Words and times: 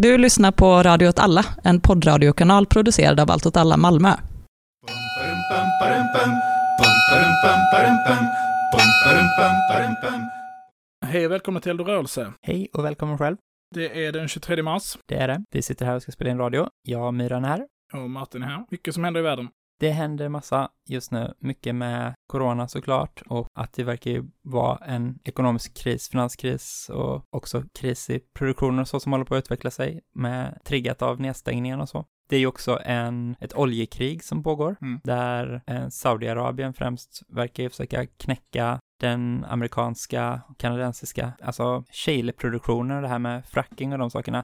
Du 0.00 0.18
lyssnar 0.18 0.52
på 0.52 0.82
Radio 0.82 1.08
åt 1.08 1.18
alla, 1.18 1.44
en 1.64 1.80
poddradiokanal 1.80 2.66
producerad 2.66 3.20
av 3.20 3.30
Allt 3.30 3.46
åt 3.46 3.56
alla 3.56 3.76
Malmö. 3.76 4.08
Hej 11.06 11.26
och 11.26 11.32
välkommen 11.32 11.62
till 11.62 11.70
Eldorörelse. 11.70 12.32
Hej 12.42 12.68
och 12.72 12.84
välkommen 12.84 13.18
själv. 13.18 13.36
Det 13.74 14.06
är 14.06 14.12
den 14.12 14.28
23 14.28 14.62
mars 14.62 14.98
Det 15.06 15.16
är 15.16 15.28
det. 15.28 15.44
Vi 15.50 15.62
sitter 15.62 15.86
här 15.86 15.96
och 15.96 16.02
ska 16.02 16.12
spela 16.12 16.30
in 16.30 16.38
radio. 16.38 16.68
Jag 16.82 17.06
och 17.06 17.14
Myran 17.14 17.44
är 17.44 17.48
här. 17.48 17.66
och 17.94 18.10
Martin 18.10 18.42
är 18.42 18.46
här. 18.46 18.64
Mycket 18.70 18.94
som 18.94 19.04
händer 19.04 19.20
i 19.20 19.24
världen. 19.24 19.48
Det 19.80 19.90
händer 19.90 20.28
massa 20.28 20.68
just 20.88 21.10
nu, 21.10 21.34
mycket 21.38 21.74
med 21.74 22.14
corona 22.26 22.68
såklart 22.68 23.22
och 23.26 23.48
att 23.54 23.72
det 23.72 23.84
verkar 23.84 24.10
ju 24.10 24.24
vara 24.42 24.76
en 24.76 25.18
ekonomisk 25.24 25.76
kris, 25.76 26.08
finanskris 26.08 26.90
och 26.94 27.24
också 27.30 27.62
kris 27.74 28.10
i 28.10 28.20
produktionen 28.34 28.78
och 28.78 28.88
så 28.88 29.00
som 29.00 29.12
håller 29.12 29.24
på 29.24 29.34
att 29.34 29.44
utveckla 29.44 29.70
sig 29.70 30.00
med 30.14 30.58
triggat 30.64 31.02
av 31.02 31.20
nedstängningen 31.20 31.80
och 31.80 31.88
så. 31.88 32.04
Det 32.28 32.36
är 32.36 32.40
ju 32.40 32.46
också 32.46 32.78
en, 32.84 33.36
ett 33.40 33.56
oljekrig 33.56 34.24
som 34.24 34.42
pågår 34.42 34.76
Mm. 34.80 35.00
där 35.04 35.62
eh, 35.66 35.88
Saudiarabien 35.88 36.74
främst 36.74 37.22
verkar 37.28 37.62
ju 37.62 37.70
försöka 37.70 38.06
knäcka 38.06 38.78
den 39.00 39.44
amerikanska 39.48 40.40
och 40.48 40.58
kanadensiska, 40.58 41.32
alltså 41.42 41.84
shale-produktionen, 41.90 43.02
det 43.02 43.08
här 43.08 43.18
med 43.18 43.46
fracking 43.46 43.92
och 43.92 43.98
de 43.98 44.10
sakerna. 44.10 44.42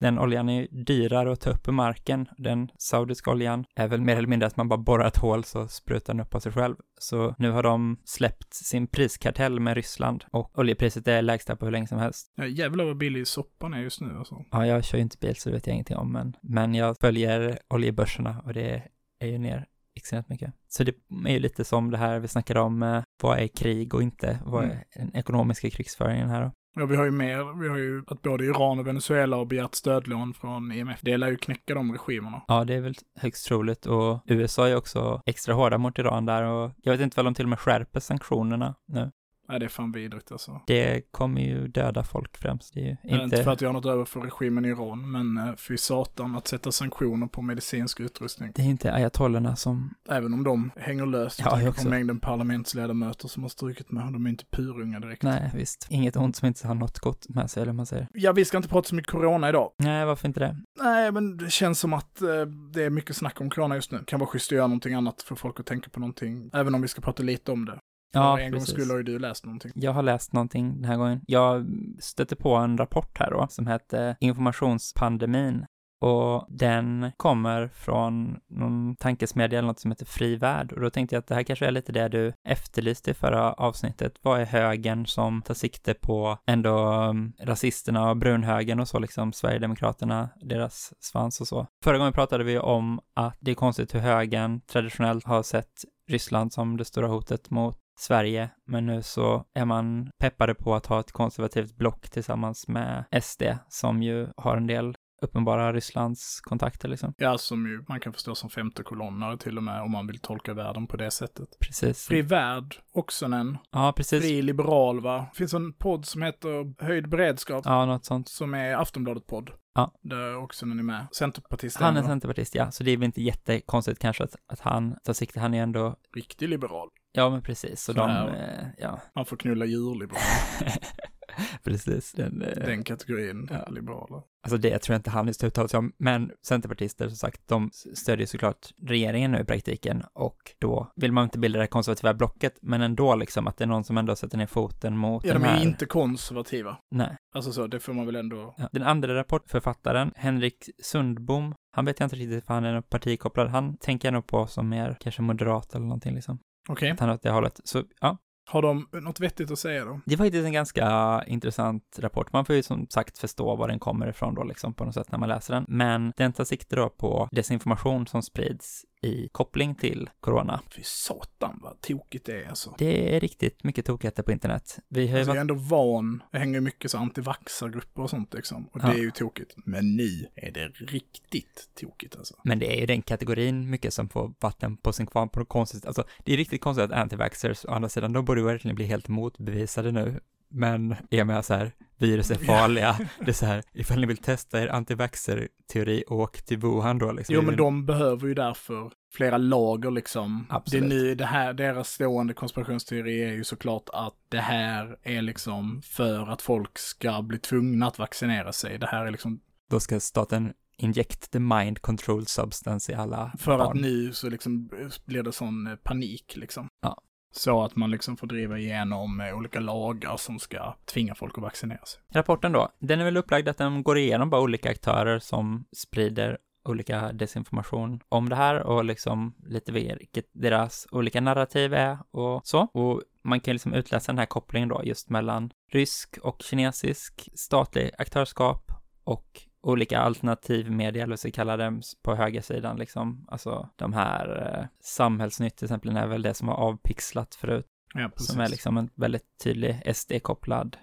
Den 0.00 0.18
oljan 0.18 0.48
är 0.48 0.68
dyrare 0.84 1.32
att 1.32 1.40
ta 1.40 1.50
upp 1.50 1.68
ur 1.68 1.72
marken. 1.72 2.28
Den 2.38 2.68
saudiska 2.78 3.30
oljan 3.30 3.64
är 3.76 3.88
väl 3.88 4.00
mer 4.00 4.16
eller 4.16 4.28
mindre 4.28 4.46
att 4.46 4.56
man 4.56 4.68
bara 4.68 4.78
borrar 4.78 5.06
ett 5.06 5.16
hål 5.16 5.44
så 5.44 5.68
sprutar 5.68 6.14
den 6.14 6.20
upp 6.20 6.34
av 6.34 6.40
sig 6.40 6.52
själv. 6.52 6.76
Så 7.00 7.34
nu 7.38 7.50
har 7.50 7.62
de 7.62 7.96
släppt 8.04 8.54
sin 8.54 8.86
priskartell 8.86 9.60
med 9.60 9.74
Ryssland 9.74 10.24
och 10.32 10.58
oljepriset 10.58 11.08
är 11.08 11.22
lägsta 11.22 11.56
på 11.56 11.64
hur 11.64 11.72
länge 11.72 11.86
som 11.86 11.98
helst. 11.98 12.32
Ja, 12.36 12.46
jävlar 12.46 12.84
vad 12.84 12.96
billig 12.96 13.26
soppan 13.26 13.74
är 13.74 13.78
just 13.80 14.00
nu 14.00 14.18
alltså. 14.18 14.44
Ja, 14.50 14.66
jag 14.66 14.84
kör 14.84 14.98
ju 14.98 15.02
inte 15.02 15.18
bil 15.18 15.36
så 15.36 15.48
det 15.48 15.54
vet 15.54 15.66
jag 15.66 15.74
ingenting 15.74 15.96
om, 15.96 16.12
men, 16.12 16.36
men 16.42 16.74
jag 16.74 16.96
följer 17.00 17.58
oljebörserna 17.68 18.42
och 18.44 18.54
det 18.54 18.82
är 19.18 19.26
ju 19.26 19.38
ner 19.38 19.66
extremt 19.94 20.28
mycket. 20.28 20.52
Så 20.68 20.84
det 20.84 20.94
är 21.26 21.32
ju 21.32 21.38
lite 21.38 21.64
som 21.64 21.90
det 21.90 21.98
här 21.98 22.18
vi 22.18 22.28
snackade 22.28 22.60
om, 22.60 22.82
eh, 22.82 23.02
vad 23.22 23.38
är 23.38 23.46
krig 23.48 23.94
och 23.94 24.02
inte? 24.02 24.38
Vad 24.44 24.64
är 24.64 24.68
Mm. 24.70 24.78
den 24.94 25.16
ekonomiska 25.16 25.70
krigsföringen 25.70 26.28
här 26.28 26.42
då? 26.42 26.52
Ja, 26.78 26.86
vi 26.86 26.96
har 26.96 27.04
ju 27.04 27.10
mer. 27.10 27.60
Vi 27.60 27.68
har 27.68 27.76
ju 27.76 28.02
att 28.06 28.22
både 28.22 28.44
Iran 28.44 28.78
och 28.78 28.86
Venezuela 28.86 29.36
har 29.36 29.44
begärt 29.44 29.74
stödlån 29.74 30.34
från 30.34 30.72
IMF. 30.72 30.98
Det 31.02 31.16
lär 31.16 31.28
ju 31.28 31.36
knäcka 31.36 31.74
de 31.74 31.92
regimerna. 31.92 32.42
Ja, 32.48 32.64
det 32.64 32.74
är 32.74 32.80
väl 32.80 32.94
högst 33.20 33.46
troligt 33.46 33.86
och 33.86 34.20
USA 34.26 34.68
är 34.68 34.76
också 34.76 35.22
extra 35.26 35.54
hårda 35.54 35.78
mot 35.78 35.98
Iran 35.98 36.26
där 36.26 36.42
och 36.42 36.70
jag 36.82 36.92
vet 36.92 37.00
inte 37.00 37.16
väl 37.16 37.26
om 37.26 37.34
till 37.34 37.44
och 37.44 37.48
med 37.48 37.58
skärper 37.58 38.00
sanktionerna 38.00 38.74
nu. 38.88 39.10
Nej, 39.48 39.58
det 39.60 39.64
är 39.66 39.68
fan 39.68 39.92
vidrigt 39.92 40.32
alltså. 40.32 40.60
Det 40.66 41.12
kommer 41.12 41.40
ju 41.40 41.68
döda 41.68 42.02
folk 42.02 42.36
främst. 42.36 42.74
Det 42.74 42.80
är 42.80 42.84
ju 42.84 42.90
Inte... 42.90 43.08
inte 43.08 43.24
inte... 43.24 43.42
för 43.44 43.50
att 43.50 43.60
jag 43.60 43.68
har 43.68 43.72
något 43.74 43.86
över 43.86 44.04
för 44.04 44.20
regimen 44.20 44.64
i 44.64 44.68
Iran, 44.68 45.10
men 45.10 45.48
eh, 45.48 45.54
fy 45.56 45.76
satan 45.76 46.36
att 46.36 46.48
sätta 46.48 46.72
sanktioner 46.72 47.26
på 47.26 47.42
medicinsk 47.42 48.00
utrustning. 48.00 48.52
Det 48.54 48.62
är 48.62 48.66
inte 48.66 48.92
ayatollorna 48.92 49.56
som... 49.56 49.94
Även 50.08 50.34
om 50.34 50.44
de 50.44 50.70
hänger 50.76 51.06
löst. 51.06 51.40
Ja, 51.40 51.46
Ja, 51.50 51.60
jag 51.60 51.68
också. 51.70 51.82
på 51.84 51.88
mängden 51.90 52.20
parlamentsledamöter 52.20 53.28
som 53.28 53.42
har 53.42 53.50
strukit 53.50 53.90
med. 53.92 54.12
De 54.12 54.26
är 54.26 54.30
inte 54.30 54.44
purunga 54.50 55.00
direkt. 55.00 55.22
Nej, 55.22 55.50
visst. 55.54 55.86
Inget 55.90 56.16
ont 56.16 56.36
som 56.36 56.46
inte 56.48 56.66
har 56.68 56.74
något 56.74 56.98
gott 56.98 57.28
med 57.28 57.50
sig, 57.50 57.62
eller 57.62 57.72
man 57.72 57.86
säger. 57.86 58.08
Ja, 58.12 58.32
vi 58.32 58.44
ska 58.44 58.56
inte 58.56 58.68
prata 58.68 58.88
så 58.88 58.94
mycket 58.94 59.10
corona 59.10 59.48
idag. 59.48 59.70
Nej, 59.78 60.06
varför 60.06 60.28
inte 60.28 60.40
det? 60.40 60.56
Nej, 60.82 61.12
men 61.12 61.36
det 61.36 61.50
känns 61.50 61.80
som 61.80 61.92
att 61.92 62.22
eh, 62.22 62.28
det 62.72 62.82
är 62.84 62.90
mycket 62.90 63.16
snack 63.16 63.40
om 63.40 63.50
corona 63.50 63.74
just 63.74 63.92
nu. 63.92 64.04
Kan 64.06 64.20
vara 64.20 64.28
schysst 64.30 64.52
att 64.52 64.56
göra 64.56 64.66
någonting 64.66 64.94
annat 64.94 65.22
för 65.22 65.34
folk 65.34 65.60
att 65.60 65.66
tänka 65.66 65.90
på 65.90 66.00
någonting. 66.00 66.50
Även 66.52 66.74
om 66.74 66.82
vi 66.82 66.88
ska 66.88 67.00
prata 67.00 67.22
lite 67.22 67.52
om 67.52 67.64
det. 67.64 67.78
Ja, 68.16 68.40
en 68.40 68.52
precis. 68.52 68.70
skull 68.70 68.90
har 68.90 68.96
ju 68.96 69.02
du 69.02 69.18
läst 69.18 69.44
någonting. 69.44 69.72
Jag 69.74 69.92
har 69.92 70.02
läst 70.02 70.32
någonting 70.32 70.74
den 70.74 70.84
här 70.84 70.96
gången. 70.96 71.20
Jag 71.26 71.66
stötte 72.00 72.36
på 72.36 72.54
en 72.54 72.78
rapport 72.78 73.18
här 73.18 73.30
då, 73.30 73.46
som 73.50 73.66
heter 73.66 74.16
Informationspandemin. 74.20 75.66
Och 76.00 76.46
den 76.48 77.12
kommer 77.16 77.68
från 77.68 78.38
någon 78.50 78.96
tankesmedja 78.96 79.58
eller 79.58 79.66
något 79.66 79.80
som 79.80 79.90
heter 79.90 80.06
Fri 80.06 80.36
Värld. 80.36 80.72
Och 80.72 80.80
då 80.80 80.90
tänkte 80.90 81.14
jag 81.14 81.20
att 81.20 81.26
det 81.26 81.34
här 81.34 81.42
kanske 81.42 81.66
är 81.66 81.70
lite 81.70 81.92
det 81.92 82.08
du 82.08 82.32
efterlyste 82.48 83.10
i 83.10 83.14
förra 83.14 83.52
avsnittet. 83.52 84.14
Vad 84.22 84.40
är 84.40 84.44
högern 84.44 85.06
som 85.06 85.42
tar 85.42 85.54
sikte 85.54 85.94
på 85.94 86.38
ändå 86.46 86.92
um, 86.92 87.32
rasisterna 87.40 88.10
och 88.10 88.16
brunhögern 88.16 88.80
och 88.80 88.88
så 88.88 88.98
liksom, 88.98 89.32
Sverigedemokraterna, 89.32 90.28
deras 90.40 90.92
svans 91.00 91.40
och 91.40 91.48
så. 91.48 91.66
Förra 91.84 91.98
gången 91.98 92.12
pratade 92.12 92.44
vi 92.44 92.58
om 92.58 93.00
att 93.14 93.36
det 93.40 93.50
är 93.50 93.54
konstigt 93.54 93.94
hur 93.94 94.00
högern 94.00 94.60
traditionellt 94.60 95.24
har 95.24 95.42
sett 95.42 95.72
Ryssland 96.10 96.52
som 96.52 96.76
det 96.76 96.84
stora 96.84 97.06
hotet 97.06 97.50
mot 97.50 97.78
Sverige, 97.98 98.50
men 98.66 98.86
nu 98.86 99.02
så 99.02 99.44
är 99.54 99.64
man 99.64 100.10
peppade 100.18 100.54
på 100.54 100.74
att 100.74 100.86
ha 100.86 101.00
ett 101.00 101.12
konservativt 101.12 101.76
block 101.76 102.10
tillsammans 102.10 102.68
med 102.68 103.04
SD, 103.22 103.42
som 103.68 104.02
ju 104.02 104.28
har 104.36 104.56
en 104.56 104.66
del 104.66 104.96
uppenbara 105.22 105.72
Rysslands 105.72 106.40
kontakter 106.40 106.88
liksom. 106.88 107.14
Ja, 107.16 107.38
som 107.38 107.66
ju 107.66 107.84
man 107.88 108.00
kan 108.00 108.12
förstå 108.12 108.34
som 108.34 108.50
femte 108.50 108.82
kolonnare 108.82 109.38
till 109.38 109.56
och 109.56 109.62
med 109.62 109.82
om 109.82 109.90
man 109.90 110.06
vill 110.06 110.18
tolka 110.18 110.54
världen 110.54 110.86
på 110.86 110.96
det 110.96 111.10
sättet. 111.10 111.48
Precis. 111.60 112.06
Fri 112.06 112.22
Värld, 112.22 112.76
Oxonen. 112.92 113.58
Ja, 113.70 113.92
precis. 113.96 114.22
Fri 114.22 114.42
Liberal, 114.42 115.00
va? 115.00 115.26
Det 115.32 115.36
finns 115.38 115.54
en 115.54 115.72
podd 115.72 116.06
som 116.06 116.22
heter 116.22 116.84
Höjd 116.84 117.08
Beredskap. 117.08 117.62
Ja, 117.64 117.86
något 117.86 118.04
sånt. 118.04 118.28
Som 118.28 118.54
är 118.54 118.76
Aftonbladet-podd. 118.76 119.50
Ja. 119.74 119.92
Där 120.02 120.36
Oxonen 120.36 120.78
är 120.78 120.82
med. 120.82 121.06
Centerpartist 121.12 121.76
Han 121.76 121.96
är 121.96 122.02
centerpartist, 122.02 122.54
ja, 122.54 122.70
så 122.70 122.84
det 122.84 122.90
är 122.90 122.96
väl 122.96 123.04
inte 123.04 123.22
jättekonstigt 123.22 123.98
kanske 124.00 124.24
att, 124.24 124.36
att 124.52 124.60
han 124.60 124.96
tar 125.04 125.12
sikte, 125.12 125.40
han 125.40 125.54
är 125.54 125.62
ändå, 125.62 125.96
Riktig 126.14 126.48
liberal. 126.48 126.88
Ja 127.16 127.30
men 127.30 127.42
precis, 127.42 127.82
så 127.82 127.92
Så 127.92 127.98
de, 127.98 128.10
här. 128.10 128.28
eh, 128.28 128.68
ja, 128.78 129.00
Man 129.14 129.26
får 129.26 129.36
knulla 129.36 129.64
djurliberal. 129.64 130.22
precis. 131.64 132.12
Den, 132.12 132.42
eh, 132.42 132.54
Den 132.64 132.84
kategorin 132.84 133.48
Ja. 133.50 133.68
liberaler. 133.70 134.22
Alltså 134.42 134.56
det 134.58 134.78
tror 134.78 134.94
jag 134.94 134.98
inte 134.98 135.10
han 135.10 135.26
just 135.26 135.44
uttalat 135.44 135.70
sig 135.70 135.78
om, 135.78 135.92
men 135.98 136.30
centerpartister 136.46 137.08
som 137.08 137.16
sagt, 137.16 137.40
de 137.48 137.70
stödjer 137.94 138.26
såklart 138.26 138.70
regeringen 138.82 139.32
nu 139.32 139.38
i 139.40 139.44
praktiken 139.44 140.02
och 140.12 140.36
då 140.58 140.92
vill 140.96 141.12
man 141.12 141.24
inte 141.24 141.38
bilda 141.38 141.58
det 141.60 141.66
konservativa 141.66 142.14
blocket, 142.14 142.58
men 142.62 142.80
ändå 142.82 143.14
liksom 143.14 143.46
att 143.46 143.56
det 143.56 143.64
är 143.64 143.68
någon 143.68 143.84
som 143.84 143.98
ändå 143.98 144.16
sätter 144.16 144.38
ner 144.38 144.46
foten 144.46 144.96
mot 144.96 145.24
Ja, 145.24 145.34
de 145.34 145.42
är 145.44 145.48
här. 145.48 145.62
inte 145.62 145.86
konservativa. 145.86 146.76
Nej. 146.90 147.16
Alltså 147.34 147.52
så, 147.52 147.66
det 147.66 147.80
får 147.80 147.92
man 147.92 148.06
väl 148.06 148.16
ändå... 148.16 148.54
Ja. 148.58 148.68
Den 148.72 148.82
andra 148.82 149.14
rapportförfattaren, 149.14 150.12
Henrik 150.16 150.70
Sundbom, 150.82 151.54
han 151.72 151.84
vet 151.84 152.00
jag 152.00 152.06
inte 152.06 152.16
riktigt 152.16 152.46
för 152.46 152.54
han 152.54 152.64
är 152.64 152.80
partikopplad, 152.80 153.48
han 153.48 153.76
tänker 153.76 154.08
jag 154.08 154.12
nog 154.12 154.26
på 154.26 154.46
som 154.46 154.68
mer 154.68 154.96
kanske 155.00 155.22
moderat 155.22 155.74
eller 155.74 155.86
någonting 155.86 156.14
liksom. 156.14 156.38
Okej. 156.68 156.94
Är 156.98 157.10
åt 157.12 157.22
det 157.22 157.30
hållet. 157.30 157.60
Så 157.64 157.82
ja, 158.00 158.18
Har 158.50 158.62
de 158.62 158.88
något 158.92 159.20
vettigt 159.20 159.50
att 159.50 159.58
säga 159.58 159.84
då? 159.84 160.00
det 160.06 160.14
är 160.14 160.18
faktiskt 160.18 160.44
en 160.44 160.52
ganska 160.52 161.22
intressant 161.26 161.82
rapport. 161.98 162.32
Man 162.32 162.44
får 162.44 162.54
ju 162.56 162.62
som 162.62 162.86
sagt 162.90 163.18
förstå 163.18 163.56
var 163.56 163.68
den 163.68 163.78
kommer 163.78 164.08
ifrån 164.08 164.34
då 164.34 164.44
liksom 164.44 164.74
på 164.74 164.84
något 164.84 164.94
sätt 164.94 165.12
när 165.12 165.18
man 165.18 165.28
läser 165.28 165.54
den. 165.54 165.64
Men 165.68 166.12
den 166.16 166.32
tar 166.32 166.44
sikte 166.44 166.76
då 166.76 166.88
på 166.88 167.28
desinformation 167.32 168.06
som 168.06 168.22
sprids 168.22 168.84
i 169.06 169.28
koppling 169.32 169.74
till 169.74 170.10
corona. 170.20 170.60
Fy 170.76 170.82
satan 170.84 171.58
vad 171.62 171.80
tokigt 171.80 172.26
det 172.26 172.42
är 172.44 172.48
alltså. 172.48 172.74
Det 172.78 173.16
är 173.16 173.20
riktigt 173.20 173.64
mycket 173.64 173.84
tokigheter 173.86 174.22
på 174.22 174.32
internet. 174.32 174.78
Vi 174.88 175.08
har 175.08 175.18
Alltså 175.18 175.30
jag 175.30 175.36
är 175.36 175.40
varit... 175.40 175.50
ändå 175.50 175.54
van, 175.76 176.22
det 176.32 176.38
hänger 176.38 176.60
mycket 176.60 176.90
så 176.90 176.98
antivaxargrupper 176.98 178.02
och 178.02 178.10
sånt 178.10 178.34
liksom. 178.34 178.66
Och 178.72 178.80
Ja. 178.82 178.88
det 178.88 178.94
är 178.94 179.02
ju 179.02 179.10
tokigt. 179.10 179.52
Men 179.56 179.96
nu 179.96 180.26
är 180.34 180.50
det 180.50 180.66
riktigt 180.68 181.68
tokigt 181.80 182.16
alltså. 182.16 182.34
Men 182.44 182.58
det 182.58 182.76
är 182.76 182.80
ju 182.80 182.86
den 182.86 183.02
kategorin 183.02 183.70
mycket 183.70 183.94
som 183.94 184.08
får 184.08 184.34
vatten 184.40 184.76
på 184.76 184.92
sin 184.92 185.06
kvarn 185.06 185.28
på 185.28 185.38
något 185.38 185.48
konstigt. 185.48 185.86
Alltså, 185.86 186.04
det 186.24 186.32
är 186.32 186.36
riktigt 186.36 186.60
konstigt 186.60 186.84
att 186.84 186.92
antivaxxers, 186.92 187.64
å 187.64 187.70
andra 187.70 187.88
sidan, 187.88 188.12
de 188.12 188.24
borde 188.24 188.40
ju 188.40 188.46
verkligen 188.46 188.74
bli 188.74 188.84
helt 188.86 189.08
motbevisade 189.08 189.92
nu. 189.92 190.20
Men 190.56 190.96
och 191.20 191.26
med 191.26 191.44
så 191.44 191.54
här, 191.54 191.72
virus 191.98 192.30
är 192.30 192.34
farliga, 192.34 192.98
det 193.18 193.28
är 193.28 193.32
så 193.32 193.46
här, 193.46 193.62
ifall 193.72 194.00
ni 194.00 194.06
vill 194.06 194.16
testa 194.16 194.62
er 194.62 194.68
antivaxxer-teori, 194.68 196.04
åk 196.08 196.42
till 196.42 196.58
Wuhan 196.58 196.98
då 196.98 197.12
liksom. 197.12 197.34
Jo 197.34 197.42
men 197.42 197.56
de 197.56 197.86
behöver 197.86 198.28
ju 198.28 198.34
därför 198.34 198.92
flera 199.14 199.38
lager 199.38 199.90
liksom. 199.90 200.46
Absolut. 200.48 200.90
Det 200.90 200.96
är 200.96 201.00
nu, 201.00 201.14
det 201.14 201.26
här, 201.26 201.52
deras 201.52 201.88
stående 201.88 202.34
konspirationsteori 202.34 203.22
är 203.22 203.32
ju 203.32 203.44
såklart 203.44 203.88
att 203.92 204.14
det 204.28 204.40
här 204.40 204.98
är 205.02 205.22
liksom 205.22 205.82
för 205.82 206.26
att 206.32 206.42
folk 206.42 206.78
ska 206.78 207.22
bli 207.22 207.38
tvungna 207.38 207.86
att 207.86 207.98
vaccinera 207.98 208.52
sig. 208.52 208.78
Det 208.78 208.86
här 208.86 209.06
är 209.06 209.10
liksom 209.10 209.40
Då 209.70 209.80
ska 209.80 210.00
staten 210.00 210.52
inject 210.76 211.30
the 211.30 211.38
mind 211.38 211.82
control 211.82 212.26
substance 212.26 212.92
i 212.92 212.94
alla 212.94 213.32
för 213.38 213.58
barn. 213.58 213.68
att 213.68 213.74
nu 213.74 214.12
så 214.12 214.30
liksom 214.30 214.70
blir 215.04 215.22
det 215.22 215.32
sån 215.32 215.66
eh, 215.66 215.76
panik 215.76 216.36
liksom. 216.36 216.68
Ja. 216.82 217.02
Så 217.36 217.62
att 217.62 217.76
man 217.76 217.90
liksom 217.90 218.16
får 218.16 218.26
driva 218.26 218.58
igenom 218.58 219.32
olika 219.34 219.60
lagar 219.60 220.16
som 220.16 220.38
ska 220.38 220.74
tvinga 220.84 221.14
folk 221.14 221.38
att 221.38 221.42
vaccinera 221.42 221.84
sig. 221.84 222.02
Rapporten 222.12 222.52
då, 222.52 222.68
den 222.78 223.00
är 223.00 223.04
väl 223.04 223.16
upplagd 223.16 223.48
att 223.48 223.58
den 223.58 223.82
går 223.82 223.98
igenom 223.98 224.30
bara 224.30 224.40
olika 224.40 224.70
aktörer 224.70 225.18
som 225.18 225.64
sprider 225.76 226.38
olika 226.68 227.12
desinformation 227.12 228.00
om 228.08 228.28
det 228.28 228.36
här 228.36 228.62
och 228.62 228.84
liksom 228.84 229.34
lite 229.46 229.72
vilket 229.72 230.30
deras 230.32 230.86
olika 230.90 231.20
narrativ 231.20 231.74
är 231.74 231.98
och 232.10 232.46
så. 232.46 232.58
Och 232.58 233.02
man 233.24 233.40
kan 233.40 233.54
liksom 233.54 233.74
utläsa 233.74 234.12
den 234.12 234.18
här 234.18 234.26
kopplingen 234.26 234.68
då 234.68 234.80
just 234.84 235.10
mellan 235.10 235.50
rysk 235.72 236.18
och 236.22 236.42
kinesisk 236.42 237.28
statlig 237.34 237.90
aktörskap 237.98 238.72
och 239.04 239.42
olika 239.66 239.98
alternativmedia, 239.98 241.02
eller 241.02 241.10
vad 241.10 241.24
vi 241.24 241.30
ska 241.30 241.30
kalla 241.30 241.56
dem, 241.56 241.82
på 242.02 242.14
högersidan 242.14 242.76
liksom. 242.76 243.26
Alltså 243.28 243.68
de 243.76 243.92
här 243.92 244.58
eh, 244.60 244.66
samhällsnytt 244.80 245.56
till 245.56 245.64
exempel 245.64 245.96
är 245.96 246.06
väl 246.06 246.22
det 246.22 246.34
som 246.34 246.48
var 246.48 246.54
avpixlat 246.54 247.34
förut, 247.34 247.66
Ja, 247.94 248.08
precis. 248.08 248.32
som 248.32 248.40
är 248.40 248.48
liksom 248.48 248.76
en 248.76 248.90
väldigt 248.94 249.24
tydlig 249.44 249.82
SD-kopplad 249.96 250.76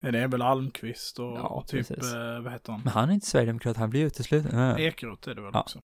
Ja, 0.00 0.10
Det 0.10 0.18
är 0.20 0.28
väl 0.28 0.42
Almqvist 0.42 1.18
och 1.18 1.24
Ja, 1.38 1.64
typ, 1.68 1.88
precis. 1.88 2.14
eh, 2.14 2.40
vad 2.40 2.52
heter 2.52 2.72
han? 2.72 2.80
Men 2.84 2.92
han 2.92 3.08
är 3.10 3.14
inte 3.14 3.26
sverigedemokrat, 3.26 3.76
han 3.76 3.90
blir 3.90 4.04
utesluten. 4.06 4.58
Ja. 4.58 4.78
Ekeroth 4.78 5.28
är 5.28 5.34
det 5.34 5.40
väl 5.42 5.50
Ja. 5.54 5.60
också. 5.60 5.80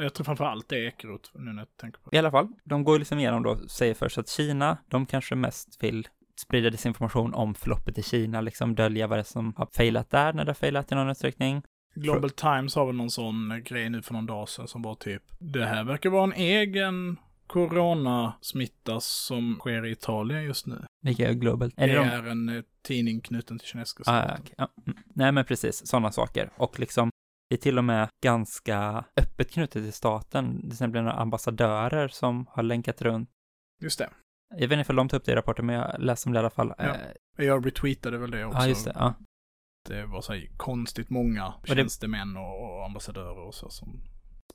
Jag 0.00 0.14
tror 0.14 0.24
framförallt 0.24 0.68
det 0.68 0.76
är 0.76 0.86
Ekeroth 0.88 1.30
nu 1.34 1.52
när 1.52 1.62
jag 1.62 1.76
tänker 1.76 2.00
på 2.00 2.10
det. 2.10 2.16
I 2.16 2.18
alla 2.18 2.30
fall, 2.30 2.48
de 2.64 2.84
går 2.84 2.98
liksom 2.98 3.18
igenom 3.18 3.42
då, 3.42 3.56
säger 3.68 3.94
först 3.94 4.18
att 4.18 4.28
Kina, 4.28 4.78
de 4.88 5.06
kanske 5.06 5.34
mest 5.34 5.82
vill 5.82 6.08
sprida 6.40 6.70
desinformation 6.70 7.34
om 7.34 7.54
förloppet 7.54 7.98
i 7.98 8.02
Kina, 8.02 8.40
liksom 8.40 8.74
dölja 8.74 9.06
vad 9.06 9.18
det 9.18 9.22
är 9.22 9.24
som 9.24 9.54
har 9.56 9.68
failat 9.76 10.10
där 10.10 10.32
när 10.32 10.44
det 10.44 10.50
har 10.50 10.54
failat 10.54 10.92
i 10.92 10.94
någon 10.94 11.08
utsträckning. 11.10 11.62
Global 11.94 12.30
Times 12.30 12.74
har 12.74 12.86
väl 12.86 12.94
någon 12.96 13.10
sån 13.10 13.50
eh, 13.50 13.58
grej 13.58 13.90
nu 13.90 14.02
för 14.02 14.14
någon 14.14 14.26
dag 14.26 14.48
sedan 14.48 14.68
som 14.68 14.82
var 14.82 14.94
typ, 14.94 15.22
det 15.38 15.66
här 15.66 15.84
verkar 15.84 16.10
vara 16.10 16.24
en 16.24 16.32
egen 16.32 17.16
coronasmitta 17.46 19.00
som 19.00 19.56
sker 19.60 19.86
i 19.86 19.90
Italien 19.90 20.42
just 20.44 20.66
nu. 20.66 20.84
Vilka 21.02 21.28
är 21.28 21.32
global? 21.32 21.70
Det 21.76 21.82
Är 21.82 21.88
det 21.88 21.94
de? 21.94 22.08
är 22.08 22.22
en 22.26 22.48
eh, 22.48 22.62
tidning 22.82 23.20
knuten 23.20 23.58
till 23.58 23.68
kinesiska 23.68 24.02
Ah, 24.06 24.22
staten. 24.22 24.28
ja, 24.28 24.38
okej. 24.42 24.54
ja. 24.58 24.68
mm. 24.92 24.98
Nej, 25.14 25.32
men 25.32 25.44
precis, 25.44 25.86
sådana 25.86 26.12
saker. 26.12 26.50
Och 26.56 26.80
liksom, 26.80 27.10
det 27.50 27.54
är 27.56 27.58
till 27.58 27.78
och 27.78 27.84
med 27.84 28.08
ganska 28.24 29.04
öppet 29.16 29.50
knutet 29.52 29.82
till 29.82 29.92
staten. 29.92 30.68
Det 30.68 30.80
är 30.80 30.88
några 30.88 31.12
ambassadörer 31.12 32.08
som 32.08 32.46
har 32.50 32.62
länkat 32.62 33.02
runt. 33.02 33.30
Just 33.82 33.98
det. 33.98 34.10
Jag 34.56 34.68
vet 34.68 34.78
inte 34.78 34.92
om 34.92 34.96
de 34.96 35.08
tar 35.08 35.16
upp 35.16 35.24
det 35.24 35.32
i 35.32 35.34
rapporten, 35.34 35.66
men 35.66 35.74
jag 35.76 36.00
läste 36.00 36.28
om 36.28 36.32
det 36.32 36.36
i 36.36 36.40
alla 36.40 36.50
fall. 36.50 36.74
Ja. 36.78 36.84
Eh, 37.38 37.44
Jag 37.46 37.66
retweetade 37.66 38.18
väl 38.18 38.30
det 38.30 38.44
också. 38.44 38.58
Ja, 38.58 38.66
just 38.66 38.84
det. 38.84 38.92
Ja. 38.94 39.14
Det 39.88 40.06
var 40.06 40.20
så 40.20 40.40
konstigt 40.56 41.10
många 41.10 41.54
tjänstemän 41.64 42.36
och, 42.36 42.62
och 42.78 42.84
ambassadörer 42.84 43.46
och 43.46 43.54
så 43.54 43.70
som 43.70 44.00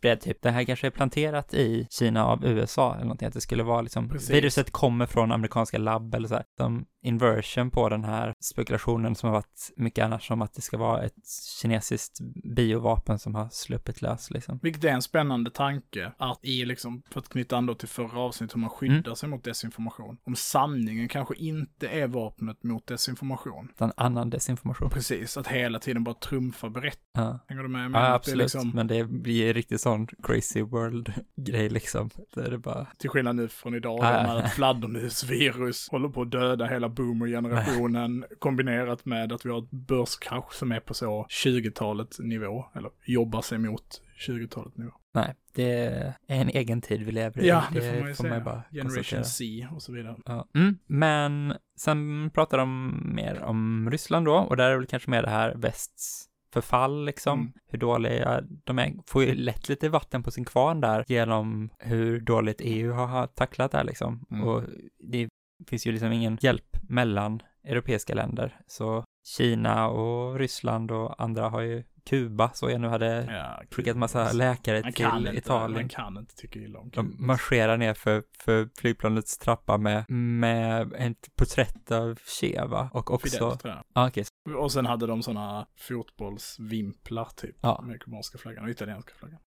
Spred 0.06 0.22
typ, 0.22 0.42
det 0.42 0.52
här 0.52 0.64
kanske 0.64 0.88
är 0.88 0.92
planterat 0.92 1.54
i 1.54 1.88
Kina 1.90 2.26
av 2.26 2.46
USA 2.46 2.94
eller 2.94 3.04
någonting, 3.04 3.28
att 3.28 3.34
det 3.34 3.42
skulle 3.42 3.64
vara 3.64 3.82
liksom, 3.82 4.10
Precis. 4.10 4.30
viruset 4.30 4.72
kommer 4.72 5.06
från 5.06 5.32
amerikanska 5.32 5.78
labb 5.78 6.16
eller 6.16 6.28
så 6.28 6.36
här. 6.36 6.44
Som 6.58 6.86
inversion 7.04 7.72
på 7.72 7.90
den 7.90 8.04
här 8.04 8.34
spekulationen 8.40 9.16
som 9.16 9.28
har 9.30 9.34
varit 9.36 9.72
mycket 9.78 10.06
annars 10.06 10.32
om 10.32 10.42
att 10.42 10.54
det 10.54 10.62
ska 10.62 10.78
vara 10.78 11.04
ett 11.04 11.14
kinesiskt 11.62 12.20
biovapen 12.56 13.20
som 13.20 13.36
har 13.36 13.50
sluppit 13.52 14.02
lös 14.02 14.32
liksom. 14.32 14.60
Vilket 14.62 14.84
är 14.84 14.88
en 14.90 15.02
spännande 15.02 15.52
tanke 15.52 16.12
att 16.18 16.40
i 16.46 16.66
liksom, 16.66 17.04
för 17.12 17.20
att 17.20 17.30
knyta 17.30 17.58
an 17.58 17.66
då 17.66 17.76
till 17.76 17.88
förra 17.88 18.20
avsnittet, 18.20 18.56
hur 18.56 18.62
man 18.62 18.70
skyddar 18.70 18.96
Mm. 18.96 19.16
sig 19.16 19.30
mot 19.30 19.44
desinformation. 19.44 20.18
Om 20.26 20.36
sanningen 20.36 21.08
kanske 21.08 21.36
inte 21.36 21.88
är 21.88 22.08
vapnet 22.08 22.64
mot 22.64 22.88
desinformation. 22.88 23.68
Utan 23.76 23.92
annan 23.98 24.30
desinformation. 24.30 24.90
Precis, 24.90 25.38
att 25.38 25.48
hela 25.48 25.80
tiden 25.80 26.04
bara 26.04 26.16
trumfa 26.16 26.70
berätta. 26.70 27.00
Ja. 27.14 27.40
Hänger 27.48 27.64
du 27.64 27.70
med? 27.70 27.92
Men 27.92 28.02
Ja, 28.02 28.08
det 28.08 28.14
absolut. 28.16 28.40
är 28.40 28.44
liksom, 28.44 28.70
Men 28.70 28.88
det 28.88 29.04
blir 29.04 29.54
riktigt 29.54 29.82
sån 29.82 29.95
crazy 30.24 30.62
world-grej 30.62 31.70
liksom. 31.70 32.10
Där 32.34 32.52
det 32.52 32.58
bara, 32.58 32.88
till 32.98 33.10
skillnad 33.10 33.36
nu 33.36 33.48
från 33.48 33.76
idag, 33.76 34.00
Ja, 34.02 34.24
när 34.24 34.40
ett 34.46 34.52
fladdermusvirus 34.52 35.90
håller 35.92 36.10
på 36.10 36.22
att 36.22 36.32
döda 36.32 36.66
hela 36.66 36.90
boomer-generationen, 36.90 38.26
kombinerat 38.40 39.06
med 39.06 39.32
att 39.32 39.46
vi 39.46 39.50
har 39.50 39.60
ett 39.60 39.72
börskrasch 39.72 40.54
som 40.54 40.72
är 40.72 40.80
på 40.80 40.94
så 40.94 41.26
20-talet 41.30 42.20
nivå, 42.20 42.66
eller 42.76 42.92
jobbar 43.06 43.42
sig 43.42 43.58
mot 43.58 44.02
20-talet 44.28 44.78
nivå. 44.78 44.92
nej, 45.14 45.36
det 45.54 45.86
är 45.86 46.14
en 46.28 46.50
egen 46.50 46.82
tid 46.82 47.04
vi 47.04 47.12
lever 47.12 47.42
i. 47.44 47.48
Ja, 47.48 47.64
det 47.74 47.82
får 47.82 48.00
man 48.00 48.08
ju 48.10 48.16
säga. 48.16 48.40
bara 48.40 48.64
Generation 48.72 48.96
konstatera. 48.96 49.24
C 49.24 49.68
och 49.72 49.82
så 49.82 49.92
vidare. 49.92 50.16
Ja. 50.26 50.48
Mm, 50.56 50.78
men 50.88 51.54
sen 51.78 52.30
pratar 52.34 52.58
de 52.58 53.02
mer 53.16 53.42
om 53.42 53.90
Ryssland 53.92 54.26
då, 54.26 54.36
och 54.36 54.58
där 54.58 54.72
är 54.72 54.78
väl 54.78 54.86
kanske 54.88 55.12
mer 55.12 55.22
det 55.22 55.30
här 55.30 55.56
västs 55.56 56.26
förfall 56.62 57.06
liksom, 57.06 57.40
Mm. 57.40 57.54
hur 57.68 57.80
dåliga 57.80 58.42
de 58.64 58.80
är, 58.80 58.94
får 59.08 59.24
ju 59.24 59.36
lätt 59.36 59.70
lite 59.70 59.90
vatten 59.90 60.24
på 60.24 60.32
sin 60.32 60.46
kvarn 60.46 60.82
där 60.82 61.06
genom 61.08 61.70
hur 61.80 62.20
dåligt 62.20 62.62
EU 62.64 62.92
har- 62.94 63.28
tacklat 63.28 63.72
det 63.72 63.78
här 63.78 63.86
liksom. 63.86 64.26
Mm. 64.32 64.48
Och 64.48 64.64
det 65.00 65.30
finns 65.70 65.88
ju 65.88 65.92
liksom 65.92 66.12
ingen 66.12 66.38
hjälp 66.42 66.78
mellan 66.90 67.42
europeiska 67.64 68.14
länder, 68.14 68.60
så 68.68 69.04
Kina 69.38 69.88
och 69.90 70.40
Ryssland 70.40 70.92
och 70.92 71.24
andra 71.24 71.50
har 71.50 71.62
ju 71.62 71.84
Kuba, 72.10 72.50
så 72.54 72.70
jag 72.70 72.82
nu 72.82 72.88
hade 72.88 73.26
Ja, 73.30 73.62
skickat 73.72 73.98
massa 73.98 74.32
läkare 74.32 74.82
man 74.84 74.94
till 74.94 75.06
inte, 75.06 75.38
Italien. 75.38 75.72
Man 75.82 75.90
kan 75.90 76.18
inte 76.18 76.36
tycka 76.36 76.60
illa 76.60 76.80
om 76.80 76.90
De 76.90 77.12
Kuba. 77.12 77.26
marscherar 77.26 77.78
ner 77.78 77.94
för, 77.94 78.24
för 78.40 78.70
flygplanets 78.78 79.38
trappa 79.38 79.78
med, 79.78 80.10
med 80.10 80.94
ett 80.94 81.36
porträtt 81.36 81.92
av 81.92 82.20
Che, 82.42 82.66
va? 82.66 82.90
Och 82.94 83.12
också... 83.12 83.30
Fidel, 83.30 83.58
tror 83.58 83.74
jag. 83.74 83.84
Ja, 83.94 84.08
okej. 84.08 84.26
Och 84.58 84.72
sen 84.72 84.86
hade 84.86 85.08
de 85.08 85.24
sådana 85.24 85.68
fotbollsvimplar 85.78 87.28
typ. 87.36 87.56
Ja. 87.62 87.82
Med 87.88 88.02
kubanska 88.02 88.38
flaggan 88.38 88.64
och 88.64 88.70
italienska 88.70 89.14
flaggan. 89.16 89.40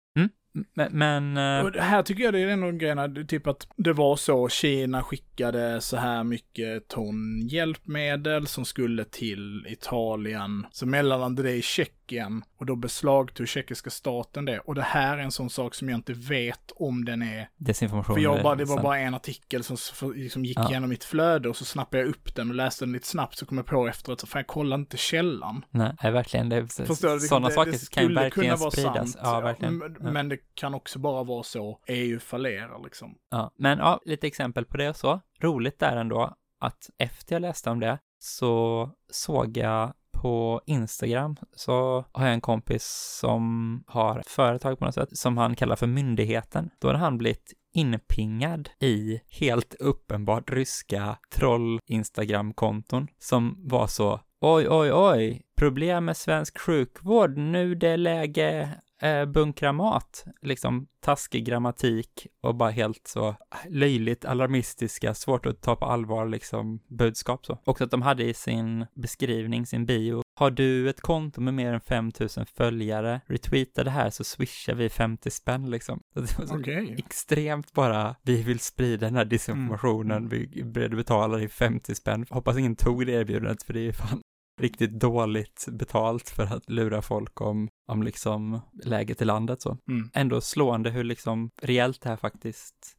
Men, 0.75 0.89
men 0.93 1.37
eh, 1.37 1.83
här 1.83 2.03
tycker 2.03 2.25
jag 2.25 2.35
det 2.35 2.41
är 2.41 2.49
en 2.49 2.79
grej, 2.79 3.27
typ 3.27 3.47
att 3.47 3.67
det 3.77 3.93
var 3.93 4.17
så, 4.17 4.49
Kina 4.49 5.03
skickade 5.03 5.81
så 5.81 5.97
här 5.97 6.25
mycket 6.25 6.89
ton 6.89 7.41
hjälpmedel 7.49 8.47
som 8.47 8.65
skulle 8.65 9.05
till 9.05 9.67
Italien. 9.69 10.67
Så 10.73 10.87
mellanlandade 10.87 11.49
det 11.49 11.55
i 11.55 11.62
Tjeckien 11.62 12.43
och 12.59 12.67
då 12.67 12.77
beslagtog 12.77 13.49
tjeckiska 13.49 13.91
staten 13.91 14.45
det. 14.45 14.59
Och 14.59 14.75
det 14.75 14.83
här 14.83 15.19
är 15.19 15.23
en 15.23 15.31
sån 15.31 15.50
sak 15.50 15.75
som 15.75 15.89
jag 15.89 15.99
inte 15.99 16.12
vet 16.12 16.73
om 16.77 17.05
den 17.05 17.23
är 17.23 17.49
desinformation. 17.56 18.15
För 18.15 18.23
jag 18.23 18.43
bara, 18.43 18.55
det 18.55 18.65
var 18.65 18.83
bara 18.83 18.99
en 18.99 19.15
artikel 19.15 19.65
som 19.65 19.77
liksom 20.15 20.45
gick 20.45 20.59
Ja. 20.59 20.71
igenom 20.71 20.89
mitt 20.91 21.05
flöde 21.05 21.49
och 21.49 21.56
så 21.56 21.65
snappade 21.65 22.03
jag 22.03 22.09
upp 22.09 22.35
den 22.35 22.49
och 22.49 22.55
läste 22.55 22.85
den 22.85 22.93
lite 22.93 23.06
snabbt 23.06 23.39
så 23.39 23.47
kom 23.47 23.56
jag 23.56 23.67
på 23.67 23.89
efteråt, 23.89 24.21
så 24.21 24.27
fan 24.27 24.39
jag 24.41 24.47
kollar 24.47 24.77
inte 24.77 24.97
källan. 24.97 25.65
Nej, 25.71 25.93
verkligen. 26.03 26.49
Det, 26.49 26.67
Förstår 26.73 27.19
sådana 27.19 27.49
det, 27.49 27.55
saker 27.55 27.73
det 27.73 27.91
kan 27.91 28.03
ju 28.09 28.15
verkligen 28.15 28.50
kunna 28.50 28.56
vara 28.56 28.71
spridas. 28.71 29.12
Sant, 29.12 29.17
Ja, 29.23 29.41
verkligen. 29.41 29.79
Men, 29.79 29.97
Ja. 30.03 30.11
men 30.12 30.29
det 30.29 30.38
kan 30.55 30.75
också 30.75 30.99
bara 30.99 31.25
vara 31.25 31.43
så, 31.43 31.81
EU 31.87 32.20
fallerar 32.20 32.82
liksom. 32.85 33.14
Ja, 33.31 33.50
men 33.56 33.79
ja, 33.79 34.00
lite 34.05 34.26
exempel 34.26 34.64
på 34.64 34.76
det 34.76 34.88
och 34.88 34.96
så. 34.96 35.20
Roligt 35.40 35.79
där 35.79 35.96
ändå 35.96 36.35
att 36.61 36.90
efter 36.99 37.35
jag 37.35 37.43
läste 37.43 37.70
om 37.70 37.81
det 37.81 37.99
så 38.19 38.90
såg 39.11 39.56
jag 39.56 39.93
på 40.12 40.61
Instagram 40.67 41.37
så 41.52 42.05
har 42.12 42.25
jag 42.25 42.35
en 42.35 42.40
kompis 42.40 43.17
som 43.20 43.85
har 43.87 44.19
ett 44.19 44.29
företag 44.29 44.79
på 44.79 44.85
något 44.85 44.94
sätt 44.94 45.19
som 45.19 45.38
han 45.38 45.56
kallar 45.56 45.76
för 45.76 45.87
myndigheten. 45.87 46.70
Då 46.79 46.88
har 46.88 46.94
han 46.94 47.19
blivit 47.19 47.52
inpingad 47.75 48.70
i 48.81 49.20
helt 49.29 49.75
uppenbart 49.75 50.50
ryska 50.50 51.19
troll-instagram-konton 51.35 53.08
som 53.19 53.56
var 53.69 53.87
så 53.87 54.20
oj, 54.40 54.69
oj, 54.69 54.93
oj, 54.93 55.43
problem 55.56 56.05
med 56.05 56.17
svensk 56.17 56.58
sjukvård, 56.58 57.37
nu 57.37 57.75
det 57.75 57.88
är 57.88 57.96
läge 57.96 58.75
eh, 59.03 59.25
bunkra 59.25 59.73
mat, 59.73 60.25
liksom 60.43 60.87
taskig 61.00 61.45
grammatik 61.47 62.27
och 62.43 62.55
bara 62.55 62.71
helt 62.71 63.06
så 63.06 63.37
löjligt 63.69 64.25
alarmistiska, 64.25 65.15
svårt 65.15 65.47
att 65.47 65.62
ta 65.62 65.77
på 65.77 65.85
allvar 65.87 66.29
liksom 66.29 66.81
budskap 66.89 67.47
så. 67.47 67.59
Också 67.65 67.85
att 67.85 67.91
de 67.91 68.03
hade 68.03 68.25
i 68.25 68.35
sin 68.35 68.87
beskrivning, 68.95 69.67
sin 69.67 69.87
bio, 69.87 70.23
har 70.39 70.50
du 70.50 70.89
ett 70.91 71.00
konto 71.00 71.41
med 71.41 71.55
mer 71.55 71.73
än 71.73 71.81
5000 71.81 72.47
följare, 72.47 73.21
retweeta 73.27 73.85
det 73.85 73.91
här 73.91 74.11
så 74.11 74.25
swishar 74.25 74.75
vi 74.75 74.89
50 74.89 75.31
spänn 75.31 75.71
liksom. 75.71 76.00
Det 76.14 76.38
var 76.38 76.47
så 76.47 76.59
Okej. 76.59 76.95
extremt 76.99 77.73
bara, 77.73 78.17
vi 78.23 78.43
vill 78.43 78.61
sprida 78.61 79.07
den 79.07 79.17
här 79.17 79.25
disinformationen, 79.25 80.17
Mm. 80.17 80.28
vi 80.28 80.85
att 80.85 80.90
betala 80.90 81.37
dig 81.37 81.49
50 81.49 81.95
spänn. 81.95 82.26
Hoppas 82.31 82.57
ingen 82.59 82.76
tog 82.76 83.07
det 83.07 83.12
erbjudandet, 83.12 83.62
för 83.62 83.73
det 83.73 83.81
är 83.81 83.85
ju 83.85 83.93
fan 83.93 84.21
riktigt 84.59 85.00
dåligt 85.00 85.67
betalt 85.71 86.29
för 86.31 86.43
att 86.43 86.71
lura 86.71 87.03
folk 87.03 87.41
om, 87.41 87.69
om 87.88 88.03
liksom 88.03 88.61
läget 88.85 89.23
i 89.23 89.25
landet 89.25 89.62
så. 89.62 89.79
Mm. 89.88 90.11
Ändå 90.15 90.41
slående 90.41 90.91
hur 90.91 91.05
liksom 91.05 91.50
reellt 91.62 92.00
det 92.00 92.09
här 92.09 92.17
faktiskt 92.17 92.97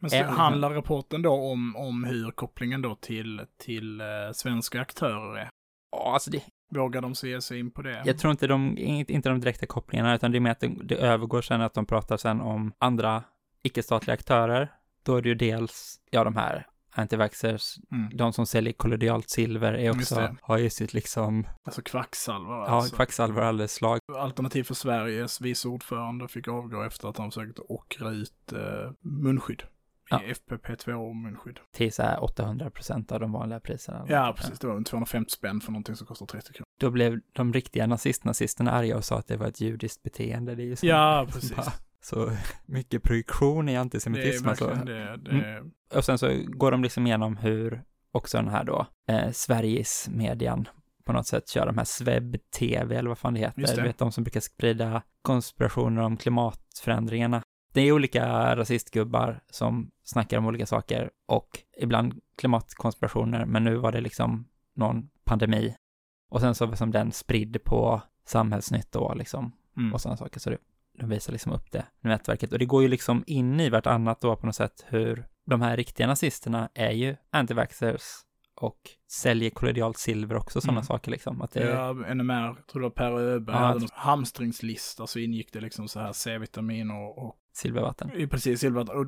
Men 0.00 0.10
så 0.10 0.16
Även- 0.16 0.32
handlar 0.34 0.70
rapporten 0.70 1.22
då 1.22 1.32
om, 1.32 1.76
om 1.76 2.04
hur 2.04 2.30
kopplingen 2.30 2.82
då 2.82 2.94
till, 2.94 3.42
till 3.58 4.00
eh, 4.00 4.06
svenska 4.34 4.80
aktörer 4.80 5.36
är? 5.36 5.48
Ja, 5.92 6.12
alltså 6.12 6.30
det, 6.30 6.42
Vågar 6.74 7.00
de 7.02 7.14
se 7.14 7.40
sig 7.40 7.58
in 7.58 7.70
på 7.70 7.82
det? 7.82 8.02
jag 8.04 8.18
tror 8.18 8.30
inte 8.30 8.46
de, 8.46 8.78
inte 8.78 9.12
inte 9.12 9.28
de 9.28 9.40
direkta 9.40 9.66
kopplingarna, 9.66 10.14
utan 10.14 10.30
det 10.32 10.38
är 10.38 10.40
mer 10.40 10.50
att 10.50 10.60
det, 10.60 10.68
det 10.84 10.96
övergår 10.96 11.42
sen 11.42 11.60
att 11.60 11.74
de 11.74 11.86
pratar 11.86 12.16
sen 12.16 12.40
om 12.40 12.72
andra 12.78 13.24
icke-statliga 13.62 14.14
aktörer. 14.14 14.72
Då 15.02 15.16
är 15.16 15.22
det 15.22 15.28
ju 15.28 15.34
dels, 15.34 16.00
ja, 16.10 16.24
de 16.24 16.36
här 16.36 16.66
antivaxxers, 16.92 17.76
Mm. 17.92 18.16
de 18.16 18.32
som 18.32 18.46
säljer 18.46 18.72
kollodialt 18.72 19.30
silver 19.30 19.72
är 19.72 19.90
också, 19.90 20.36
har 20.42 20.58
ju 20.58 20.70
sitt 20.70 20.94
liksom, 20.94 21.46
Alltså 21.64 21.82
kvacksalvare 21.82 22.64
ja, 22.66 22.66
alltså. 22.66 22.96
kvacksalvare 22.96 23.46
alldeles 23.46 23.72
slag. 23.74 23.98
Alternativ 24.18 24.64
för 24.64 24.74
Sveriges 24.74 25.40
vice 25.40 25.68
ordförande 25.68 26.28
fick 26.28 26.48
avgå 26.48 26.82
efter 26.82 27.08
att 27.08 27.16
han 27.18 27.30
försökt 27.30 27.58
ockra 27.68 28.10
ut 28.10 28.52
eh, 28.52 28.90
munskydd. 29.00 29.62
Ja. 30.12 30.22
I 30.22 30.32
FPP2 30.32 31.14
munskydd. 31.14 31.60
till 31.72 31.92
så 31.92 32.02
här 32.02 32.24
800 32.24 32.70
procent 32.70 33.12
av 33.12 33.20
de 33.20 33.32
vanliga 33.32 33.60
priserna. 33.60 34.04
Ja, 34.08 34.34
precis. 34.36 34.58
Det 34.58 34.66
var 34.66 34.76
en 34.76 34.84
250 34.84 35.30
spänn 35.30 35.60
för 35.60 35.72
någonting 35.72 35.96
som 35.96 36.06
kostar 36.06 36.26
30 36.26 36.52
kronor. 36.52 36.64
Då 36.80 36.90
blev 36.90 37.20
de 37.32 37.52
riktiga 37.52 37.86
nazist-nazisterna 37.86 38.70
arga 38.72 38.96
och 38.96 39.04
sa 39.04 39.18
att 39.18 39.26
det 39.26 39.36
var 39.36 39.46
ett 39.46 39.60
judiskt 39.60 40.02
beteende. 40.02 40.54
Det 40.54 40.62
är 40.62 40.66
ju 40.66 40.76
så, 40.76 40.86
Ja, 40.86 41.26
precis. 41.32 41.56
bara- 41.56 41.72
så 42.02 42.30
mycket 42.66 43.02
projektion 43.02 43.68
i 43.68 43.72
Det 43.72 43.76
är 43.76 43.80
antisemitism. 43.80 44.48
Alltså. 44.48 44.66
det. 44.66 45.16
det 45.16 45.64
Och 45.94 46.04
sen 46.04 46.18
så 46.18 46.42
går 46.46 46.70
de 46.70 46.82
liksom 46.82 47.06
igenom 47.06 47.36
hur 47.36 47.82
också 48.12 48.36
den 48.38 48.48
här 48.48 48.64
då, 48.64 48.86
eh, 49.08 49.30
Sveriges 49.30 50.08
median 50.08 50.68
på 51.04 51.12
något 51.12 51.26
sätt 51.26 51.48
kör 51.48 51.66
de 51.66 51.78
här 51.78 51.84
Sveb-TV 51.84 52.96
eller 52.96 53.08
vad 53.08 53.18
fan 53.18 53.34
det 53.34 53.40
heter. 53.40 53.76
Du 53.76 53.82
vet 53.82 53.98
de 53.98 54.12
som 54.12 54.24
brukar 54.24 54.40
sprida 54.40 55.02
konspirationer 55.22 56.02
om 56.02 56.16
klimatförändringarna. 56.16 57.42
Det 57.72 57.80
är 57.80 57.92
olika 57.92 58.56
rasistgubbar 58.56 59.40
som 59.50 59.90
snackar 60.04 60.38
om 60.38 60.46
olika 60.46 60.66
saker 60.66 61.10
och 61.26 61.58
ibland 61.78 62.20
klimatkonspirationer, 62.36 63.44
men 63.44 63.64
nu 63.64 63.76
var 63.76 63.92
det 63.92 64.00
liksom 64.00 64.48
någon 64.74 65.10
pandemi. 65.24 65.74
Och 66.30 66.40
sen 66.40 66.54
så 66.54 66.76
som 66.76 66.90
den 66.90 67.12
spridd 67.12 67.64
på 67.64 68.02
samhällsnytt 68.24 68.92
då 68.92 69.14
liksom 69.14 69.52
Mm. 69.76 69.94
och 69.94 70.00
sådana 70.00 70.16
saker. 70.16 70.40
Så 70.40 70.50
det, 70.50 70.58
de 71.00 71.08
visar 71.08 71.32
liksom 71.32 71.52
upp 71.52 71.70
det 71.72 71.84
nätverket. 72.00 72.52
Och 72.52 72.58
det 72.58 72.64
går 72.66 72.82
ju 72.82 72.88
liksom 72.88 73.24
in 73.26 73.60
i 73.60 73.70
vartannat 73.70 74.20
då 74.20 74.36
på 74.36 74.46
något 74.46 74.54
sätt 74.56 74.84
hur 74.88 75.26
de 75.46 75.60
här 75.62 75.76
riktiga 75.76 76.06
nazisterna 76.06 76.68
är 76.74 76.90
ju 76.90 77.16
antivaxxers 77.30 78.02
och 78.54 78.78
säljer 79.12 79.50
kollodialt 79.50 79.98
silver 79.98 80.36
också, 80.36 80.60
sådana 80.60 80.78
Mm. 80.78 80.84
saker 80.86 81.10
liksom. 81.10 81.42
Att 81.42 81.52
det, 81.52 81.64
Ja, 81.70 81.92
NMR, 82.14 82.54
tror 82.72 82.80
det 82.82 82.86
var 82.88 82.90
Per 82.90 83.12
Öberg, 83.18 83.56
Ja. 83.56 83.60
hade 83.62 83.80
någon 83.80 83.88
hamstringslista 83.92 85.06
så 85.06 85.18
ingick 85.18 85.52
det 85.52 85.60
liksom 85.60 85.88
så 85.88 86.00
här 86.00 86.12
C-vitamin 86.12 86.90
och, 86.90 87.18
och 87.18 87.36
silvervatten. 87.52 88.10
precis 88.30 88.60
silver 88.60 88.96
och 88.96 89.06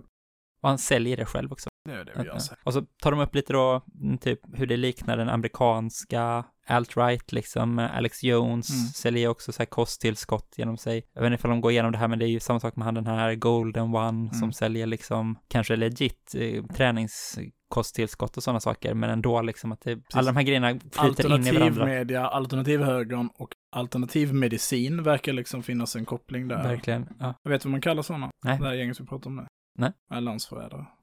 Och 0.63 0.69
han 0.69 0.79
säljer 0.79 1.17
det 1.17 1.25
själv 1.27 1.53
också. 1.53 1.69
det 1.89 1.93
är 1.95 2.05
det 2.05 2.13
vi 2.17 2.25
gör. 2.25 2.39
så. 2.39 2.55
Och 2.65 2.73
så 2.73 2.83
tar 3.03 3.11
de 3.11 3.21
upp 3.21 3.35
lite 3.35 3.53
då, 3.53 3.83
mm, 4.01 4.19
typ 4.19 4.41
hur 4.55 4.67
det 4.67 4.77
liknar 4.77 5.17
den 5.17 5.29
amerikanska 5.29 6.45
alt-right, 6.67 7.33
liksom. 7.33 7.79
Alex 7.79 8.23
Jones 8.23 8.71
Mm. 8.71 8.87
säljer 8.87 9.29
också 9.29 9.53
så 9.53 9.59
här 9.59 9.67
kosttillskott 9.67 10.55
genom 10.57 10.77
sig. 10.79 11.07
Jag 11.13 11.23
vet 11.23 11.27
inte 11.27 11.41
ifall 11.41 11.51
de 11.51 11.61
går 11.61 11.71
igenom 11.73 11.93
det 11.93 11.99
här, 11.99 12.09
men 12.09 12.19
det 12.19 12.25
är 12.25 12.29
ju 12.29 12.41
samma 12.41 12.61
sak 12.61 12.77
med 12.77 12.85
han 12.85 12.95
den 12.95 13.07
här 13.07 13.35
Golden 13.35 13.95
One 13.95 14.31
som 14.31 14.39
Mm. 14.43 14.53
säljer 14.53 14.87
liksom 14.87 15.39
kanske 15.49 15.77
legit 15.77 16.35
eh, 16.35 16.65
träningskosttillskott 16.65 18.37
och 18.37 18.43
sådana 18.43 18.61
saker, 18.61 18.95
men 18.95 19.11
ändå 19.11 19.43
liksom 19.43 19.73
att 19.73 19.81
det, 19.81 19.99
alla 20.15 20.27
de 20.33 20.37
här 20.37 20.45
grejerna 20.45 20.69
flyter 20.93 21.35
in 21.35 21.47
i 21.47 21.51
varandra. 21.53 21.65
Alternativmedia, 21.67 22.27
alternativhögern 22.29 23.29
och 23.39 23.49
alternativmedicin 23.77 25.03
verkar 25.03 25.33
liksom 25.33 25.63
finnas 25.63 25.97
en 25.97 26.05
koppling 26.05 26.49
där. 26.49 26.63
Verkligen, 26.63 27.09
ja. 27.19 27.35
Jag 27.43 27.51
vet 27.51 27.65
vad 27.65 27.73
man 27.73 27.81
kallar 27.81 28.03
sådana? 28.03 28.31
Nej. 28.45 28.59
Det 28.59 28.67
här 28.67 28.75
gänget 28.75 29.01
vi 29.01 29.07
pratar 29.07 29.31
om 29.31 29.37
nu. 29.37 29.47
Nej. 29.75 29.93
Ja, 30.11 30.21
landsförrädare. 30.21 30.87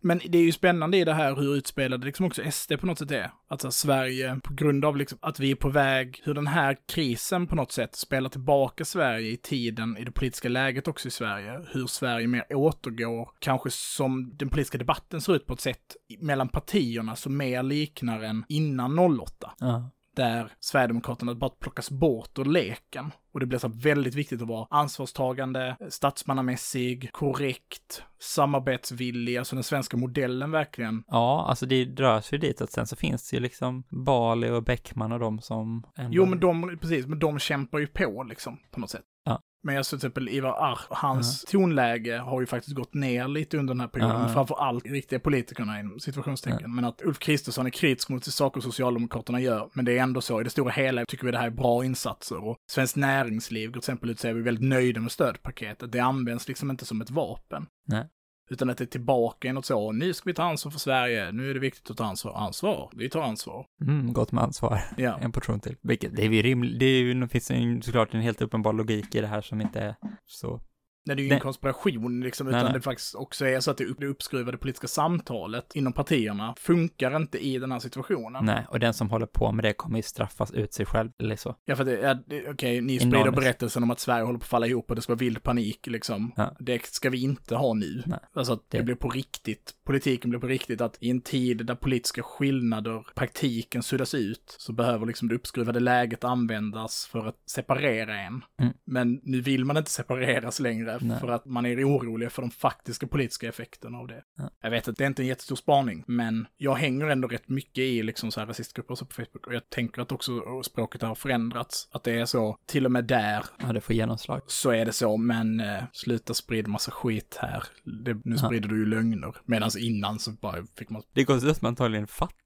Men 0.00 0.20
det 0.28 0.38
är 0.38 0.42
ju 0.42 0.52
spännande 0.52 0.96
i 0.96 1.04
det 1.04 1.14
här 1.14 1.36
hur 1.36 1.56
utspelade 1.56 2.06
liksom 2.06 2.26
också 2.26 2.50
SD 2.50 2.72
på 2.80 2.86
något 2.86 2.98
sätt 2.98 3.10
är. 3.10 3.30
Att 3.48 3.60
så 3.60 3.66
här, 3.66 3.72
Sverige, 3.72 4.40
på 4.42 4.54
grund 4.54 4.84
av 4.84 4.96
liksom 4.96 5.18
att 5.22 5.40
vi 5.40 5.50
är 5.50 5.54
på 5.54 5.68
väg, 5.68 6.22
hur 6.24 6.34
den 6.34 6.46
här 6.46 6.76
krisen 6.86 7.46
på 7.46 7.54
något 7.54 7.72
sätt 7.72 7.96
spelar 7.96 8.30
tillbaka 8.30 8.84
Sverige 8.84 9.30
i 9.30 9.36
tiden, 9.36 9.98
i 9.98 10.04
det 10.04 10.10
politiska 10.10 10.48
läget 10.48 10.88
också 10.88 11.08
i 11.08 11.10
Sverige. 11.10 11.66
Hur 11.72 11.86
Sverige 11.86 12.26
mer 12.26 12.54
återgår, 12.54 13.30
kanske 13.38 13.70
som 13.70 14.36
den 14.36 14.48
politiska 14.48 14.78
debatten 14.78 15.20
ser 15.20 15.36
ut 15.36 15.46
på 15.46 15.52
ett 15.52 15.60
sätt 15.60 15.96
mellan 16.18 16.48
partierna 16.48 17.16
som 17.16 17.36
mer 17.36 17.62
liknar 17.62 18.22
en 18.22 18.44
innan 18.48 18.98
08 18.98 19.52
ja. 19.58 19.90
Där 20.16 20.52
Sverigedemokraterna 20.60 21.34
bara 21.34 21.50
plockas 21.50 21.90
bort 21.90 22.38
ur 22.38 22.44
leken. 22.44 23.12
Och 23.32 23.40
det 23.40 23.46
blir 23.46 23.58
så 23.58 23.68
väldigt 23.68 24.14
viktigt 24.14 24.42
att 24.42 24.48
vara 24.48 24.66
ansvarstagande, 24.70 25.76
statsmannamässig, 25.88 27.12
korrekt, 27.12 28.02
samarbetsvillig, 28.20 29.36
alltså 29.36 29.56
den 29.56 29.64
svenska 29.64 29.96
modellen 29.96 30.50
verkligen. 30.50 31.04
Ja, 31.06 31.46
alltså 31.48 31.66
det 31.66 31.84
dras 31.84 32.32
ju 32.32 32.38
dit 32.38 32.60
att 32.60 32.72
sen 32.72 32.86
så 32.86 32.96
finns 32.96 33.30
det 33.30 33.36
ju 33.36 33.40
liksom 33.42 33.84
Bali 34.04 34.50
och 34.50 34.62
Bäckman 34.62 35.12
och 35.12 35.18
de 35.18 35.40
som 35.40 35.82
ändå... 35.96 36.16
Jo, 36.16 36.26
men 36.26 36.40
de, 36.40 36.78
precis, 36.80 37.06
men 37.06 37.18
de 37.18 37.38
kämpar 37.38 37.78
ju 37.78 37.86
på 37.86 38.22
liksom, 38.28 38.58
på 38.70 38.80
något 38.80 38.90
sätt. 38.90 39.04
Ja. 39.24 39.40
Men 39.66 39.74
jag 39.74 39.86
ser 39.86 39.90
till 39.90 39.96
exempel 39.96 40.28
Ivar 40.28 40.50
Arp, 40.72 40.78
hans 40.90 41.44
tonläge 41.44 42.18
har 42.18 42.40
ju 42.40 42.46
faktiskt 42.46 42.76
gått 42.76 42.94
ner 42.94 43.28
lite 43.28 43.58
under 43.58 43.74
den 43.74 43.80
här 43.80 43.88
perioden, 43.88 44.20
Ja. 44.22 44.28
framför 44.28 44.54
allt 44.54 44.86
riktiga 44.86 45.20
politikerna 45.20 45.80
inom 45.80 46.00
situationstecken. 46.00 46.58
Ja. 46.62 46.68
Men 46.68 46.84
att 46.84 47.02
Ulf 47.04 47.18
Kristersson 47.18 47.66
är 47.66 47.70
kritisk 47.70 48.08
mot 48.08 48.24
de 48.24 48.30
saker 48.30 48.60
Socialdemokraterna 48.60 49.40
gör, 49.40 49.70
men 49.72 49.84
det 49.84 49.98
är 49.98 50.02
ändå 50.02 50.20
så, 50.20 50.40
i 50.40 50.44
det 50.44 50.50
stora 50.50 50.70
hela 50.70 51.04
tycker 51.08 51.24
vi 51.24 51.30
det 51.32 51.38
här 51.38 51.46
är 51.46 51.50
bra 51.50 51.84
insatser. 51.84 52.44
Och 52.44 52.56
Svenskt 52.70 52.96
Näringsliv 52.96 53.68
till 53.68 53.78
exempel 53.78 54.10
ut 54.10 54.20
säger 54.20 54.34
vi 54.34 54.40
är 54.40 54.44
väldigt 54.44 54.68
nöjda 54.68 55.00
med 55.00 55.12
stödpaketet. 55.12 55.92
Det 55.92 56.00
används 56.00 56.48
liksom 56.48 56.70
inte 56.70 56.84
som 56.84 57.00
ett 57.00 57.10
vapen. 57.10 57.66
Nej. 57.88 58.04
Utan 58.48 58.70
att 58.70 58.78
det 58.78 58.84
är 58.84 58.86
tillbaka 58.86 59.48
i 59.48 59.52
något 59.52 59.66
så, 59.66 59.92
nu 59.92 60.14
ska 60.14 60.30
vi 60.30 60.34
ta 60.34 60.42
ansvar 60.42 60.72
för 60.72 60.78
Sverige, 60.78 61.32
nu 61.32 61.50
är 61.50 61.54
det 61.54 61.60
viktigt 61.60 61.90
att 61.90 61.96
ta 61.96 62.04
ansvar. 62.04 62.34
Ansvar, 62.34 62.90
vi 62.96 63.10
tar 63.10 63.22
ansvar. 63.22 63.66
Mm, 63.80 64.12
gott 64.12 64.32
med 64.32 64.44
ansvar. 64.44 64.80
Ja. 64.96 65.18
En 65.22 65.32
portion 65.32 65.60
till. 65.60 65.76
Vilket, 65.82 66.16
det 66.16 66.22
är 66.22 66.28
ju 66.28 66.42
rimligt, 66.42 66.80
det 66.80 66.86
är 66.86 67.00
ju, 67.00 67.14
det 67.14 67.28
finns 67.28 67.50
ju 67.50 67.82
såklart 67.82 68.14
en 68.14 68.20
helt 68.20 68.42
uppenbar 68.42 68.72
logik 68.72 69.14
i 69.14 69.20
det 69.20 69.26
här 69.26 69.40
som 69.40 69.60
inte 69.60 69.80
är 69.80 69.94
så. 70.26 70.60
Nej, 71.06 71.16
det 71.16 71.20
är 71.20 71.24
ju 71.24 71.28
Nej. 71.28 71.34
ingen 71.36 71.40
konspiration 71.42 72.20
liksom, 72.20 72.46
Nej, 72.46 72.54
utan 72.56 72.64
nej. 72.64 72.74
det 72.74 72.80
faktiskt 72.80 73.14
också 73.14 73.46
är 73.46 73.60
så 73.60 73.70
att 73.70 73.78
det, 73.78 73.84
upp, 73.84 74.00
det 74.00 74.06
uppskruvade 74.06 74.58
politiska 74.58 74.88
samtalet 74.88 75.76
inom 75.76 75.92
partierna 75.92 76.54
funkar 76.58 77.16
inte 77.16 77.38
i 77.46 77.58
den 77.58 77.72
här 77.72 77.78
situationen. 77.78 78.44
Nej, 78.44 78.66
och 78.68 78.80
den 78.80 78.94
som 78.94 79.10
håller 79.10 79.26
på 79.26 79.52
med 79.52 79.64
det 79.64 79.72
kommer 79.72 79.96
ju 79.98 80.02
straffas 80.02 80.50
ut 80.52 80.74
sig 80.74 80.86
själv, 80.86 81.10
eller 81.18 81.36
så. 81.36 81.56
Ja, 81.64 81.76
för 81.76 81.84
det 81.84 81.98
är, 82.00 82.18
det- 82.26 82.50
okej, 82.50 82.80
ni 82.80 82.98
sprider 82.98 83.18
Enormt. 83.18 83.36
berättelsen 83.36 83.82
om 83.82 83.90
att 83.90 84.00
Sverige 84.00 84.24
håller 84.24 84.38
på 84.38 84.42
att 84.42 84.48
falla 84.48 84.66
ihop 84.66 84.90
och 84.90 84.96
det 84.96 85.02
ska 85.02 85.12
vara 85.12 85.18
vild 85.18 85.42
panik, 85.42 85.86
liksom. 85.86 86.32
Ja. 86.36 86.56
Det 86.60 86.86
ska 86.86 87.10
vi 87.10 87.22
inte 87.22 87.56
ha 87.56 87.74
nu. 87.74 88.02
Nej. 88.06 88.18
Alltså 88.34 88.52
att 88.52 88.70
det, 88.70 88.78
Det- 88.78 88.84
blir 88.84 88.94
på 88.94 89.08
riktigt, 89.08 89.72
politiken 89.86 90.30
blir 90.30 90.40
på 90.40 90.46
riktigt, 90.46 90.80
att 90.80 90.96
i 91.00 91.10
en 91.10 91.20
tid 91.20 91.66
där 91.66 91.74
politiska 91.74 92.22
skillnader, 92.22 93.06
praktiken 93.14 93.82
suddas 93.82 94.14
ut, 94.14 94.56
så 94.58 94.72
behöver 94.72 95.06
liksom 95.06 95.28
det 95.28 95.34
uppskruvade 95.34 95.80
läget 95.80 96.24
användas 96.24 97.06
för 97.12 97.26
att 97.26 97.36
separera 97.50 98.20
en. 98.20 98.44
Mm. 98.60 98.72
Men 98.84 99.20
nu 99.22 99.40
vill 99.40 99.64
man 99.64 99.76
inte 99.76 99.90
separeras 99.90 100.60
längre, 100.60 100.95
Nej. 101.00 101.20
för 101.20 101.28
att 101.28 101.44
man 101.46 101.66
är 101.66 101.88
orolig 101.88 102.32
för 102.32 102.42
de 102.42 102.50
faktiska 102.50 103.06
politiska 103.06 103.48
effekterna 103.48 103.98
av 103.98 104.06
det. 104.08 104.22
Ja. 104.38 104.50
Jag 104.62 104.70
vet 104.70 104.88
att 104.88 104.96
det 104.96 105.04
är 105.04 105.08
inte 105.08 105.22
en 105.22 105.26
jättestor 105.26 105.56
spaning, 105.56 106.04
men 106.06 106.46
jag 106.56 106.74
hänger 106.74 107.06
ändå 107.06 107.28
rätt 107.28 107.48
mycket 107.48 107.78
i 107.78 108.02
liksom 108.02 108.30
så 108.32 108.40
här 108.40 108.46
rasistgrupper 108.46 108.92
och 108.92 108.98
så 108.98 109.04
på 109.06 109.14
Facebook, 109.14 109.46
och 109.46 109.54
jag 109.54 109.70
tänker 109.70 110.02
att 110.02 110.12
också 110.12 110.32
språket 110.62 111.02
har 111.02 111.14
förändrats, 111.14 111.88
att 111.92 112.04
det 112.04 112.12
är 112.20 112.24
så, 112.24 112.56
till 112.66 112.84
och 112.86 112.92
med 112.92 113.04
där, 113.04 113.44
Ja, 113.58 113.72
det 113.72 113.80
får 113.80 113.94
genomslag. 113.96 114.40
så 114.46 114.70
är 114.70 114.84
det 114.84 114.92
så, 114.92 115.16
men 115.16 115.60
eh, 115.60 115.82
sluta 115.92 116.34
sprida 116.34 116.68
massa 116.68 116.90
skit 116.90 117.38
här. 117.40 117.64
Det, 118.04 118.14
nu 118.14 118.20
Ja. 118.24 118.36
sprider 118.46 118.68
du 118.68 118.78
ju 118.78 118.86
lögner. 118.86 119.34
Medan 119.44 119.70
innan 119.78 120.18
så 120.18 120.30
bara 120.30 120.66
fick 120.78 120.90
man... 120.90 121.02
Det 121.12 121.24
går 121.24 121.38
så 121.38 121.50
att 121.50 121.62
man 121.62 121.68
antagligen 121.68 122.06
fattar, 122.06 122.36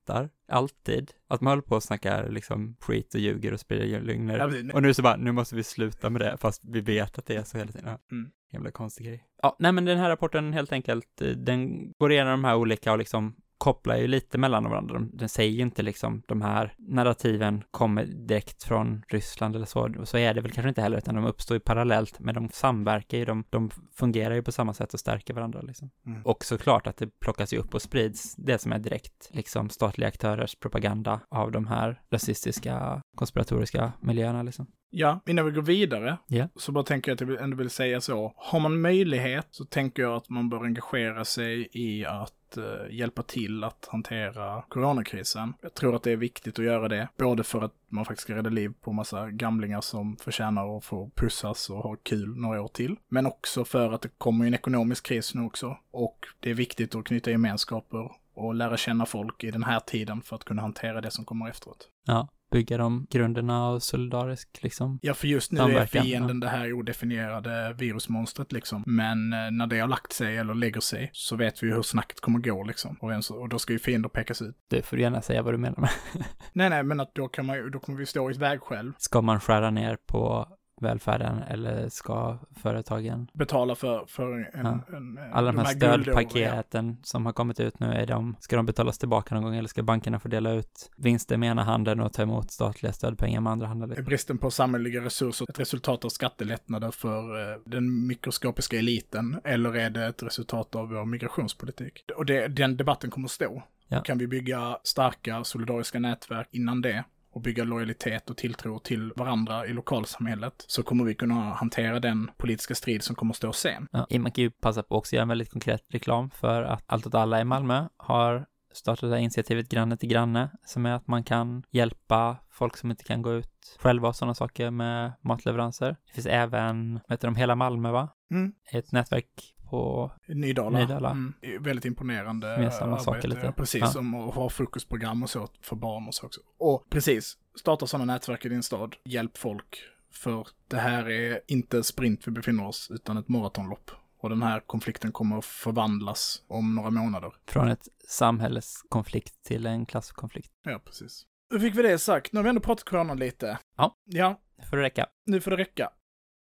alltid, 0.48 1.12
att 1.28 1.40
man 1.40 1.50
håller 1.50 1.62
på 1.62 1.74
och 1.74 1.82
snackar 1.82 2.28
liksom 2.28 2.76
skit 2.80 3.14
och 3.14 3.20
ljuger 3.20 3.52
och 3.52 3.60
sprider 3.60 4.00
lögner. 4.00 4.38
Ja. 4.38 4.74
Och 4.74 4.82
nu 4.82 4.94
så 4.94 5.02
bara, 5.02 5.16
nu 5.16 5.32
måste 5.32 5.56
vi 5.56 5.62
sluta 5.62 6.10
med 6.10 6.20
det, 6.20 6.36
fast 6.36 6.62
vi 6.64 6.80
vet 6.80 7.18
att 7.18 7.26
det 7.26 7.36
är 7.36 7.42
så 7.42 7.58
hela 7.58 7.72
tiden. 7.72 7.88
Ja. 7.88 8.16
Mm. 8.16 8.30
Jävla 8.52 8.70
konstig 8.70 9.06
grej. 9.06 9.24
Ja, 9.42 9.56
nej 9.58 9.72
men 9.72 9.84
den 9.84 9.98
här 9.98 10.08
rapporten 10.08 10.52
helt 10.52 10.72
enkelt, 10.72 11.22
eh, 11.22 11.28
den 11.28 11.92
går 11.98 12.12
igenom 12.12 12.30
de 12.30 12.44
här 12.44 12.56
olika 12.56 12.92
och 12.92 12.98
liksom 12.98 13.36
kopplar 13.60 13.96
ju 13.96 14.06
lite 14.06 14.38
mellan 14.38 14.64
varandra. 14.64 14.94
De- 14.94 15.10
Den 15.12 15.28
säger 15.28 15.52
ju 15.52 15.62
inte 15.62 15.82
liksom 15.82 16.22
de 16.26 16.42
här 16.42 16.74
narrativen 16.78 17.64
kommer 17.70 18.04
direkt 18.04 18.62
från 18.62 19.02
Ryssland 19.08 19.56
eller 19.56 19.66
så. 19.66 19.94
Så 20.04 20.18
är 20.18 20.34
det 20.34 20.40
väl 20.40 20.50
kanske 20.52 20.68
inte 20.68 20.82
heller, 20.82 20.98
utan 20.98 21.14
de 21.14 21.24
uppstår 21.24 21.54
ju 21.54 21.60
parallellt, 21.60 22.20
men 22.20 22.34
de 22.34 22.48
samverkar 22.48 23.18
ju, 23.18 23.24
de, 23.24 23.44
de 23.50 23.70
fungerar 23.94 24.34
ju 24.34 24.42
på 24.42 24.52
samma 24.52 24.74
sätt 24.74 24.94
och 24.94 25.00
stärker 25.00 25.34
varandra 25.34 25.60
liksom. 25.60 25.90
Mm. 26.06 26.22
Och 26.24 26.44
såklart 26.44 26.86
att 26.86 26.96
det 26.96 27.08
plockas 27.20 27.52
ju 27.52 27.58
upp 27.58 27.74
och 27.74 27.82
sprids 27.82 28.34
det 28.36 28.58
som 28.58 28.72
är 28.72 28.78
direkt 28.78 29.30
liksom 29.32 29.70
statliga 29.70 30.08
aktörers 30.08 30.56
propaganda 30.56 31.20
av 31.28 31.52
de 31.52 31.66
här 31.66 32.00
rasistiska, 32.12 33.02
konspiratoriska 33.16 33.92
miljöerna 34.00 34.42
liksom. 34.42 34.66
Ja, 34.92 35.20
innan 35.26 35.44
vi 35.44 35.50
går 35.50 35.62
vidare, 35.62 36.18
Ja. 36.26 36.48
så 36.56 36.72
bara 36.72 36.84
tänker 36.84 37.10
jag 37.10 37.22
att 37.22 37.28
jag 37.28 37.42
ändå 37.42 37.56
vill 37.56 37.70
säga 37.70 38.00
så. 38.00 38.32
Har 38.36 38.60
man 38.60 38.80
möjlighet 38.80 39.46
så 39.50 39.64
tänker 39.64 40.02
jag 40.02 40.12
att 40.14 40.28
man 40.28 40.48
bör 40.48 40.64
engagera 40.64 41.24
sig 41.24 41.68
i 41.72 42.04
att 42.06 42.56
eh, 42.56 42.64
hjälpa 42.96 43.22
till 43.22 43.64
att 43.64 43.88
hantera 43.90 44.62
coronakrisen. 44.68 45.54
Jag 45.60 45.74
tror 45.74 45.96
att 45.96 46.02
det 46.02 46.12
är 46.12 46.16
viktigt 46.16 46.58
att 46.58 46.64
göra 46.64 46.88
det, 46.88 47.08
både 47.16 47.44
för 47.44 47.62
att 47.62 47.72
man 47.88 48.04
faktiskt 48.04 48.22
ska 48.22 48.34
rädda 48.34 48.50
liv 48.50 48.72
på 48.80 48.92
massa 48.92 49.30
gamlingar 49.30 49.80
som 49.80 50.16
förtjänar 50.16 50.76
att 50.76 50.84
få 50.84 51.10
pussas 51.14 51.70
och 51.70 51.76
ha 51.82 51.96
kul 51.96 52.36
några 52.36 52.62
år 52.62 52.68
till. 52.68 52.96
Men 53.08 53.26
också 53.26 53.64
för 53.64 53.92
att 53.92 54.02
det 54.02 54.18
kommer 54.18 54.46
en 54.46 54.54
ekonomisk 54.54 55.06
kris 55.06 55.34
nu 55.34 55.42
också. 55.42 55.76
Och 55.90 56.18
det 56.40 56.50
är 56.50 56.54
viktigt 56.54 56.94
att 56.94 57.04
knyta 57.04 57.30
gemenskaper 57.30 58.10
och 58.34 58.54
lära 58.54 58.76
känna 58.76 59.06
folk 59.06 59.44
i 59.44 59.50
den 59.50 59.64
här 59.64 59.80
tiden 59.80 60.22
för 60.22 60.36
att 60.36 60.44
kunna 60.44 60.62
hantera 60.62 61.00
det 61.00 61.10
som 61.10 61.24
kommer 61.24 61.48
efteråt. 61.48 61.88
Ja, 62.06 62.28
bygga 62.50 62.76
de 62.76 63.06
grunderna 63.10 63.68
och 63.68 63.82
solidarisk 63.82 64.48
liksom. 64.62 64.98
Ja, 65.02 65.14
för 65.14 65.26
just 65.26 65.52
nu 65.52 65.60
är 65.60 65.86
fienden 65.86 66.40
det 66.40 66.48
här 66.48 66.72
odefinierade 66.72 67.74
virusmonstret 67.78 68.52
liksom. 68.52 68.84
Men 68.86 69.32
eh, 69.32 69.50
när 69.50 69.66
det 69.66 69.78
har 69.78 69.88
lagt 69.88 70.12
sig 70.12 70.36
eller 70.36 70.54
lägger 70.54 70.80
sig 70.80 71.10
så 71.12 71.36
vet 71.36 71.62
vi 71.62 71.66
ju 71.66 71.74
hur 71.74 71.82
snacket 71.82 72.20
kommer 72.20 72.38
gå 72.38 72.64
liksom. 72.64 72.96
Och, 73.00 73.10
vem 73.10 73.20
och 73.30 73.48
då 73.48 73.58
ska 73.58 73.72
ju 73.72 73.78
fiender 73.78 74.08
pekas 74.08 74.42
ut. 74.42 74.56
Du 74.68 74.82
får 74.82 74.98
gärna 74.98 75.22
säga 75.22 75.42
vad 75.42 75.54
du 75.54 75.58
menar 75.58 75.80
med. 75.80 75.90
Nej, 76.52 76.70
nej, 76.70 76.82
men 76.82 77.00
att 77.00 77.14
då 77.14 77.28
kan 77.28 77.46
man 77.46 77.70
då 77.70 77.78
kommer 77.78 77.98
vi 77.98 78.06
stå 78.06 78.30
i 78.30 78.32
ett 78.32 78.38
vägskäl. 78.38 78.92
Ska 78.98 79.20
man 79.20 79.40
skära 79.40 79.70
ner 79.70 79.98
på 80.06 80.48
välfärden 80.82 81.42
eller 81.42 81.88
ska 81.88 82.38
företagen? 82.56 83.30
Betala 83.32 83.74
för, 83.74 84.04
för 84.06 84.32
en, 84.32 84.46
Ja. 84.54 84.80
en, 84.96 85.18
en 85.18 85.32
Alla 85.32 85.52
de 85.52 85.58
här 85.58 85.74
guldåren, 85.74 86.02
stödpaketen 86.02 86.96
som 87.02 87.26
har 87.26 87.32
kommit 87.32 87.60
ut 87.60 87.80
nu, 87.80 87.86
är 87.86 88.06
de, 88.06 88.36
ska 88.40 88.56
de 88.56 88.66
betalas 88.66 88.98
tillbaka 88.98 89.34
någon 89.34 89.44
gång 89.44 89.54
eller 89.56 89.68
ska 89.68 89.82
bankerna 89.82 90.18
få 90.20 90.28
dela 90.28 90.52
ut 90.52 90.90
vinster 90.96 91.36
med 91.36 91.50
ena 91.50 91.62
handen 91.64 92.00
och 92.00 92.12
ta 92.12 92.22
emot 92.22 92.50
statliga 92.50 92.92
stödpengar 92.92 93.40
med 93.40 93.52
andra 93.52 93.66
handen? 93.66 93.92
Är 93.92 94.02
bristen 94.02 94.38
på 94.38 94.50
samhälleliga 94.50 95.04
resurser 95.04 95.46
ett 95.50 95.60
resultat 95.60 96.04
av 96.04 96.08
skattelättnader 96.08 96.90
för 96.90 97.52
eh, 97.52 97.58
den 97.66 98.06
mikroskopiska 98.06 98.78
eliten? 98.78 99.40
Eller 99.44 99.76
är 99.76 99.90
det 99.90 100.06
ett 100.06 100.22
resultat 100.22 100.74
av 100.74 100.88
vår 100.88 101.04
migrationspolitik? 101.04 102.04
Och 102.16 102.26
det, 102.26 102.48
den 102.48 102.76
debatten 102.76 103.10
kommer 103.10 103.26
att 103.26 103.30
stå. 103.30 103.62
Ja. 103.88 104.00
Kan 104.00 104.18
vi 104.18 104.26
bygga 104.26 104.78
starka 104.82 105.44
solidariska 105.44 105.98
nätverk 105.98 106.48
innan 106.50 106.82
det? 106.82 107.04
Och 107.32 107.40
bygga 107.40 107.64
lojalitet 107.64 108.30
och 108.30 108.36
tilltro 108.36 108.78
till 108.78 109.12
varandra 109.16 109.66
i 109.66 109.72
lokalsamhället 109.72 110.64
så 110.66 110.82
kommer 110.82 111.04
vi 111.04 111.14
kunna 111.14 111.34
hantera 111.34 112.00
den 112.00 112.30
politiska 112.36 112.74
strid 112.74 113.02
som 113.02 113.16
kommer 113.16 113.32
att 113.32 113.36
stå 113.36 113.52
sen. 113.52 113.88
Ja, 113.92 114.06
man 114.18 114.32
kan 114.32 114.44
ju 114.44 114.50
passa 114.50 114.82
på 114.82 114.94
också 114.94 115.08
att 115.08 115.12
göra 115.12 115.22
en 115.22 115.28
väldigt 115.28 115.50
konkret 115.50 115.84
reklam 115.88 116.30
för 116.30 116.62
att 116.62 116.84
Allt 116.86 117.06
åt 117.06 117.14
alla 117.14 117.40
i 117.40 117.44
Malmö 117.44 117.88
har 117.96 118.46
startat 118.72 119.00
det 119.00 119.16
här 119.16 119.22
initiativet 119.22 119.68
Granne 119.68 119.96
till 119.96 120.08
granne, 120.08 120.50
som 120.64 120.86
är 120.86 120.92
att 120.92 121.06
man 121.06 121.24
kan 121.24 121.62
hjälpa 121.70 122.36
folk 122.50 122.76
som 122.76 122.90
inte 122.90 123.04
kan 123.04 123.22
gå 123.22 123.32
ut 123.32 123.76
själva 123.78 124.08
och 124.08 124.16
sådana 124.16 124.34
saker 124.34 124.70
med 124.70 125.12
matleveranser. 125.20 125.96
Det 126.06 126.14
finns 126.14 126.26
även, 126.26 126.92
vad 126.92 127.10
heter 127.10 127.28
de, 127.28 127.36
Hela 127.36 127.54
Malmö 127.54 127.90
va? 127.90 128.08
Mm. 128.30 128.52
Ett 128.72 128.92
nätverk 128.92 129.54
på, 129.70 130.10
Nydala. 130.28 130.78
Nydala. 130.78 131.10
Mm. 131.10 131.34
Väldigt 131.60 131.84
imponerande 131.84 132.46
Med 132.58 132.72
samma 132.74 132.90
arbete. 132.92 133.04
saker 133.04 133.28
lite. 133.28 133.46
Ja, 133.46 133.52
precis, 133.52 133.80
Ja. 133.80 133.86
som 133.86 134.14
att 134.14 134.34
ha 134.34 134.48
fokusprogram 134.50 135.22
och 135.22 135.30
så 135.30 135.48
för 135.62 135.76
barn 135.76 136.06
och 136.08 136.14
så 136.14 136.26
också. 136.26 136.40
Och 136.58 136.90
precis, 136.90 137.38
starta 137.60 137.86
sådana 137.86 138.12
nätverk 138.12 138.44
i 138.44 138.48
din 138.48 138.62
stad. 138.62 138.96
Hjälp 139.04 139.36
folk. 139.38 139.82
För 140.12 140.48
det 140.68 140.76
här 140.76 141.10
är 141.10 141.40
inte 141.46 141.82
sprint 141.82 142.26
vi 142.28 142.30
befinner 142.32 142.66
oss, 142.66 142.90
utan 142.90 143.16
ett 143.16 143.28
maratonlopp. 143.28 143.90
Och 144.22 144.28
den 144.28 144.42
här 144.42 144.60
konflikten 144.60 145.12
kommer 145.12 145.38
att 145.38 145.44
förvandlas 145.44 146.42
om 146.48 146.74
några 146.74 146.90
månader. 146.90 147.32
från 147.46 147.68
ett 147.68 147.88
samhällskonflikt 148.08 149.42
till 149.44 149.66
en 149.66 149.86
klasskonflikt. 149.86 150.50
Ja, 150.64 150.78
precis. 150.84 151.26
Då 151.50 151.60
fick 151.60 151.74
vi 151.74 151.82
det 151.82 151.98
sagt. 151.98 152.32
Nu 152.32 152.38
har 152.38 152.42
vi 152.44 152.48
ändå 152.48 152.60
pratat 152.60 152.84
corona 152.84 153.14
lite. 153.14 153.58
Ja. 153.76 153.96
Ja, 154.04 154.40
Det 154.56 154.66
får 154.66 154.76
det 154.76 154.82
räcka. 154.82 155.06
nu 155.26 155.40
får 155.40 155.50
det 155.50 155.56
räcka. 155.56 155.90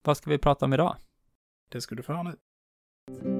Vad 0.03 0.17
ska 0.17 0.29
vi 0.29 0.37
prata 0.37 0.65
om 0.65 0.73
idag? 0.73 0.95
Det 1.71 1.81
ska 1.81 1.95
du 1.95 2.03
få 2.03 2.13
höra 2.13 2.23
nu. 2.23 2.35
Well, 3.09 3.38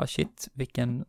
Ja, 0.00 0.06
shit, 0.06 0.48
vilken 0.54 1.04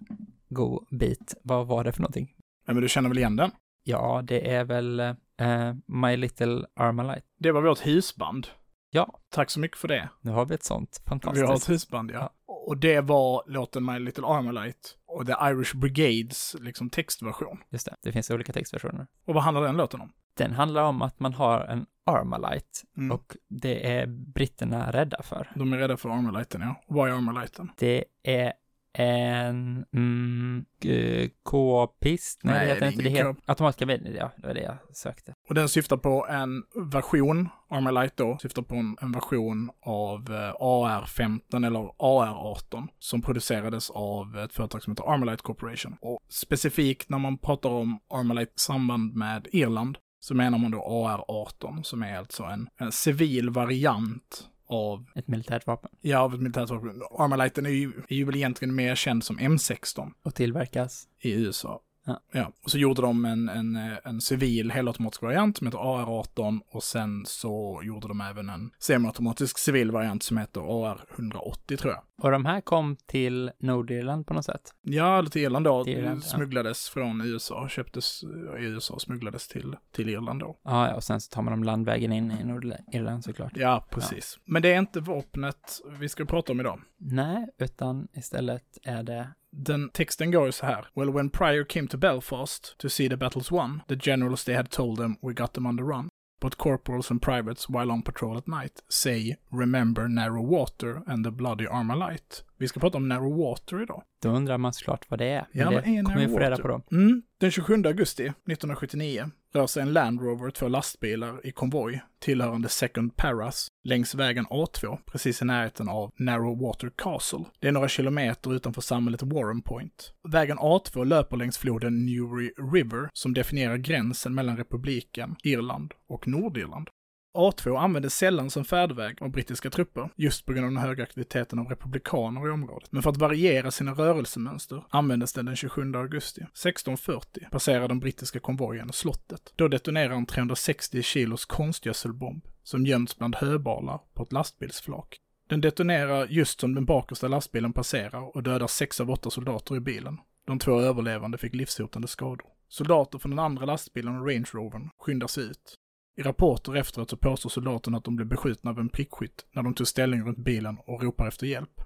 god 0.49 0.87
bit. 0.91 1.35
Vad 1.43 1.67
var 1.67 1.83
det 1.83 1.91
för 1.91 2.01
någonting? 2.01 2.35
Ja, 2.65 2.73
men 2.73 2.81
du 2.81 2.89
känner 2.89 3.09
väl 3.09 3.17
igen 3.17 3.35
den? 3.35 3.51
Ja, 3.83 4.21
det 4.23 4.53
är 4.53 4.63
väl 4.63 4.99
eh, 4.99 5.73
My 5.85 6.17
Little 6.17 6.65
Armalite. 6.75 7.21
Det 7.39 7.51
var 7.51 7.61
vårt 7.61 7.85
husband. 7.87 8.47
Ja, 8.91 9.19
Tack 9.29 9.49
så 9.49 9.59
mycket 9.59 9.77
för 9.77 9.87
det. 9.87 10.09
nu 10.21 10.31
har 10.31 10.45
vi 10.45 10.55
ett 10.55 10.63
sånt. 10.63 11.01
Vi 11.05 11.09
har 11.11 11.17
ett 11.17 11.23
Fantastiskt. 11.23 11.69
husband, 11.69 12.11
ja. 12.11 12.33
Och 12.45 12.77
det 12.77 13.01
var 13.01 13.43
låten 13.47 13.85
My 13.85 13.99
Little 13.99 14.25
Armalite 14.25 14.89
och 15.05 15.25
The 15.25 15.31
Irish 15.41 15.75
Brigades 15.75 16.55
liksom 16.59 16.89
textversion. 16.89 17.57
Just 17.69 17.85
det, 17.85 17.95
det 18.01 18.11
finns 18.11 18.31
olika 18.31 18.53
textversioner. 18.53 19.07
Och 19.25 19.33
vad 19.33 19.43
handlar 19.43 19.61
den 19.63 19.77
låten 19.77 20.01
om? 20.01 20.11
Den 20.33 20.51
handlar 20.51 20.83
om 20.83 21.01
att 21.01 21.19
man 21.19 21.33
har 21.33 21.61
en 21.61 21.85
Armalite 22.05 22.65
Mm. 22.97 23.11
och 23.11 23.35
det 23.49 23.91
är 23.91 24.05
britterna 24.07 24.91
rädda 24.91 25.23
för. 25.23 25.51
De 25.55 25.73
är 25.73 25.77
rädda 25.77 25.97
för 25.97 26.09
Armaliten, 26.09 26.61
ja. 26.61 26.75
Och 26.87 26.95
vad 26.95 27.09
är 27.09 27.13
Armaliten? 27.13 27.71
Det 27.77 28.05
är 28.23 28.53
en 28.93 29.85
mm, 29.93 30.65
g- 30.81 31.29
k-pist? 31.43 32.39
Nej, 32.43 32.53
Nej, 32.53 32.65
det 32.67 32.73
heter 32.73 32.85
det 32.85 32.91
inte. 32.91 33.03
Det 33.03 33.09
heter 33.09 33.35
automatiska 33.45 33.85
bilar. 33.85 34.11
Ja, 34.19 34.31
det 34.37 34.47
var 34.47 34.53
det 34.53 34.61
jag 34.61 34.77
sökte. 34.95 35.33
Och 35.49 35.55
den 35.55 35.69
syftar 35.69 35.97
på 35.97 36.27
en 36.29 36.63
version, 36.91 37.49
Armalite 37.69 38.23
då, 38.23 38.37
syftar 38.41 38.61
på 38.61 38.75
en, 38.75 38.97
en 39.01 39.11
version 39.11 39.69
av 39.85 40.19
eh, 40.33 40.53
AR-15 40.59 41.65
eller 41.65 41.79
AR-18 41.99 42.87
som 42.99 43.21
producerades 43.21 43.89
av 43.89 44.37
ett 44.37 44.53
företag 44.53 44.83
som 44.83 44.91
heter 44.93 45.13
Armalite 45.13 45.43
Corporation. 45.43 45.97
Och 46.01 46.19
specifikt 46.29 47.09
när 47.09 47.17
man 47.19 47.37
pratar 47.37 47.69
om 47.69 47.99
Armalite 48.09 48.51
samband 48.55 49.15
med 49.15 49.47
Irland 49.51 49.97
så 50.21 50.35
menar 50.35 50.57
man 50.57 50.71
då 50.71 50.77
AR-18 50.77 51.83
som 51.83 52.03
är 52.03 52.17
alltså 52.17 52.43
en, 52.43 52.69
en 52.77 52.91
civil 52.91 53.49
variant 53.49 54.48
av 54.69 55.05
Ett 55.15 55.27
militärt 55.27 55.67
vapen. 55.67 55.91
Ja, 56.01 56.19
av 56.19 56.33
ett 56.33 56.39
militärt 56.39 56.69
vapen. 56.69 57.01
Armaliten 57.11 57.65
är 57.65 57.69
ju, 57.69 57.91
är 58.07 58.15
ju 58.15 58.23
väl 58.25 58.35
egentligen 58.35 58.75
mer 58.75 58.95
känd 58.95 59.23
som 59.23 59.39
M16 59.39 60.11
Och 60.23 60.35
tillverkas. 60.35 61.07
i 61.19 61.31
USA. 61.31 61.81
Ja. 62.09 62.39
ja. 62.39 62.51
Och 62.63 62.71
så 62.71 62.77
gjorde 62.77 63.01
de 63.01 63.25
en, 63.25 63.49
en, 63.49 63.75
en 64.03 64.21
civil 64.21 64.71
helautomatisk 64.71 65.21
variant 65.21 65.57
som 65.57 65.67
heter 65.67 65.77
AR-18 65.77 66.59
och 66.71 66.83
sen 66.83 67.25
så 67.25 67.81
gjorde 67.83 68.07
de 68.07 68.21
även 68.21 68.49
en 68.49 68.71
semiautomatisk 68.79 69.57
civil 69.57 69.91
variant 69.91 70.23
som 70.23 70.37
heter 70.37 70.61
AR-180 70.61 71.77
tror 71.77 71.93
jag. 71.93 72.03
Och 72.21 72.31
de 72.31 72.45
här 72.45 72.61
kom 72.61 72.95
till 73.05 73.51
Nordirland 73.59 74.27
på 74.27 74.33
något 74.33 74.45
sätt. 74.45 74.73
Ja, 74.81 75.19
eller 75.19 75.29
till 75.29 75.41
Irland 75.41 75.65
då. 75.65 75.83
Till 75.83 75.97
Irland, 75.97 76.21
ja. 76.23 76.29
smugglades 76.29 76.89
från 76.89 77.21
USA, 77.21 77.69
köptes 77.69 78.23
i 78.59 78.63
USA 78.63 78.93
och 78.93 79.01
smugglades 79.01 79.47
till, 79.47 79.75
till 79.91 80.09
Irland 80.09 80.39
då. 80.39 80.59
Ja, 80.63 80.87
ja, 80.87 80.95
och 80.95 81.03
sen 81.03 81.21
så 81.21 81.33
tar 81.35 81.41
man 81.41 81.51
dem 81.51 81.63
landvägen 81.63 82.11
in 82.11 82.31
i 82.31 82.43
Nordirland 82.43 83.23
såklart. 83.23 83.51
Ja, 83.55 83.85
precis. 83.89 84.39
Men 84.45 84.61
det 84.61 84.73
är 84.73 84.79
inte 84.79 84.99
vapnet 84.99 85.81
vi 85.99 86.09
ska 86.09 86.25
prata 86.25 86.51
om 86.51 86.59
idag. 86.59 86.81
Nej, 86.97 87.47
utan 87.57 88.07
istället 88.13 88.77
är 88.83 89.03
det 89.03 89.29
Den 89.51 89.89
texten 89.89 90.31
går 90.31 90.45
ju 90.45 90.51
så 90.51 90.65
här. 90.65 90.85
Well, 90.95 91.13
when 91.13 91.29
Pryor 91.29 91.63
came 91.63 91.87
to 91.87 91.97
Belfast 91.97 92.77
to 92.77 92.89
see 92.89 93.09
the 93.09 93.17
battles 93.17 93.51
won, 93.51 93.81
the 93.87 93.95
generals 93.95 94.43
they 94.43 94.55
had 94.55 94.69
told 94.71 94.97
them 94.99 95.15
we 95.21 95.33
got 95.33 95.53
them 95.53 95.65
on 95.65 95.77
the 95.77 95.83
run. 95.83 96.09
But 96.41 96.55
corporals 96.55 97.11
and 97.11 97.21
privates 97.21 97.69
while 97.69 97.91
on 97.91 98.01
patrol 98.01 98.37
at 98.37 98.47
night 98.47 98.71
say 98.89 99.35
remember 99.51 100.07
narrow 100.07 100.45
water 100.45 101.01
and 101.07 101.25
the 101.25 101.31
bloody 101.31 101.67
Armalite. 101.67 102.35
Vi 102.57 102.67
ska 102.67 102.79
prata 102.79 102.97
om 102.97 103.07
narrow 103.07 103.37
water 103.37 103.81
idag. 103.83 104.03
Då 104.21 104.29
undrar 104.29 104.57
man 104.57 104.73
såklart 104.73 105.05
vad 105.09 105.19
det 105.19 105.25
är. 105.25 105.47
Men 105.51 105.61
Ja, 105.61 105.65
vad 105.65 105.75
är 105.75 105.83
kommer 105.83 106.17
vi 106.17 106.27
Narrow 106.27 106.49
Water? 106.49 106.61
på 106.61 106.67
då. 106.67 106.81
Mm. 106.91 107.21
Den 107.37 107.51
27 107.51 107.73
augusti 107.85 108.23
1979 108.23 109.31
rör 109.53 109.67
sig 109.67 109.81
en 109.81 109.93
Land 109.93 110.21
Rover 110.21 110.47
och 110.47 110.53
två 110.53 110.67
lastbilar 110.67 111.45
i 111.47 111.51
konvoj 111.51 112.01
tillhörande 112.19 112.69
Second 112.69 113.15
Paras 113.15 113.67
längs 113.83 114.15
vägen 114.15 114.45
A2 114.45 114.97
precis 115.05 115.41
i 115.41 115.45
närheten 115.45 115.89
av 115.89 116.11
Narrow 116.17 116.61
Water 116.61 116.91
Castle. 116.95 117.45
Det 117.59 117.67
är 117.67 117.71
några 117.71 117.87
kilometer 117.87 118.55
utanför 118.55 118.81
samhället 118.81 119.23
Warren 119.23 119.61
Point. 119.61 120.13
Vägen 120.29 120.57
A2 120.57 121.05
löper 121.05 121.37
längs 121.37 121.57
floden 121.57 122.05
Newry 122.05 122.51
River 122.73 123.09
som 123.13 123.33
definierar 123.33 123.77
gränsen 123.77 124.35
mellan 124.35 124.57
republiken 124.57 125.35
Irland 125.43 125.93
och 126.09 126.27
Nordirland. 126.27 126.89
A2 127.33 127.77
användes 127.77 128.15
sällan 128.15 128.49
som 128.49 128.65
färdväg 128.65 129.21
av 129.21 129.29
brittiska 129.29 129.69
trupper, 129.69 130.09
just 130.15 130.45
på 130.45 130.53
grund 130.53 130.65
av 130.65 130.71
den 130.71 130.81
höga 130.81 131.03
aktiviteten 131.03 131.59
av 131.59 131.67
republikaner 131.67 132.47
i 132.47 132.49
området. 132.49 132.91
Men 132.91 133.03
för 133.03 133.09
att 133.09 133.17
variera 133.17 133.71
sina 133.71 133.93
rörelsemönster 133.93 134.83
användes 134.89 135.33
den 135.33 135.45
den 135.45 135.55
27 135.55 135.95
augusti. 135.95 136.41
1640 136.41 137.43
passerar 137.51 137.87
den 137.87 137.99
brittiska 137.99 138.39
konvojen 138.39 138.93
slottet. 138.93 139.53
Då 139.55 139.67
detonerar 139.67 140.13
en 140.13 140.25
360 140.25 141.01
kilos 141.01 141.45
konstgödselbomb 141.45 142.47
som 142.63 142.85
gömts 142.85 143.17
bland 143.17 143.35
höbalar 143.35 143.99
på 144.13 144.23
ett 144.23 144.31
lastbilsflak. 144.31 145.17
Den 145.49 145.61
detonerar 145.61 146.27
just 146.29 146.59
som 146.59 146.75
den 146.75 146.85
bakersta 146.85 147.27
lastbilen 147.27 147.73
passerar 147.73 148.35
och 148.35 148.43
dödar 148.43 148.67
sex 148.67 149.01
av 149.01 149.11
åtta 149.11 149.29
soldater 149.29 149.75
i 149.75 149.79
bilen. 149.79 150.17
De 150.47 150.59
två 150.59 150.81
överlevande 150.81 151.37
fick 151.37 151.55
livshotande 151.55 152.07
skador. 152.07 152.47
Soldater 152.67 153.19
från 153.19 153.29
den 153.29 153.39
andra 153.39 153.65
lastbilen 153.65 154.17
och 154.17 154.27
Range 154.27 154.47
Rovern 154.53 154.89
skyndar 154.97 155.27
sig 155.27 155.43
ut. 155.43 155.75
I 156.17 156.21
rapporter 156.21 156.75
efteråt 156.75 157.09
så 157.09 157.17
påstår 157.17 157.49
soldaterna 157.49 157.97
att 157.97 158.03
de 158.03 158.15
blev 158.15 158.27
beskjutna 158.27 158.71
av 158.71 158.79
en 158.79 158.89
prickskytt 158.89 159.47
när 159.51 159.63
de 159.63 159.73
tog 159.73 159.87
ställning 159.87 160.21
runt 160.23 160.37
bilen 160.37 160.77
och 160.79 161.03
ropar 161.03 161.27
efter 161.27 161.47
hjälp. 161.47 161.81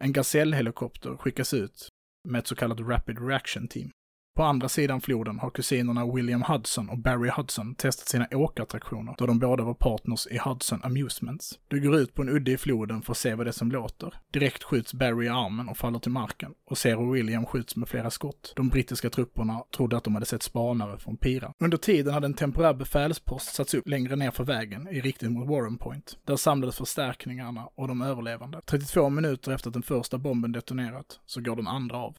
En 0.00 0.12
Gazelle-helikopter 0.12 1.16
skickas 1.16 1.54
ut 1.54 1.88
med 2.28 2.38
ett 2.38 2.46
så 2.46 2.54
kallat 2.54 2.80
Rapid 2.80 3.28
Reaction 3.28 3.68
Team. 3.68 3.90
På 4.36 4.42
andra 4.42 4.68
sidan 4.68 5.00
floden 5.00 5.38
har 5.38 5.50
kusinerna 5.50 6.12
William 6.12 6.42
Hudson 6.42 6.88
och 6.88 6.98
Barry 6.98 7.30
Hudson 7.30 7.74
testat 7.74 8.08
sina 8.08 8.28
åkattraktioner 8.32 9.14
då 9.18 9.26
de 9.26 9.38
båda 9.38 9.64
var 9.64 9.74
partners 9.74 10.26
i 10.26 10.38
Hudson 10.38 10.80
Amusements. 10.82 11.58
Du 11.68 11.80
går 11.80 11.96
ut 11.96 12.14
på 12.14 12.22
en 12.22 12.28
udde 12.28 12.52
i 12.52 12.56
floden 12.56 13.02
för 13.02 13.12
att 13.12 13.18
se 13.18 13.34
vad 13.34 13.46
det 13.46 13.50
är 13.50 13.52
som 13.52 13.70
låter. 13.70 14.14
Direkt 14.32 14.62
skjuts 14.62 14.94
Barry 14.94 15.26
i 15.26 15.28
armen 15.28 15.68
och 15.68 15.76
faller 15.76 15.98
till 15.98 16.10
marken 16.10 16.52
och 16.70 16.78
ser 16.78 16.96
hur 16.96 17.12
William 17.12 17.46
skjuts 17.46 17.76
med 17.76 17.88
flera 17.88 18.10
skott. 18.10 18.52
De 18.56 18.68
brittiska 18.68 19.10
trupperna 19.10 19.62
trodde 19.76 19.96
att 19.96 20.04
de 20.04 20.14
hade 20.14 20.26
sett 20.26 20.42
spanare 20.42 20.98
från 20.98 21.16
Pira. 21.16 21.52
Under 21.58 21.76
tiden 21.76 22.14
hade 22.14 22.26
en 22.26 22.34
temporär 22.34 22.74
befälspost 22.74 23.54
satts 23.54 23.74
upp 23.74 23.88
längre 23.88 24.16
ner 24.16 24.30
för 24.30 24.44
vägen 24.44 24.88
i 24.88 25.00
riktning 25.00 25.32
mot 25.32 25.48
Warren 25.48 25.78
Point. 25.78 26.18
Där 26.24 26.36
samlades 26.36 26.76
förstärkningarna 26.76 27.68
och 27.74 27.88
de 27.88 28.02
överlevande. 28.02 28.60
32 28.66 29.08
minuter 29.08 29.52
efter 29.52 29.68
att 29.68 29.74
den 29.74 29.82
första 29.82 30.18
bomben 30.18 30.52
detonerat 30.52 31.20
så 31.26 31.40
går 31.40 31.56
den 31.56 31.68
andra 31.68 31.96
av 31.96 32.16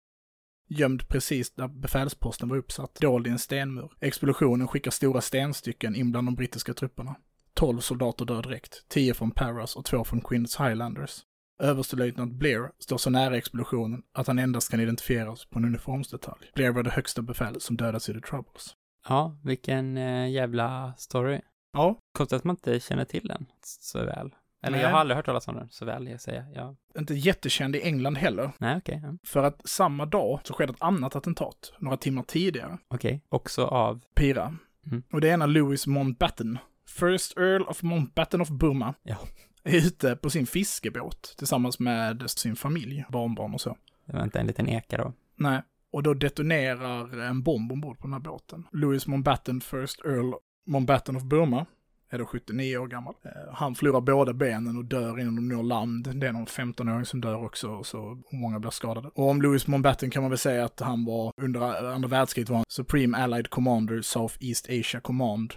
gömd 0.68 1.08
precis 1.08 1.56
där 1.56 1.68
befälsposten 1.68 2.50
var 2.50 2.58
uppsatt, 2.58 2.96
dold 3.02 3.28
i 3.28 3.30
en 3.30 3.40
stenmur. 3.40 3.92
Explosionen 4.02 4.68
skickar 4.68 4.92
stora 4.92 5.22
stenstycken 5.22 5.96
in 5.96 6.12
bland 6.12 6.28
de 6.28 6.36
brittiska 6.36 6.74
trupperna. 6.74 7.16
12 7.54 7.80
soldater 7.80 8.26
dör 8.26 8.42
direkt, 8.42 8.86
10 8.88 9.14
från 9.14 9.32
Paras 9.32 9.76
och 9.76 9.86
2 9.86 10.04
från 10.04 10.22
Queens 10.22 10.60
Highlanders. 10.60 11.20
Överstelöjtnant 11.60 12.34
Blair 12.34 12.72
står 12.80 12.98
så 12.98 13.10
nära 13.10 13.38
explosionen 13.38 14.04
att 14.14 14.28
han 14.28 14.40
endast 14.40 14.72
kan 14.72 14.80
identifieras 14.80 15.46
på 15.46 15.60
en 15.60 15.66
uniformsdetalj. 15.66 16.52
Blair 16.56 16.72
var 16.72 16.84
det 16.84 16.90
högsta 16.90 17.22
befäl 17.22 17.62
som 17.62 17.78
dödats 17.78 18.10
i 18.10 18.14
The 18.14 18.22
Troubles. 18.22 18.76
Ja, 19.08 19.40
vilken 19.44 19.98
eh, 19.98 20.30
jävla 20.30 20.94
story. 20.98 21.42
Ja, 21.74 22.00
Konstigt 22.12 22.38
att 22.38 22.44
man 22.44 22.56
inte 22.56 22.80
känner 22.80 23.06
till 23.06 23.28
den 23.28 23.46
så 23.62 24.06
väl. 24.06 24.36
Eller 24.63 24.78
Nej. 24.78 24.86
jag 24.86 24.91
har 24.91 25.00
aldrig 25.00 25.15
hört 25.15 25.26
talas 25.26 25.48
om 25.48 25.56
den 25.56 25.70
så 25.70 25.86
väl, 25.86 26.08
jag 26.08 26.22
säger. 26.22 26.46
Ja. 26.56 26.76
inte 26.98 27.13
jättekänd 27.13 27.76
i 27.76 27.82
England 27.82 28.17
heller. 28.17 28.52
Nej, 28.58 28.78
okej. 28.78 29.00
ja. 29.04 29.17
För 29.24 29.43
att 29.43 29.62
samma 29.70 30.06
dag 30.06 30.39
så 30.43 30.54
skedde 30.54 30.74
ett 30.74 30.82
annat 30.82 31.15
attentat, 31.15 31.74
några 31.80 31.98
timmar 31.98 32.24
tidigare. 32.24 32.78
Okej. 32.88 33.22
Också 33.30 33.65
av... 33.65 34.04
Pira. 34.15 34.56
Mm. 34.86 35.04
Och 35.12 35.22
det 35.22 35.30
är 35.30 35.38
när 35.38 35.48
Louis 35.48 35.88
Mountbatten, 35.88 36.58
First 37.00 37.38
Earl 37.38 37.62
of 37.62 37.84
Mountbatten 37.84 38.41
of 38.41 38.50
Burma, 38.50 38.93
Ja. 39.04 39.15
är 39.63 39.78
ute 39.78 40.15
på 40.15 40.30
sin 40.30 40.48
fiskebåt 40.48 41.36
tillsammans 41.38 41.80
med 41.80 42.30
sin 42.30 42.56
familj, 42.56 43.06
barnbarn 43.10 43.54
och 43.54 43.62
så. 43.62 43.78
Det 44.06 44.13
var 44.13 44.24
inte 44.24 44.39
en 44.39 44.48
liten 44.48 44.70
eka 44.70 44.98
då. 44.98 45.13
Nej. 45.36 45.62
Och 45.91 46.04
då 46.04 46.13
detonerar 46.13 47.20
en 47.22 47.43
bomb 47.43 47.72
ombord 47.72 47.98
på 48.00 48.08
den 48.08 48.13
här 48.13 48.20
båten. 48.20 48.63
Louis 48.72 49.08
Mountbatten, 49.08 49.62
First 49.62 50.06
Earl 50.06 50.34
Mountbatten 50.67 51.15
of 51.15 51.24
Burma, 51.24 51.65
är 52.10 52.17
då 52.20 52.26
79 52.26 52.78
år 52.78 52.88
gammal. 52.88 53.15
Eh, 53.24 53.32
Han 53.54 53.76
förlorar 53.76 54.02
båda 54.02 54.34
benen 54.34 54.78
och 54.78 54.86
dör 54.86 55.20
innan 55.20 55.36
de 55.36 55.48
når 55.48 55.63
land. 55.63 56.20
Det 56.20 56.28
är 56.28 56.32
någon 56.32 56.46
15-åring 56.46 57.06
som 57.06 57.22
dör 57.22 57.43
också, 57.46 57.70
och 57.70 57.86
så 57.86 58.22
många 58.32 58.60
blir 58.60 58.72
skadade. 58.72 59.08
Och 59.15 59.30
om 59.30 59.41
Louis 59.41 59.67
Mountbatten 59.67 60.10
kan 60.10 60.22
man 60.24 60.32
väl 60.32 60.38
säga 60.38 60.65
att 60.65 60.80
han 60.80 61.06
var, 61.06 61.32
under 61.41 61.91
andra 61.93 62.08
världskriget 62.10 62.50
var 62.50 62.58
han 62.58 62.65
Supreme 62.70 63.17
Allied 63.17 63.50
Commander, 63.50 64.02
South 64.02 64.36
East 64.39 64.65
Asia 64.70 65.00
Command. 65.00 65.54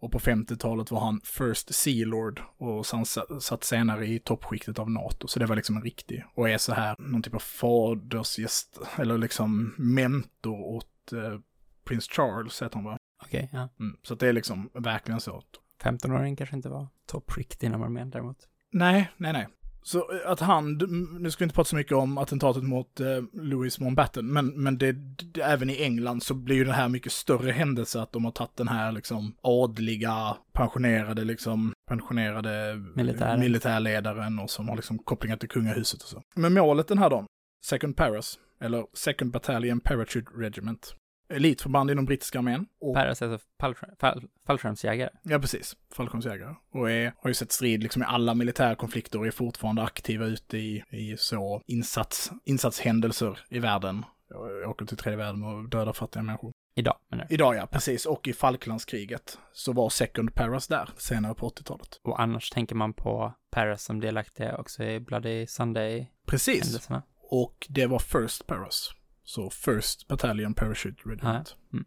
Och 0.00 0.12
på 0.12 0.18
50-talet 0.18 0.90
var 0.90 1.00
han 1.00 1.20
First 1.24 1.74
Sea 1.74 2.06
Lord 2.06 2.40
och 2.56 2.86
sen 2.86 3.04
sa- 3.04 3.40
satt 3.40 3.64
senare 3.64 4.06
i 4.06 4.18
toppskiktet 4.18 4.78
av 4.78 4.90
NATO. 4.90 5.28
Så 5.28 5.38
det 5.38 5.46
var 5.46 5.56
liksom 5.56 5.76
en 5.76 5.82
riktig, 5.82 6.24
och 6.34 6.48
är 6.50 6.58
så 6.58 6.74
här 6.74 6.96
någon 6.98 7.22
typ 7.22 7.34
av 7.34 7.38
fadersgäst, 7.38 8.78
eller 8.98 9.18
liksom 9.18 9.74
mentor 9.78 10.60
åt 10.60 11.12
eh, 11.12 11.38
Prins 11.84 12.08
Charles, 12.08 12.62
heter 12.62 12.74
han 12.76 12.84
va? 12.84 12.96
Okej, 13.24 13.48
ja. 13.52 13.68
Mm. 13.80 13.96
Så 14.02 14.14
att 14.14 14.20
det 14.20 14.28
är 14.28 14.32
liksom 14.32 14.70
verkligen 14.74 15.20
så. 15.20 15.42
15-åringen 15.82 16.36
kanske 16.36 16.56
inte 16.56 16.68
var 16.68 16.86
toppskikt 17.06 17.62
inom 17.62 17.82
armén 17.82 18.10
däremot. 18.10 18.36
Nej, 18.72 19.10
nej, 19.16 19.32
nej. 19.32 19.48
Så 19.82 19.98
eh, 19.98 20.30
att 20.30 20.40
han, 20.40 20.78
nu 21.20 21.30
ska 21.30 21.44
vi 21.44 21.44
inte 21.44 21.54
prata 21.54 21.68
så 21.68 21.76
mycket 21.76 21.92
om 21.92 22.18
attentatet 22.18 22.62
mot 22.62 23.00
eh, 23.00 23.06
Louis 23.32 23.80
Mountbatten, 23.80 24.32
men, 24.32 24.46
men 24.46 24.78
det, 24.78 24.92
det, 24.92 25.40
även 25.40 25.70
i 25.70 25.82
England 25.82 26.22
så 26.22 26.34
blir 26.34 26.56
ju 26.56 26.64
det 26.64 26.72
här 26.72 26.88
mycket 26.88 27.12
större 27.12 27.52
händelse 27.52 28.02
att 28.02 28.12
de 28.12 28.24
har 28.24 28.32
tagit 28.32 28.56
den 28.56 28.68
här 28.68 28.92
liksom 28.92 29.36
adliga, 29.42 30.36
pensionerade 30.52 31.24
liksom, 31.24 31.72
pensionerade 31.88 32.82
Militären. 32.94 33.40
militärledaren 33.40 34.38
och 34.38 34.50
som 34.50 34.68
har 34.68 34.76
liksom 34.76 34.98
kopplingar 34.98 35.36
till 35.36 35.48
kungahuset 35.48 36.02
och 36.02 36.08
så. 36.08 36.22
Men 36.34 36.52
målet 36.52 36.88
den 36.88 36.98
här 36.98 37.10
dagen, 37.10 37.26
Second 37.64 37.96
Paras, 37.96 38.38
eller 38.60 38.86
Second 38.94 39.32
Battalion 39.32 39.80
Parachute 39.80 40.30
Regiment, 40.36 40.94
elitförband 41.32 41.90
inom 41.90 42.04
brittiska 42.04 42.38
armén. 42.38 42.66
Och 42.80 42.94
Paras 42.94 43.22
alltså 43.22 43.46
fallskärm, 43.60 43.90
fall, 44.00 44.24
fallskärmsjägare. 44.46 45.10
Ja, 45.22 45.38
precis. 45.38 45.76
Fallskärmsjägare. 45.94 46.54
Och 46.72 46.90
är, 46.90 47.12
har 47.18 47.30
ju 47.30 47.34
sett 47.34 47.52
strid 47.52 47.82
liksom 47.82 48.02
i 48.02 48.04
alla 48.08 48.34
militära 48.34 48.74
konflikter 48.74 49.18
och 49.18 49.26
är 49.26 49.30
fortfarande 49.30 49.82
aktiva 49.82 50.26
ute 50.26 50.58
i, 50.58 50.84
i 50.90 51.16
så 51.18 51.62
insats, 51.66 52.30
insatshändelser 52.44 53.38
i 53.48 53.58
världen. 53.58 54.04
Jag 54.28 54.70
åker 54.70 54.84
till 54.86 54.96
tredje 54.96 55.16
världen 55.16 55.44
och 55.44 55.68
dödar 55.68 55.92
fattiga 55.92 56.22
människor. 56.22 56.52
Idag, 56.74 56.96
menar 57.08 57.24
jag. 57.24 57.32
Idag 57.32 57.56
ja, 57.56 57.66
precis. 57.66 58.06
Och 58.06 58.28
i 58.28 58.32
Falklandskriget 58.32 59.38
så 59.52 59.72
var 59.72 59.90
Second 59.90 60.34
Paras 60.34 60.68
där 60.68 60.90
senare 60.96 61.34
på 61.34 61.48
80-talet. 61.48 62.00
Och 62.02 62.20
annars 62.20 62.50
tänker 62.50 62.74
man 62.74 62.92
på 62.92 63.32
Paras 63.50 63.84
som 63.84 64.00
delaktiga 64.00 64.56
också 64.56 64.84
i 64.84 65.00
Bloody 65.00 65.46
Sunday-händelserna. 65.46 66.06
Precis. 66.26 66.88
Och 67.30 67.66
det 67.68 67.86
var 67.86 67.98
First 67.98 68.46
Paras. 68.46 68.90
Så 69.22 69.50
First 69.50 70.08
Battalion 70.08 70.54
Parachute 70.54 71.02
Regiment. 71.08 71.56
Mm. 71.72 71.84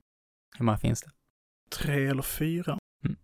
Hur 0.58 0.66
många 0.66 0.78
finns 0.78 1.02
det? 1.02 1.12
Tre 1.70 2.08
eller 2.08 2.22
fyra. 2.22 2.80
Mm. 3.06 3.18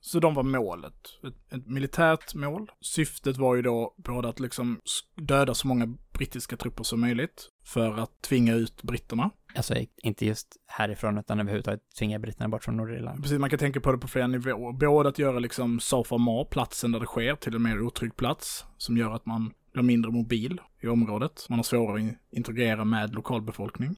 Så 0.00 0.20
de 0.20 0.34
var 0.34 0.42
målet. 0.42 0.94
Ett, 1.26 1.52
ett 1.52 1.66
militärt 1.66 2.34
mål. 2.34 2.70
Syftet 2.80 3.36
var 3.36 3.54
ju 3.54 3.62
då 3.62 3.94
både 3.96 4.28
att 4.28 4.40
liksom 4.40 4.80
döda 5.14 5.54
så 5.54 5.66
många 5.66 5.96
brittiska 6.12 6.56
trupper 6.56 6.84
som 6.84 7.00
möjligt 7.00 7.48
för 7.64 7.98
att 7.98 8.22
tvinga 8.22 8.54
ut 8.54 8.82
britterna. 8.82 9.30
Alltså 9.56 9.74
inte 9.96 10.26
just 10.26 10.56
härifrån 10.66 11.18
utan 11.18 11.40
överhuvudtaget 11.40 11.80
tvinga 11.98 12.18
britterna 12.18 12.48
bort 12.48 12.64
från 12.64 12.76
Nordirland. 12.76 13.22
Precis, 13.22 13.38
man 13.38 13.50
kan 13.50 13.58
tänka 13.58 13.80
på 13.80 13.92
det 13.92 13.98
på 13.98 14.08
flera 14.08 14.26
nivåer. 14.26 14.72
Både 14.72 15.08
att 15.08 15.18
göra 15.18 15.38
liksom 15.38 15.80
Safamar, 15.80 16.44
platsen 16.44 16.92
där 16.92 17.00
det 17.00 17.06
sker, 17.06 17.34
till 17.34 17.54
en 17.54 17.62
mer 17.62 17.80
otrygg 17.80 18.16
plats 18.16 18.64
som 18.76 18.96
gör 18.96 19.10
att 19.10 19.26
man 19.26 19.52
blir 19.74 19.82
mindre 19.82 20.10
mobil 20.10 20.60
i 20.80 20.86
området. 20.86 21.46
Man 21.48 21.58
har 21.58 21.64
svårare 21.64 21.94
att 21.94 22.00
in- 22.00 22.18
integrera 22.30 22.84
med 22.84 23.14
lokalbefolkning. 23.14 23.96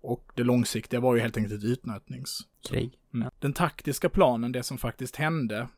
Och 0.00 0.32
det 0.34 0.44
långsiktiga 0.44 1.00
var 1.00 1.14
ju 1.14 1.20
helt 1.20 1.36
enkelt 1.36 1.54
ett 1.54 1.64
utnötnings. 1.64 2.40
Krig. 2.68 2.98
Mm. 3.14 3.30
Den 3.38 3.52
taktiska 3.52 4.08
planen, 4.08 4.52
det 4.52 4.62
som 4.62 4.78
faktiskt 4.78 5.16
hände, 5.16 5.68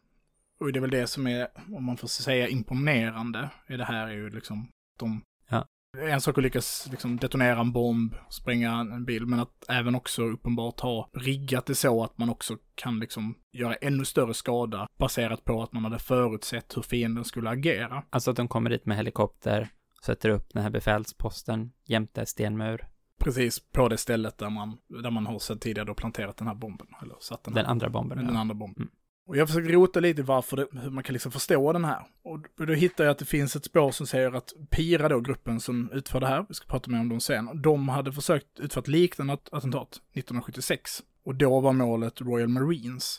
och 0.60 0.72
det 0.72 0.78
är 0.78 0.80
väl 0.80 0.90
det 0.90 1.06
som 1.06 1.26
är, 1.26 1.48
om 1.72 1.84
man 1.84 1.96
får 1.96 2.08
säga 2.08 2.48
imponerande 2.48 3.50
i 3.68 3.76
det 3.76 3.84
här, 3.84 4.06
är 4.08 4.12
ju 4.12 4.30
liksom 4.30 4.68
de... 4.98 5.22
En 5.98 6.20
sak 6.20 6.38
att 6.38 6.44
lyckas 6.44 6.88
liksom 6.90 7.16
detonera 7.16 7.60
en 7.60 7.72
bomb, 7.72 8.14
spränga 8.28 8.72
en 8.72 9.04
bil, 9.04 9.26
men 9.26 9.40
att 9.40 9.64
även 9.68 9.94
också 9.94 10.22
uppenbart 10.22 10.80
ha 10.80 11.10
riggat 11.12 11.66
det 11.66 11.74
så 11.74 12.04
att 12.04 12.18
man 12.18 12.30
också 12.30 12.56
kan 12.74 13.00
liksom 13.00 13.34
göra 13.52 13.74
ännu 13.74 14.04
större 14.04 14.34
skada 14.34 14.88
baserat 14.98 15.44
på 15.44 15.62
att 15.62 15.72
man 15.72 15.84
hade 15.84 15.98
förutsett 15.98 16.76
hur 16.76 16.82
fienden 16.82 17.24
skulle 17.24 17.50
agera. 17.50 18.04
Alltså 18.10 18.30
att 18.30 18.36
de 18.36 18.48
kommer 18.48 18.70
dit 18.70 18.86
med 18.86 18.96
helikopter, 18.96 19.68
sätter 20.04 20.28
upp 20.28 20.52
den 20.52 20.62
här 20.62 20.70
befälsposten 20.70 21.72
jämte 21.84 22.26
stenmur. 22.26 22.86
Precis 23.18 23.60
på 23.72 23.88
det 23.88 23.96
stället 23.96 24.38
där 24.38 24.50
man, 24.50 24.78
där 25.02 25.10
man 25.10 25.26
har 25.26 25.38
sedan 25.38 25.58
tidigare 25.58 25.86
då 25.86 25.94
planterat 25.94 26.36
den 26.36 26.46
här 26.46 26.54
bomben, 26.54 26.86
eller 27.02 27.14
satt 27.20 27.44
den 27.44 27.54
här. 27.54 27.62
Den 27.62 27.70
andra 27.70 27.88
bomben. 27.88 28.18
Den 28.18 28.34
ja. 28.34 28.40
andra 28.40 28.54
bomben. 28.54 28.82
Mm. 28.82 28.90
Och 29.30 29.36
jag 29.36 29.48
försöker 29.48 29.68
rota 29.72 30.00
lite 30.00 30.22
varför 30.22 30.56
det, 30.56 30.66
hur 30.72 30.90
man 30.90 31.04
kan 31.04 31.12
liksom 31.12 31.32
förstå 31.32 31.72
den 31.72 31.84
här. 31.84 32.06
Och 32.22 32.66
då 32.66 32.72
hittar 32.72 33.04
jag 33.04 33.10
att 33.10 33.18
det 33.18 33.24
finns 33.24 33.56
ett 33.56 33.64
spår 33.64 33.90
som 33.90 34.06
säger 34.06 34.32
att 34.32 34.52
Pira 34.70 35.08
då, 35.08 35.20
gruppen 35.20 35.60
som 35.60 35.90
utför 35.92 36.20
det 36.20 36.26
här, 36.26 36.46
vi 36.48 36.54
ska 36.54 36.66
prata 36.66 36.90
mer 36.90 37.00
om 37.00 37.08
dem 37.08 37.20
sen, 37.20 37.62
de 37.62 37.88
hade 37.88 38.12
försökt 38.12 38.60
utföra 38.60 38.80
ett 38.82 38.88
liknande 38.88 39.32
att- 39.32 39.48
attentat 39.52 40.00
1976. 40.12 41.02
Och 41.24 41.34
då 41.34 41.60
var 41.60 41.72
målet 41.72 42.20
Royal 42.20 42.48
Marines. 42.48 43.18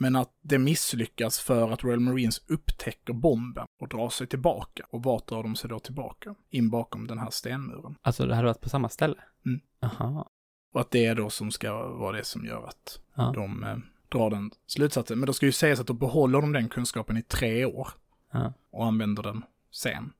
Men 0.00 0.16
att 0.16 0.30
det 0.42 0.58
misslyckas 0.58 1.40
för 1.40 1.70
att 1.70 1.84
Royal 1.84 2.00
Marines 2.00 2.42
upptäcker 2.48 3.12
bomben 3.12 3.66
och 3.80 3.88
drar 3.88 4.08
sig 4.08 4.26
tillbaka. 4.26 4.86
Och 4.90 5.02
vart 5.02 5.26
drar 5.28 5.42
de 5.42 5.56
sig 5.56 5.70
då 5.70 5.78
tillbaka? 5.78 6.34
In 6.50 6.70
bakom 6.70 7.06
den 7.06 7.18
här 7.18 7.30
stenmuren. 7.30 7.94
Alltså 8.02 8.26
det 8.26 8.34
hade 8.34 8.48
varit 8.48 8.60
på 8.60 8.68
samma 8.68 8.88
ställe? 8.88 9.16
Mm. 9.46 9.60
Aha. 9.82 10.28
Och 10.74 10.80
att 10.80 10.90
det 10.90 11.06
är 11.06 11.14
då 11.14 11.30
som 11.30 11.50
ska 11.50 11.88
vara 11.88 12.16
det 12.16 12.24
som 12.24 12.44
gör 12.44 12.64
att 12.66 13.00
Ja. 13.14 13.32
de 13.34 13.64
eh, 13.64 13.76
drar 14.08 14.30
den 14.30 14.50
slutsatsen. 14.66 15.18
Men 15.18 15.26
då 15.26 15.32
ska 15.32 15.46
ju 15.46 15.52
sägas 15.52 15.80
att 15.80 15.86
då 15.86 15.92
behåller 15.92 16.40
de 16.40 16.52
den 16.52 16.68
kunskapen 16.68 17.16
i 17.16 17.22
tre 17.22 17.64
år 17.64 17.88
Ja. 18.32 18.52
och 18.70 18.86
använder 18.86 19.22
den 19.22 19.44
sen. 19.70 20.12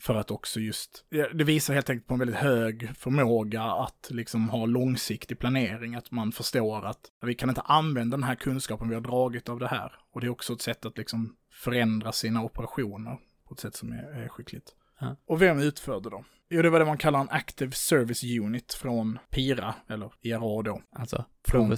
För 0.00 0.14
att 0.14 0.30
också 0.30 0.60
just, 0.60 1.04
det 1.10 1.44
visar 1.44 1.74
helt 1.74 1.90
enkelt 1.90 2.06
på 2.06 2.14
en 2.14 2.18
väldigt 2.20 2.36
hög 2.36 2.96
förmåga 2.96 3.62
att 3.62 4.08
liksom 4.10 4.48
ha 4.48 4.66
långsiktig 4.66 5.38
planering, 5.38 5.94
att 5.94 6.10
man 6.10 6.32
förstår 6.32 6.86
att 6.86 7.00
vi 7.22 7.34
kan 7.34 7.48
inte 7.48 7.60
använda 7.60 8.16
den 8.16 8.24
här 8.24 8.34
kunskapen 8.34 8.88
vi 8.88 8.94
har 8.94 9.02
dragit 9.02 9.48
av 9.48 9.58
det 9.58 9.68
här. 9.68 9.92
Och 10.12 10.20
det 10.20 10.26
är 10.26 10.30
också 10.30 10.52
ett 10.52 10.62
sätt 10.62 10.86
att 10.86 10.98
liksom 10.98 11.36
förändra 11.52 12.12
sina 12.12 12.42
operationer 12.42 13.18
på 13.48 13.54
ett 13.54 13.60
sätt 13.60 13.74
som 13.74 13.92
är, 13.92 14.02
är 14.24 14.28
skickligt. 14.28 14.74
Ja. 15.00 15.16
Och 15.26 15.42
vem 15.42 15.58
utförde 15.58 16.10
då? 16.10 16.24
Jo, 16.48 16.62
det 16.62 16.70
var 16.70 16.78
det 16.78 16.84
man 16.86 16.98
kallar 16.98 17.20
en 17.20 17.30
Active 17.30 17.72
Service 17.72 18.24
Unit 18.40 18.74
från 18.74 19.18
PIRA, 19.30 19.74
eller 19.88 20.12
IRA 20.22 20.62
då. 20.62 20.82
Alltså 20.92 21.24
Från- 21.48 21.76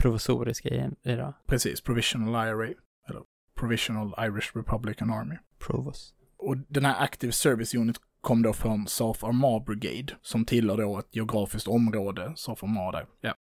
provisoriska 0.00 0.68
i 0.68 0.90
idag. 1.02 1.34
Precis, 1.46 1.80
Provisional 1.80 2.48
IRA, 2.48 2.74
eller 3.08 3.22
Provisional 3.54 4.14
Irish 4.18 4.56
Republican 4.56 5.10
Army. 5.10 5.36
Provos. 5.58 6.14
Och 6.38 6.56
den 6.56 6.84
här 6.84 7.04
Active 7.04 7.32
Service 7.32 7.74
Unit 7.74 7.96
kom 8.20 8.42
då 8.42 8.52
från 8.52 8.86
South 8.86 9.24
Armagh 9.24 9.64
Brigade, 9.64 10.12
som 10.22 10.44
tillhör 10.44 10.76
då 10.76 10.98
ett 10.98 11.16
geografiskt 11.16 11.68
område, 11.68 12.32
South 12.36 12.64
Armagh 12.64 12.92
där. 12.92 13.06
Ja. 13.20 13.34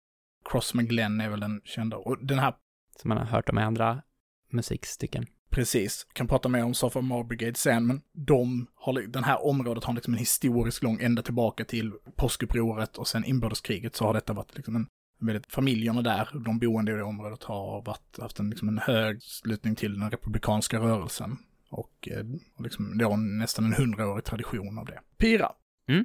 Crossman 0.44 0.86
Glen 0.86 1.20
är 1.20 1.28
väl 1.28 1.40
den 1.40 1.60
kända. 1.64 1.96
Och 1.96 2.26
den 2.26 2.38
här, 2.38 2.54
Som 3.00 3.08
man 3.08 3.18
har 3.18 3.24
hört 3.24 3.48
om 3.48 3.58
i 3.58 3.62
andra 3.62 4.02
musikstycken. 4.50 5.26
precis, 5.50 6.06
kan 6.12 6.28
prata 6.28 6.48
mer 6.48 6.64
om 6.64 6.74
South 6.74 6.96
Armagh 6.96 7.26
Brigade 7.28 7.54
sen, 7.54 7.86
men 7.86 8.02
de 8.12 8.66
har, 8.74 8.92
den 8.92 9.24
här 9.24 9.46
området 9.46 9.84
har 9.84 9.94
liksom 9.94 10.14
en 10.14 10.18
historisk 10.18 10.82
lång, 10.82 10.98
ända 11.00 11.22
tillbaka 11.22 11.64
till 11.64 11.92
påskupproret 12.16 12.98
och 12.98 13.08
sen 13.08 13.24
inbördeskriget 13.24 13.96
så 13.96 14.04
har 14.04 14.14
detta 14.14 14.32
varit 14.32 14.56
liksom 14.56 14.76
en 14.76 14.86
Väldigt, 15.20 15.52
familjerna 15.52 16.02
där, 16.02 16.28
de 16.44 16.58
boende 16.58 16.92
i 16.92 16.94
det 16.94 17.02
området, 17.02 17.44
har 17.44 17.82
varit, 17.82 18.18
haft 18.20 18.38
en, 18.38 18.50
liksom 18.50 18.68
en 18.68 18.78
hög 18.78 19.22
slutning 19.22 19.74
till 19.74 20.00
den 20.00 20.10
republikanska 20.10 20.78
rörelsen. 20.78 21.36
Och 21.70 22.08
eh, 22.10 22.24
och 22.56 22.62
liksom, 22.64 22.98
det 22.98 23.04
har 23.04 23.16
nästan 23.16 23.64
en 23.64 23.72
hundraårig 23.72 24.24
tradition 24.24 24.78
av 24.78 24.86
det. 24.86 25.00
Pira. 25.16 25.52
Mm. 25.88 26.04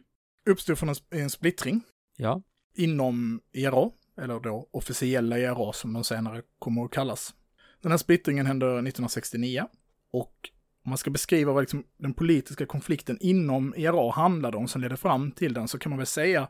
Uppstod 0.49 0.77
från 0.77 0.89
en, 0.89 0.95
en 1.09 1.29
splittring 1.29 1.81
Ja. 2.17 2.41
inom 2.75 3.41
IRA, 3.51 3.89
eller 4.21 4.39
då 4.39 4.69
officiella 4.71 5.39
IRA 5.39 5.73
som 5.73 5.93
de 5.93 6.03
senare 6.03 6.41
kommer 6.59 6.85
att 6.85 6.91
kallas. 6.91 7.35
Den 7.81 7.91
här 7.91 7.97
splittringen 7.97 8.45
hände 8.45 8.65
1969 8.65 9.67
och 10.11 10.49
om 10.85 10.89
man 10.89 10.97
ska 10.97 11.11
beskriva 11.11 11.53
vad 11.53 11.63
liksom 11.63 11.83
den 11.97 12.13
politiska 12.13 12.65
konflikten 12.65 13.17
inom 13.21 13.73
IRA 13.77 14.11
handlade 14.11 14.57
om 14.57 14.67
som 14.67 14.81
ledde 14.81 14.97
fram 14.97 15.31
till 15.31 15.53
den 15.53 15.67
så 15.67 15.79
kan 15.79 15.89
man 15.89 15.97
väl 15.97 16.07
säga, 16.07 16.49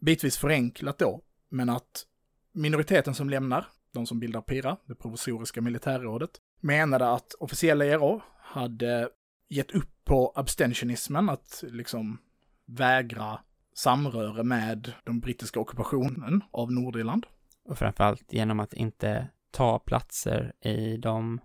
bitvis 0.00 0.38
förenklat 0.38 0.98
då, 0.98 1.20
men 1.52 1.68
att 1.68 2.06
Minoriteten 2.52 3.14
som 3.14 3.30
lämnar, 3.30 3.66
de 3.92 4.06
som 4.06 4.20
bildar 4.20 4.40
PIRA, 4.40 4.76
det 4.86 4.94
provisoriska 4.94 5.60
militärrådet, 5.60 6.30
menade 6.60 7.10
att 7.10 7.34
officiella 7.34 7.84
IRA 7.84 8.20
hade 8.38 9.08
gett 9.48 9.70
upp 9.70 10.04
på 10.04 10.32
abstentionismen, 10.34 11.28
att 11.28 11.64
liksom 11.66 12.18
vägra 12.66 13.38
samröre 13.74 14.42
med 14.42 14.92
den 15.04 15.20
brittiska 15.20 15.60
ockupationen 15.60 16.44
av 16.50 16.72
Nordirland. 16.72 17.26
Och 17.64 17.78
framförallt 17.78 18.32
genom 18.32 18.60
att 18.60 18.72
inte 18.72 19.28
ta 19.50 19.78
platser 19.78 20.52
i 20.60 20.96
de 20.96 21.40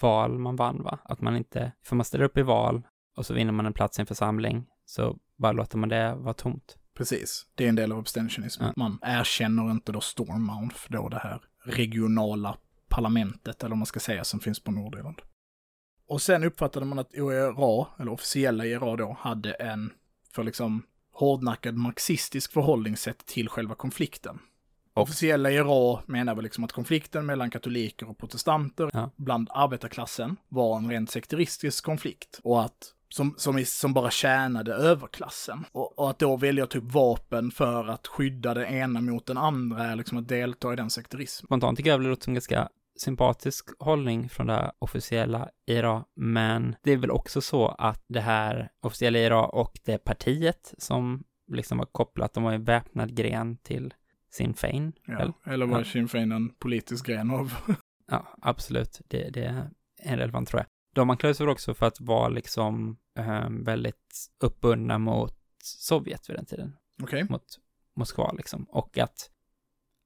val 0.00 0.38
man 0.38 0.56
vann, 0.56 0.82
va? 0.82 0.98
Att 1.04 1.20
man 1.20 1.36
inte, 1.36 1.72
för 1.82 1.96
man 1.96 2.04
ställer 2.04 2.24
upp 2.24 2.38
i 2.38 2.42
val 2.42 2.82
och 3.16 3.26
så 3.26 3.34
vinner 3.34 3.52
man 3.52 3.66
en 3.66 3.72
plats 3.72 3.98
i 3.98 4.00
en 4.00 4.06
församling, 4.06 4.66
så 4.84 5.18
bara 5.36 5.52
låter 5.52 5.78
man 5.78 5.88
det 5.88 6.14
vara 6.14 6.34
tomt. 6.34 6.78
Precis, 7.00 7.46
det 7.54 7.64
är 7.64 7.68
en 7.68 7.74
del 7.74 7.92
av 7.92 7.98
abstentionismen. 7.98 8.66
Ja. 8.68 8.72
Man 8.76 8.98
erkänner 9.02 9.70
inte 9.70 9.92
då 9.92 10.00
Stormount, 10.00 10.76
då 10.88 11.08
det 11.08 11.18
här 11.18 11.40
regionala 11.64 12.56
parlamentet, 12.88 13.62
eller 13.62 13.70
vad 13.70 13.78
man 13.78 13.86
ska 13.86 14.00
säga, 14.00 14.24
som 14.24 14.40
finns 14.40 14.60
på 14.60 14.70
Nordirland. 14.70 15.22
Och 16.06 16.22
sen 16.22 16.44
uppfattade 16.44 16.86
man 16.86 16.98
att 16.98 17.14
OERA, 17.14 17.86
eller 17.98 18.12
officiella 18.12 18.66
IRA 18.66 18.96
då, 18.96 19.16
hade 19.20 19.52
en, 19.52 19.92
för 20.34 20.44
liksom 20.44 20.82
hårdnackad 21.12 21.74
marxistisk 21.74 22.52
förhållningssätt 22.52 23.26
till 23.26 23.48
själva 23.48 23.74
konflikten. 23.74 24.38
Officiella 24.94 25.50
IRA 25.50 26.02
menar 26.06 26.34
väl 26.34 26.44
liksom 26.44 26.64
att 26.64 26.72
konflikten 26.72 27.26
mellan 27.26 27.50
katoliker 27.50 28.08
och 28.08 28.18
protestanter 28.18 28.90
Ja. 28.92 29.10
bland 29.16 29.48
arbetarklassen 29.50 30.36
var 30.48 30.76
en 30.76 30.90
rent 30.90 31.10
sekteristisk 31.10 31.84
konflikt. 31.84 32.40
Och 32.42 32.62
att 32.64 32.94
som, 33.10 33.34
som, 33.36 33.64
som 33.64 33.94
bara 33.94 34.10
tjänade 34.10 34.74
överklassen. 34.74 35.64
Och, 35.72 35.98
och 35.98 36.10
att 36.10 36.18
då 36.18 36.36
välja 36.36 36.66
typ 36.66 36.84
vapen 36.84 37.50
för 37.50 37.88
att 37.88 38.06
skydda 38.06 38.54
det 38.54 38.66
ena 38.66 39.00
mot 39.00 39.26
den 39.26 39.38
andra 39.38 39.84
är 39.84 39.96
liksom 39.96 40.18
att 40.18 40.28
delta 40.28 40.72
i 40.72 40.76
den 40.76 40.90
sekterismen. 40.90 41.46
Spontant 41.46 41.76
tycker 41.76 41.90
jag 41.90 42.00
det 42.00 42.08
låter 42.08 42.24
som 42.24 42.30
en 42.30 42.34
ganska 42.34 42.68
sympatisk 42.98 43.68
hållning 43.78 44.28
från 44.28 44.46
det 44.46 44.72
officiella 44.78 45.48
IRA, 45.66 46.04
men 46.16 46.76
det 46.82 46.92
är 46.92 46.96
väl 46.96 47.10
också 47.10 47.40
så 47.40 47.68
att 47.68 48.04
det 48.08 48.20
här 48.20 48.70
officiella 48.80 49.18
IRA 49.18 49.46
och 49.46 49.78
det 49.84 49.98
partiet 49.98 50.74
som 50.78 51.24
liksom 51.52 51.78
var 51.78 51.86
kopplat, 51.86 52.34
de 52.34 52.42
var 52.42 52.52
en 52.52 52.64
väpnad 52.64 53.14
gren 53.14 53.56
till 53.56 53.94
Sinn 54.30 54.54
Fein. 54.54 54.92
Ja. 55.04 55.18
väl? 55.18 55.32
Eller 55.44 55.66
var 55.66 55.78
Ja. 55.78 55.84
Sinn 55.84 56.08
Fein 56.08 56.32
en 56.32 56.48
politisk 56.48 57.06
gren 57.06 57.30
av? 57.30 57.54
Ja, 58.12 58.26
absolut. 58.42 59.00
Det, 59.08 59.30
det 59.30 59.44
är 59.98 60.16
relevant 60.16 60.48
tror 60.48 60.60
jag. 60.60 60.66
De 60.92 61.10
anklagades 61.10 61.40
väl 61.40 61.48
också 61.48 61.74
för 61.74 61.86
att 61.86 62.00
vara 62.00 62.28
liksom 62.28 62.98
eh, 63.18 63.48
väldigt 63.50 64.30
uppbundna 64.40 64.98
mot 64.98 65.36
Sovjet 65.62 66.30
vid 66.30 66.36
den 66.36 66.46
tiden. 66.46 66.76
Okej. 67.02 67.26
mot 67.28 67.58
Moskva 67.96 68.32
liksom. 68.32 68.64
Och 68.64 68.98
att, 68.98 69.30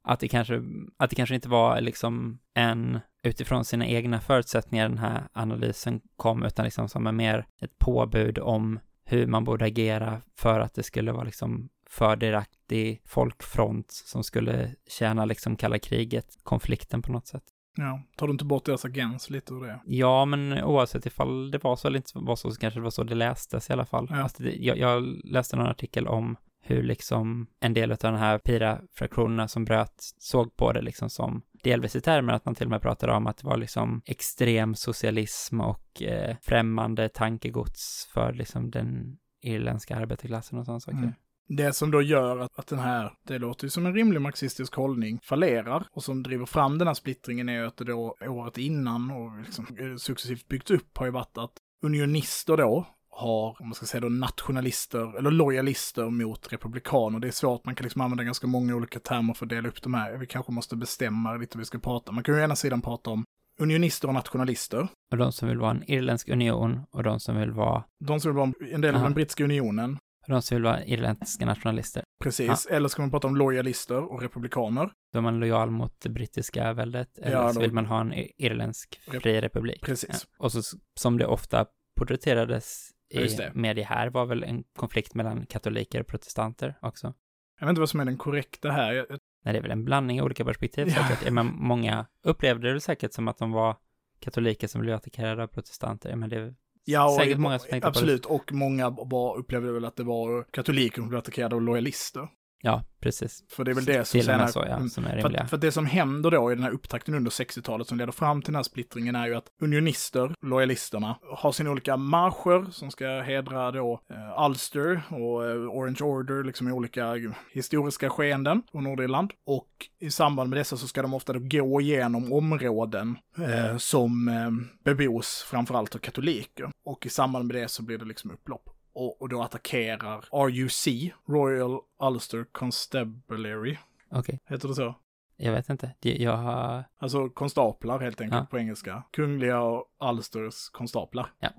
att, 0.02 0.20
det 0.20 0.28
kanske, 0.28 0.62
att 0.96 1.10
det 1.10 1.16
kanske 1.16 1.34
inte 1.34 1.48
var 1.48 1.80
liksom 1.80 2.38
en 2.54 3.00
utifrån 3.22 3.64
sina 3.64 3.86
egna 3.86 4.20
förutsättningar 4.20 4.88
den 4.88 4.98
här 4.98 5.28
analysen 5.32 6.00
kom, 6.16 6.42
utan 6.42 6.64
liksom 6.64 6.88
som 6.88 7.06
en 7.06 7.16
mer 7.16 7.46
ett 7.60 7.78
påbud 7.78 8.38
om 8.38 8.80
hur 9.04 9.26
man 9.26 9.44
borde 9.44 9.64
agera 9.64 10.22
för 10.36 10.60
att 10.60 10.74
det 10.74 10.82
skulle 10.82 11.12
vara 11.12 11.24
liksom 11.24 11.68
fördelaktig 11.86 13.02
folkfront 13.04 13.90
som 13.92 14.24
skulle 14.24 14.74
tjäna 14.86 15.24
liksom 15.24 15.56
kalla 15.56 15.78
kriget, 15.78 16.36
konflikten 16.42 17.02
på 17.02 17.12
något 17.12 17.26
sätt. 17.26 17.44
Ja. 17.76 18.02
Tar 18.16 18.26
du 18.26 18.32
inte 18.32 18.44
bort 18.44 18.64
deras 18.64 18.84
agens 18.84 19.30
lite 19.30 19.54
ur 19.54 19.60
det? 19.60 19.80
Ja, 19.84 20.24
men 20.24 20.64
oavsett 20.64 21.06
ifall 21.06 21.50
det 21.50 21.64
var 21.64 21.76
så 21.76 21.88
eller 21.88 21.98
inte 21.98 22.10
var 22.14 22.36
så, 22.36 22.50
så 22.50 22.60
kanske 22.60 22.80
det 22.80 22.84
var 22.84 22.90
så 22.90 23.04
det 23.04 23.14
lästes 23.14 23.70
i 23.70 23.72
alla 23.72 23.86
fall. 23.86 24.06
Ja. 24.10 24.22
Alltså 24.22 24.42
det, 24.42 24.52
jag, 24.56 24.78
jag 24.78 25.02
läste 25.24 25.56
någon 25.56 25.66
artikel 25.66 26.08
om 26.08 26.36
hur 26.66 26.82
liksom 26.82 27.46
en 27.60 27.74
del 27.74 27.92
av 27.92 27.98
den 28.00 28.16
här 28.16 28.38
PIRA-fraktionerna 28.38 29.48
som 29.48 29.64
bröt 29.64 29.94
såg 30.18 30.56
på 30.56 30.72
det 30.72 30.82
liksom 30.82 31.10
som 31.10 31.42
delvis 31.62 31.96
i 31.96 32.00
termer 32.00 32.32
att 32.32 32.44
man 32.44 32.54
till 32.54 32.66
och 32.66 32.70
med 32.70 32.82
pratade 32.82 33.12
om 33.12 33.26
att 33.26 33.36
det 33.36 33.46
var 33.46 33.56
liksom 33.56 34.02
extrem 34.04 34.74
socialism 34.74 35.60
och 35.60 36.02
eh, 36.02 36.36
främmande 36.42 37.08
tankegods 37.08 38.10
för 38.14 38.32
liksom 38.32 38.70
den 38.70 39.16
irländska 39.42 39.96
arbetarklassen 39.96 40.58
och 40.58 40.64
sådana 40.64 40.80
saker. 40.80 40.98
Mm. 40.98 41.12
Det 41.48 41.72
som 41.72 41.90
då 41.90 42.02
gör 42.02 42.38
att, 42.38 42.58
att 42.58 42.66
den 42.66 42.78
här, 42.78 43.12
det 43.26 43.38
låter 43.38 43.64
ju 43.64 43.70
som 43.70 43.86
en 43.86 43.94
rimlig 43.94 44.20
marxistisk 44.20 44.74
hållning, 44.74 45.18
fallerar 45.22 45.86
och 45.92 46.04
som 46.04 46.22
driver 46.22 46.46
fram 46.46 46.78
den 46.78 46.86
här 46.86 46.94
splittringen 46.94 47.48
är 47.48 47.60
ju 47.60 47.66
att 47.66 47.76
det 47.76 47.84
då 47.84 48.16
året 48.20 48.58
innan 48.58 49.10
och 49.10 49.40
liksom 49.44 49.66
successivt 49.98 50.48
byggts 50.48 50.70
upp 50.70 50.98
har 50.98 51.06
ju 51.06 51.12
varit 51.12 51.38
att 51.38 51.52
unionister 51.82 52.56
då 52.56 52.86
har, 53.10 53.56
om 53.60 53.68
man 53.68 53.74
ska 53.74 53.86
säga 53.86 54.00
då, 54.00 54.08
nationalister 54.08 55.18
eller 55.18 55.30
lojalister 55.30 56.10
mot 56.10 56.52
republikaner. 56.52 57.18
Det 57.18 57.26
är 57.26 57.32
svårt, 57.32 57.64
man 57.64 57.74
kan 57.74 57.84
liksom 57.84 58.00
använda 58.00 58.24
ganska 58.24 58.46
många 58.46 58.76
olika 58.76 58.98
termer 58.98 59.34
för 59.34 59.46
att 59.46 59.50
dela 59.50 59.68
upp 59.68 59.82
de 59.82 59.94
här. 59.94 60.16
Vi 60.16 60.26
kanske 60.26 60.52
måste 60.52 60.76
bestämma 60.76 61.34
lite 61.34 61.56
vad 61.56 61.60
vi 61.60 61.64
ska 61.66 61.78
prata. 61.78 62.12
Man 62.12 62.24
kan 62.24 62.34
ju 62.34 62.40
å 62.40 62.44
ena 62.44 62.56
sidan 62.56 62.82
prata 62.82 63.10
om 63.10 63.24
unionister 63.60 64.08
och 64.08 64.14
nationalister. 64.14 64.88
Och 65.12 65.18
de 65.18 65.32
som 65.32 65.48
vill 65.48 65.58
vara 65.58 65.70
en 65.70 65.90
irländsk 65.90 66.28
union 66.28 66.80
och 66.90 67.02
de 67.02 67.20
som 67.20 67.36
vill 67.36 67.50
vara, 67.50 67.84
De 68.04 68.20
som 68.20 68.30
vill 68.30 68.36
vara 68.36 68.52
en 68.72 68.80
del 68.80 68.94
av 68.94 69.02
den 69.02 69.14
brittiska 69.14 69.44
unionen. 69.44 69.98
De 70.26 70.42
som 70.42 70.54
vill 70.54 70.64
vara 70.64 70.84
irländska 70.84 71.46
nationalister. 71.46 72.02
Precis. 72.22 72.66
Eller 72.66 72.88
ska 72.88 73.02
man 73.02 73.10
prata 73.10 73.26
om 73.26 73.36
lojalister 73.36 74.12
och 74.12 74.22
republikaner. 74.22 74.90
Då 75.12 75.18
är 75.18 75.22
man 75.22 75.40
lojal 75.40 75.70
mot 75.70 76.00
det 76.00 76.08
brittiska 76.08 76.72
väldet, 76.72 77.18
eller 77.18 77.36
Ja, 77.36 77.52
så 77.52 77.60
vill 77.60 77.72
man 77.72 77.86
ha 77.86 78.00
en 78.00 78.12
irländsk 78.36 79.00
fri 79.22 79.40
republik. 79.40 79.82
Precis. 79.82 80.26
Ja. 80.38 80.44
Och 80.44 80.52
så 80.52 80.78
som 81.00 81.18
det 81.18 81.26
ofta 81.26 81.66
porträtterades 81.96 82.90
Ja, 83.08 83.20
i 83.20 83.50
media 83.54 83.86
här 83.86 84.10
var 84.10 84.26
väl 84.26 84.42
en 84.44 84.64
konflikt 84.78 85.14
mellan 85.14 85.46
katoliker 85.46 86.00
och 86.00 86.06
protestanter 86.06 86.78
också. 86.82 87.14
Jag 87.60 87.66
vet 87.66 87.70
inte 87.70 87.80
vad 87.80 87.90
som 87.90 88.00
är 88.00 88.04
den 88.04 88.16
korrekta 88.16 88.70
här. 88.70 88.92
Jag, 88.92 89.06
Nej, 89.44 89.52
det 89.52 89.58
är 89.58 89.62
väl 89.62 89.70
en 89.70 89.84
blandning 89.84 90.20
av 90.20 90.24
olika 90.24 90.44
perspektiv 90.44 90.88
Ja. 90.88 91.08
säkert. 91.08 91.32
Men 91.32 91.46
många 91.46 92.06
upplevde 92.22 92.72
det 92.72 92.80
säkert 92.80 93.12
som 93.12 93.28
att 93.28 93.38
de 93.38 93.52
var 93.52 93.76
katoliker 94.18 94.66
som 94.66 94.80
blev 94.80 94.94
attackerade 94.94 95.42
av 95.42 95.46
protestanter. 95.46 96.16
Men 96.16 96.28
det 96.28 96.54
Ja, 96.84 97.08
och 97.08 97.14
säkert 97.14 97.38
många 97.38 97.58
som 97.58 97.70
tänkte 97.70 97.88
absolut. 97.88 98.26
Och 98.26 98.52
många 98.52 98.90
var, 98.90 99.38
upplevde 99.38 99.72
väl 99.72 99.84
att 99.84 99.96
det 99.96 100.04
var 100.04 100.44
katoliker 100.50 100.96
som 100.96 101.08
blev 101.08 101.18
attackerade 101.18 101.54
av 101.54 101.62
lojalister. 101.62 102.28
Ja, 102.66 102.82
precis. 103.00 103.44
För 103.48 103.64
det 103.64 103.70
är 103.70 103.74
väl 103.74 103.84
det 103.84 104.04
som 104.04 104.18
och 104.18 104.24
senare- 104.24 104.48
så, 104.48 104.64
ja, 104.68 104.76
Mm. 104.76 104.88
som 104.88 105.04
är 105.04 105.08
För 105.10 105.16
rimliga. 105.16 105.46
för 105.46 105.56
att 105.56 105.60
det 105.60 105.72
som 105.72 105.86
händer 105.86 106.30
då 106.30 106.52
i 106.52 106.54
den 106.54 106.64
här 106.64 106.70
upptakten 106.70 107.14
under 107.14 107.30
60-talet 107.30 107.86
som 107.88 107.98
leder 107.98 108.12
fram 108.12 108.42
till 108.42 108.52
den 108.52 108.56
här 108.56 108.62
splittringen 108.62 109.16
är 109.16 109.26
ju 109.26 109.34
att 109.34 109.44
unionister, 109.62 110.34
lojalisterna, 110.46 111.18
har 111.36 111.52
sina 111.52 111.70
olika 111.70 111.96
marscher 111.96 112.70
som 112.70 112.90
ska 112.90 113.06
hedra 113.20 113.70
då 113.72 114.00
eh, 114.10 114.46
Ulster 114.46 115.02
och 115.10 115.46
eh, 115.50 115.56
Orange 115.56 115.98
Order, 116.02 116.44
liksom 116.44 116.68
i 116.68 116.72
olika 116.72 117.14
historiska 117.52 118.10
skeenden 118.10 118.62
på 118.72 118.80
Nordirland. 118.80 119.30
Och 119.46 119.68
i 120.00 120.10
samband 120.10 120.50
med 120.50 120.58
dessa 120.58 120.76
så 120.76 120.86
ska 120.88 121.02
de 121.02 121.14
ofta 121.14 121.32
då 121.32 121.38
gå 121.42 121.80
igenom 121.80 122.32
områden 122.32 123.16
eh, 123.38 123.76
som 123.76 124.28
eh, 124.28 124.50
bebos 124.94 125.46
framförallt 125.50 125.94
av 125.94 125.98
katoliker. 125.98 126.70
Och 126.84 127.06
i 127.06 127.08
samband 127.08 127.44
med 127.46 127.56
det 127.56 127.68
så 127.68 127.82
blir 127.82 127.98
det 127.98 128.04
liksom 128.04 128.30
upplopp. 128.30 128.70
Och, 128.94 129.22
och 129.22 129.28
då 129.28 129.42
attackerar 129.42 130.24
RUC, 130.50 130.88
Royal 131.28 131.80
Ulster 132.02 132.44
Constabulary, 132.52 133.78
Okej, 134.10 134.40
heter 134.48 134.68
det 134.68 134.74
så? 134.74 134.94
jag 135.36 135.52
vet 135.52 135.68
inte. 135.68 135.94
Jag 136.00 136.36
har... 136.36 136.84
Alltså 136.98 137.28
konstaplar 137.28 137.98
helt 138.00 138.20
enkelt 138.20 138.40
Ja. 138.40 138.46
på 138.50 138.58
engelska. 138.58 139.02
Kungliga 139.10 139.60
och 139.60 139.84
Ulsters 140.10 140.68
konstaplar. 140.68 141.26
Ja. 141.38 141.50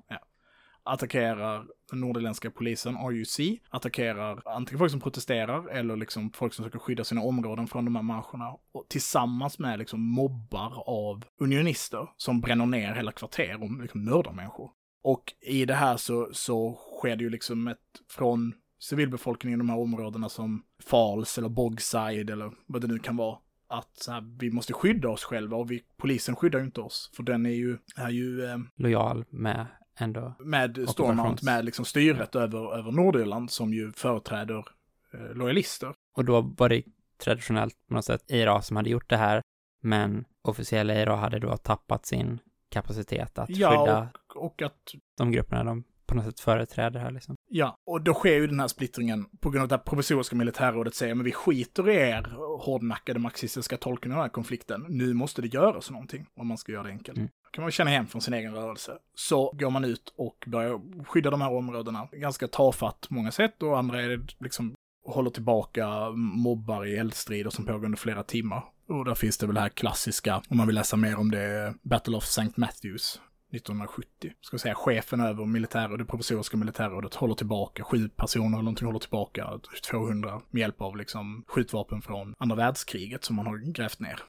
Attackerar 0.84 1.66
den 1.92 2.00
nordirländska 2.02 2.52
polisen, 2.52 2.96
RUC, 2.98 3.40
attackerar 3.70 4.42
antingen 4.46 4.80
folk 4.80 4.92
som 4.92 5.00
protesterar 5.00 5.68
eller 5.70 5.96
liksom 5.96 6.32
folk 6.32 6.54
som 6.54 6.64
försöker 6.64 6.80
skydda 6.80 7.04
sina 7.04 7.22
områden 7.22 7.68
från 7.68 7.86
de 7.86 7.96
här 7.96 8.04
marscherna. 8.04 8.50
Och 8.72 8.86
tillsammans 8.90 9.60
med 9.60 9.80
liksom 9.80 10.02
mobbar 10.02 10.84
av 10.90 11.24
unionister 11.40 12.08
som 12.18 12.42
bränner 12.42 12.66
ner 12.66 12.94
hela 12.94 13.12
kvarter 13.12 13.64
och 13.64 13.82
liksom 13.82 14.06
mördar 14.06 14.32
människor. 14.32 14.72
Och 15.06 15.34
i 15.42 15.66
det 15.66 15.74
här 15.74 15.98
så, 15.98 16.30
så 16.32 16.80
sker 17.00 17.16
det 17.16 17.24
ju 17.24 17.30
liksom 17.30 17.68
ett, 17.68 17.78
från 18.10 18.54
civilbefolkningen 18.80 19.60
i 19.60 19.62
de 19.62 19.70
här 19.70 19.80
områdena 19.80 20.30
som 20.30 20.64
Falls 20.84 21.38
eller 21.38 21.50
Bogside 21.50 22.30
eller 22.30 22.52
vad 22.66 22.82
det 22.82 22.88
nu 22.88 23.00
kan 23.00 23.18
vara, 23.18 23.38
att 23.68 23.98
så 23.98 24.12
här, 24.12 24.24
vi 24.40 24.52
måste 24.52 24.74
skydda 24.74 25.10
oss 25.10 25.24
själva 25.24 25.58
och 25.58 25.72
vi, 25.72 25.84
polisen 25.98 26.36
skyddar 26.36 26.60
ju 26.60 26.66
inte 26.66 26.82
oss. 26.82 27.12
För 27.16 27.24
den 27.24 27.46
är 27.46 27.50
ju, 27.50 27.78
är 27.96 28.10
ju 28.10 28.46
eh, 28.46 28.58
lojal 28.76 29.26
med 29.30 29.66
ändå. 30.00 30.36
med 30.40 30.78
Occupations- 30.78 31.46
med 31.46 31.66
liksom 31.66 31.86
styret 31.86 32.36
över, 32.36 32.78
över 32.78 32.92
Nordirland 32.92 33.52
som 33.52 33.74
ju 33.74 33.92
företräder 33.92 34.66
eh, 35.14 35.36
lojalister. 35.36 35.94
Och 36.16 36.26
då 36.26 36.42
var 36.42 36.70
det 36.70 36.84
traditionellt 37.24 37.76
på 37.88 37.94
något 37.94 38.06
sätt 38.06 38.32
IRA 38.32 38.62
som 38.62 38.78
hade 38.78 38.90
gjort 38.90 39.10
det 39.10 39.18
här, 39.18 39.42
men 39.82 40.26
officiella 40.42 41.02
IRA 41.02 41.16
hade 41.16 41.40
då 41.40 41.58
tappat 41.58 42.06
sin 42.06 42.40
kapacitet 42.76 43.40
att 43.40 43.50
Ja, 43.50 43.70
skydda 43.70 44.10
Och 44.36 44.62
att, 44.62 44.94
de 45.18 45.32
grupperna 45.32 45.64
de 45.64 45.84
på 46.06 46.16
något 46.16 46.26
sätt 46.26 46.40
företräder 46.40 47.00
här 47.00 47.12
liksom. 47.12 47.36
ja, 47.50 47.78
och 47.86 48.02
då 48.02 48.14
sker 48.14 48.34
ju 48.34 48.48
den 48.48 48.60
här 48.60 48.68
splittringen 48.68 49.26
på 49.40 49.50
grund 49.50 49.62
av 49.62 49.78
att 49.78 49.86
det 49.86 49.90
provisoriska 49.90 50.36
militärrådet 50.36 50.96
säger 50.96 51.16
men 51.16 51.26
vi 51.26 51.32
skiter 51.32 51.90
i 51.90 51.96
er 51.96 52.36
hårdnackade 52.60 53.20
marxistiska 53.20 53.78
tolkning 53.78 54.14
av 54.14 54.18
den 54.18 54.24
här 54.24 54.30
konflikten. 54.30 54.86
Nu 54.90 55.14
måste 55.14 55.42
det 55.42 55.48
göras 55.48 55.92
någonting 55.92 56.26
om 56.36 56.48
man 56.48 56.58
ska 56.58 56.72
göra 56.72 56.84
det 56.84 56.90
enkelt. 56.90 57.18
Mm. 57.18 57.30
kan 57.52 57.62
man 57.62 57.72
känna 57.72 57.90
hem 57.90 58.08
från 58.08 58.22
sin 58.22 58.34
egen 58.34 58.54
rörelse. 58.54 58.98
Så 59.16 59.52
går 59.54 59.70
man 59.70 59.86
ut 59.86 60.14
och 60.18 60.44
börjar 60.48 61.04
skydda 61.04 61.30
de 61.30 61.42
här 61.42 61.54
områdena. 61.54 62.08
Ganska 62.12 62.48
tafatt 62.48 63.06
på 63.08 63.14
många 63.14 63.32
sätt 63.32 63.64
och 63.64 63.78
andra 63.78 64.02
är 64.02 64.10
det 64.10 64.28
liksom 64.40 64.75
håller 65.06 65.30
tillbaka 65.30 66.10
mobbar 66.16 66.86
i 66.86 66.96
eldstrider 66.96 67.50
som 67.50 67.66
pågår 67.66 67.86
under 67.86 67.98
flera 67.98 68.24
timmar. 68.24 68.64
Och 68.88 69.06
där 69.06 69.16
finns 69.16 69.38
det 69.38 69.46
väl 69.46 69.56
det 69.56 69.62
här 69.62 69.70
klassiska, 69.70 70.42
om 70.50 70.58
man 70.58 70.68
vill 70.68 70.76
läsa 70.76 70.98
mer 70.98 71.16
om 71.16 71.32
det, 71.32 71.76
Battle 71.82 72.18
of 72.18 72.24
St. 72.24 72.52
Matthews 72.56 73.22
1970. 73.56 74.34
Ska 74.42 74.58
säga 74.58 74.76
chefen 74.76 75.20
över 75.20 75.46
militär, 75.46 75.98
det 75.98 76.06
provisoriska 76.06 76.58
militärrådet 76.58 77.16
håller 77.16 77.36
tillbaka, 77.36 77.84
sju 77.84 78.10
personer 78.10 78.48
eller 78.48 78.64
någonting 78.64 78.86
håller 78.86 79.00
tillbaka 79.00 79.60
200 79.90 80.42
med 80.50 80.60
hjälp 80.60 80.82
av 80.82 80.98
liksom 80.98 81.44
skjutvapen 81.48 82.02
från 82.02 82.34
andra 82.38 82.56
världskriget 82.56 83.24
som 83.24 83.36
man 83.36 83.46
har 83.46 83.58
grävt 83.58 84.00
ner. 84.00 84.20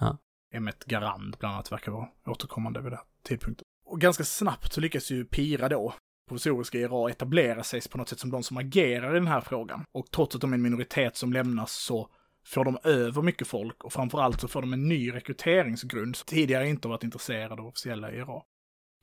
Ja. 0.00 0.18
M1 0.54 0.86
Garand 0.86 1.36
bland 1.40 1.54
annat 1.54 1.72
verkar 1.72 1.92
vara 1.92 2.08
återkommande 2.26 2.80
vid 2.80 2.92
den 2.92 3.00
tidpunkten. 3.22 3.64
Och 3.86 4.00
ganska 4.00 4.24
snabbt 4.24 4.72
så 4.72 4.80
lyckas 4.80 5.10
ju 5.10 5.24
Pira 5.24 5.68
då, 5.68 5.94
provisoriska 6.28 6.78
IRA, 6.78 7.10
etablera 7.10 7.62
sig 7.62 7.80
på 7.90 7.98
något 7.98 8.08
sätt 8.08 8.18
som 8.18 8.30
de 8.30 8.42
som 8.42 8.56
agerar 8.56 9.10
i 9.10 9.18
den 9.18 9.26
här 9.28 9.40
frågan. 9.40 9.84
Och 9.92 10.10
trots 10.10 10.34
att 10.34 10.40
de 10.40 10.52
är 10.52 10.54
en 10.54 10.62
minoritet 10.62 11.16
som 11.16 11.32
lämnas 11.32 11.72
så 11.72 12.08
får 12.46 12.64
de 12.64 12.78
över 12.84 13.22
mycket 13.22 13.46
folk 13.48 13.84
och 13.84 13.92
framförallt 13.92 14.40
så 14.40 14.48
får 14.48 14.60
de 14.60 14.72
en 14.72 14.88
ny 14.88 15.12
rekryteringsgrund 15.14 16.16
som 16.16 16.26
tidigare 16.26 16.68
inte 16.68 16.88
varit 16.88 17.04
intresserade 17.04 17.62
av 17.62 17.66
officiella 17.68 18.12
IRA. 18.12 18.42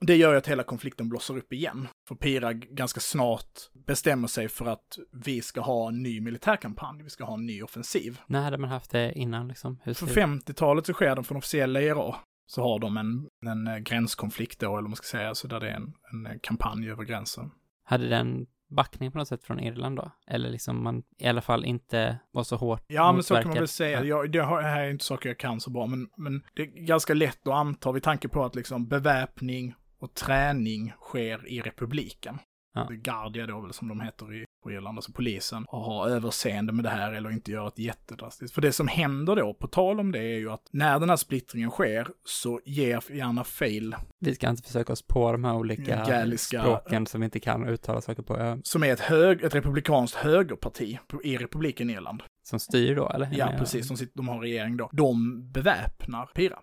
Det 0.01 0.15
gör 0.15 0.31
ju 0.31 0.37
att 0.37 0.47
hela 0.47 0.63
konflikten 0.63 1.09
blossar 1.09 1.37
upp 1.37 1.53
igen. 1.53 1.87
För 2.07 2.15
Pira 2.15 2.53
ganska 2.53 2.99
snart 2.99 3.59
bestämmer 3.87 4.27
sig 4.27 4.49
för 4.49 4.65
att 4.65 4.97
vi 5.11 5.41
ska 5.41 5.61
ha 5.61 5.87
en 5.87 6.03
ny 6.03 6.21
militärkampanj, 6.21 7.03
vi 7.03 7.09
ska 7.09 7.23
ha 7.23 7.33
en 7.33 7.45
ny 7.45 7.63
offensiv. 7.63 8.19
När 8.27 8.41
hade 8.41 8.57
man 8.57 8.69
haft 8.69 8.91
det 8.91 9.13
innan 9.13 9.47
liksom? 9.47 9.79
Hur 9.83 9.93
För 9.93 10.05
ser- 10.07 10.21
50-talet 10.21 10.85
så 10.85 10.93
sker 10.93 11.15
de 11.15 11.23
från 11.23 11.37
officiella 11.37 11.81
IRA. 11.81 12.15
Så 12.45 12.61
har 12.61 12.79
de 12.79 12.97
en, 12.97 13.29
en 13.45 13.67
eh, 13.67 13.77
gränskonflikt 13.77 14.59
då, 14.59 14.67
eller 14.67 14.81
vad 14.81 14.89
man 14.89 14.95
ska 14.95 15.17
säga, 15.17 15.35
så 15.35 15.47
där 15.47 15.59
det 15.59 15.69
är 15.69 15.75
en, 15.75 15.93
en 16.11 16.25
eh, 16.25 16.37
kampanj 16.41 16.89
över 16.89 17.03
gränsen. 17.03 17.51
Hade 17.83 18.07
den 18.09 18.45
backning 18.69 19.11
på 19.11 19.17
något 19.17 19.27
sätt 19.27 19.43
från 19.43 19.59
Irland 19.59 19.97
då? 19.97 20.11
Eller 20.27 20.49
liksom 20.49 20.83
man 20.83 21.03
i 21.17 21.27
alla 21.27 21.41
fall 21.41 21.65
inte 21.65 22.19
var 22.31 22.43
så 22.43 22.55
hårt 22.55 22.83
Ja, 22.87 23.11
men 23.11 23.23
så 23.23 23.33
kan 23.33 23.37
man 23.43 23.47
motverkad? 23.47 23.61
väl 23.61 23.67
säga. 23.67 23.99
Ja. 23.99 24.05
Jag, 24.05 24.31
det 24.31 24.43
här 24.43 24.81
är 24.81 24.89
inte 24.89 25.05
saker 25.05 25.29
jag 25.29 25.39
kan 25.39 25.59
så 25.59 25.69
bra, 25.69 25.87
men, 25.87 26.09
men 26.17 26.43
det 26.55 26.61
är 26.61 26.65
ganska 26.65 27.13
lätt 27.13 27.47
att 27.47 27.53
anta 27.53 27.91
vid 27.91 28.03
tanke 28.03 28.27
på 28.27 28.45
att 28.45 28.55
liksom 28.55 28.87
beväpning 28.87 29.75
och 29.99 30.13
träning 30.13 30.93
sker 31.01 31.47
i 31.47 31.61
republiken. 31.61 32.39
Ja. 32.73 32.87
Guardia 32.91 33.47
då 33.47 33.61
väl 33.61 33.73
som 33.73 33.87
de 33.87 34.01
heter 34.01 34.33
i 34.33 34.45
på 34.65 34.71
Irland, 34.71 34.97
alltså 34.97 35.11
polisen, 35.11 35.65
och 35.67 35.79
ha 35.79 36.09
överseende 36.09 36.73
med 36.73 36.85
det 36.85 36.89
här 36.89 37.13
eller 37.13 37.31
inte 37.31 37.51
göra 37.51 37.67
ett 37.67 37.79
jättedrastiskt. 37.79 38.53
För 38.53 38.61
det 38.61 38.71
som 38.71 38.87
händer 38.87 39.35
då, 39.35 39.53
på 39.53 39.67
tal 39.67 39.99
om 39.99 40.11
det, 40.11 40.19
är 40.19 40.37
ju 40.37 40.51
att 40.51 40.69
när 40.71 40.99
den 40.99 41.09
här 41.09 41.17
splittringen 41.17 41.69
sker 41.69 42.07
så 42.23 42.61
ger 42.65 43.11
gärna 43.11 43.43
fail, 43.43 43.95
Vi 44.19 44.35
ska 44.35 44.49
inte 44.49 44.63
försöka 44.63 44.93
oss 44.93 45.01
på 45.01 45.31
de 45.31 45.43
här 45.43 45.55
olika 45.55 46.05
Galliska, 46.07 46.61
språken 46.61 47.07
som 47.07 47.21
vi 47.21 47.25
inte 47.25 47.39
kan 47.39 47.67
uttala 47.67 48.01
saker 48.01 48.23
på, 48.23 48.39
ja, 48.39 48.57
som 48.63 48.83
är 48.83 48.93
ett, 48.93 48.99
hög, 48.99 49.43
ett 49.43 49.55
republikanskt 49.55 50.17
högerparti 50.17 50.99
i 51.23 51.37
republiken 51.37 51.89
Irland. 51.89 52.23
som 52.43 52.59
styr 52.59 52.95
då, 52.95 53.09
eller? 53.09 53.29
Ja, 53.31 53.53
precis. 53.59 53.87
De, 53.87 53.97
sitter, 53.97 54.17
de 54.17 54.27
har 54.27 54.39
regering 54.39 54.77
då. 54.77 54.89
De 54.91 55.41
beväpnar 55.51 56.25
Pira. 56.25 56.59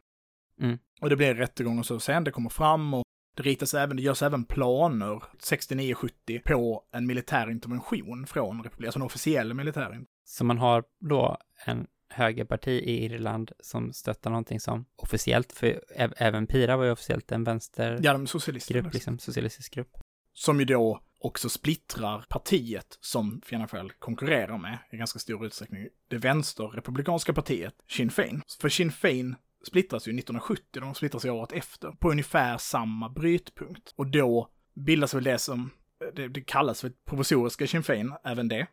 Mm. 0.61 0.79
Och 1.01 1.11
det 1.11 1.17
blir 1.17 1.35
rättegång 1.35 1.79
och 1.79 1.87
så 1.87 2.01
sen, 2.01 2.25
det 2.25 2.31
kommer 2.31 2.51
fram 2.51 2.95
och 2.95 3.05
det 3.35 3.43
ritas 3.43 3.75
även, 3.75 3.97
det 3.97 4.03
görs 4.03 4.23
även 4.23 4.45
planer 4.45 5.23
69-70 5.41 6.43
på 6.45 6.85
en 6.93 7.07
militär 7.07 7.51
intervention 7.51 8.27
från 8.27 8.63
republiken, 8.63 8.87
alltså 8.89 8.99
en 8.99 9.07
officiell 9.07 9.55
militär 9.55 9.81
intervention. 9.81 10.07
Så 10.25 10.45
man 10.45 10.59
har 10.59 10.85
då 11.01 11.37
en 11.67 11.87
högerparti 12.09 12.69
i 12.69 13.05
Irland 13.05 13.53
som 13.61 13.93
stöttar 13.93 14.31
någonting 14.31 14.61
som 14.61 14.85
officiellt, 14.97 15.53
för 15.53 15.81
även 16.17 16.47
Pira 16.47 16.77
var 16.77 16.85
ju 16.85 16.91
officiellt 16.91 17.33
en 17.33 17.45
vänstergrupp, 17.45 18.05
Ja, 18.05 18.13
de 18.13 18.27
socialister. 18.27 18.91
liksom, 18.93 19.19
socialistisk 19.19 19.75
grupp. 19.75 19.97
Som 20.33 20.59
ju 20.59 20.65
då 20.65 21.01
också 21.21 21.49
splittrar 21.49 22.27
partiet 22.29 22.99
som 23.01 23.41
Fianna 23.45 23.69
konkurrerar 23.99 24.59
med 24.59 24.79
i 24.93 24.97
ganska 24.97 25.19
stor 25.19 25.47
utsträckning. 25.47 25.89
Det 26.09 26.17
vänsterrepublikanska 26.19 27.33
partiet, 27.33 27.75
Sinn 27.89 28.11
Fein. 28.11 28.43
För 28.61 28.69
Sinn 28.69 28.93
Fein 28.93 29.37
splittras 29.67 30.09
ju 30.09 30.11
1970, 30.19 30.81
de 30.81 30.95
splittras 30.95 31.25
ju 31.25 31.31
året 31.31 31.53
efter, 31.53 31.91
på 31.91 32.11
ungefär 32.11 32.59
samma 32.59 33.09
brytpunkt. 33.09 33.93
Och 33.97 34.07
då 34.07 34.49
bildas 34.75 35.15
väl 35.15 35.25
det 35.25 35.39
som, 35.39 35.71
det, 36.15 36.29
det 36.29 36.41
kallas 36.41 36.81
för 36.81 36.93
provisoriska 37.07 37.67
Sinn 37.67 37.83
Fein, 37.83 38.15
även 38.25 38.49
det. 38.49 38.67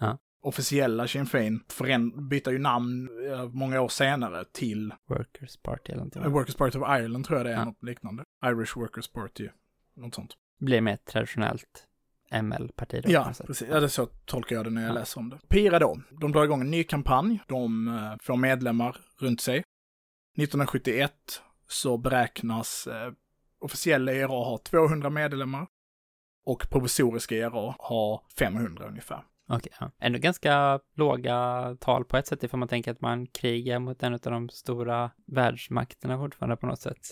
Ja. 0.00 0.18
Officiella 0.42 1.06
Sinn 1.08 1.26
Fein 1.26 2.28
byter 2.28 2.50
ju 2.50 2.58
namn 2.58 3.08
eh, 3.32 3.48
många 3.48 3.80
år 3.80 3.88
senare 3.88 4.44
till 4.52 4.94
Workers 5.08 5.56
Party 5.56 5.92
eller 5.92 5.96
någonting. 5.96 6.32
Workers 6.32 6.54
Party 6.54 6.78
of 6.78 6.88
Ireland, 6.88 7.24
tror 7.24 7.38
jag 7.38 7.46
det 7.46 7.52
är, 7.52 7.56
Ja. 7.56 7.64
något 7.64 7.82
liknande. 7.82 8.24
Irish 8.46 8.76
Workers 8.78 9.08
Party, 9.08 9.48
något 9.96 10.14
sånt. 10.14 10.34
Blir 10.60 10.80
mer 10.80 10.96
traditionellt 10.96 11.84
ML-parti 12.32 13.00
då. 13.04 13.10
Ja, 13.12 13.32
precis. 13.46 13.68
Ja, 13.70 13.80
det 13.80 13.88
så 13.88 14.06
tolkar 14.06 14.56
jag 14.56 14.64
det 14.66 14.70
när 14.70 14.82
jag 14.82 14.90
Ja. 14.90 14.94
läser 14.94 15.20
om 15.20 15.30
det. 15.30 15.38
Pira 15.48 15.78
då, 15.78 16.00
de 16.20 16.32
drar 16.32 16.44
igång 16.44 16.60
en 16.60 16.70
ny 16.70 16.84
kampanj. 16.84 17.38
De 17.46 17.88
eh, 17.88 18.14
får 18.22 18.36
medlemmar 18.36 18.96
runt 19.20 19.40
sig. 19.40 19.64
1971 20.42 21.12
så 21.68 21.98
beräknas 21.98 22.86
eh, 22.86 23.12
officiella 23.60 24.12
ERA 24.12 24.26
ha 24.26 24.58
200 24.58 25.10
medlemmar 25.10 25.66
och 26.44 26.70
provisoriska 26.70 27.36
ERA 27.36 27.74
ha 27.78 28.24
500 28.38 28.88
ungefär. 28.88 29.24
Okej, 29.48 29.72
okay. 29.76 29.88
Ändå 29.98 30.18
ganska 30.18 30.80
låga 30.94 31.76
tal 31.80 32.04
på 32.04 32.16
ett 32.16 32.26
sätt 32.26 32.42
ifall 32.42 32.60
man 32.60 32.68
tänker 32.68 32.90
att 32.90 33.00
man 33.00 33.26
krigar 33.26 33.78
mot 33.78 34.02
en 34.02 34.14
av 34.14 34.20
de 34.20 34.48
stora 34.48 35.10
världsmakterna 35.26 36.18
fortfarande 36.18 36.56
på 36.56 36.66
något 36.66 36.80
sätt, 36.80 37.08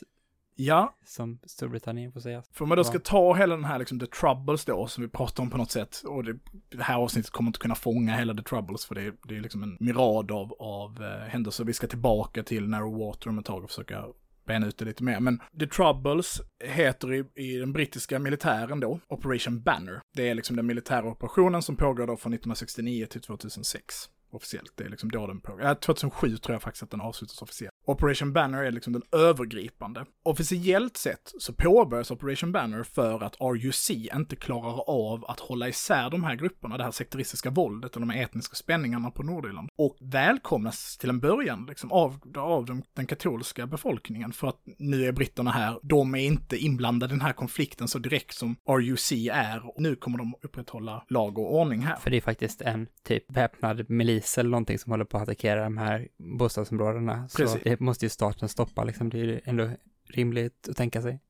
Ja, 0.58 0.96
som 1.04 1.38
Storbritannien 1.46 2.12
får 2.12 2.20
säga. 2.20 2.42
för 2.52 2.62
om 2.64 2.68
man 2.68 2.76
då 2.78 2.84
ska 2.84 2.98
ta 2.98 3.34
hela 3.34 3.54
den 3.56 3.64
här 3.64 3.78
liksom 3.78 4.00
the 4.00 4.06
troubles 4.06 4.64
då, 4.64 4.86
som 4.86 5.02
vi 5.04 5.08
pratar 5.10 5.42
om 5.42 5.50
på 5.50 5.56
något 5.58 5.70
sätt, 5.70 6.02
och 6.06 6.24
det, 6.24 6.38
det 6.68 6.82
här 6.82 6.96
avsnittet 6.98 7.30
kommer 7.30 7.48
inte 7.48 7.58
kunna 7.58 7.74
fånga 7.74 8.16
hela 8.16 8.34
the 8.34 8.42
troubles, 8.42 8.84
för 8.86 8.94
det, 8.94 9.02
är- 9.02 9.14
det 9.28 9.36
är 9.36 9.40
liksom 9.40 9.62
en 9.62 9.76
mirad 9.80 10.30
av, 10.30 10.52
av 10.58 11.02
eh, 11.02 11.28
händelser. 11.28 11.64
Vi 11.64 11.72
ska 11.72 11.86
tillbaka 11.86 12.42
till 12.42 12.68
Narrow 12.68 12.98
Water 12.98 13.28
om 13.30 13.38
ett 13.38 13.44
tag 13.44 13.64
och 13.64 13.70
försöka 13.70 14.04
bena 14.46 14.66
ut 14.66 14.78
det 14.78 14.84
lite 14.84 15.02
mer. 15.02 15.20
Men 15.20 15.40
The 15.60 15.66
Troubles 15.66 16.40
heter 16.64 17.12
i, 17.14 17.24
i 17.34 17.58
den 17.58 17.72
brittiska 17.72 18.18
militären 18.18 18.80
då 18.80 19.00
Operation 19.08 19.62
Banner. 19.62 20.00
Det 20.16 20.28
är 20.28 20.34
liksom 20.34 20.56
den 20.56 20.66
militära 20.66 21.06
operationen 21.10 21.62
som 21.62 21.76
pågår 21.76 22.06
då 22.06 22.16
från 22.16 22.32
1969 22.32 23.06
till 23.06 23.20
2006. 23.20 23.94
Officiellt, 24.30 24.72
det 24.76 24.84
är 24.84 24.88
liksom 24.88 25.10
då 25.10 25.26
den 25.26 25.40
pågår. 25.40 25.62
Ja, 25.62 25.74
2007 25.74 26.36
tror 26.36 26.54
jag 26.54 26.62
faktiskt 26.62 26.82
att 26.82 26.90
den 26.90 27.00
avslutas 27.00 27.42
officiellt. 27.42 27.72
Operation 27.86 28.32
Banner 28.32 28.64
är 28.64 28.70
liksom 28.70 28.92
den 28.92 29.02
övergripande. 29.12 30.04
Officiellt 30.22 30.96
sett 30.96 31.32
så 31.38 31.52
påbörjas 31.52 32.10
Operation 32.10 32.52
Banner 32.52 32.82
för 32.82 33.22
att 33.22 33.36
RUC 33.40 33.90
inte 33.90 34.36
klarar 34.36 34.90
av 34.90 35.24
att 35.24 35.40
hålla 35.40 35.68
isär 35.68 36.10
de 36.10 36.24
här 36.24 36.34
grupperna, 36.34 36.76
det 36.76 36.84
här 36.84 36.90
sekteristiska 36.90 37.50
våldet 37.50 37.94
och 37.94 38.00
de 38.00 38.10
här 38.10 38.22
etniska 38.22 38.54
spänningarna 38.54 39.10
på 39.10 39.22
Nordirland. 39.22 39.68
Och 39.78 39.96
välkomnas 40.00 40.96
till 40.98 41.10
en 41.10 41.20
början 41.20 41.66
liksom, 41.68 41.92
av, 41.92 42.18
av 42.36 42.64
den, 42.64 42.82
den 42.94 43.06
katolska 43.06 43.66
befolkningen 43.66 44.32
för 44.32 44.48
att 44.48 44.60
nu 44.78 45.04
är 45.04 45.12
britterna 45.12 45.50
här, 45.50 45.78
de 45.82 46.14
är 46.14 46.18
inte 46.18 46.56
inblandade 46.56 47.14
i 47.14 47.16
den 47.16 47.26
här 47.26 47.32
konflikten 47.32 47.88
så 47.88 47.98
direkt 47.98 48.34
som 48.34 48.56
RUC 48.68 49.12
är. 49.32 49.66
Och 49.66 49.82
nu 49.82 49.96
kommer 49.96 50.18
de 50.18 50.34
upprätthålla 50.42 51.04
lag 51.08 51.38
och 51.38 51.54
ordning 51.54 51.80
här. 51.80 51.96
För 51.96 52.10
det 52.10 52.16
är 52.16 52.20
faktiskt 52.20 52.62
en 52.62 52.86
typ 53.04 53.24
väpnad 53.28 53.90
milis 53.90 54.38
eller 54.38 54.50
någonting 54.50 54.78
som 54.78 54.92
håller 54.92 55.04
på 55.04 55.16
att 55.16 55.22
attackera 55.22 55.64
de 55.64 55.76
här 55.76 56.08
bostadsområdena. 56.18 57.28
Precis 57.36 57.75
det 57.78 57.84
måste 57.84 58.04
ju 58.04 58.10
staten 58.10 58.48
stoppa 58.48 58.84
liksom. 58.84 59.10
Det 59.10 59.18
är 59.18 59.24
ju 59.24 59.40
ändå 59.44 59.70
rimligt 60.08 60.68
att 60.68 60.76
tänka 60.76 61.02
sig. 61.02 61.20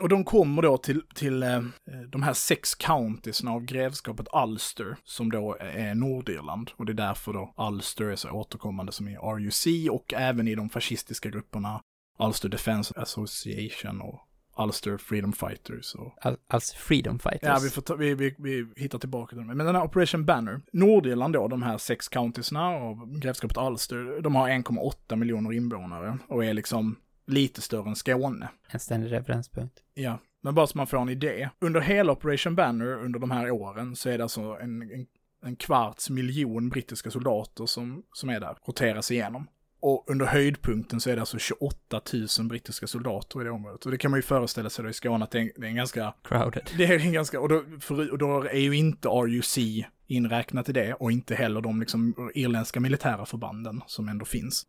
Och 0.00 0.08
de 0.08 0.24
kommer 0.24 0.62
då 0.62 0.78
till, 0.78 1.02
till 1.14 1.42
eh, 1.42 1.60
de 2.08 2.22
här 2.22 2.32
sex 2.32 2.74
countiesna 2.74 3.50
av 3.50 3.64
grevskapet 3.64 4.26
Ulster, 4.44 4.96
som 5.04 5.30
då 5.30 5.56
är 5.60 5.94
Nordirland. 5.94 6.70
Och 6.76 6.86
det 6.86 6.92
är 6.92 6.94
därför 6.94 7.32
då 7.32 7.54
Ulster 7.56 8.04
är 8.04 8.16
så 8.16 8.30
återkommande 8.30 8.92
som 8.92 9.08
i 9.08 9.16
RUC 9.16 9.66
och 9.90 10.14
även 10.16 10.48
i 10.48 10.54
de 10.54 10.70
fascistiska 10.70 11.30
grupperna 11.30 11.80
Ulster 12.18 12.48
Defense 12.48 13.00
Association 13.00 14.00
och 14.00 14.20
Ulster 14.64 14.96
Freedom 14.96 15.32
Fighters. 15.32 15.94
Och... 15.94 16.12
Alltså 16.48 16.76
Freedom 16.76 17.18
Fighters. 17.18 17.42
Ja, 17.42 17.58
vi, 17.62 17.70
får 17.70 17.82
ta, 17.82 17.94
vi, 17.94 18.14
vi, 18.14 18.34
vi 18.38 18.66
hittar 18.76 18.98
tillbaka 18.98 19.28
till 19.28 19.38
dem. 19.38 19.46
Men 19.46 19.66
den 19.66 19.74
här 19.74 19.82
Operation 19.82 20.24
Banner, 20.24 20.60
Nordirland 20.72 21.34
då, 21.34 21.48
de 21.48 21.62
här 21.62 21.78
sex 21.78 22.08
countiesna 22.08 22.66
av 22.66 23.18
grevskapet 23.18 23.56
Ulster, 23.56 24.22
de 24.22 24.34
har 24.34 24.48
1,8 24.48 25.16
miljoner 25.16 25.52
invånare 25.52 26.18
och 26.28 26.44
är 26.44 26.54
liksom 26.54 26.96
lite 27.26 27.60
större 27.60 27.88
än 27.88 27.96
Skåne. 27.96 28.48
En 28.70 28.80
ständig 28.80 29.12
referenspunkt. 29.12 29.82
Ja, 29.94 30.18
men 30.42 30.54
bara 30.54 30.66
så 30.66 30.78
man 30.78 30.86
får 30.86 30.98
en 30.98 31.08
idé. 31.08 31.48
Under 31.58 31.80
hela 31.80 32.12
Operation 32.12 32.54
Banner 32.54 33.04
under 33.04 33.18
de 33.18 33.30
här 33.30 33.50
åren 33.50 33.96
så 33.96 34.08
är 34.10 34.18
det 34.18 34.24
alltså 34.24 34.58
en, 34.60 34.82
en, 34.82 35.06
en 35.44 35.56
kvarts 35.56 36.10
miljon 36.10 36.68
brittiska 36.68 37.10
soldater 37.10 37.66
som, 37.66 38.02
som 38.12 38.28
är 38.28 38.40
där, 38.40 38.56
roteras 38.66 39.10
igenom. 39.10 39.46
Och 39.82 40.04
under 40.10 40.26
höjdpunkten 40.26 41.00
så 41.00 41.10
är 41.10 41.14
det 41.14 41.22
alltså 41.22 41.38
28 41.38 42.00
000 42.38 42.48
brittiska 42.48 42.86
soldater 42.86 43.40
i 43.40 43.44
det 43.44 43.50
området. 43.50 43.84
Och 43.84 43.90
det 43.90 43.98
kan 43.98 44.10
man 44.10 44.18
ju 44.18 44.22
föreställa 44.22 44.70
sig 44.70 44.82
då 44.82 44.90
i 44.90 44.92
Skåne 44.92 45.24
att 45.24 45.30
det 45.30 45.38
är 45.38 45.42
en, 45.42 45.50
det 45.56 45.66
är 45.66 45.70
en 45.70 45.76
ganska, 45.76 46.14
Crowded. 46.22 46.70
det 46.76 46.84
är 46.84 46.98
en 46.98 47.12
ganska, 47.12 47.40
och 47.40 47.48
då, 47.48 47.64
för, 47.80 48.12
och 48.12 48.18
då 48.18 48.42
är 48.42 48.58
ju 48.58 48.76
inte 48.76 49.08
RUC 49.08 49.58
inräknat 50.06 50.68
i 50.68 50.72
det 50.72 50.94
och 50.94 51.12
inte 51.12 51.34
heller 51.34 51.60
de 51.60 51.80
liksom 51.80 52.30
irländska 52.34 52.80
militära 52.80 53.26
förbanden 53.26 53.82
som 53.86 54.08
ändå 54.08 54.24
finns. 54.24 54.66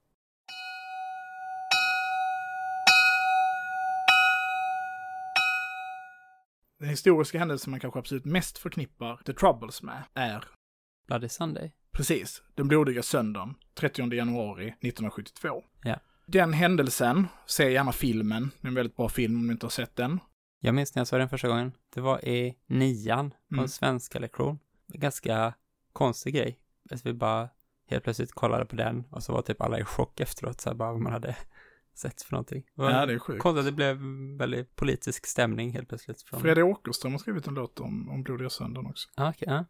Den 6.79 6.89
historiska 6.89 7.39
händelsen 7.39 7.71
man 7.71 7.79
kanske 7.79 7.99
absolut 7.99 8.25
mest 8.25 8.57
förknippar 8.57 9.21
The 9.25 9.33
Troubles 9.33 9.83
med 9.83 10.03
är 10.13 10.43
Bloody 11.07 11.29
Sunday. 11.29 11.71
Precis, 11.91 12.43
den 12.55 12.67
blodiga 12.67 13.03
söndagen, 13.03 13.55
30 13.73 14.13
januari 14.13 14.67
1972. 14.67 15.63
Ja. 15.83 15.99
Den 16.25 16.53
händelsen, 16.53 17.27
se 17.45 17.71
gärna 17.71 17.91
filmen, 17.91 18.51
det 18.61 18.67
är 18.67 18.69
en 18.69 18.75
väldigt 18.75 18.95
bra 18.95 19.09
film 19.09 19.35
om 19.35 19.47
du 19.47 19.53
inte 19.53 19.65
har 19.65 19.71
sett 19.71 19.95
den. 19.95 20.19
Jag 20.59 20.75
minns 20.75 20.95
när 20.95 20.99
jag 20.99 21.07
såg 21.07 21.19
den 21.19 21.29
första 21.29 21.47
gången. 21.47 21.71
Det 21.93 22.01
var 22.01 22.25
i 22.25 22.57
nian 22.67 23.29
på 23.29 23.35
Mm. 23.51 23.63
en 23.63 23.69
svenska 23.69 24.19
lektion. 24.19 24.59
Ganska 24.87 25.53
konstig 25.93 26.33
grej. 26.35 26.59
Att 26.91 27.05
vi 27.05 27.13
bara 27.13 27.49
helt 27.89 28.03
plötsligt 28.03 28.31
kollade 28.31 28.65
på 28.65 28.75
den 28.75 29.03
och 29.09 29.23
så 29.23 29.33
var 29.33 29.41
typ 29.41 29.61
alla 29.61 29.79
i 29.79 29.83
chock 29.83 30.19
efteråt, 30.19 30.61
så 30.61 30.69
här 30.69 30.75
bara 30.75 30.91
vad 30.91 31.01
man 31.01 31.13
hade 31.13 31.35
sett 31.93 32.21
för 32.21 32.31
någonting. 32.31 32.63
Det 32.75 32.83
Ja, 32.83 33.05
det 33.05 33.13
är 33.13 33.19
sjukt. 33.19 33.41
konstigt 33.41 33.59
att 33.59 33.65
det 33.65 33.71
blev 33.71 33.97
väldigt 34.37 34.75
politisk 34.75 35.25
stämning 35.25 35.71
helt 35.71 35.89
plötsligt. 35.89 36.21
Från... 36.21 36.41
Fredrik 36.41 36.65
Åkerström 36.65 37.11
har 37.11 37.19
skrivit 37.19 37.47
en 37.47 37.53
låt 37.53 37.79
om, 37.79 38.09
om 38.09 38.23
blodiga 38.23 38.49
söndagen 38.49 38.89
också. 38.89 39.09
Ah, 39.15 39.29
okej, 39.29 39.47
ja 39.51 39.65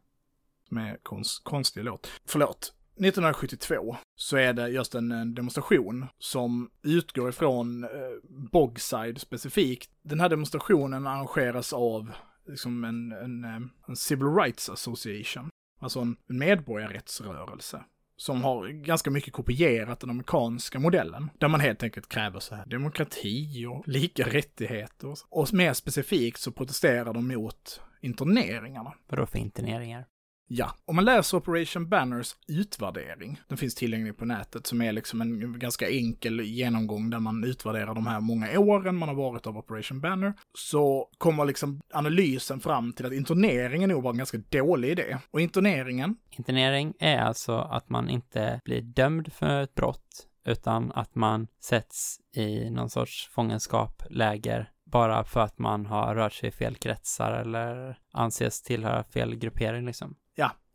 med 0.71 1.03
konst, 1.03 1.43
konstig 1.43 1.83
låt. 1.83 2.11
Förlåt. 2.25 2.73
1972 2.95 3.97
så 4.15 4.37
är 4.37 4.53
det 4.53 4.67
just 4.67 4.95
en, 4.95 5.11
en 5.11 5.35
demonstration 5.35 6.07
som 6.19 6.69
utgår 6.83 7.29
ifrån 7.29 7.83
eh, 7.83 7.89
Bogside 8.29 9.21
specifikt. 9.21 9.89
Den 10.03 10.19
här 10.19 10.29
demonstrationen 10.29 11.07
arrangeras 11.07 11.73
av 11.73 12.11
liksom 12.47 12.83
en, 12.83 13.11
en, 13.11 13.43
eh, 13.43 13.61
en 13.87 13.95
Civil 13.95 14.27
Rights 14.27 14.69
Association, 14.69 15.49
alltså 15.79 15.99
en 15.99 16.17
medborgarrättsrörelse 16.27 17.83
som 18.21 18.43
har 18.43 18.67
ganska 18.67 19.11
mycket 19.11 19.33
kopierat 19.33 19.99
den 19.99 20.09
amerikanska 20.09 20.79
modellen. 20.79 21.29
Där 21.39 21.47
man 21.47 21.59
helt 21.59 21.83
enkelt 21.83 22.09
kräver 22.09 22.39
så 22.39 22.55
här 22.55 22.65
demokrati 22.65 23.65
och 23.65 23.87
lika 23.87 24.23
rättigheter. 24.23 25.07
Och, 25.07 25.17
och 25.29 25.53
mer 25.53 25.73
specifikt 25.73 26.39
så 26.39 26.51
protesterar 26.51 27.13
de 27.13 27.27
mot 27.27 27.81
interneringarna. 28.01 28.93
Vadå 29.07 29.25
för 29.25 29.39
interneringar? 29.39 30.05
Ja, 30.53 30.75
om 30.85 30.95
man 30.95 31.05
läser 31.05 31.37
Operation 31.37 31.89
Banners 31.89 32.35
utvärdering, 32.47 33.41
den 33.47 33.57
finns 33.57 33.75
tillgänglig 33.75 34.17
på 34.17 34.25
nätet, 34.25 34.67
som 34.67 34.81
är 34.81 34.91
liksom 34.91 35.21
en 35.21 35.59
ganska 35.59 35.89
enkel 35.89 36.41
genomgång 36.41 37.09
där 37.09 37.19
man 37.19 37.43
utvärderar 37.43 37.95
de 37.95 38.07
här 38.07 38.19
många 38.19 38.59
åren 38.59 38.95
man 38.95 39.09
har 39.09 39.15
varit 39.15 39.47
av 39.47 39.57
Operation 39.57 40.01
Banner, 40.01 40.33
så 40.57 41.09
kommer 41.17 41.45
liksom 41.45 41.81
analysen 41.93 42.59
fram 42.59 42.93
till 42.93 43.05
att 43.05 43.13
interneringen 43.13 43.89
nog 43.89 44.03
var 44.03 44.11
en 44.11 44.17
ganska 44.17 44.37
dålig 44.49 44.89
idé. 44.89 45.17
Och 45.31 45.41
interneringen, 45.41 46.15
Internering 46.31 46.93
är 46.99 47.17
alltså 47.17 47.57
att 47.57 47.89
man 47.89 48.09
inte 48.09 48.61
blir 48.65 48.81
dömd 48.81 49.33
för 49.33 49.61
ett 49.61 49.75
brott, 49.75 50.27
utan 50.45 50.91
att 50.91 51.15
man 51.15 51.47
sätts 51.63 52.17
i 52.35 52.69
någon 52.69 52.89
sorts 52.89 53.29
fångenskap, 53.31 54.03
läger, 54.09 54.71
bara 54.85 55.23
för 55.23 55.39
att 55.39 55.59
man 55.59 55.85
har 55.85 56.15
rört 56.15 56.33
sig 56.33 56.49
i 56.49 56.51
fel 56.51 56.75
kretsar 56.75 57.31
eller 57.31 57.97
anses 58.13 58.61
tillhöra 58.61 59.03
fel 59.03 59.35
gruppering 59.35 59.85
liksom 59.85 60.15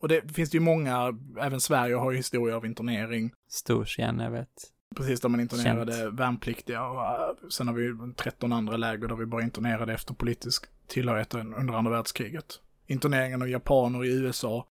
och 0.01 0.09
det 0.09 0.35
finns 0.35 0.51
det 0.51 0.57
ju 0.57 0.63
många, 0.63 1.19
även 1.41 1.61
Sverige 1.61 1.95
har 1.95 2.11
ju 2.11 2.17
historia 2.17 2.57
av 2.57 2.67
internering. 2.67 3.33
Storsien, 3.49 4.19
jag 4.19 4.31
vet. 4.31 4.49
Precis, 4.97 5.21
där 5.21 5.29
man 5.29 5.41
internerade 5.41 6.11
värnpliktiga 6.11 6.87
och 6.87 7.03
äh, 7.03 7.49
sen 7.51 7.69
har 7.69 7.75
vi 7.75 7.83
ju 7.83 7.97
13 8.17 8.53
andra 8.53 8.77
läger 8.77 9.09
där 9.09 9.17
vi 9.17 9.27
bara 9.27 9.43
internerade 9.43 9.95
efter 9.95 10.15
politisk 10.15 10.67
tillhörighet 10.87 11.35
under 11.35 11.75
andra 11.75 11.91
världskriget. 11.91 12.61
Interneringen 12.87 13.43
av 13.43 13.49
japaner 13.49 14.05
i 14.05 14.09
USA, 14.09 14.67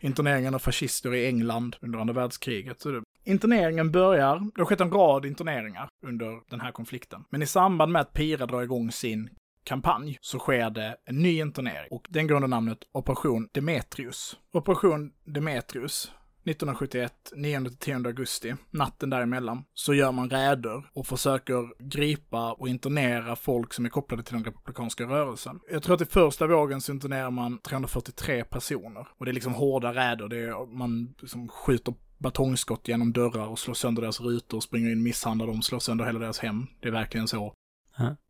interneringen 0.00 0.54
av 0.54 0.58
fascister 0.58 1.14
i 1.14 1.26
England 1.26 1.76
under 1.80 1.98
andra 1.98 2.14
världskriget. 2.14 2.80
Så 2.80 2.90
det, 2.90 3.02
interneringen 3.24 3.92
börjar, 3.92 4.50
det 4.54 4.60
har 4.60 4.66
skett 4.66 4.80
en 4.80 4.90
rad 4.90 5.26
interneringar 5.26 5.88
under 6.06 6.50
den 6.50 6.60
här 6.60 6.72
konflikten. 6.72 7.24
Men 7.30 7.42
i 7.42 7.46
samband 7.46 7.92
med 7.92 8.02
att 8.02 8.12
Pira 8.12 8.46
drar 8.46 8.62
igång 8.62 8.92
sin 8.92 9.30
kampanj 9.68 10.18
så 10.20 10.38
sker 10.38 10.70
det 10.70 10.96
en 11.04 11.22
ny 11.22 11.40
internering 11.40 11.88
och 11.90 12.06
den 12.08 12.26
går 12.26 12.34
under 12.34 12.48
namnet 12.48 12.78
Operation 12.92 13.48
Demetrius. 13.52 14.36
Operation 14.52 15.12
Demetrius 15.24 16.10
1971, 16.50 17.32
9-10 17.36 18.06
augusti, 18.06 18.54
natten 18.70 19.10
däremellan, 19.10 19.64
så 19.74 19.94
gör 19.94 20.12
man 20.12 20.30
räder 20.30 20.90
och 20.92 21.06
försöker 21.06 21.88
gripa 21.88 22.52
och 22.52 22.68
internera 22.68 23.36
folk 23.36 23.74
som 23.74 23.84
är 23.84 23.88
kopplade 23.88 24.22
till 24.22 24.34
den 24.34 24.44
republikanska 24.44 25.04
rörelsen. 25.04 25.60
Jag 25.70 25.82
tror 25.82 25.94
att 25.94 26.00
i 26.00 26.04
första 26.04 26.46
vågen 26.46 26.80
så 26.80 26.92
internerar 26.92 27.30
man 27.30 27.58
343 27.58 28.44
personer. 28.44 29.08
Och 29.18 29.24
det 29.24 29.30
är 29.30 29.32
liksom 29.32 29.54
hårda 29.54 29.94
räder, 29.94 30.28
det 30.28 30.36
är, 30.36 30.76
man 30.76 31.14
liksom 31.20 31.48
skjuter 31.48 31.94
batongskott 32.18 32.88
genom 32.88 33.12
dörrar 33.12 33.46
och 33.46 33.58
slår 33.58 33.74
sönder 33.74 34.02
deras 34.02 34.20
rutor, 34.20 34.60
springer 34.60 34.90
in, 34.90 35.02
misshandlar 35.02 35.46
dem, 35.46 35.62
slår 35.62 35.78
sönder 35.78 36.04
hela 36.04 36.18
deras 36.18 36.38
hem. 36.38 36.66
Det 36.80 36.88
är 36.88 36.92
verkligen 36.92 37.28
så. 37.28 37.54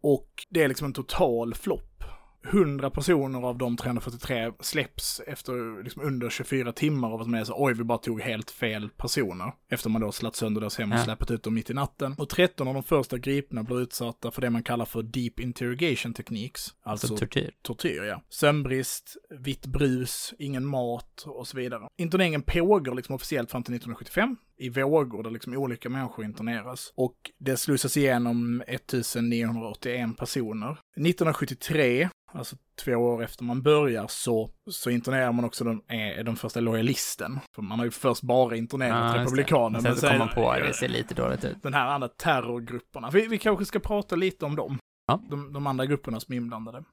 Och 0.02 0.28
det 0.50 0.62
är 0.62 0.68
liksom 0.68 0.86
en 0.86 0.92
total 0.92 1.54
flopp. 1.54 2.04
100 2.44 2.90
personer 2.90 3.42
av 3.42 3.58
de 3.58 3.76
343 3.76 4.52
släpps 4.60 5.20
efter 5.26 5.82
liksom 5.84 6.02
under 6.02 6.30
24 6.30 6.72
timmar 6.72 7.10
av 7.12 7.20
att 7.20 7.26
man 7.28 7.40
är 7.40 7.44
så 7.44 7.54
oj, 7.64 7.74
vi 7.74 7.84
bara 7.84 7.98
tog 7.98 8.20
helt 8.20 8.50
fel 8.50 8.88
personer. 8.96 9.52
Efter 9.70 9.90
man 9.90 10.00
då 10.00 10.12
slagit 10.12 10.36
sönder 10.36 10.60
deras 10.60 10.78
hem 10.78 10.92
och 10.92 10.98
Ja. 10.98 11.04
släppt 11.04 11.30
ut 11.30 11.42
dem 11.42 11.54
mitt 11.54 11.70
i 11.70 11.74
natten. 11.74 12.14
Och 12.18 12.28
13 12.28 12.68
av 12.68 12.74
de 12.74 12.82
första 12.82 13.18
gripna 13.18 13.62
blir 13.62 13.80
utsatta 13.80 14.30
för 14.30 14.40
det 14.40 14.50
man 14.50 14.62
kallar 14.62 14.84
för 14.84 15.02
deep 15.02 15.40
interrogation 15.40 16.14
techniques. 16.14 16.74
Alltså 16.82 17.06
Alltså 17.06 17.16
tortyr. 17.26 17.50
tortyr, 17.62 18.02
ja. 18.02 18.22
Sömnbrist, 18.28 19.16
vitt 19.38 19.66
brus, 19.66 20.34
ingen 20.38 20.66
mat 20.66 21.24
och 21.26 21.46
så 21.48 21.56
vidare. 21.56 21.88
Interneringen 21.98 22.42
pågår 22.42 22.94
liksom 22.94 23.14
officiellt 23.14 23.50
fram 23.50 23.62
till 23.62 23.74
1975 23.74 24.36
i 24.60 24.68
vågor 24.68 25.22
där 25.22 25.30
liksom 25.30 25.52
olika 25.56 25.88
människor 25.88 26.24
interneras. 26.24 26.92
Och 26.96 27.16
det 27.38 27.56
slussas 27.56 27.96
igenom 27.96 28.62
1981 28.66 30.16
personer. 30.18 30.76
1973, 30.96 32.08
alltså 32.32 32.56
två 32.84 32.92
år 32.92 33.22
efter 33.22 33.44
man 33.44 33.62
börjar, 33.62 34.06
så, 34.08 34.50
så 34.70 34.90
internerar 34.90 35.32
man 35.32 35.44
också 35.44 35.64
den, 35.64 35.82
är 35.88 36.24
den 36.24 36.36
första 36.36 36.60
lojalisten. 36.60 37.40
För 37.54 37.62
man 37.62 37.78
har 37.78 37.86
ju 37.86 37.90
först 37.90 38.22
bara 38.22 38.56
internerat 38.56 39.16
Ja, 39.16 39.22
republikaner. 39.22 39.80
Sen 39.80 39.96
så 39.96 40.08
kom 40.08 40.18
man 40.18 40.28
på 40.28 40.50
att 40.50 40.60
det 40.60 40.72
ser 40.74 40.88
lite 40.88 41.14
dåligt 41.14 41.44
ut. 41.44 41.62
den 41.62 41.74
här 41.74 41.86
andra 41.86 42.08
terrorgrupperna. 42.08 43.10
Vi, 43.10 43.26
vi 43.26 43.38
kanske 43.38 43.64
ska 43.64 43.78
prata 43.78 44.16
lite 44.16 44.44
om 44.44 44.56
dem. 44.56 44.78
Ja. 45.06 45.20
De, 45.30 45.52
de 45.52 45.66
andra 45.66 45.86
grupperna 45.86 46.20
som 46.20 46.32
är 46.32 46.36
inblandade. 46.36 46.84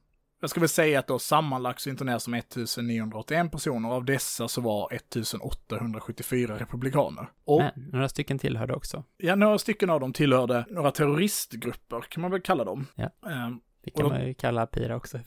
Jag 0.42 0.50
ska 0.50 0.60
väl 0.60 0.70
säga 0.70 1.00
att 1.00 1.08
då 1.08 1.20
sammanlagt 1.20 1.82
så 1.82 1.90
interneras 1.90 2.24
som 2.24 2.34
1981 2.34 3.52
personer. 3.52 3.90
Av 3.90 4.06
dessa 4.06 4.48
så 4.48 4.62
var 4.62 4.94
1874 4.94 6.60
republikaner. 6.60 7.28
Och 7.46 7.62
Men 7.62 7.72
några 7.92 8.10
stycken 8.10 8.40
tillhörde 8.40 8.74
också. 8.74 9.04
ja, 9.18 9.36
några 9.36 9.58
stycken 9.58 9.90
av 9.90 10.00
dem 10.00 10.14
tillhörde 10.14 10.66
några 10.70 10.92
terroristgrupper, 10.92 12.02
kan 12.10 12.22
man 12.22 12.32
väl 12.32 12.42
kalla 12.42 12.64
dem. 12.64 12.88
Ja. 12.96 13.10
Det 13.86 13.92
kan 13.92 14.04
de- 14.04 14.14
man 14.14 14.28
ju 14.28 14.34
kalla 14.34 14.66
Pira 14.68 14.96
också. 14.96 15.20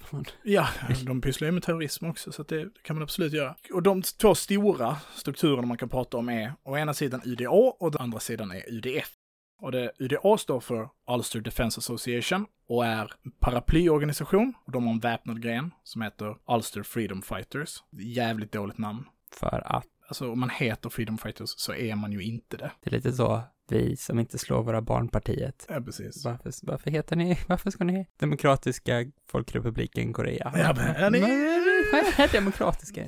Ja, 0.43 0.69
de 1.07 1.21
pysslar 1.21 1.47
ju 1.49 1.53
med 1.53 1.63
terrorism 1.63 2.07
också, 2.07 2.33
så 2.33 2.43
det, 2.43 2.65
det 2.65 2.83
kan 2.83 2.97
man 2.97 3.03
absolut 3.03 3.33
göra. 3.33 3.55
Och 3.73 3.83
de 3.83 4.03
två 4.03 4.35
stora 4.35 4.97
strukturerna 5.15 5.67
man 5.67 5.77
kan 5.77 5.89
prata 5.89 6.17
om 6.17 6.29
är 6.29 6.53
å 6.63 6.77
ena 6.77 6.95
sidan 6.95 7.21
UDA 7.25 7.51
och 7.51 7.83
å 7.83 7.91
andra 7.99 8.21
sidan 8.21 8.51
är 8.51 8.63
UDF. 8.73 9.11
Och 9.61 9.73
det, 9.73 9.93
UDA 9.99 10.39
står 10.39 10.61
för 10.61 10.89
Ulster 11.11 11.41
Defense 11.41 11.79
Association 11.79 12.47
och 12.69 12.87
är 12.87 13.13
en 13.23 13.31
paraplyorganisation. 13.41 14.55
Och 14.67 14.73
de 14.73 14.85
har 14.87 14.93
en 14.93 14.99
väpnad 15.01 15.43
gren 15.43 15.71
som 15.85 16.03
heter 16.03 16.37
Ulster 16.49 16.83
Freedom 16.83 17.23
Fighters. 17.23 17.83
Jävligt 17.91 18.53
dåligt 18.53 18.79
namn. 18.79 19.05
För 19.33 19.63
att 19.67 19.87
Alltså 20.09 20.33
om 20.33 20.41
man 20.41 20.51
heter 20.51 20.89
Freedom 20.89 21.19
Fighters 21.19 21.51
så 21.57 21.75
är 21.75 21.95
man 21.97 22.13
ju 22.13 22.23
inte 22.23 22.57
det. 22.57 22.71
det 22.83 22.91
är 22.91 22.95
lite 22.95 23.13
så, 23.13 23.41
vi 23.73 23.97
som 23.97 24.19
inte 24.19 24.39
slår 24.39 24.63
våra 24.63 24.83
barn 24.83 25.09
partiet. 25.09 25.67
Ja, 25.69 25.81
precis. 25.81 26.25
Varför, 26.25 26.53
varför 26.63 26.91
heter 26.91 27.17
ni, 27.17 27.39
varför 27.49 27.71
ska 27.71 27.85
ni 27.85 28.07
Demokratiska 28.21 29.05
Folkrepubliken 29.31 30.13
Korea? 30.13 30.53
Ja, 30.55 30.75
men- 30.77 30.95
ja, 31.03 31.11
ni- 31.11 31.19
är 32.23 32.33
Demokratiska? 32.33 33.05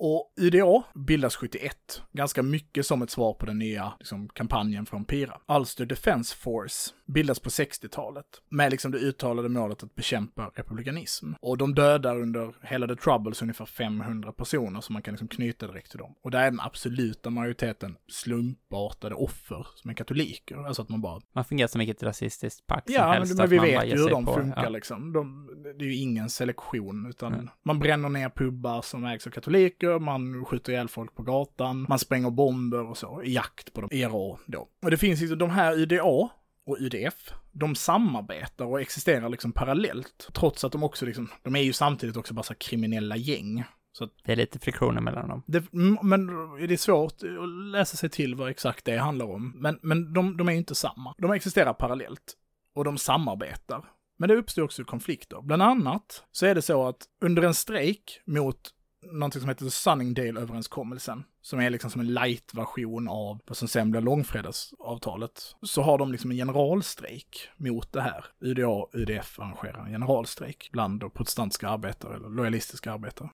Och 0.00 0.32
UDA 0.40 0.82
bildas 1.06 1.36
71, 1.36 2.02
ganska 2.12 2.42
mycket 2.42 2.86
som 2.86 3.02
ett 3.02 3.10
svar 3.10 3.34
på 3.34 3.46
den 3.46 3.58
nya 3.58 3.92
liksom, 3.98 4.28
kampanjen 4.28 4.86
från 4.86 5.04
PIRA. 5.04 5.40
Ulster 5.58 5.86
Defense 5.86 6.36
Force 6.36 6.90
bildas 7.12 7.38
på 7.40 7.48
60-talet 7.48 8.26
med 8.48 8.70
liksom 8.70 8.90
det 8.90 8.98
uttalade 8.98 9.48
målet 9.48 9.82
att 9.82 9.94
bekämpa 9.94 10.50
republikanism. 10.54 11.32
Och 11.40 11.58
de 11.58 11.74
dödar 11.74 12.20
under 12.20 12.54
hela 12.62 12.86
The 12.88 12.96
Troubles 12.96 13.42
ungefär 13.42 13.64
500 13.66 14.32
personer 14.32 14.80
som 14.80 14.92
man 14.92 15.02
kan 15.02 15.12
liksom 15.14 15.28
knyta 15.28 15.66
direkt 15.66 15.90
till 15.90 15.98
dem. 15.98 16.14
Och 16.22 16.30
där 16.30 16.40
är 16.40 16.50
den 16.50 16.60
absoluta 16.60 17.30
majoriteten 17.30 17.96
slumpartade 18.08 19.14
offer 19.14 19.66
som 19.74 19.90
är 19.90 19.94
katoliker. 19.94 20.56
Alltså 20.66 20.82
att 20.82 20.88
man 20.88 21.00
bara 21.00 21.20
Man 21.32 21.44
fungerar 21.44 21.68
som 21.68 21.78
vilket 21.78 22.02
rasistiskt 22.02 22.66
pack 22.66 22.82
som 22.86 22.94
Ja, 22.94 23.12
helst. 23.12 23.34
men, 23.38 23.48
men 23.50 23.50
vi 23.64 23.70
vet 23.70 23.86
ju 23.86 23.96
hur 24.02 24.08
de 24.10 24.26
på- 24.26 24.34
funkar 24.34 24.62
ja. 24.62 24.68
liksom. 24.68 25.12
De, 25.12 25.48
det 25.78 25.84
är 25.84 25.88
ju 25.88 25.94
ingen 25.96 26.30
selektion, 26.30 27.06
utan 27.06 27.32
Nej. 27.32 27.46
man 27.64 27.78
bränner 27.78 28.08
ner 28.08 28.28
pubbar 28.28 28.82
som 28.82 29.04
ägs 29.04 29.26
av 29.26 29.30
katoliker, 29.30 29.98
man 29.98 30.44
skjuter 30.44 30.72
ihjäl 30.72 30.88
folk 30.88 31.14
på 31.14 31.22
gatan, 31.22 31.86
man 31.88 31.98
spränger 31.98 32.30
bomber 32.30 32.86
och 32.90 32.96
så, 32.96 33.22
i 33.22 33.32
jakt 33.34 33.72
på 33.72 33.80
de 33.80 33.88
IRA 33.96 34.38
då. 34.46 34.68
Och 34.82 34.90
det 34.90 34.96
finns 34.96 35.22
ju 35.22 35.36
de 35.36 35.50
här 35.50 35.78
UDA 35.78 36.28
och 36.68 36.76
UDF, 36.80 37.32
de 37.52 37.74
samarbetar 37.74 38.64
och 38.64 38.80
existerar 38.80 39.28
liksom 39.28 39.52
parallellt, 39.52 40.28
trots 40.32 40.64
att 40.64 40.72
de 40.72 40.82
också 40.82 41.06
liksom, 41.06 41.28
de 41.42 41.56
är 41.56 41.60
ju 41.62 41.72
samtidigt 41.72 42.16
också 42.16 42.34
bara 42.34 42.42
så 42.42 42.54
kriminella 42.54 43.16
gäng. 43.16 43.64
Så 43.92 44.08
Det 44.24 44.32
är 44.32 44.36
lite 44.36 44.58
friktioner 44.58 45.00
mellan 45.00 45.28
dem. 45.28 45.42
det, 45.46 45.64
men 46.02 46.26
det 46.56 46.74
är 46.74 46.76
svårt 46.76 47.12
att 47.22 47.48
läsa 47.72 47.96
sig 47.96 48.10
till 48.10 48.34
vad 48.34 48.50
exakt 48.50 48.84
det 48.84 48.96
handlar 48.96 49.26
om. 49.26 49.52
Men, 49.56 49.78
men 49.82 50.12
de, 50.12 50.36
de 50.36 50.48
är 50.48 50.52
ju 50.52 50.58
inte 50.58 50.74
samma. 50.74 51.14
De 51.18 51.30
existerar 51.32 51.72
parallellt. 51.72 52.34
Och 52.74 52.84
de 52.84 52.98
samarbetar. 52.98 53.84
Men 54.18 54.28
det 54.28 54.34
uppstår 54.36 54.62
också 54.62 54.84
konflikter. 54.84 55.40
Bland 55.42 55.62
annat 55.62 56.24
så 56.32 56.46
är 56.46 56.54
det 56.54 56.62
så 56.62 56.88
att 56.88 57.06
under 57.20 57.42
en 57.42 57.54
strejk 57.54 58.20
mot 58.26 58.60
någonting 59.02 59.40
som 59.40 59.48
heter 59.48 59.68
Sunningdale-överenskommelsen, 59.68 61.24
som 61.40 61.60
är 61.60 61.70
liksom 61.70 61.90
som 61.90 62.00
en 62.00 62.14
light-version 62.14 63.08
av 63.08 63.40
vad 63.46 63.56
som 63.56 63.68
sen 63.68 63.90
blir 63.90 64.00
långfredagsavtalet, 64.00 65.42
så 65.62 65.82
har 65.82 65.98
de 65.98 66.12
liksom 66.12 66.30
en 66.30 66.36
generalstrejk 66.36 67.48
mot 67.56 67.92
det 67.92 68.00
här. 68.00 68.24
UDA 68.40 68.68
och 68.68 68.90
UDF 68.92 69.38
arrangerar 69.38 69.84
en 69.84 69.92
generalstrejk 69.92 70.68
bland 70.72 71.00
då 71.00 71.10
protestantiska 71.10 71.68
arbetare 71.68 72.14
eller 72.14 72.28
lojalistiska 72.28 72.92
arbetare. 72.92 73.30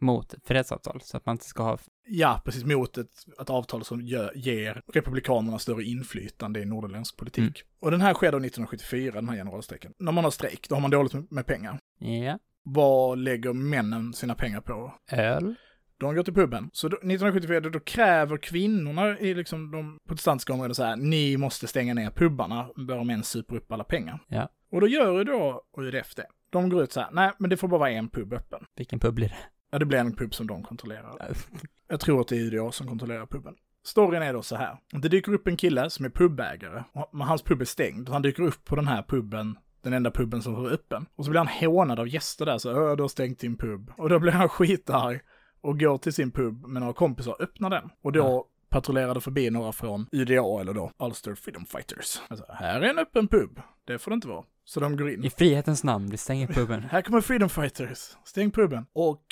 Mot 0.00 0.34
ett 0.34 0.46
fredsavtal, 0.46 1.00
så 1.04 1.16
att 1.16 1.26
man 1.26 1.34
inte 1.34 1.44
ska 1.44 1.62
ha... 1.62 1.78
Ja, 2.06 2.42
precis 2.44 2.64
mot 2.64 2.98
ett, 2.98 3.26
ett 3.40 3.50
avtal 3.50 3.84
som 3.84 4.00
gör, 4.00 4.32
ger 4.34 4.82
republikanerna 4.92 5.58
större 5.58 5.84
inflytande 5.84 6.60
i 6.60 6.64
nordirländsk 6.64 7.16
politik. 7.16 7.60
Mm. 7.60 7.68
Och 7.80 7.90
den 7.90 8.00
här 8.00 8.14
sker 8.14 8.32
då 8.32 8.38
1974, 8.38 9.14
den 9.14 9.28
här 9.28 9.36
generalstrejken. 9.36 9.92
När 9.98 10.12
man 10.12 10.24
har 10.24 10.30
strejk, 10.30 10.68
då 10.68 10.74
har 10.74 10.80
man 10.80 10.90
dåligt 10.90 11.12
med, 11.12 11.32
med 11.32 11.46
pengar. 11.46 11.78
Ja. 11.98 12.38
Vad 12.74 13.18
lägger 13.18 13.52
männen 13.52 14.12
sina 14.12 14.34
pengar 14.34 14.60
på? 14.60 14.94
Öl. 15.12 15.54
De 15.98 16.14
går 16.14 16.22
till 16.22 16.34
puben. 16.34 16.70
Så 16.72 16.88
då, 16.88 16.96
1974, 16.96 17.60
då, 17.60 17.68
då 17.68 17.80
kräver 17.80 18.36
kvinnorna 18.36 19.18
i 19.18 19.34
liksom 19.34 19.70
de 19.70 19.98
protestantiska 20.08 20.52
områdena 20.52 20.74
så 20.74 20.84
här, 20.84 20.96
ni 20.96 21.36
måste 21.36 21.66
stänga 21.66 21.94
ner 21.94 22.10
pubarna, 22.10 22.68
våra 22.76 23.04
män 23.04 23.22
super 23.22 23.56
upp 23.56 23.72
alla 23.72 23.84
pengar. 23.84 24.18
Ja. 24.28 24.48
Och 24.72 24.80
då 24.80 24.88
gör 24.88 25.18
ju 25.18 25.24
då 25.24 25.62
UDF 25.78 26.14
det. 26.14 26.26
De 26.50 26.68
går 26.68 26.82
ut 26.82 26.92
så 26.92 27.00
här, 27.00 27.08
nej 27.12 27.32
men 27.38 27.50
det 27.50 27.56
får 27.56 27.68
bara 27.68 27.78
vara 27.80 27.90
en 27.90 28.08
pub 28.08 28.32
öppen. 28.32 28.64
Vilken 28.76 29.00
pub 29.00 29.14
blir 29.14 29.28
det? 29.28 29.36
Ja, 29.70 29.78
det 29.78 29.84
blir 29.84 29.98
en 29.98 30.16
pub 30.16 30.34
som 30.34 30.46
de 30.46 30.62
kontrollerar. 30.62 31.36
Jag 31.88 32.00
tror 32.00 32.20
att 32.20 32.28
det 32.28 32.36
är 32.36 32.40
UDA 32.40 32.72
som 32.72 32.86
kontrollerar 32.86 33.26
puben. 33.26 33.54
Storyn 33.84 34.22
är 34.22 34.32
då 34.32 34.42
så 34.42 34.56
här. 34.56 34.76
Det 34.92 35.08
dyker 35.08 35.32
upp 35.32 35.46
en 35.46 35.56
kille 35.56 35.90
som 35.90 36.04
är 36.04 36.10
pubägare. 36.10 36.84
och 36.92 37.18
Hans 37.26 37.42
pub 37.42 37.60
är 37.60 37.64
stängd. 37.64 38.08
Han 38.08 38.22
dyker 38.22 38.42
upp 38.42 38.64
på 38.64 38.76
den 38.76 38.86
här 38.88 39.02
puben, 39.02 39.58
den 39.90 39.96
enda 39.96 40.10
puben 40.10 40.42
som 40.42 40.54
var 40.54 40.70
öppen. 40.70 41.06
Och 41.16 41.24
så 41.24 41.30
blir 41.30 41.38
han 41.44 41.48
hånad 41.70 42.00
av 42.00 42.08
gäster 42.08 42.46
där, 42.46 42.58
så 42.58 42.70
Öh, 42.70 42.96
du 42.96 43.02
har 43.02 43.08
stängt 43.08 43.38
din 43.38 43.56
pub. 43.56 43.92
Och 43.96 44.08
då 44.08 44.18
blir 44.18 44.32
han 44.32 44.48
skitarg 44.48 45.20
och 45.60 45.80
går 45.80 45.98
till 45.98 46.12
sin 46.12 46.30
pub 46.30 46.66
med 46.66 46.80
några 46.82 46.94
kompisar 46.94 47.32
och 47.32 47.40
öppnar 47.40 47.70
den. 47.70 47.90
Och 48.02 48.12
då 48.12 48.18
Ja. 48.20 48.44
patrullerade 48.68 49.20
förbi 49.20 49.50
några 49.50 49.72
från 49.72 50.06
UDA 50.12 50.60
eller 50.60 50.74
då 50.74 50.92
Ulster 50.98 51.34
Freedom 51.34 51.64
Fighters. 51.66 52.20
Alltså, 52.28 52.46
här 52.48 52.80
är 52.80 52.90
en 52.90 52.98
öppen 52.98 53.28
pub. 53.28 53.60
Det 53.84 53.98
får 53.98 54.10
det 54.10 54.14
inte 54.14 54.28
vara. 54.28 54.44
Så 54.64 54.80
de 54.80 54.96
går 54.96 55.10
in. 55.10 55.24
I 55.24 55.30
frihetens 55.30 55.84
namn, 55.84 56.10
vi 56.10 56.16
stänger 56.16 56.46
puben. 56.54 56.82
Här 56.82 57.02
kommer 57.02 57.20
Freedom 57.20 57.48
Fighters, 57.48 57.98
stäng 58.24 58.50
puben. 58.50 58.86
Och 58.92 59.22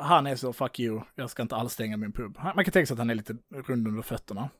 han 0.00 0.26
är 0.26 0.36
så, 0.36 0.52
fuck 0.52 0.80
you, 0.80 1.00
jag 1.14 1.30
ska 1.30 1.42
inte 1.42 1.56
alls 1.56 1.72
stänga 1.72 1.96
min 1.96 2.12
pub. 2.12 2.38
Man 2.54 2.64
kan 2.64 2.72
tänka 2.72 2.86
sig 2.86 2.94
att 2.94 2.98
han 2.98 3.10
är 3.10 3.14
lite 3.14 3.36
rund 3.66 3.88
under 3.88 4.02
fötterna. 4.02 4.50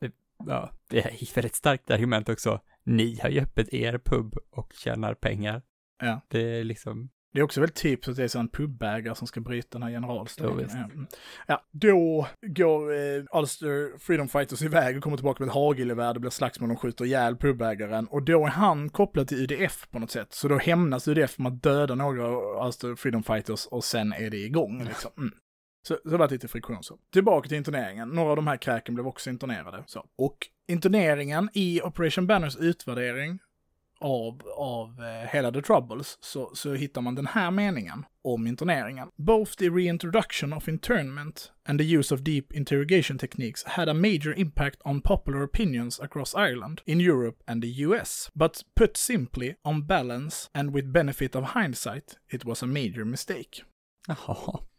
Ja, 0.47 0.71
det 0.91 0.99
är 1.05 1.23
ett 1.23 1.37
väldigt 1.37 1.55
starkt 1.55 1.91
argument 1.91 2.29
också. 2.29 2.61
Ni 2.85 3.19
har 3.23 3.29
ju 3.29 3.41
öppet 3.41 3.75
er 3.75 3.99
pub 3.99 4.35
och 4.51 4.73
tjänar 4.73 5.15
pengar. 5.15 5.63
Ja. 6.03 6.21
Det 6.29 6.41
är 6.41 6.65
liksom, 6.65 7.09
Det 7.33 7.39
är 7.39 7.43
också 7.43 7.61
väldigt 7.61 7.83
typiskt 7.83 8.09
att 8.09 8.17
det 8.17 8.25
är 8.25 8.29
så 8.29 8.39
en 8.39 8.49
pubägare 8.49 9.15
som 9.15 9.27
ska 9.27 9.41
bryta 9.41 9.79
den 9.79 9.83
här 9.83 9.91
generalstrejken. 9.91 10.69
Ja, 11.01 11.07
ja, 11.47 11.65
då 11.73 12.27
går 12.41 12.93
eh, 12.93 13.39
Ulster 13.39 13.99
Freedom 13.99 14.29
Fighters 14.29 14.63
iväg 14.63 14.97
och 14.97 15.03
kommer 15.03 15.17
tillbaka 15.17 15.43
med 15.43 15.49
ett 15.49 15.55
hagelgevär, 15.55 16.15
det 16.15 16.21
blir 16.21 16.31
slagsmål, 16.31 16.69
de 16.69 16.77
skjuter 16.77 17.05
ihjäl 17.05 17.37
pubägaren. 17.37 18.07
Och 18.07 18.23
då 18.23 18.47
är 18.47 18.51
han 18.51 18.89
kopplad 18.89 19.29
till 19.29 19.39
UDF 19.39 19.91
på 19.91 19.99
något 19.99 20.11
sätt. 20.11 20.33
Så 20.33 20.49
då 20.49 20.59
hämnas 20.59 21.09
UDF 21.09 21.39
med 21.39 21.53
att 21.53 21.63
döda 21.63 21.95
några 21.95 22.67
Ulster 22.67 22.95
Freedom 22.95 23.23
Fighters 23.23 23.67
och 23.67 23.85
sen 23.85 24.13
är 24.13 24.31
det 24.31 24.37
igång 24.37 24.85
liksom. 24.85 25.11
Mm. 25.19 25.33
Så, 25.83 25.99
så 26.03 26.11
det 26.11 26.17
var 26.17 26.29
lite 26.29 26.49
friktion 26.49 26.83
så. 26.83 26.99
Tillbaka 27.13 27.49
till 27.49 27.59
interneringen. 27.59 28.09
Några 28.09 28.31
av 28.31 28.37
de 28.37 28.47
här 28.47 28.57
kräken 28.57 28.95
blev 28.95 29.07
också 29.07 29.31
internerade. 29.31 29.85
Så. 29.87 30.07
Och 30.17 30.49
interneringen 30.69 31.49
i 31.53 31.81
Operation 31.83 32.27
Banners 32.27 32.57
utvärdering 32.57 33.39
av, 34.03 34.43
av 34.57 35.05
eh, 35.05 35.29
hela 35.31 35.53
The 35.53 35.63
Troubles 35.63 36.19
så, 36.21 36.51
så 36.55 36.75
hittar 36.75 37.01
man 37.01 37.15
den 37.15 37.27
här 37.27 37.51
meningen 37.51 38.05
om 38.25 38.47
interneringen. 38.47 39.09
Both 39.17 39.53
the 39.53 39.69
reintroduction 39.69 40.53
of 40.53 40.69
internment 40.69 41.53
and 41.69 41.79
the 41.79 41.97
use 41.97 42.15
of 42.15 42.21
deep 42.21 42.53
interrogation 42.53 43.19
techniques 43.19 43.65
had 43.65 43.89
a 43.89 43.95
major 43.95 44.35
impact 44.37 44.81
on 44.85 45.01
popular 45.01 45.43
opinions 45.43 46.01
across 46.01 46.35
Ireland, 46.35 46.81
in 46.85 47.01
Europe 47.01 47.43
and 47.47 47.63
the 47.63 47.87
US. 47.87 48.31
But 48.35 48.63
put 48.77 48.97
simply, 48.97 49.55
on 49.65 49.87
balance 49.87 50.51
and 50.55 50.75
with 50.75 50.93
benefit 50.93 51.37
of 51.37 51.45
hindsight, 51.45 52.19
it 52.33 52.45
was 52.45 52.63
a 52.63 52.67
major 52.67 53.05
mistake. 53.05 53.63
jaha. 54.09 54.72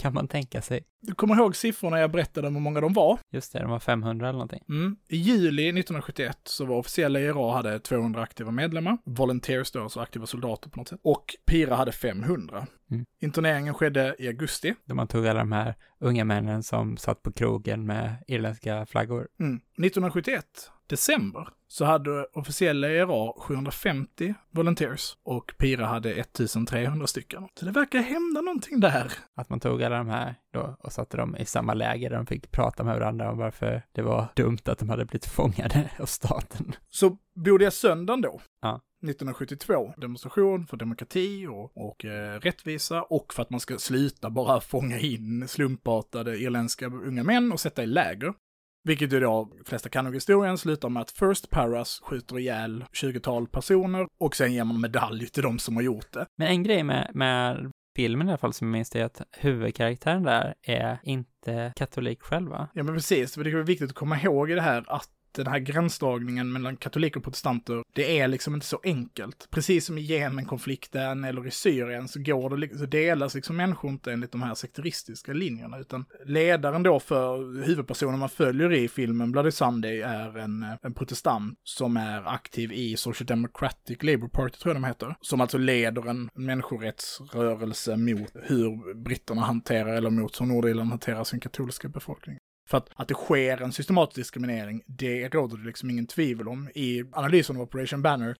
Kan 0.00 0.14
man 0.14 0.28
tänka 0.28 0.62
sig. 0.62 0.84
Du 1.00 1.14
kommer 1.14 1.36
ihåg 1.36 1.56
siffrorna 1.56 2.00
jag 2.00 2.10
berättade 2.10 2.48
om 2.48 2.54
hur 2.54 2.62
många 2.62 2.80
de 2.80 2.92
var? 2.92 3.18
Just 3.32 3.52
det, 3.52 3.58
de 3.58 3.70
var 3.70 3.78
500 3.78 4.28
eller 4.28 4.32
någonting. 4.32 4.64
Mm. 4.68 4.96
I 5.08 5.16
juli 5.16 5.62
1971 5.62 6.38
så 6.44 6.64
var 6.64 6.76
officiella 6.76 7.20
IRA 7.20 7.52
hade 7.52 7.78
200 7.78 8.22
aktiva 8.22 8.50
medlemmar, 8.50 8.98
volunteers 9.04 9.70
då, 9.70 9.82
alltså 9.82 10.00
aktiva 10.00 10.26
soldater 10.26 10.70
på 10.70 10.78
något 10.78 10.88
sätt, 10.88 11.00
och 11.02 11.24
PIRA 11.46 11.74
hade 11.74 11.92
500. 11.92 12.66
Mm. 12.90 13.04
Interneringen 13.20 13.74
skedde 13.74 14.16
i 14.18 14.26
augusti. 14.26 14.74
Då 14.84 14.94
man 14.94 15.08
tog 15.08 15.26
alla 15.26 15.38
de 15.38 15.52
här 15.52 15.74
unga 15.98 16.24
männen 16.24 16.62
som 16.62 16.96
satt 16.96 17.22
på 17.22 17.32
krogen 17.32 17.86
med 17.86 18.24
irländska 18.26 18.86
flaggor. 18.86 19.28
Mm. 19.40 19.56
1971, 19.56 20.44
december, 20.90 21.48
så 21.68 21.84
hade 21.84 22.24
officiella 22.24 22.88
IRA 22.88 23.32
750 23.38 24.34
volunteers 24.50 25.16
och 25.22 25.54
PIRA 25.58 25.86
hade 25.86 26.14
1300 26.14 27.06
stycken. 27.06 27.48
Så 27.54 27.64
det 27.64 27.70
verkar 27.70 27.98
hända 27.98 28.40
någonting 28.40 28.80
där. 28.80 29.12
Att 29.36 29.50
man 29.50 29.60
tog 29.60 29.82
alla 29.82 29.96
de 29.96 30.08
här 30.08 30.34
då 30.52 30.76
och 30.78 30.92
satte 30.92 31.16
dem 31.16 31.36
i 31.36 31.44
samma 31.44 31.74
läger 31.74 32.10
där 32.10 32.16
de 32.16 32.26
fick 32.26 32.50
prata 32.50 32.84
med 32.84 32.98
varandra 32.98 33.30
om 33.30 33.38
varför 33.38 33.82
det 33.92 34.02
var 34.02 34.26
dumt 34.36 34.58
att 34.64 34.78
de 34.78 34.88
hade 34.88 35.04
blivit 35.04 35.26
fångade 35.26 35.90
av 35.98 36.06
staten. 36.06 36.74
Så 36.88 37.18
blodiga 37.34 37.70
söndagen 37.70 38.20
då, 38.20 38.40
Ja. 38.62 38.80
1972, 39.02 39.92
demonstration 39.96 40.66
för 40.66 40.76
demokrati 40.76 41.46
och, 41.46 41.76
och 41.76 42.04
eh, 42.04 42.40
rättvisa 42.40 43.02
och 43.02 43.34
för 43.34 43.42
att 43.42 43.50
man 43.50 43.60
ska 43.60 43.78
sluta 43.78 44.30
bara 44.30 44.60
fånga 44.60 44.98
in 44.98 45.48
slumpartade 45.48 46.36
irländska 46.38 46.86
unga 46.86 47.24
män 47.24 47.52
och 47.52 47.60
sätta 47.60 47.82
i 47.82 47.86
läger. 47.86 48.34
Vilket 48.82 49.12
ju 49.12 49.20
då, 49.20 49.48
de 49.58 49.64
flesta 49.64 49.88
kan 49.88 50.04
nog 50.04 50.14
historien, 50.14 50.58
slutar 50.58 50.88
med 50.88 51.00
att 51.00 51.10
First 51.10 51.50
Paras 51.50 52.00
skjuter 52.02 52.38
ihjäl 52.38 52.84
20-tal 52.92 53.46
personer 53.46 54.06
och 54.20 54.36
sen 54.36 54.52
ger 54.52 54.64
man 54.64 54.80
medalj 54.80 55.26
till 55.26 55.42
de 55.42 55.58
som 55.58 55.76
har 55.76 55.82
gjort 55.82 56.12
det. 56.12 56.26
Men 56.38 56.48
en 56.48 56.62
grej 56.62 56.82
med, 56.82 57.10
med 57.14 57.70
filmen 57.96 58.28
i 58.28 58.30
alla 58.30 58.38
fall 58.38 58.52
som 58.52 58.66
jag 58.66 58.72
minns 58.72 58.90
det 58.90 59.00
är 59.00 59.04
att 59.04 59.22
huvudkaraktären 59.32 60.22
där 60.22 60.54
är 60.62 60.98
inte 61.02 61.72
katolik 61.76 62.22
själva. 62.22 62.68
Ja 62.74 62.82
men 62.82 62.94
precis, 62.94 63.34
för 63.34 63.44
det 63.44 63.50
är 63.50 63.54
viktigt 63.54 63.90
att 63.90 63.96
komma 63.96 64.20
ihåg 64.20 64.50
i 64.50 64.54
det 64.54 64.60
här 64.60 64.84
att 64.86 65.10
den 65.32 65.46
här 65.46 65.58
gränsdragningen 65.58 66.52
mellan 66.52 66.76
katoliker 66.76 67.20
och 67.20 67.24
protestanter, 67.24 67.82
det 67.94 68.18
är 68.18 68.28
liksom 68.28 68.54
inte 68.54 68.66
så 68.66 68.80
enkelt. 68.84 69.48
Precis 69.50 69.86
som 69.86 69.98
i 69.98 70.00
Jemenkonflikten 70.00 71.24
eller 71.24 71.46
i 71.46 71.50
Syrien 71.50 72.08
så 72.08 72.20
går 72.22 72.50
det, 72.50 72.56
liksom, 72.56 72.78
så 72.78 72.86
delas 72.86 73.34
liksom 73.34 73.56
människor 73.56 73.90
inte 73.90 74.12
enligt 74.12 74.32
de 74.32 74.42
här 74.42 74.54
sekteristiska 74.54 75.32
linjerna, 75.32 75.78
utan 75.78 76.04
ledaren 76.26 76.82
då 76.82 77.00
för 77.00 77.62
huvudpersonen 77.64 78.18
man 78.18 78.28
följer 78.28 78.72
i 78.72 78.88
filmen 78.88 79.32
Bloody 79.32 79.50
Sunday 79.50 80.00
är 80.00 80.38
en, 80.38 80.66
en 80.82 80.94
protestant 80.94 81.58
som 81.64 81.96
är 81.96 82.28
aktiv 82.34 82.72
i 82.72 82.96
Social 82.96 83.26
Democratic 83.26 84.02
Labour 84.02 84.28
Party, 84.28 84.58
tror 84.58 84.74
jag 84.74 84.82
de 84.82 84.88
heter, 84.88 85.14
som 85.20 85.40
alltså 85.40 85.58
leder 85.58 86.08
en 86.08 86.30
människorättsrörelse 86.34 87.96
mot 87.96 88.30
hur 88.34 88.94
britterna 88.94 89.40
hanterar, 89.40 89.92
eller 89.94 90.10
mot 90.10 90.40
hur 90.40 90.46
Nordirland 90.46 90.90
hanterar 90.90 91.24
sin 91.24 91.40
katolska 91.40 91.88
befolkning. 91.88 92.38
För 92.70 92.78
att, 92.78 92.88
att 92.94 93.08
det 93.08 93.14
sker 93.14 93.62
en 93.62 93.72
systematisk 93.72 94.16
diskriminering, 94.16 94.82
det 94.86 95.28
råder 95.28 95.56
det 95.56 95.66
liksom 95.66 95.90
ingen 95.90 96.06
tvivel 96.06 96.48
om. 96.48 96.70
I 96.74 97.04
analysen 97.12 97.56
av 97.56 97.62
Operation 97.62 98.02
Banner 98.02 98.36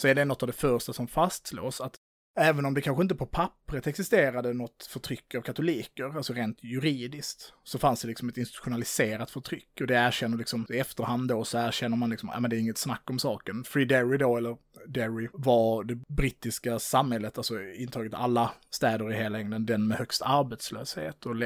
så 0.00 0.08
är 0.08 0.14
det 0.14 0.24
något 0.24 0.42
av 0.42 0.46
det 0.46 0.52
första 0.52 0.92
som 0.92 1.08
fastslås, 1.08 1.80
att 1.80 1.94
även 2.40 2.64
om 2.64 2.74
det 2.74 2.80
kanske 2.80 3.02
inte 3.02 3.14
på 3.14 3.26
pappret 3.26 3.86
existerade 3.86 4.52
något 4.52 4.88
förtryck 4.90 5.34
av 5.34 5.40
katoliker, 5.42 6.16
alltså 6.16 6.32
rent 6.32 6.64
juridiskt, 6.64 7.54
så 7.64 7.78
fanns 7.78 8.02
det 8.02 8.08
liksom 8.08 8.28
ett 8.28 8.36
institutionaliserat 8.36 9.30
förtryck. 9.30 9.80
Och 9.80 9.86
det 9.86 9.94
erkänner 9.94 10.38
liksom, 10.38 10.66
i 10.70 10.78
efterhand 10.78 11.28
då 11.28 11.44
så 11.44 11.58
erkänner 11.58 11.96
man 11.96 12.10
liksom, 12.10 12.30
ja 12.32 12.40
men 12.40 12.50
det 12.50 12.56
är 12.56 12.60
inget 12.60 12.78
snack 12.78 13.10
om 13.10 13.18
saken. 13.18 13.64
Free 13.64 13.84
Derry 13.84 14.18
då, 14.18 14.36
eller 14.36 14.56
Derry, 14.86 15.28
var 15.32 15.84
det 15.84 15.94
brittiska 15.94 16.78
samhället, 16.78 17.38
alltså 17.38 17.62
intaget 17.62 18.14
alla 18.14 18.52
städer 18.70 19.12
i 19.12 19.14
hela 19.14 19.38
England, 19.38 19.66
den 19.66 19.88
med 19.88 19.98
högst 19.98 20.22
arbetslöshet 20.22 21.26
och 21.26 21.36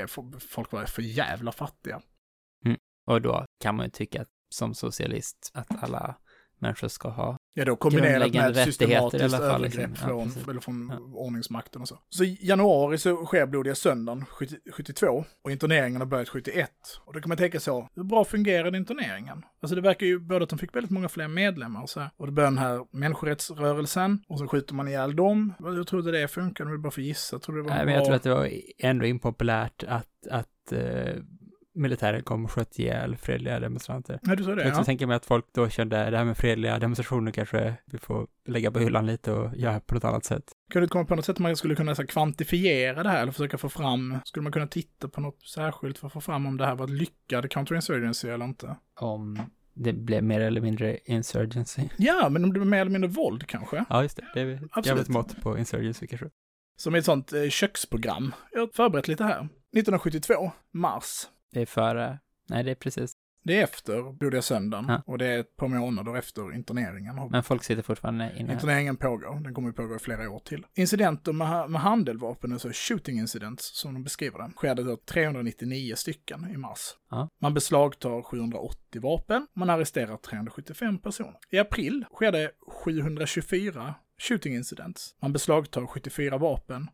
folk 0.48 0.72
var 0.72 0.84
för 0.84 1.02
jävla 1.02 1.52
fattiga. 1.52 2.02
Och 3.06 3.22
då 3.22 3.44
kan 3.60 3.76
man 3.76 3.86
ju 3.86 3.90
tycka 3.90 4.24
som 4.48 4.74
socialist 4.74 5.50
att 5.54 5.82
alla 5.82 6.16
människor 6.58 6.88
ska 6.88 7.08
ha 7.08 7.36
Ja, 7.54 7.64
då 7.64 7.76
kombinerat 7.76 8.34
med 8.34 8.56
systematiskt 8.56 9.36
fall, 9.36 9.42
övergrepp 9.42 9.90
liksom. 9.90 10.08
Ja, 10.10 10.26
från, 10.28 10.50
eller 10.50 10.60
från 10.60 10.92
Ja. 10.92 10.98
ordningsmakten 11.14 11.82
och 11.82 11.88
så. 11.88 11.98
Så 12.08 12.24
i 12.24 12.38
januari 12.40 12.98
så 12.98 13.26
sker 13.26 13.46
blodiga 13.46 13.74
söndagen 13.74 14.24
70, 14.24 14.56
72 14.72 15.24
och 15.44 15.50
interneringen 15.50 16.00
har 16.00 16.06
börjat 16.06 16.28
71. 16.28 16.70
Och 17.04 17.12
då 17.14 17.20
kan 17.20 17.28
man 17.28 17.38
tänka 17.38 17.60
så, 17.60 17.88
hur 17.94 18.04
bra 18.04 18.24
fungerade 18.24 18.78
interneringen? 18.78 19.42
Alltså 19.60 19.74
det 19.74 19.80
verkar 19.80 20.06
ju 20.06 20.18
både 20.18 20.42
att 20.42 20.50
de 20.50 20.58
fick 20.58 20.76
väldigt 20.76 20.90
många 20.90 21.08
fler 21.08 21.28
medlemmar 21.28 21.82
och 21.82 21.90
så. 21.90 22.06
Och 22.16 22.26
det 22.26 22.32
börjar 22.32 22.50
den 22.50 22.58
här 22.58 22.86
människorättsrörelsen 22.92 24.24
och 24.28 24.38
så 24.38 24.48
skjuter 24.48 24.74
man 24.74 24.88
ihjäl 24.88 25.16
dem. 25.16 25.54
Jag 25.58 25.86
trodde 25.86 26.12
det 26.12 26.28
funkade, 26.28 26.68
jag 26.70 26.72
vill 26.72 26.82
bara 26.82 26.90
få 26.90 27.00
gissa. 27.00 27.34
Jag 27.34 27.42
trodde 27.42 27.60
det 27.60 27.64
var 27.64 27.70
Nej, 27.70 27.80
en 27.80 27.86
men 27.86 27.94
jag 27.94 28.04
tror 28.04 28.14
att 28.16 28.22
det 28.22 28.34
var 28.34 28.50
ändå 28.78 29.06
impopulärt 29.06 29.84
att, 29.88 30.26
att 30.30 30.72
eh, 30.72 31.14
militären 31.76 32.22
kom 32.22 32.44
och 32.44 32.50
sköt 32.52 32.78
ihjäl 32.78 33.16
fredliga 33.16 33.60
demonstranter. 33.60 34.18
Ja, 34.22 34.36
du 34.36 34.44
sa 34.44 34.54
det? 34.54 34.62
Jag 34.68 34.76
Ja. 34.76 34.84
tänka 34.84 35.06
mig 35.06 35.16
att 35.16 35.26
folk 35.26 35.44
då 35.54 35.68
kände 35.68 36.10
det 36.10 36.16
här 36.16 36.24
med 36.24 36.36
fredliga 36.36 36.78
demonstrationer 36.78 37.32
kanske 37.32 37.74
vi 37.86 37.98
får 37.98 38.26
lägga 38.48 38.70
på 38.70 38.78
hyllan 38.78 39.06
lite 39.06 39.32
och 39.32 39.56
göra 39.56 39.80
på 39.80 39.94
något 39.94 40.04
annat 40.04 40.24
sätt. 40.24 40.44
Kan 40.72 40.82
du 40.82 40.88
komma 40.88 41.04
på 41.04 41.14
något 41.16 41.24
sätt 41.24 41.38
man 41.38 41.56
skulle 41.56 41.74
kunna 41.74 41.94
så 41.94 42.02
här, 42.02 42.06
kvantifiera 42.06 43.02
det 43.02 43.08
här 43.08 43.22
eller 43.22 43.32
försöka 43.32 43.58
få 43.58 43.68
fram, 43.68 44.18
skulle 44.24 44.42
man 44.42 44.52
kunna 44.52 44.66
titta 44.66 45.08
på 45.08 45.20
något 45.20 45.42
särskilt 45.46 45.98
för 45.98 46.06
att 46.06 46.12
få 46.12 46.20
fram 46.20 46.46
om 46.46 46.56
det 46.56 46.66
här 46.66 46.74
var 46.74 46.84
ett 46.84 46.90
lyckad 46.90 47.50
counterinsurgency 47.50 48.28
eller 48.28 48.44
inte? 48.44 48.76
Om 49.00 49.38
det 49.74 49.92
blev 49.92 50.24
mer 50.24 50.40
eller 50.40 50.60
mindre 50.60 50.98
insurgency. 51.04 51.82
Ja, 51.96 52.28
men 52.28 52.44
om 52.44 52.52
det 52.52 52.58
var 52.58 52.66
mer 52.66 52.80
eller 52.80 52.90
mindre 52.90 53.10
våld 53.10 53.46
kanske? 53.46 53.84
Ja, 53.88 54.02
just 54.02 54.16
det. 54.16 54.24
Det 54.34 54.40
är 54.40 54.54
ett 54.54 54.60
Absolut. 54.62 54.86
jävligt 54.86 55.08
mått 55.08 55.42
på 55.42 55.58
insurgency 55.58 56.06
kanske. 56.06 56.26
Som 56.78 56.94
ett 56.94 57.04
sånt 57.04 57.32
eh, 57.32 57.48
köksprogram. 57.48 58.34
Jag 58.52 58.60
har 58.60 58.66
förberett 58.74 59.08
lite 59.08 59.24
här. 59.24 59.38
1972, 59.76 60.52
mars. 60.72 61.26
Det 61.56 61.62
är 61.62 61.66
före, 61.66 62.18
nej 62.48 62.64
det 62.64 62.70
är 62.70 62.74
precis. 62.74 63.12
Det 63.42 63.58
är 63.58 63.64
efter 63.64 64.12
blodiga 64.12 64.42
söndagen 64.42 64.84
Ja. 64.88 65.02
och 65.06 65.18
det 65.18 65.26
är 65.26 65.38
ett 65.38 65.56
par 65.56 65.68
månader 65.68 66.16
efter 66.16 66.54
interneringen. 66.54 67.28
Men 67.30 67.42
folk 67.42 67.64
sitter 67.64 67.82
fortfarande 67.82 68.32
inne. 68.36 68.52
Interneringen 68.52 68.96
pågår, 68.96 69.40
den 69.40 69.54
kommer 69.54 69.68
att 69.68 69.76
pågå 69.76 69.96
i 69.96 69.98
flera 69.98 70.30
år 70.30 70.38
till. 70.38 70.66
Incidenter 70.74 71.32
med, 71.32 71.70
med 71.70 71.80
handeldvapen, 71.80 72.52
alltså 72.52 72.68
shooting 72.72 73.18
incidents 73.18 73.78
som 73.80 73.94
de 73.94 74.02
beskriver 74.02 74.74
det 74.74 74.82
då 74.82 74.96
399 74.96 75.94
stycken 75.96 76.50
i 76.50 76.56
mars. 76.56 76.80
Ja. 77.10 77.28
Man 77.38 77.54
beslagtar 77.54 78.22
780 78.22 79.00
vapen, 79.02 79.46
man 79.54 79.70
arresterar 79.70 80.16
375 80.16 80.98
personer. 80.98 81.36
I 81.50 81.58
april 81.58 82.04
sker 82.12 82.32
det 82.32 82.50
724 82.84 83.94
shooting 84.18 84.54
incidents. 84.54 85.14
Man 85.22 85.32
beslagtar 85.32 85.86
74 85.86 86.38
vapen 86.38 86.88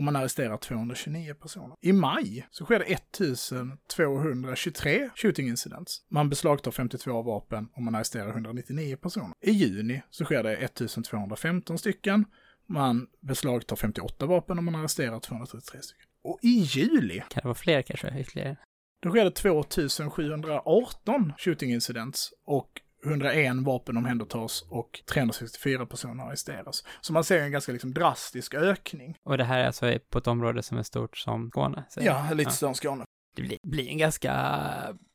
och 0.00 0.04
man 0.04 0.16
arresterar 0.16 0.56
229 0.56 1.34
personer. 1.34 1.76
I 1.80 1.92
maj 1.92 2.46
så 2.50 2.64
sker 2.64 2.78
det 2.78 2.84
1223 2.84 5.10
shooting 5.16 5.48
incidents. 5.48 6.02
Man 6.10 6.28
beslagtar 6.28 6.70
52 6.70 7.22
vapen 7.22 7.68
och 7.76 7.82
man 7.82 7.94
arresterar 7.94 8.28
199 8.28 8.96
personer. 8.96 9.32
I 9.40 9.50
juni 9.50 10.02
så 10.10 10.24
sker 10.24 10.42
det 10.42 10.56
1215 10.56 11.78
stycken. 11.78 12.24
Man 12.66 13.06
beslagtar 13.20 13.76
58 13.76 14.26
vapen 14.26 14.58
och 14.58 14.64
man 14.64 14.74
arresterar 14.74 15.20
233 15.20 15.82
stycken. 15.82 16.06
Och 16.24 16.38
i 16.42 16.48
juli, 16.48 17.22
Kan 17.28 17.40
det 17.42 17.44
vara 17.44 17.54
fler 17.54 17.82
kanske? 17.82 18.20
Ytterligare? 18.20 18.56
då 19.02 19.10
sker 19.10 19.24
det 19.24 19.30
2718 19.30 21.32
shooting 21.38 21.72
incidents 21.72 22.32
och 22.46 22.80
101 23.04 23.56
vapen 23.56 23.96
omhändertas 23.96 24.64
och 24.68 25.02
364 25.12 25.86
personer 25.86 26.24
arresteras. 26.24 26.84
Så 27.00 27.12
man 27.12 27.24
ser 27.24 27.42
en 27.42 27.52
ganska 27.52 27.72
liksom 27.72 27.94
drastisk 27.94 28.54
ökning. 28.54 29.16
Och 29.22 29.38
det 29.38 29.44
här 29.44 29.58
är 29.58 29.66
alltså 29.66 29.98
på 30.10 30.18
ett 30.18 30.26
område 30.26 30.62
som 30.62 30.78
är 30.78 30.82
stort 30.82 31.16
som 31.16 31.50
Skåne? 31.50 31.84
Ja, 31.96 32.28
lite 32.32 32.50
större 32.50 32.68
än 32.68 32.74
Skåne. 32.74 33.04
Det 33.36 33.42
blir, 33.42 33.58
blir 33.62 33.88
en 33.88 33.98
ganska 33.98 34.52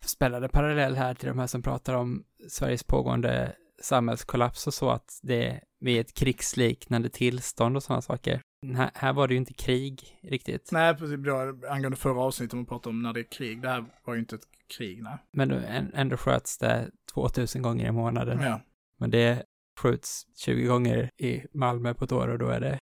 spännande 0.06 0.50
parallell 0.50 0.96
här 0.96 1.14
till 1.14 1.28
de 1.28 1.40
här 1.40 1.48
som 1.48 1.62
pratar 1.62 1.94
om 1.94 2.24
Sveriges 2.50 2.84
pågående 2.84 3.56
samhällskollaps 3.82 4.68
och 4.68 4.74
så, 4.74 4.90
att 4.90 5.20
det 5.24 5.62
vi 5.86 5.98
är 5.98 6.02
ett 6.02 6.14
krigsliknande 6.14 7.10
tillstånd 7.10 7.76
och 7.78 7.84
sådana 7.84 8.02
saker. 8.02 8.42
Här, 8.76 8.92
här 8.94 9.14
var 9.14 9.28
det 9.28 9.34
ju 9.34 9.38
inte 9.38 9.54
krig 9.54 10.20
riktigt. 10.24 10.70
Nej, 10.72 10.96
precis. 10.96 11.20
Då, 11.26 11.38
angående 11.70 11.98
förra 11.98 12.22
avsnittet 12.22 12.54
man 12.54 12.66
pratade 12.66 12.90
om 12.90 13.02
när 13.02 13.14
det 13.14 13.20
är 13.20 13.32
krig. 13.32 13.62
Det 13.62 13.70
här 13.70 13.86
var 14.06 14.14
ju 14.14 14.20
inte 14.20 14.36
ett 14.36 14.48
krig, 14.78 15.04
nej. 15.04 15.18
Men 15.32 15.50
då, 15.50 15.56
än- 15.56 15.92
ändå 15.94 16.18
sköts 16.18 16.58
det 16.58 16.92
2000 17.14 17.62
gånger 17.62 17.88
i 17.88 17.92
månaden. 17.92 18.40
Ja, 18.42 18.62
Men 19.00 19.10
det 19.12 19.44
skjuts 19.80 20.26
20 20.46 20.66
gånger 20.66 21.10
i 21.18 21.42
Malmö 21.54 21.94
på 21.94 22.06
ett 22.06 22.12
år 22.12 22.28
och 22.28 22.40
då 22.40 22.48
är 22.48 22.60
det, 22.60 22.78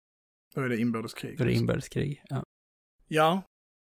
då 0.55 0.61
är 0.61 0.69
det 0.69 0.77
inbördeskrig. 0.77 1.37
då 1.37 1.43
är 1.43 1.47
det 1.47 1.53
inbördeskrig. 1.53 2.23
Ja. 2.29 2.43
Ja, 3.07 3.41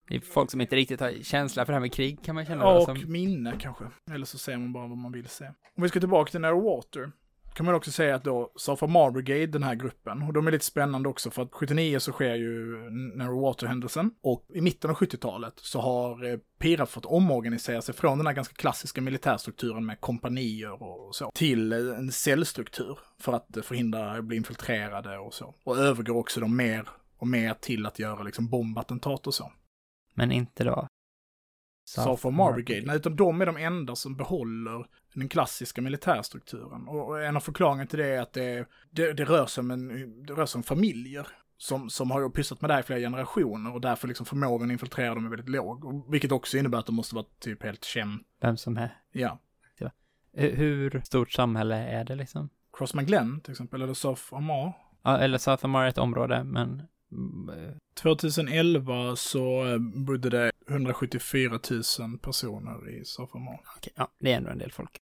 Det 0.07 0.16
är 0.16 0.20
folk 0.20 0.51
som 0.51 0.61
inte 0.61 0.76
riktigt 0.76 0.99
har 0.99 1.11
känsla 1.24 1.66
för 1.66 1.74
det 1.74 1.76
här 1.76 1.82
med 1.82 1.93
krig 1.93 2.24
kan 2.24 2.36
man 2.36 2.45
känna. 2.45 2.63
Ja, 2.63 2.78
och 2.80 2.84
som, 2.86 3.11
minne 3.11 3.53
kanske. 3.59 3.86
Eller 4.11 4.26
så 4.26 4.38
ser 4.38 4.57
man 4.57 4.74
bara 4.74 4.88
vad 4.88 4.97
man 4.97 5.11
vill 5.11 5.28
se. 5.28 5.45
Om 5.45 5.84
vi 5.84 5.89
ska 5.89 5.99
tillbaka 5.99 6.32
till 6.32 6.41
Narrow 6.41 6.63
Water 6.63 7.11
kan 7.56 7.66
man 7.66 7.76
också 7.76 7.91
säga 7.91 8.16
att 8.16 8.24
då 8.24 8.51
Safa 8.56 8.88
Mar 8.88 9.12
Brigade, 9.12 9.47
den 9.47 9.64
här 9.64 9.76
gruppen, 9.76 10.22
och 10.22 10.34
de 10.34 10.47
är 10.47 10.51
lite 10.51 10.66
spännande 10.66 11.10
också 11.10 11.32
för 11.32 11.41
att 11.41 11.49
79 11.51 11.99
så 11.99 12.12
sker 12.12 12.36
ju 12.36 12.89
Narrow 13.16 13.41
Water-händelsen 13.41 14.12
och 14.22 14.45
i 14.53 14.62
mitten 14.62 14.89
av 14.89 14.95
70-talet 14.95 15.53
så 15.58 15.82
har 15.82 16.32
eh, 16.32 16.38
PIRA 16.60 16.86
fått 16.86 17.06
omorganisera 17.06 17.82
sig 17.82 17.95
från 17.95 18.18
den 18.18 18.28
här 18.28 18.34
ganska 18.34 18.56
klassiska 18.56 19.01
militärstrukturen 19.01 19.86
med 19.86 20.01
kompanier 20.01 20.84
och 20.84 21.16
så 21.16 21.32
till 21.36 21.72
eh, 21.72 21.80
en 21.80 22.12
cellstruktur 22.12 22.99
för 23.20 23.34
att 23.34 23.58
eh, 23.58 23.64
förhindra 23.64 24.12
att 24.12 24.26
bli 24.26 24.38
infiltrerade 24.38 25.18
och 25.18 25.34
så. 25.34 25.56
Och 25.64 25.78
övergår 25.78 26.18
också 26.18 26.39
då 26.39 26.47
mer 26.47 26.89
och 27.18 27.28
mer 27.28 27.53
till 27.53 27.86
att 27.86 27.99
göra 27.99 28.24
liksom 28.24 28.49
bombattentat 28.49 29.28
och 29.28 29.34
så. 29.34 29.51
men 30.14 30.32
inte 30.32 30.64
då. 30.64 30.88
South 31.88 32.26
of 32.26 32.34
Mar 32.34 32.53
Brigade, 32.53 32.86
nej, 32.86 32.95
utan 32.95 33.16
de 33.16 33.41
är 33.41 33.45
de 33.45 33.58
enda 33.58 33.95
som 33.95 34.16
behåller 34.16 34.86
den 35.20 35.30
klassiska 35.30 35.82
militärstrukturen. 35.82 36.88
Och 36.88 37.24
en 37.24 37.36
av 37.36 37.39
förklaringarna 37.39 37.88
till 37.88 37.99
det 37.99 38.05
är 38.07 38.22
att 38.22 38.34
det, 38.34 38.66
det, 38.91 39.13
det, 39.13 39.26
rör, 39.26 39.45
sig 39.45 39.61
om 39.61 39.72
en, 39.72 39.88
det 40.26 40.34
rör 40.34 40.45
sig 40.45 40.59
om 40.59 40.63
familjer 40.63 41.28
som, 41.57 41.89
som 41.89 42.11
har 42.11 42.30
pysslat 42.30 42.61
med 42.61 42.70
det 42.70 42.74
här 42.74 42.80
i 42.82 42.84
flera 42.84 42.99
generationer 42.99 43.74
och 43.74 43.82
därför 43.82 44.07
liksom 44.07 44.26
förmågan 44.26 44.68
att 44.70 44.72
infiltrera 44.74 45.16
dem 45.16 45.26
är 45.26 45.30
väldigt 45.30 45.49
låg. 45.49 46.05
Vilket 46.11 46.32
också 46.32 46.57
innebär 46.57 46.78
att 46.78 46.86
de 46.86 46.95
måste 46.95 47.16
vara 47.16 47.26
typ 47.39 47.63
helt 47.63 47.84
känt. 47.84 48.22
Vem 48.41 48.57
som 48.57 48.78
är. 48.78 48.97
Ja. 49.11 49.39
Hur- 50.38 50.55
Hur 50.55 51.01
stort 51.05 51.32
samhälle 51.32 51.76
är 51.76 52.03
det 52.03 52.16
liksom? 52.16 52.49
Cross 52.78 52.93
McGlenn 52.93 53.41
till 53.41 53.51
exempel, 53.51 53.82
eller 53.82 53.93
South 53.93 54.34
of 54.34 54.41
Mar. 54.43 54.74
Ja, 55.03 55.18
eller 55.18 55.38
South 55.38 55.66
of 55.66 55.70
Mar 55.72 55.84
är 55.84 55.88
ett 55.89 55.97
område, 55.97 56.43
men 56.43 56.82
mm, 57.11 57.49
eh, 57.49 57.74
2011 58.01 59.16
så 59.16 59.66
eh, 59.66 59.78
bodde 60.05 60.30
det 60.30 60.51
174 60.70 61.59
000 61.99 62.18
personer 62.20 62.89
i 62.89 63.05
South 63.05 63.36
of 63.36 63.41
Mar. 63.41 63.59
okej, 63.78 63.93
ja, 63.95 64.07
det 64.20 64.32
är 64.32 64.38
ändå 64.38 64.49
en 64.49 64.57
del 64.57 64.72
folk. 64.72 64.97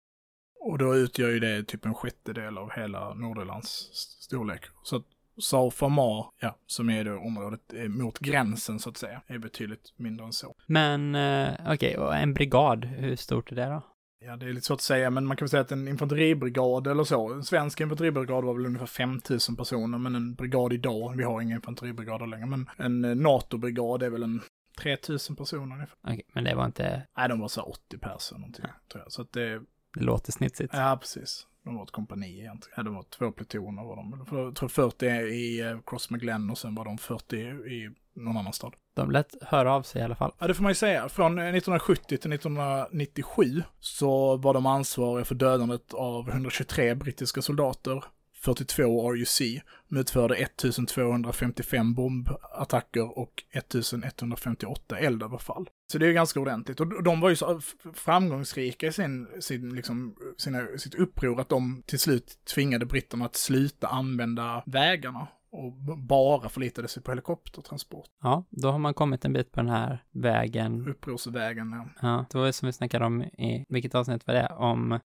Och 0.61 0.79
då 0.79 0.97
utgör 0.97 1.29
ju 1.31 1.41
det 1.41 1.63
typ 1.65 1.87
en 1.87 1.95
sjättedel 1.95 2.59
av 2.59 2.71
hela 2.71 3.15
Nordirlands 3.15 3.91
st- 3.93 4.23
storlek. 4.25 4.63
Så 4.83 4.97
att 4.97 5.05
Saufamar, 5.43 6.27
ja, 6.41 6.57
som 6.67 6.91
är 6.91 7.05
det 7.05 7.13
området 7.17 7.73
eh, 7.75 7.89
mot 7.89 8.19
gränsen 8.19 8.79
så 8.79 8.91
att 8.91 8.97
säga, 8.97 9.23
är 9.27 9.39
betydligt 9.39 9.93
mindre 9.97 10.27
än 10.27 10.33
så. 10.33 10.55
Men 10.67 11.15
eh, 11.15 11.49
okej, 11.69 11.99
och 11.99 12.17
en 12.17 12.35
brigad, 12.35 12.85
hur 12.85 13.17
stort 13.17 13.53
är 13.53 13.57
det 13.57 13.67
då? 13.67 13.83
Ja, 14.25 14.37
det 14.37 14.47
är 14.47 14.53
lite 14.53 14.67
svårt 14.67 14.77
att 14.77 14.81
säga, 14.83 15.11
men 15.11 15.27
man 15.27 15.37
kan 15.37 15.45
väl 15.45 15.51
säga 15.51 15.61
att 15.61 15.73
en 15.73 15.89
infanteribrigad 15.89 16.87
eller 16.87 17.05
så, 17.05 17.33
en 17.33 17.45
svensk 17.45 17.81
infanteribrigad 17.81 18.45
var 18.45 18.55
väl 18.55 18.67
ungefär 18.67 18.87
5000 18.87 19.57
personer, 19.57 19.99
men 19.99 20.15
en 20.15 20.35
brigad 20.35 20.73
idag, 20.73 21.17
vi 21.17 21.25
har 21.25 21.41
inga 21.41 21.55
infanteribrigader 21.57 22.27
längre, 22.27 22.47
men 22.47 22.71
en 22.77 23.05
eh, 23.05 23.15
NATO-brigad 23.17 24.03
är 24.03 24.11
väl 24.11 24.23
en 24.23 24.41
3000 24.81 25.37
personer 25.37 25.75
ungefär. 25.75 25.97
Okej, 26.03 26.23
men 26.33 26.45
det 26.45 26.55
var 26.55 26.67
inte, 26.67 27.07
Nej, 27.17 27.29
de 27.29 27.41
var 27.41 27.49
så 27.49 27.61
här 27.61 27.69
80 27.69 27.99
personer 27.99 28.39
någonting, 28.41 28.65
tror 28.93 29.03
jag. 29.05 29.13
Så 29.13 29.23
att 29.23 29.33
det, 29.33 29.63
det 29.95 30.05
låter 30.05 30.33
snitsigt. 30.33 30.75
Ja, 30.75 30.99
precis. 31.01 31.47
De 31.65 31.77
var 31.77 31.85
ett 31.85 31.91
kompani 31.91 32.41
egentligen. 32.41 32.75
Ja, 32.77 32.83
de 32.83 32.95
var 32.95 33.03
två 33.03 33.33
plutoner 33.33 33.85
var 33.85 33.97
de. 33.97 34.27
Jag 34.47 34.57
tror 34.57 34.69
40 34.69 35.07
i 35.07 35.61
eh, 35.61 35.79
Cross 35.87 36.11
McGlenn 36.11 36.51
och 36.51 36.59
sen 36.59 36.75
var 36.75 36.85
de 36.85 36.99
40 36.99 37.37
i 37.37 37.91
någon 38.15 38.37
annan 38.37 38.53
stad. 38.53 38.75
De 38.97 39.11
lät 39.11 39.43
höra 39.43 39.75
av 39.75 39.83
sig 39.83 40.01
i 40.01 40.05
alla 40.05 40.15
fall. 40.15 40.33
Ja, 40.39 40.47
det 40.47 40.55
får 40.55 40.63
man 40.63 40.71
ju 40.71 40.75
säga. 40.75 41.09
Från 41.09 41.39
eh, 41.39 41.45
1970 41.45 42.17
till 42.19 42.33
1997 42.33 43.63
så 43.81 44.37
var 44.37 44.55
de 44.55 44.67
ansvariga 44.67 45.25
för 45.25 45.35
dödandet 45.35 45.95
av 45.95 46.29
123 46.29 46.95
brittiska 46.95 47.43
soldater, 47.43 48.05
42 48.41 49.13
RUC, 49.13 49.39
de 49.89 49.97
utförde 49.97 50.35
1255 50.35 51.95
bombattacker 51.95 53.19
och 53.19 53.45
1158 53.51 54.99
eldöverfall. 54.99 55.69
Så 55.93 55.99
det 55.99 56.05
är 56.05 56.09
ju 56.09 56.15
ganska 56.15 56.41
ordentligt. 56.41 56.81
Och 56.81 57.03
de 57.03 57.21
var 57.21 57.31
ju 57.31 57.37
så 57.37 57.61
framgångsrika 57.95 58.87
i 58.87 58.93
sin, 58.93 59.29
sin, 59.41 59.75
liksom, 59.75 60.17
sina, 60.39 60.79
sitt 60.79 60.95
uppror 60.95 61.41
att 61.41 61.49
de 61.49 61.83
till 61.87 61.99
slut 61.99 62.39
tvingade 62.55 62.87
britterna 62.87 63.25
att 63.25 63.37
sluta 63.37 63.89
använda 63.89 64.63
vägarna 64.67 65.29
och 65.53 65.73
bara 65.99 66.49
förlitade 66.49 66.89
sig 66.89 67.03
på 67.03 67.11
helikoptertransport. 67.11 68.09
Ja, 68.23 68.45
då 68.51 68.71
har 68.71 68.79
man 68.79 68.95
kommit 68.95 69.25
en 69.25 69.33
bit 69.33 69.53
på 69.53 69.61
den 69.61 69.71
här 69.71 70.05
vägen. 70.13 70.89
Upprorsvägen, 70.89 71.73
ja. 71.73 72.09
Ja, 72.09 72.27
det 72.31 72.39
var 72.39 72.47
ju 72.47 72.53
som 72.53 72.67
vi 72.67 72.73
snackade 72.73 73.05
om 73.05 73.23
i, 73.23 73.67
vilket 73.69 73.95
avsnitt 73.95 74.27
var 74.27 74.35
det? 74.35 74.49
Om, 74.49 75.01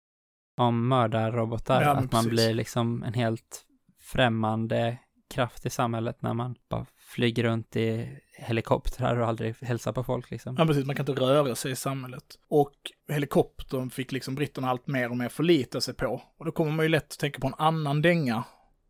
om 0.55 0.87
mördarrobotar. 0.87 1.81
Ja, 1.81 1.89
att 1.89 1.97
man 1.97 2.09
precis. 2.09 2.29
blir 2.29 2.53
liksom 2.53 3.03
en 3.03 3.13
helt 3.13 3.65
främmande 3.99 4.97
kraft 5.29 5.65
i 5.65 5.69
samhället 5.69 6.21
när 6.21 6.33
man 6.33 6.55
bara 6.69 6.85
flyger 6.97 7.43
runt 7.43 7.75
i 7.75 8.19
helikoptrar 8.37 9.17
och 9.17 9.27
aldrig 9.27 9.55
hälsar 9.61 9.93
på 9.93 10.03
folk 10.03 10.31
liksom. 10.31 10.55
Ja, 10.59 10.65
precis. 10.65 10.85
Man 10.85 10.95
kan 10.95 11.09
inte 11.09 11.21
röra 11.21 11.55
sig 11.55 11.71
i 11.71 11.75
samhället. 11.75 12.23
Och 12.47 12.75
helikoptern 13.07 13.89
fick 13.89 14.11
liksom 14.11 14.35
britterna 14.35 14.69
allt 14.69 14.87
mer 14.87 15.09
och 15.09 15.17
mer 15.17 15.29
förlita 15.29 15.81
sig 15.81 15.93
på. 15.93 16.21
Och 16.37 16.45
då 16.45 16.51
kommer 16.51 16.71
man 16.71 16.85
ju 16.85 16.89
lätt 16.89 17.11
att 17.11 17.19
tänka 17.19 17.39
på 17.39 17.47
en 17.47 17.53
annan 17.57 18.01
dänga 18.01 18.43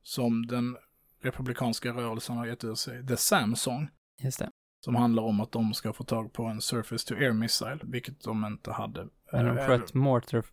som 0.04 0.48
den 0.48 0.78
republikanska 1.24 1.90
rörelsen 1.90 2.38
har 2.38 2.46
gett 2.46 2.64
ur 2.64 2.76
sig, 2.76 3.08
The 3.08 3.18
Samsung. 3.18 3.90
Just 4.20 4.40
det. 4.40 4.50
Som 4.80 4.96
handlar 4.96 5.24
om 5.24 5.42
att 5.42 5.52
de 5.52 5.74
ska 5.74 5.94
få 5.94 6.04
tag 6.04 6.34
på 6.34 6.44
en 6.44 6.62
surface 6.62 7.08
to 7.08 7.16
air 7.16 7.34
missile, 7.34 7.80
vilket 7.84 8.24
de 8.24 8.46
inte 8.46 8.72
hade. 8.72 9.08
Men 9.32 9.46
de 9.46 9.58
Eh, 9.58 9.68
sköt 9.68 9.94
mortar 9.94 10.44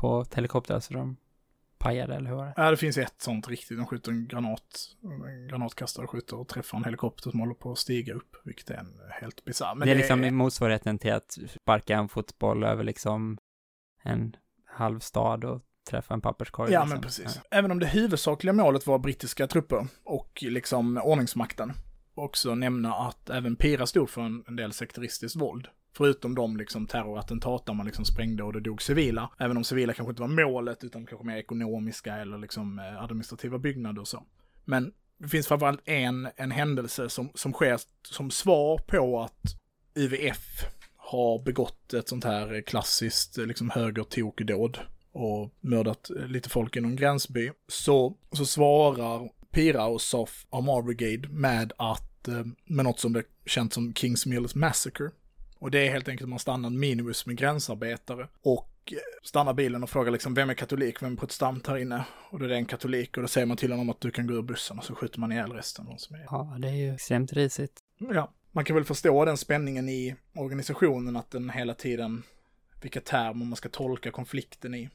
på 0.00 0.24
helikoptrar 0.34 0.80
så 0.80 0.94
de 0.94 1.16
pajade, 1.78 2.14
eller 2.14 2.28
hur 2.28 2.36
var 2.36 2.46
det? 2.46 2.54
Ja, 2.56 2.70
det 2.70 2.76
finns 2.76 2.98
ett 2.98 3.22
sånt 3.22 3.48
riktigt. 3.48 3.78
De 3.78 3.86
skjuter 3.86 4.12
en 4.12 4.28
granat, 4.28 4.96
en 5.02 5.48
granatkastare 5.48 6.06
skjuter 6.06 6.36
och 6.36 6.48
träffar 6.48 6.78
en 6.78 6.84
helikopter 6.84 7.30
som 7.30 7.40
håller 7.40 7.54
på 7.54 7.72
att 7.72 7.78
stiga 7.78 8.14
upp, 8.14 8.36
vilket 8.44 8.70
är 8.70 8.76
en 8.76 9.00
helt 9.20 9.44
bisarr. 9.44 9.74
Men 9.74 9.88
det 9.88 9.94
är 9.94 9.96
liksom 9.96 10.36
motsvarigheten 10.36 10.98
till 10.98 11.12
att 11.12 11.38
sparka 11.62 11.96
en 11.96 12.08
fotboll 12.08 12.64
över 12.64 12.84
liksom 12.84 13.38
en 14.02 14.36
halv 14.66 15.00
stad 15.00 15.44
och 15.44 15.62
träffa 15.90 16.14
en 16.14 16.20
papperskorg. 16.20 16.72
Ja, 16.72 16.80
liksom. 16.80 16.94
men 16.94 17.02
precis. 17.02 17.40
Även 17.50 17.70
om 17.70 17.78
det 17.78 17.86
huvudsakliga 17.86 18.52
målet 18.52 18.86
var 18.86 18.98
brittiska 18.98 19.46
trupper 19.46 19.86
och 20.04 20.38
liksom 20.42 21.00
ordningsmakten. 21.04 21.72
Också 22.14 22.54
nämna 22.54 22.94
att 22.94 23.30
även 23.30 23.56
Pira 23.56 23.86
stod 23.86 24.10
för 24.10 24.22
en, 24.22 24.44
en 24.48 24.56
del 24.56 24.72
sekteristiskt 24.72 25.36
våld. 25.36 25.68
Förutom 25.96 26.34
de 26.34 26.56
liksom 26.56 26.86
terrorattentat 26.86 27.66
där 27.66 27.74
man 27.74 27.86
liksom 27.86 28.04
sprängde 28.04 28.42
och 28.42 28.52
det 28.52 28.60
dog 28.60 28.82
civila. 28.82 29.30
Även 29.38 29.56
om 29.56 29.64
civila 29.64 29.92
kanske 29.92 30.10
inte 30.10 30.22
var 30.22 30.28
målet 30.28 30.84
utan 30.84 31.06
kanske 31.06 31.26
mer 31.26 31.36
ekonomiska 31.36 32.16
eller 32.16 32.38
liksom 32.38 32.78
eh, 32.78 33.02
administrativa 33.02 33.58
byggnader 33.58 34.00
och 34.00 34.08
så. 34.08 34.24
Men 34.64 34.92
det 35.18 35.28
finns 35.28 35.46
framförallt 35.46 35.80
en, 35.84 36.28
en 36.36 36.50
händelse 36.50 37.08
som, 37.08 37.30
som 37.34 37.52
sker 37.52 37.80
som 38.02 38.30
svar 38.30 38.78
på 38.78 39.20
att 39.20 39.54
UVF 39.94 40.64
har 40.96 41.44
begått 41.44 41.94
ett 41.94 42.08
sånt 42.08 42.24
här 42.24 42.60
klassiskt 42.60 43.38
eh, 43.38 43.46
liksom 43.46 43.70
högertokdåd 43.70 44.78
och 45.12 45.54
mördat 45.60 46.10
eh, 46.10 46.26
lite 46.26 46.48
folk 46.48 46.76
i 46.76 46.80
någon 46.80 46.96
gränsby. 46.96 47.50
Så, 47.68 48.16
så 48.32 48.46
svarar 48.46 49.28
Pira 49.50 49.86
och 49.86 50.00
SOF 50.00 50.46
Armar 50.50 50.82
Brigade 50.82 51.28
med 51.28 51.72
att, 51.76 52.28
med 52.64 52.84
något 52.84 53.00
som 53.00 53.12
det 53.12 53.22
känns 53.46 53.74
som 53.74 53.94
Kings 53.94 54.26
Mills 54.26 54.54
Massacre. 54.54 55.10
Och 55.60 55.70
det 55.70 55.86
är 55.86 55.90
helt 55.90 56.08
enkelt 56.08 56.24
att 56.24 56.30
man 56.30 56.38
stannar 56.38 56.70
minimus 56.70 57.26
med 57.26 57.36
gränsarbetare 57.36 58.28
och 58.42 58.94
stannar 59.22 59.54
bilen 59.54 59.82
och 59.82 59.90
frågar 59.90 60.12
liksom 60.12 60.34
vem 60.34 60.50
är 60.50 60.54
katolik, 60.54 61.02
vem 61.02 61.12
är 61.12 61.16
protestant 61.16 61.66
här 61.66 61.76
inne? 61.76 62.04
Och 62.30 62.38
då 62.38 62.44
är 62.44 62.48
det 62.48 62.56
en 62.56 62.64
katolik 62.64 63.16
och 63.16 63.22
då 63.22 63.28
säger 63.28 63.46
man 63.46 63.56
till 63.56 63.70
honom 63.70 63.90
att 63.90 64.00
du 64.00 64.10
kan 64.10 64.26
gå 64.26 64.34
ur 64.34 64.42
bussen 64.42 64.78
och 64.78 64.84
så 64.84 64.94
skjuter 64.94 65.20
man 65.20 65.32
ihjäl 65.32 65.52
resten. 65.52 65.86
av 65.86 65.92
de 65.92 65.98
som 65.98 66.16
är. 66.16 66.26
Ja, 66.30 66.56
det 66.58 66.68
är 66.68 66.72
ju 66.72 66.94
extremt 66.94 67.32
risigt. 67.32 67.80
Ja, 67.98 68.32
man 68.52 68.64
kan 68.64 68.76
väl 68.76 68.84
förstå 68.84 69.24
den 69.24 69.36
spänningen 69.36 69.88
i 69.88 70.16
organisationen 70.34 71.16
att 71.16 71.30
den 71.30 71.50
hela 71.50 71.74
tiden, 71.74 72.22
vilka 72.82 73.00
termer 73.00 73.44
man 73.46 73.56
ska 73.56 73.68
tolka 73.68 74.10
konflikten 74.10 74.74
i. 74.74 74.90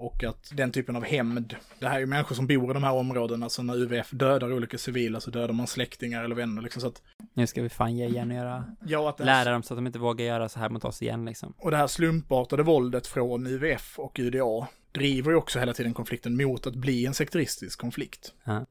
Och 0.00 0.24
att 0.24 0.50
den 0.52 0.72
typen 0.72 0.96
av 0.96 1.04
hämnd, 1.04 1.56
det 1.78 1.88
här 1.88 1.96
är 1.96 2.00
ju 2.00 2.06
människor 2.06 2.34
som 2.34 2.46
bor 2.46 2.70
i 2.70 2.74
de 2.74 2.84
här 2.84 2.92
områdena, 2.92 3.48
så 3.48 3.62
när 3.62 3.76
UVF 3.76 4.10
dödar 4.10 4.52
olika 4.52 4.78
civila 4.78 5.20
så 5.20 5.30
dödar 5.30 5.54
man 5.54 5.66
släktingar 5.66 6.24
eller 6.24 6.34
vänner 6.34 6.62
liksom 6.62 6.82
så 6.82 6.88
att, 6.88 7.02
Nu 7.34 7.46
ska 7.46 7.62
vi 7.62 7.68
fan 7.68 7.96
ge 7.96 8.06
igen 8.06 8.30
och 8.30 8.36
göra, 8.36 8.64
ja 8.86 9.08
att 9.08 9.18
här, 9.18 9.26
lära 9.26 9.52
dem 9.52 9.62
så 9.62 9.74
att 9.74 9.78
de 9.78 9.86
inte 9.86 9.98
vågar 9.98 10.26
göra 10.26 10.48
så 10.48 10.58
här 10.58 10.68
mot 10.68 10.84
oss 10.84 11.02
igen 11.02 11.24
liksom. 11.24 11.54
och 11.58 11.70
det 11.70 11.76
här 11.76 11.86
slumpartade 11.86 12.62
våldet 12.62 13.06
från 13.06 13.46
UVF 13.46 13.98
och 13.98 14.18
UDA 14.18 14.68
driver 14.92 15.30
ju 15.30 15.36
också 15.36 15.58
hela 15.58 15.74
tiden 15.74 15.94
konflikten 15.94 16.36
mot 16.36 16.66
att 16.66 16.74
bli 16.74 17.06
en 17.06 17.14
sekteristisk 17.14 17.80
konflikt. 17.80 18.34
Ja. 18.44 18.66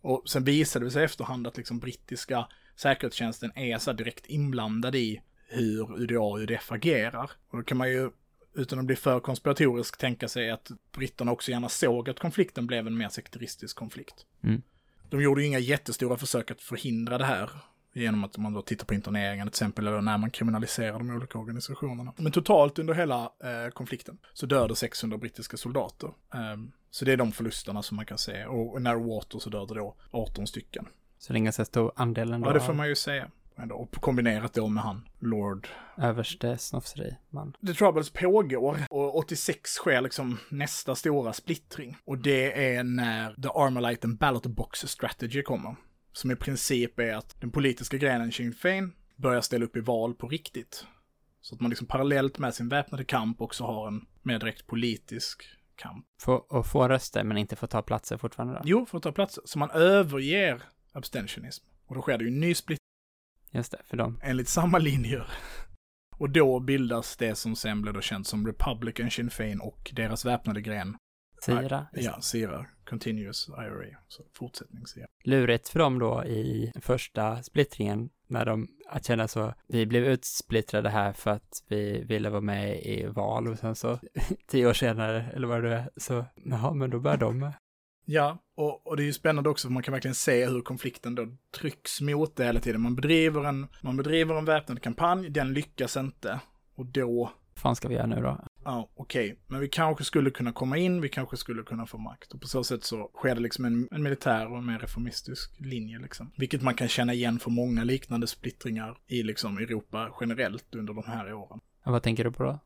Och 0.00 0.22
sen 0.26 0.44
visade 0.44 0.84
det 0.84 0.90
sig 0.90 1.04
efterhand 1.04 1.46
att 1.46 1.56
liksom 1.56 1.78
brittiska 1.78 2.46
säkerhetstjänsten 2.76 3.52
är 3.54 3.78
så 3.78 3.92
direkt 3.92 4.26
inblandad 4.26 4.94
i 4.94 5.20
hur 5.48 6.00
UDA 6.02 6.20
och 6.20 6.38
UDF 6.38 6.72
agerar. 6.72 7.30
Och 7.50 7.58
då 7.58 7.64
kan 7.64 7.78
man 7.78 7.90
ju, 7.90 8.10
utan 8.54 8.78
att 8.78 8.84
bli 8.84 8.96
för 8.96 9.20
konspiratorisk, 9.20 9.98
tänka 9.98 10.28
sig 10.28 10.50
att 10.50 10.70
britterna 10.92 11.32
också 11.32 11.50
gärna 11.50 11.68
såg 11.68 12.10
att 12.10 12.18
konflikten 12.18 12.66
blev 12.66 12.86
en 12.86 12.98
mer 12.98 13.08
sekteristisk 13.08 13.76
konflikt. 13.76 14.26
Mm. 14.44 14.62
De 15.08 15.22
gjorde 15.22 15.40
ju 15.40 15.46
inga 15.46 15.58
jättestora 15.58 16.16
försök 16.16 16.50
att 16.50 16.60
förhindra 16.60 17.18
det 17.18 17.24
här 17.24 17.50
genom 17.92 18.24
att 18.24 18.36
man 18.36 18.52
då 18.52 18.62
tittar 18.62 18.86
på 18.86 18.94
interneringen 18.94 19.46
till 19.46 19.52
exempel, 19.52 19.86
eller 19.86 20.00
när 20.00 20.18
man 20.18 20.30
kriminaliserar 20.30 20.98
de 20.98 21.10
olika 21.10 21.38
organisationerna. 21.38 22.12
Men 22.16 22.32
totalt 22.32 22.78
under 22.78 22.94
hela 22.94 23.22
eh, 23.24 23.70
konflikten 23.72 24.18
så 24.32 24.46
dör 24.46 24.68
det 24.68 24.76
600 24.76 25.18
brittiska 25.18 25.56
soldater. 25.56 26.10
Ehm, 26.34 26.72
så 26.90 27.04
det 27.04 27.12
är 27.12 27.16
de 27.16 27.32
förlusterna 27.32 27.82
som 27.82 27.96
man 27.96 28.06
kan 28.06 28.18
se. 28.18 28.44
Och 28.44 28.78
i 28.78 28.82
Narrow 28.82 29.06
Water 29.06 29.38
så 29.38 29.50
dör 29.50 29.66
det 29.66 29.74
då 29.74 29.96
18 30.10 30.46
stycken. 30.46 30.86
Så 31.18 31.32
det 31.32 31.36
är 31.36 31.38
en 31.38 31.44
ganska 31.44 31.64
stor 31.64 31.92
andel 31.96 32.32
ändå 32.32 32.48
Ja, 32.48 32.52
det 32.52 32.60
får 32.60 32.74
man 32.74 32.88
ju 32.88 32.94
säga. 32.94 33.30
Ändå. 33.62 33.74
Och 33.74 33.92
kombinerat 33.92 34.54
då 34.54 34.68
med 34.68 34.82
han, 34.82 35.08
Lord. 35.18 35.68
överste 35.98 36.58
snofseri, 36.58 37.16
man. 37.30 37.52
The 37.66 37.74
Troubles 37.74 38.10
pågår 38.10 38.78
och 38.90 39.16
86 39.16 39.70
sker 39.70 40.00
liksom 40.00 40.38
nästa 40.48 40.94
stora 40.94 41.32
splittring. 41.32 41.96
Och 42.04 42.18
det 42.18 42.74
är 42.76 42.82
när 42.84 43.34
The 43.34 43.48
Armalite 43.48 44.06
and 44.06 44.18
Ballot 44.18 44.46
Box 44.46 44.78
Strategy 44.80 45.42
kommer. 45.42 45.76
Som 46.12 46.30
i 46.30 46.36
princip 46.36 46.98
är 46.98 47.14
att 47.14 47.40
den 47.40 47.50
politiska 47.50 47.96
grenen 47.96 48.32
Sinn 48.32 48.52
Féin 48.52 48.92
börjar 49.16 49.40
ställa 49.40 49.64
upp 49.64 49.76
i 49.76 49.80
val 49.80 50.14
på 50.14 50.28
riktigt. 50.28 50.86
Så 51.40 51.54
att 51.54 51.60
man 51.60 51.70
liksom 51.70 51.86
parallellt 51.86 52.38
med 52.38 52.54
sin 52.54 52.68
väpnade 52.68 53.04
kamp 53.04 53.40
också 53.40 53.64
har 53.64 53.88
en 53.88 54.06
mer 54.22 54.38
direkt 54.38 54.66
politisk 54.66 55.44
kamp. 55.76 56.06
Få, 56.20 56.32
och 56.32 56.66
få 56.66 56.88
röster 56.88 57.24
men 57.24 57.36
inte 57.36 57.56
få 57.56 57.66
ta 57.66 57.82
platser 57.82 58.16
fortfarande 58.16 58.54
då? 58.54 58.60
Jo, 58.64 58.86
för 58.86 58.96
att 58.96 59.02
ta 59.02 59.12
plats. 59.12 59.38
Så 59.44 59.58
man 59.58 59.70
överger 59.70 60.62
abstentionism. 60.92 61.64
Och 61.86 61.94
då 61.94 62.02
sker 62.02 62.18
det 62.18 62.24
ju 62.24 62.28
en 62.28 62.40
ny 62.40 62.54
Just 63.50 63.72
det, 63.72 63.78
för 63.84 63.96
dem. 63.96 64.20
enligt 64.22 64.48
samma 64.48 64.78
linjer. 64.78 65.26
Och 66.16 66.30
då 66.30 66.60
bildas 66.60 67.16
det 67.16 67.34
som 67.34 67.56
sen 67.56 67.82
blev 67.82 67.94
då 67.94 68.00
känt 68.00 68.26
som 68.26 68.46
Republican 68.46 69.10
Sinn 69.10 69.30
Féin 69.30 69.60
och 69.60 69.90
deras 69.94 70.24
väpnade 70.24 70.60
gren. 70.60 70.96
Sira. 71.42 71.86
Ja, 71.92 72.20
SIRA. 72.20 72.66
Continuous 72.84 73.48
IRA. 73.48 73.98
Så 74.08 74.22
fortsättning 74.34 74.86
SIRA. 74.86 75.06
Lurigt 75.24 75.68
för 75.68 75.78
dem 75.78 75.98
då 75.98 76.24
i 76.24 76.72
första 76.80 77.42
splittringen 77.42 78.10
när 78.26 78.44
de 78.44 78.68
att 78.88 79.06
känna 79.06 79.28
så, 79.28 79.54
vi 79.68 79.86
blev 79.86 80.04
utsplittrade 80.04 80.88
här 80.88 81.12
för 81.12 81.30
att 81.30 81.64
vi 81.68 82.04
ville 82.04 82.30
vara 82.30 82.40
med 82.40 82.82
i 82.82 83.06
val 83.06 83.48
och 83.48 83.58
sen 83.58 83.74
så 83.74 83.98
tio 84.46 84.66
år 84.66 84.72
senare, 84.72 85.30
eller 85.34 85.46
vad 85.46 85.62
det 85.62 85.74
är, 85.74 85.90
så, 85.96 86.24
jaha, 86.44 86.74
men 86.74 86.90
då 86.90 87.00
börjar 87.00 87.16
de. 87.18 87.52
Ja, 88.12 88.38
och, 88.56 88.86
och 88.86 88.96
det 88.96 89.02
är 89.02 89.04
ju 89.04 89.12
spännande 89.12 89.50
också 89.50 89.68
för 89.68 89.72
man 89.72 89.82
kan 89.82 89.92
verkligen 89.92 90.14
se 90.14 90.46
hur 90.46 90.62
konflikten 90.62 91.14
då 91.14 91.26
trycks 91.58 92.00
mot 92.00 92.36
det 92.36 92.44
hela 92.44 92.60
tiden. 92.60 92.80
Man 92.80 92.96
bedriver 92.96 93.44
en, 93.44 93.66
man 93.82 93.96
bedriver 93.96 94.34
en 94.34 94.44
väpnad 94.44 94.82
kampanj, 94.82 95.30
den 95.30 95.52
lyckas 95.52 95.96
inte. 95.96 96.40
Och 96.74 96.86
då, 96.86 97.24
Vad 97.54 97.62
fan 97.62 97.76
ska 97.76 97.88
vi 97.88 97.94
göra 97.94 98.06
nu 98.06 98.20
då? 98.22 98.44
ja 98.64 98.90
okej, 98.94 99.38
men 99.46 99.60
vi 99.60 99.68
kanske 99.68 100.04
skulle 100.04 100.30
kunna 100.30 100.52
komma 100.52 100.76
in, 100.76 101.00
vi 101.00 101.08
kanske 101.08 101.36
skulle 101.36 101.62
kunna 101.62 101.86
få 101.86 101.98
makt. 101.98 102.32
Och 102.32 102.40
på 102.40 102.48
så 102.48 102.64
sätt 102.64 102.84
så 102.84 103.10
sker 103.14 103.34
det 103.34 103.40
liksom 103.40 103.64
en, 103.64 103.88
en 103.90 104.02
militär 104.02 104.52
och 104.52 104.58
en 104.58 104.66
mer 104.66 104.78
reformistisk 104.78 105.60
linje 105.60 105.98
liksom. 105.98 106.32
Vilket 106.36 106.62
man 106.62 106.74
kan 106.74 106.88
känna 106.88 107.14
igen 107.14 107.38
för 107.38 107.50
många 107.50 107.84
liknande 107.84 108.26
splittringar 108.26 108.98
i 109.06 109.22
liksom 109.22 109.58
Europa 109.58 110.16
generellt 110.20 110.74
under 110.74 110.94
de 110.94 111.04
här 111.06 111.32
åren. 111.32 111.60
Ja, 111.84 111.90
vad 111.90 112.02
tänker 112.02 112.24
du 112.24 112.32
på 112.32 112.42
då? 112.42 112.58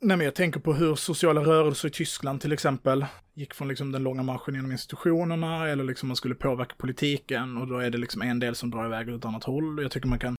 Nej, 0.00 0.16
men 0.16 0.24
jag 0.24 0.34
tänker 0.34 0.60
på 0.60 0.74
hur 0.74 0.94
sociala 0.94 1.40
rörelser 1.40 1.88
i 1.88 1.90
Tyskland 1.90 2.40
till 2.40 2.52
exempel 2.52 3.06
gick 3.34 3.54
från 3.54 3.68
liksom 3.68 3.92
den 3.92 4.02
långa 4.02 4.22
marschen 4.22 4.54
genom 4.54 4.72
institutionerna 4.72 5.68
eller 5.68 5.84
liksom 5.84 6.08
man 6.08 6.16
skulle 6.16 6.34
påverka 6.34 6.74
politiken 6.78 7.56
och 7.56 7.66
då 7.66 7.78
är 7.78 7.90
det 7.90 7.98
liksom 7.98 8.22
en 8.22 8.38
del 8.38 8.54
som 8.54 8.70
drar 8.70 8.86
iväg 8.86 9.08
åt 9.08 9.18
ett 9.18 9.24
annat 9.24 9.44
håll. 9.44 9.82
Jag 9.82 9.90
tycker 9.90 10.08
man 10.08 10.18
kan 10.18 10.36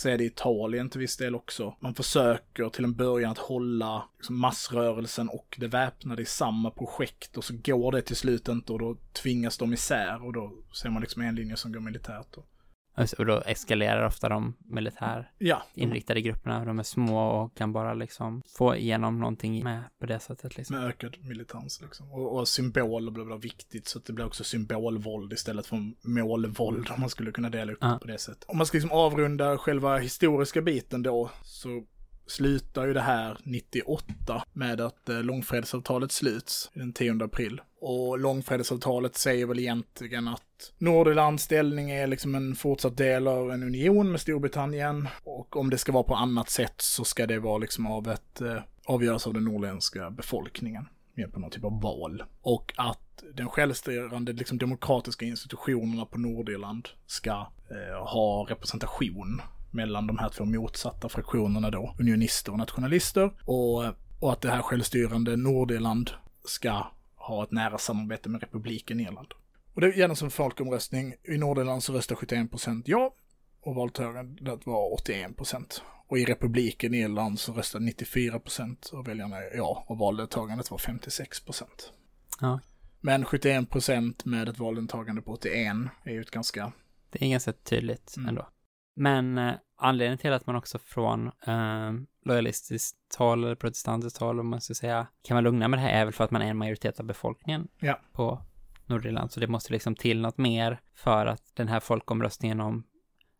säga 0.00 0.16
det 0.16 0.24
i 0.24 0.26
Italien 0.26 0.90
till 0.90 1.00
viss 1.00 1.16
del 1.16 1.34
också. 1.34 1.76
Man 1.80 1.94
försöker 1.94 2.68
till 2.68 2.84
en 2.84 2.94
början 2.94 3.32
att 3.32 3.38
hålla 3.38 4.04
liksom 4.16 4.40
massrörelsen 4.40 5.28
och 5.28 5.56
det 5.60 5.68
väpnade 5.68 6.22
i 6.22 6.26
samma 6.26 6.70
projekt 6.70 7.36
och 7.36 7.44
så 7.44 7.54
går 7.64 7.92
det 7.92 8.02
till 8.02 8.16
slut 8.16 8.48
inte 8.48 8.72
och 8.72 8.78
då 8.78 8.96
tvingas 9.12 9.58
de 9.58 9.72
isär 9.72 10.26
och 10.26 10.32
då 10.32 10.52
ser 10.82 10.90
man 10.90 11.02
liksom 11.02 11.22
en 11.22 11.34
linje 11.34 11.56
som 11.56 11.72
går 11.72 11.80
militärt. 11.80 12.36
Och, 12.36 12.46
och 13.18 13.26
då 13.26 13.40
eskalerar 13.46 14.06
ofta 14.06 14.28
de 14.28 14.56
militär 14.58 15.30
ja, 15.38 15.62
inriktade 15.74 16.20
grupperna. 16.20 16.64
De 16.64 16.78
är 16.78 16.82
små 16.82 17.28
och 17.28 17.56
kan 17.56 17.72
bara 17.72 17.94
liksom 17.94 18.42
få 18.56 18.76
igenom 18.76 19.18
någonting 19.20 19.64
med 19.64 19.82
på 20.00 20.06
det 20.06 20.20
sättet 20.20 20.56
liksom. 20.56 20.76
Med 20.76 20.86
ökad 20.88 21.16
militans 21.24 21.80
liksom. 21.82 22.12
Och, 22.12 22.38
och 22.38 22.48
symboler 22.48 23.10
blir 23.10 23.38
viktigt 23.38 23.88
så 23.88 23.98
att 23.98 24.04
det 24.04 24.12
blir 24.12 24.26
också 24.26 24.44
symbolvåld 24.44 25.32
istället 25.32 25.66
för 25.66 25.92
målvåld 26.08 26.90
om 26.90 27.00
man 27.00 27.10
skulle 27.10 27.32
kunna 27.32 27.50
dela 27.50 27.72
upp 27.72 27.80
det 27.80 27.86
Ja. 27.86 27.98
på 28.02 28.06
det 28.06 28.18
sättet. 28.18 28.44
Om 28.48 28.56
man 28.56 28.66
ska 28.66 28.76
liksom 28.76 28.92
avrunda 28.92 29.58
själva 29.58 29.98
historiska 29.98 30.62
biten 30.62 31.02
då 31.02 31.30
så 31.44 31.84
slutar 32.30 32.86
ju 32.86 32.92
det 32.92 33.00
här 33.00 33.38
98 33.44 34.44
med 34.52 34.80
att 34.80 35.08
eh, 35.08 35.22
långfredsavtalet 35.22 36.12
sluts 36.12 36.70
den 36.74 36.92
10 36.92 37.24
april. 37.24 37.60
Och 37.80 38.18
långfredsavtalet 38.18 39.16
säger 39.16 39.46
väl 39.46 39.58
egentligen 39.58 40.28
att 40.28 40.72
Nordirlands 40.78 41.44
ställning 41.44 41.90
är 41.90 42.06
liksom 42.06 42.34
en 42.34 42.54
fortsatt 42.54 42.96
del 42.96 43.28
av 43.28 43.52
en 43.52 43.62
union 43.62 44.10
med 44.10 44.20
Storbritannien. 44.20 45.08
Och 45.24 45.56
om 45.56 45.70
det 45.70 45.78
ska 45.78 45.92
vara 45.92 46.04
på 46.04 46.14
annat 46.14 46.50
sätt 46.50 46.74
så 46.76 47.04
ska 47.04 47.26
det 47.26 47.38
vara 47.38 47.58
liksom 47.58 47.86
av 47.86 48.08
ett, 48.08 48.40
eh, 48.40 48.62
avgöras 48.84 49.26
av 49.26 49.34
den 49.34 49.44
norrländska 49.44 50.10
befolkningen. 50.10 50.88
Med 51.14 51.32
på 51.32 51.40
någon 51.40 51.50
typ 51.50 51.64
av 51.64 51.80
val. 51.82 52.22
Och 52.42 52.72
att 52.76 53.24
den 53.34 53.48
självstyrande, 53.48 54.32
liksom 54.32 54.58
demokratiska 54.58 55.26
institutionerna 55.26 56.04
på 56.04 56.18
Nordirland 56.18 56.88
ska 57.06 57.30
eh, 57.70 58.06
ha 58.06 58.46
representation 58.48 59.42
mellan 59.70 60.06
de 60.06 60.18
här 60.18 60.28
två 60.28 60.44
motsatta 60.44 61.08
fraktionerna 61.08 61.70
då, 61.70 61.94
unionister 61.98 62.52
och 62.52 62.58
nationalister. 62.58 63.32
Och, 63.44 63.84
och 64.20 64.32
att 64.32 64.40
det 64.40 64.50
här 64.50 64.62
självstyrande 64.62 65.36
Nordirland 65.36 66.10
ska 66.44 66.86
ha 67.14 67.44
ett 67.44 67.50
nära 67.50 67.78
samarbete 67.78 68.28
med 68.28 68.40
republiken 68.40 69.00
Irland. 69.00 69.28
Och 69.74 69.80
det 69.80 69.96
genomförs 69.96 70.22
en 70.22 70.30
folkomröstning. 70.30 71.14
I 71.24 71.38
Nordirland 71.38 71.82
så 71.82 71.92
röstar 71.92 72.16
71 72.16 72.50
procent 72.50 72.88
ja 72.88 73.14
och 73.60 73.74
valdeltagandet 73.74 74.66
var 74.66 74.94
81 74.94 75.36
procent. 75.36 75.82
Och 76.06 76.18
i 76.18 76.24
republiken 76.24 76.94
Irland 76.94 77.38
så 77.38 77.52
röstade 77.52 77.84
94 77.84 78.38
procent 78.38 78.90
av 78.92 79.04
väljarna 79.04 79.36
ja 79.54 79.84
och 79.86 79.98
valdeltagandet 79.98 80.70
var 80.70 80.78
56 80.78 81.40
procent. 81.40 81.92
Ja. 82.40 82.60
Men 83.00 83.24
71 83.24 83.70
procent 83.70 84.24
med 84.24 84.48
ett 84.48 84.58
valdeltagande 84.58 85.22
på 85.22 85.32
81 85.32 85.76
är 86.04 86.12
ju 86.12 86.20
ett 86.20 86.30
ganska... 86.30 86.72
Det 87.10 87.24
är 87.24 87.30
ganska 87.30 87.52
tydligt 87.52 88.16
Mm. 88.16 88.28
ändå. 88.28 88.48
Men 89.00 89.38
eh, 89.38 89.52
anledningen 89.76 90.18
till 90.18 90.32
att 90.32 90.46
man 90.46 90.56
också 90.56 90.78
från 90.78 91.26
eh, 91.46 91.92
lojalistiskt 92.24 93.14
håll 93.18 93.44
eller 93.44 93.54
protestantiskt 93.54 94.18
håll, 94.18 94.40
om 94.40 94.48
man 94.48 94.60
ska 94.60 94.74
säga, 94.74 95.06
kan 95.22 95.34
vara 95.34 95.40
lugna 95.40 95.68
med 95.68 95.78
det 95.78 95.82
här 95.82 96.00
är 96.00 96.04
väl 96.04 96.14
för 96.14 96.24
att 96.24 96.30
man 96.30 96.42
är 96.42 96.46
en 96.50 96.56
majoritet 96.56 97.00
av 97.00 97.06
befolkningen 97.06 97.68
Ja. 97.80 98.00
på 98.12 98.42
Nordirland. 98.86 99.32
Så 99.32 99.40
det 99.40 99.46
måste 99.46 99.72
liksom 99.72 99.94
till 99.94 100.20
något 100.20 100.38
mer 100.38 100.80
för 100.94 101.26
att 101.26 101.42
den 101.54 101.68
här 101.68 101.80
folkomröstningen 101.80 102.60
om 102.60 102.84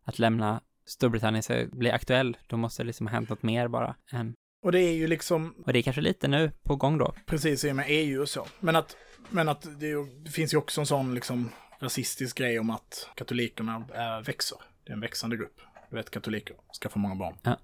att 0.05 0.19
lämna 0.19 0.61
Storbritannien 0.85 1.43
ska 1.43 1.65
bli 1.71 1.91
aktuell. 1.91 2.37
Då 2.47 2.57
måste 2.57 2.83
det 2.83 2.87
liksom 2.87 3.07
ha 3.07 3.13
hänt 3.13 3.29
något 3.29 3.43
mer 3.43 3.67
bara. 3.67 3.95
Än, 4.11 4.33
Och 4.63 4.71
det 4.71 4.79
är 4.79 4.93
ju 4.93 5.07
liksom 5.07 5.55
och 5.65 5.73
det 5.73 5.79
är 5.79 5.83
kanske 5.83 6.01
lite 6.01 6.27
nu 6.27 6.51
på 6.63 6.75
gång 6.75 6.97
då. 6.97 7.13
precis 7.25 7.65
i 7.65 7.71
och 7.71 7.75
med 7.75 7.85
EU 7.89 8.21
och 8.21 8.29
så. 8.29 8.45
Men 8.59 8.75
att, 8.75 8.95
men 9.29 9.49
att 9.49 9.79
det, 9.79 9.87
ju, 9.87 10.05
det 10.05 10.31
finns 10.31 10.53
ju 10.53 10.57
också 10.57 10.81
en 10.81 10.87
sån 10.87 11.15
liksom 11.15 11.49
rasistisk 11.79 12.37
grej 12.37 12.59
om 12.59 12.69
att 12.69 13.09
katolikerna 13.15 13.75
äh, 13.93 14.25
växer. 14.25 14.57
Det 14.83 14.91
är 14.91 14.93
en 14.93 14.99
växande 14.99 15.37
grupp. 15.37 15.61
Du 15.89 15.95
vet, 15.95 16.09
katoliker 16.09 16.55
ska 16.71 16.89
få 16.89 16.99
många 16.99 17.15
barn. 17.15 17.37
Ja. 17.43 17.57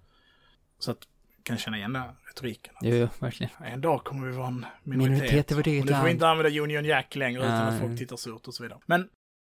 Så 0.80 0.92
att 0.92 1.08
kan 1.44 1.58
känna 1.58 1.78
igen 1.78 1.94
den 1.94 2.04
retoriken. 2.28 2.74
Att 2.78 2.86
Jo, 2.88 3.08
verkligen. 3.20 3.52
En 3.64 3.82
dag 3.82 4.04
kommer 4.04 4.28
vi 4.28 4.38
vara 4.38 4.48
en 4.48 4.66
minoritet. 4.84 5.22
Minoritet 5.22 5.58
vårt 5.58 5.68
eget 5.68 5.82
och 5.82 5.90
nu 5.92 5.98
får 5.98 6.06
vi 6.06 6.12
inte 6.12 6.28
använda 6.28 6.62
Union 6.62 6.86
Jack 6.86 7.16
längre 7.16 7.42
utan 7.42 7.68
att 7.68 7.80
folk 7.80 7.98
tittar 7.98 8.16
surt 8.16 8.48
och 8.48 8.54
så 8.54 8.64
vidare. 8.64 8.80
Men 8.86 9.10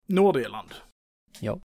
Nordirland. 0.05 0.75
Ja. 1.39 1.59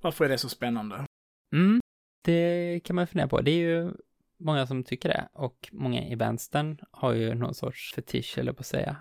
Varför 0.00 0.24
är 0.24 0.28
det 0.28 0.38
så 0.38 0.48
spännande? 0.48 1.06
Mm, 1.54 1.80
det 2.24 2.80
kan 2.84 2.96
man 2.96 3.06
fundera 3.06 3.28
på. 3.28 3.40
Det 3.40 3.50
är 3.50 3.58
ju 3.58 3.92
många 4.38 4.66
som 4.66 4.84
tycker 4.84 5.08
det 5.08 5.28
och 5.32 5.68
många 5.72 6.08
i 6.08 6.14
vänstern 6.14 6.78
har 6.90 7.12
ju 7.12 7.34
någon 7.34 7.54
sorts 7.54 7.94
fetisch, 7.94 8.38
eller 8.38 8.52
på 8.52 8.60
att 8.60 8.66
säga. 8.66 8.96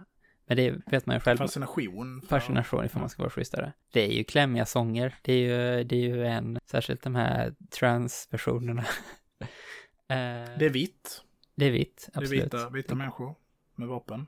Men 0.47 0.57
det 0.57 0.75
vet 0.85 1.05
man 1.05 1.15
ju 1.15 1.19
själv. 1.19 1.37
Fascination. 1.37 2.21
Fascination 2.29 2.85
ifall 2.85 2.99
man 3.01 3.09
ska 3.09 3.21
vara 3.23 3.29
schysstare. 3.29 3.73
Det 3.91 4.01
är 4.05 4.11
ju 4.13 4.23
klämmiga 4.23 4.65
sånger. 4.65 5.15
Det 5.21 5.33
är 5.33 5.37
ju, 5.77 5.83
det 5.83 5.95
är 5.95 5.99
ju 5.99 6.25
en, 6.25 6.59
särskilt 6.65 7.01
de 7.01 7.15
här 7.15 7.55
transversionerna. 7.79 8.81
eh, 10.07 10.57
Det 10.59 10.65
är 10.65 10.69
vitt. 10.69 11.21
det 11.55 11.65
är 11.65 11.71
vitt, 11.71 12.09
Det 12.13 12.17
är 12.19 12.21
absolut. 12.21 12.43
vita, 12.45 12.69
vita 12.69 12.95
människor 12.95 13.35
med 13.75 13.87
vapen. 13.87 14.27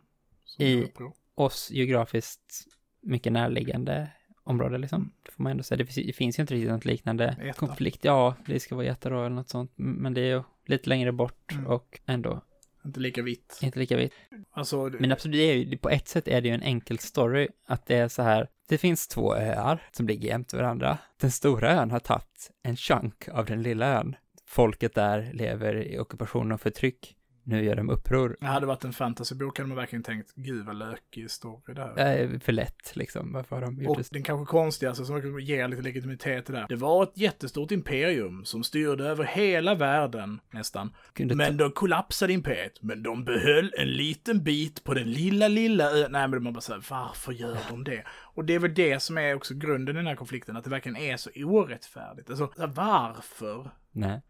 I-. 0.59 0.87
Oss 1.35 1.71
geografiskt 1.71 2.67
mycket 3.01 3.33
närliggande 3.33 4.11
område 4.43 4.77
liksom. 4.77 5.01
Mm. 5.01 5.11
Det 5.23 5.31
får 5.31 5.43
man 5.43 5.51
ändå 5.51 5.63
säga. 5.63 5.77
Det 5.77 5.85
finns, 5.85 6.07
det 6.07 6.13
finns 6.13 6.39
ju 6.39 6.41
inte 6.41 6.53
riktigt 6.53 6.71
något 6.71 6.85
liknande 6.85 7.37
Jätta. 7.43 7.59
konflikt. 7.59 8.05
Ja, 8.05 8.35
det 8.45 8.59
ska 8.59 8.75
vara 8.75 8.85
jätte 8.85 9.09
då 9.09 9.19
eller 9.19 9.35
något 9.35 9.49
sånt. 9.49 9.71
Men 9.75 10.13
det 10.13 10.21
är 10.21 10.35
ju 10.35 10.43
lite 10.65 10.89
längre 10.89 11.11
bort 11.11 11.51
Mm. 11.51 11.67
och 11.67 11.99
ändå 12.05 12.41
Inte 12.87 12.99
lika 12.99 13.21
vitt. 13.21 13.59
inte 13.61 13.79
lika 13.79 13.97
vitt. 13.97 14.13
Alltså, 14.51 14.89
Men 14.99 15.11
absolut, 15.11 15.35
det 15.37 15.43
är 15.43 15.53
ju, 15.55 15.77
på 15.77 15.89
ett 15.89 16.07
sätt 16.07 16.27
är 16.27 16.41
det 16.41 16.47
ju 16.47 16.53
en 16.53 16.61
enkel 16.63 16.99
story, 16.99 17.47
att 17.67 17.85
det 17.85 17.95
är 17.95 18.07
så 18.07 18.21
här, 18.21 18.47
det 18.69 18.77
finns 18.77 19.07
två 19.07 19.35
öar 19.35 19.83
som 19.91 20.07
ligger 20.07 20.29
jämte 20.29 20.57
varandra. 20.57 20.97
Den 21.21 21.31
stora 21.31 21.71
ön 21.71 21.91
har 21.91 21.99
tagit 21.99 22.51
en 22.63 22.75
chunk 22.75 23.27
av 23.29 23.45
den 23.45 23.61
lilla 23.61 23.87
ön. 23.87 24.15
Folket 24.45 24.93
där 24.93 25.33
lever 25.33 25.75
i 25.75 25.99
ockupation 25.99 26.51
och 26.51 26.61
förtryck. 26.61 27.16
Nu 27.49 27.63
gör 27.63 27.75
de 27.75 27.89
uppror. 27.89 28.37
det 28.39 28.45
hade 28.45 28.65
varit 28.65 28.83
en 28.83 28.93
fantasybok 28.93 29.57
hade 29.57 29.67
man 29.67 29.77
verkligen 29.77 30.03
tänkt, 30.03 30.33
gud 30.35 30.65
vad 30.65 30.75
lökig 30.75 31.31
story 31.31 31.73
det 31.73 31.81
här. 31.81 32.21
Äh, 32.21 32.39
för 32.39 32.51
lätt 32.51 32.95
liksom, 32.95 33.33
varför 33.33 33.55
har 33.55 33.61
de 33.61 33.81
gjort 33.81 33.89
Och 33.89 33.97
det? 33.97 34.11
den 34.11 34.23
kanske 34.23 34.51
konstigaste 34.51 35.05
som 35.05 35.39
ger 35.39 35.67
lite 35.67 35.81
legitimitet 35.81 36.45
till 36.45 36.53
det 36.53 36.59
här. 36.59 36.67
Det 36.67 36.75
var 36.75 37.03
ett 37.03 37.17
jättestort 37.17 37.71
imperium 37.71 38.45
som 38.45 38.63
styrde 38.63 39.03
över 39.03 39.23
hela 39.23 39.75
världen 39.75 40.39
nästan. 40.51 40.93
Kunde 41.13 41.35
Men 41.35 41.57
de 41.57 41.71
kollapsade 41.71 42.33
imperiet. 42.33 42.81
Men 42.81 43.03
de 43.03 43.23
behöll 43.23 43.73
en 43.77 43.91
liten 43.91 44.43
bit 44.43 44.83
på 44.83 44.93
den 44.93 45.11
lilla, 45.11 45.47
lilla 45.47 45.91
ön. 45.91 46.11
Nej, 46.11 46.27
men 46.27 46.43
man 46.43 46.53
bara 46.53 46.61
säger 46.61 46.83
varför 46.89 47.31
gör 47.31 47.57
de 47.69 47.83
det? 47.83 48.03
Och 48.09 48.45
det 48.45 48.53
är 48.55 48.59
väl 48.59 48.73
det 48.73 48.99
som 48.99 49.17
är 49.17 49.35
också 49.35 49.53
grunden 49.53 49.95
i 49.95 49.99
den 49.99 50.07
här 50.07 50.15
konflikten, 50.15 50.57
att 50.57 50.63
det 50.63 50.69
verkligen 50.69 50.97
är 50.97 51.17
så 51.17 51.29
orättfärdigt. 51.35 52.29
Alltså, 52.29 52.51
varför? 52.57 53.71
Nej. 53.91 54.21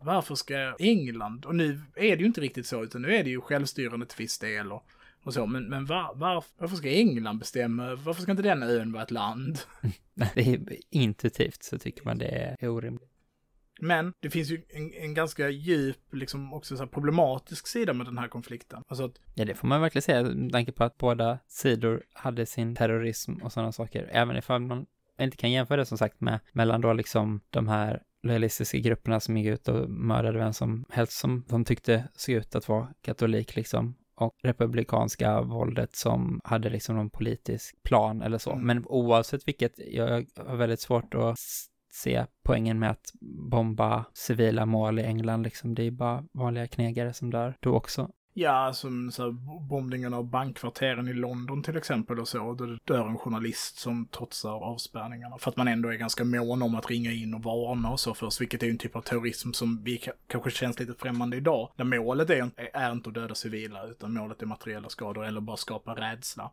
Varför 0.00 0.34
ska 0.34 0.74
England, 0.78 1.46
och 1.46 1.54
nu 1.54 1.80
är 1.94 2.16
det 2.16 2.20
ju 2.20 2.26
inte 2.26 2.40
riktigt 2.40 2.66
så, 2.66 2.84
utan 2.84 3.02
nu 3.02 3.14
är 3.14 3.24
det 3.24 3.30
ju 3.30 3.40
självstyrande 3.40 4.06
till 4.06 4.18
viss 4.18 4.38
del 4.38 4.72
och, 4.72 4.86
och 5.22 5.34
så, 5.34 5.46
men, 5.46 5.68
men 5.68 5.86
var, 5.86 6.14
var, 6.14 6.44
varför 6.58 6.76
ska 6.76 6.90
England 6.90 7.38
bestämma, 7.38 7.94
varför 7.94 8.22
ska 8.22 8.30
inte 8.30 8.42
den 8.42 8.62
ön 8.62 8.92
vara 8.92 9.02
ett 9.02 9.10
land? 9.10 9.58
Det 10.34 10.40
är 10.40 10.76
intuitivt 10.90 11.62
så 11.62 11.78
tycker 11.78 12.04
man 12.04 12.18
det 12.18 12.56
är 12.60 12.68
orimligt. 12.68 13.08
Men 13.80 14.12
det 14.20 14.30
finns 14.30 14.50
ju 14.50 14.62
en, 14.68 14.92
en 14.94 15.14
ganska 15.14 15.48
djup, 15.48 15.96
liksom 16.12 16.54
också 16.54 16.76
så 16.76 16.82
här 16.82 16.90
problematisk 16.90 17.66
sida 17.66 17.92
med 17.92 18.06
den 18.06 18.18
här 18.18 18.28
konflikten. 18.28 18.82
Alltså 18.88 19.04
att, 19.04 19.20
Ja, 19.34 19.44
det 19.44 19.54
får 19.54 19.68
man 19.68 19.80
verkligen 19.80 20.02
säga, 20.02 20.22
med 20.22 20.52
tanke 20.52 20.72
på 20.72 20.84
att 20.84 20.98
båda 20.98 21.38
sidor 21.46 22.02
hade 22.12 22.46
sin 22.46 22.74
terrorism 22.74 23.32
och 23.32 23.52
sådana 23.52 23.72
saker. 23.72 24.08
Även 24.12 24.36
ifall 24.36 24.60
man 24.60 24.86
inte 25.20 25.36
kan 25.36 25.50
jämföra 25.50 25.76
det 25.76 25.86
som 25.86 25.98
sagt 25.98 26.20
med 26.20 26.40
mellan 26.52 26.80
då 26.80 26.92
liksom 26.92 27.40
de 27.50 27.68
här 27.68 28.02
lojalistiska 28.22 28.78
grupperna 28.78 29.20
som 29.20 29.36
gick 29.36 29.46
ut 29.46 29.68
och 29.68 29.90
mördade 29.90 30.38
vem 30.38 30.52
som 30.52 30.84
helst 30.90 31.12
som 31.12 31.44
de 31.48 31.64
tyckte 31.64 32.08
såg 32.14 32.34
ut 32.34 32.54
att 32.54 32.68
vara 32.68 32.88
katolik 33.02 33.56
liksom. 33.56 33.94
Och 34.14 34.36
republikanska 34.42 35.42
våldet 35.42 35.96
som 35.96 36.40
hade 36.44 36.70
liksom 36.70 36.96
någon 36.96 37.10
politisk 37.10 37.82
plan 37.82 38.22
eller 38.22 38.38
så. 38.38 38.52
Mm. 38.52 38.66
Men 38.66 38.84
oavsett 38.86 39.48
vilket, 39.48 39.72
jag 39.76 40.26
har 40.36 40.56
väldigt 40.56 40.80
svårt 40.80 41.14
att 41.14 41.38
se 41.92 42.26
poängen 42.44 42.78
med 42.78 42.90
att 42.90 43.12
bomba 43.50 44.04
civila 44.14 44.66
mål 44.66 44.98
i 44.98 45.02
England 45.02 45.42
liksom. 45.42 45.74
Det 45.74 45.82
är 45.82 45.90
bara 45.90 46.24
vanliga 46.32 46.66
knegare 46.66 47.12
som 47.12 47.30
dör 47.30 47.56
då 47.60 47.74
också 47.74 48.10
ja, 48.34 48.72
som 48.72 49.12
så 49.12 49.22
här, 49.22 49.30
bombningen 49.68 50.14
av 50.14 50.24
bankkvarteren 50.24 51.08
i 51.08 51.12
London 51.12 51.62
till 51.62 51.76
exempel 51.76 52.20
och 52.20 52.28
så, 52.28 52.54
då 52.54 52.66
det 52.66 52.78
dör 52.84 53.06
en 53.06 53.18
journalist 53.18 53.78
som 53.78 54.06
trotsar 54.06 54.64
avspärrningarna. 54.64 55.38
För 55.38 55.50
att 55.50 55.56
man 55.56 55.68
ändå 55.68 55.88
är 55.88 55.96
ganska 55.96 56.24
mån 56.24 56.62
om 56.62 56.74
att 56.74 56.90
ringa 56.90 57.12
in 57.12 57.34
och 57.34 57.42
varna 57.42 57.90
och 57.90 58.00
så 58.00 58.14
först, 58.14 58.40
vilket 58.40 58.62
är 58.62 58.66
ju 58.66 58.72
en 58.72 58.78
typ 58.78 58.96
av 58.96 59.02
terrorism 59.02 59.52
som 59.52 59.82
vi 59.84 60.02
kanske 60.26 60.50
känns 60.50 60.80
lite 60.80 60.94
främmande 60.94 61.36
idag. 61.36 61.72
Där 61.76 61.84
målet 61.84 62.30
är, 62.30 62.50
är 62.56 62.92
inte 62.92 63.08
att 63.08 63.14
döda 63.14 63.34
civila, 63.34 63.86
utan 63.86 64.14
målet 64.14 64.42
är 64.42 64.46
materiella 64.46 64.88
skador 64.88 65.24
eller 65.24 65.40
bara 65.40 65.56
skapa 65.56 65.94
rädsla. 65.94 66.50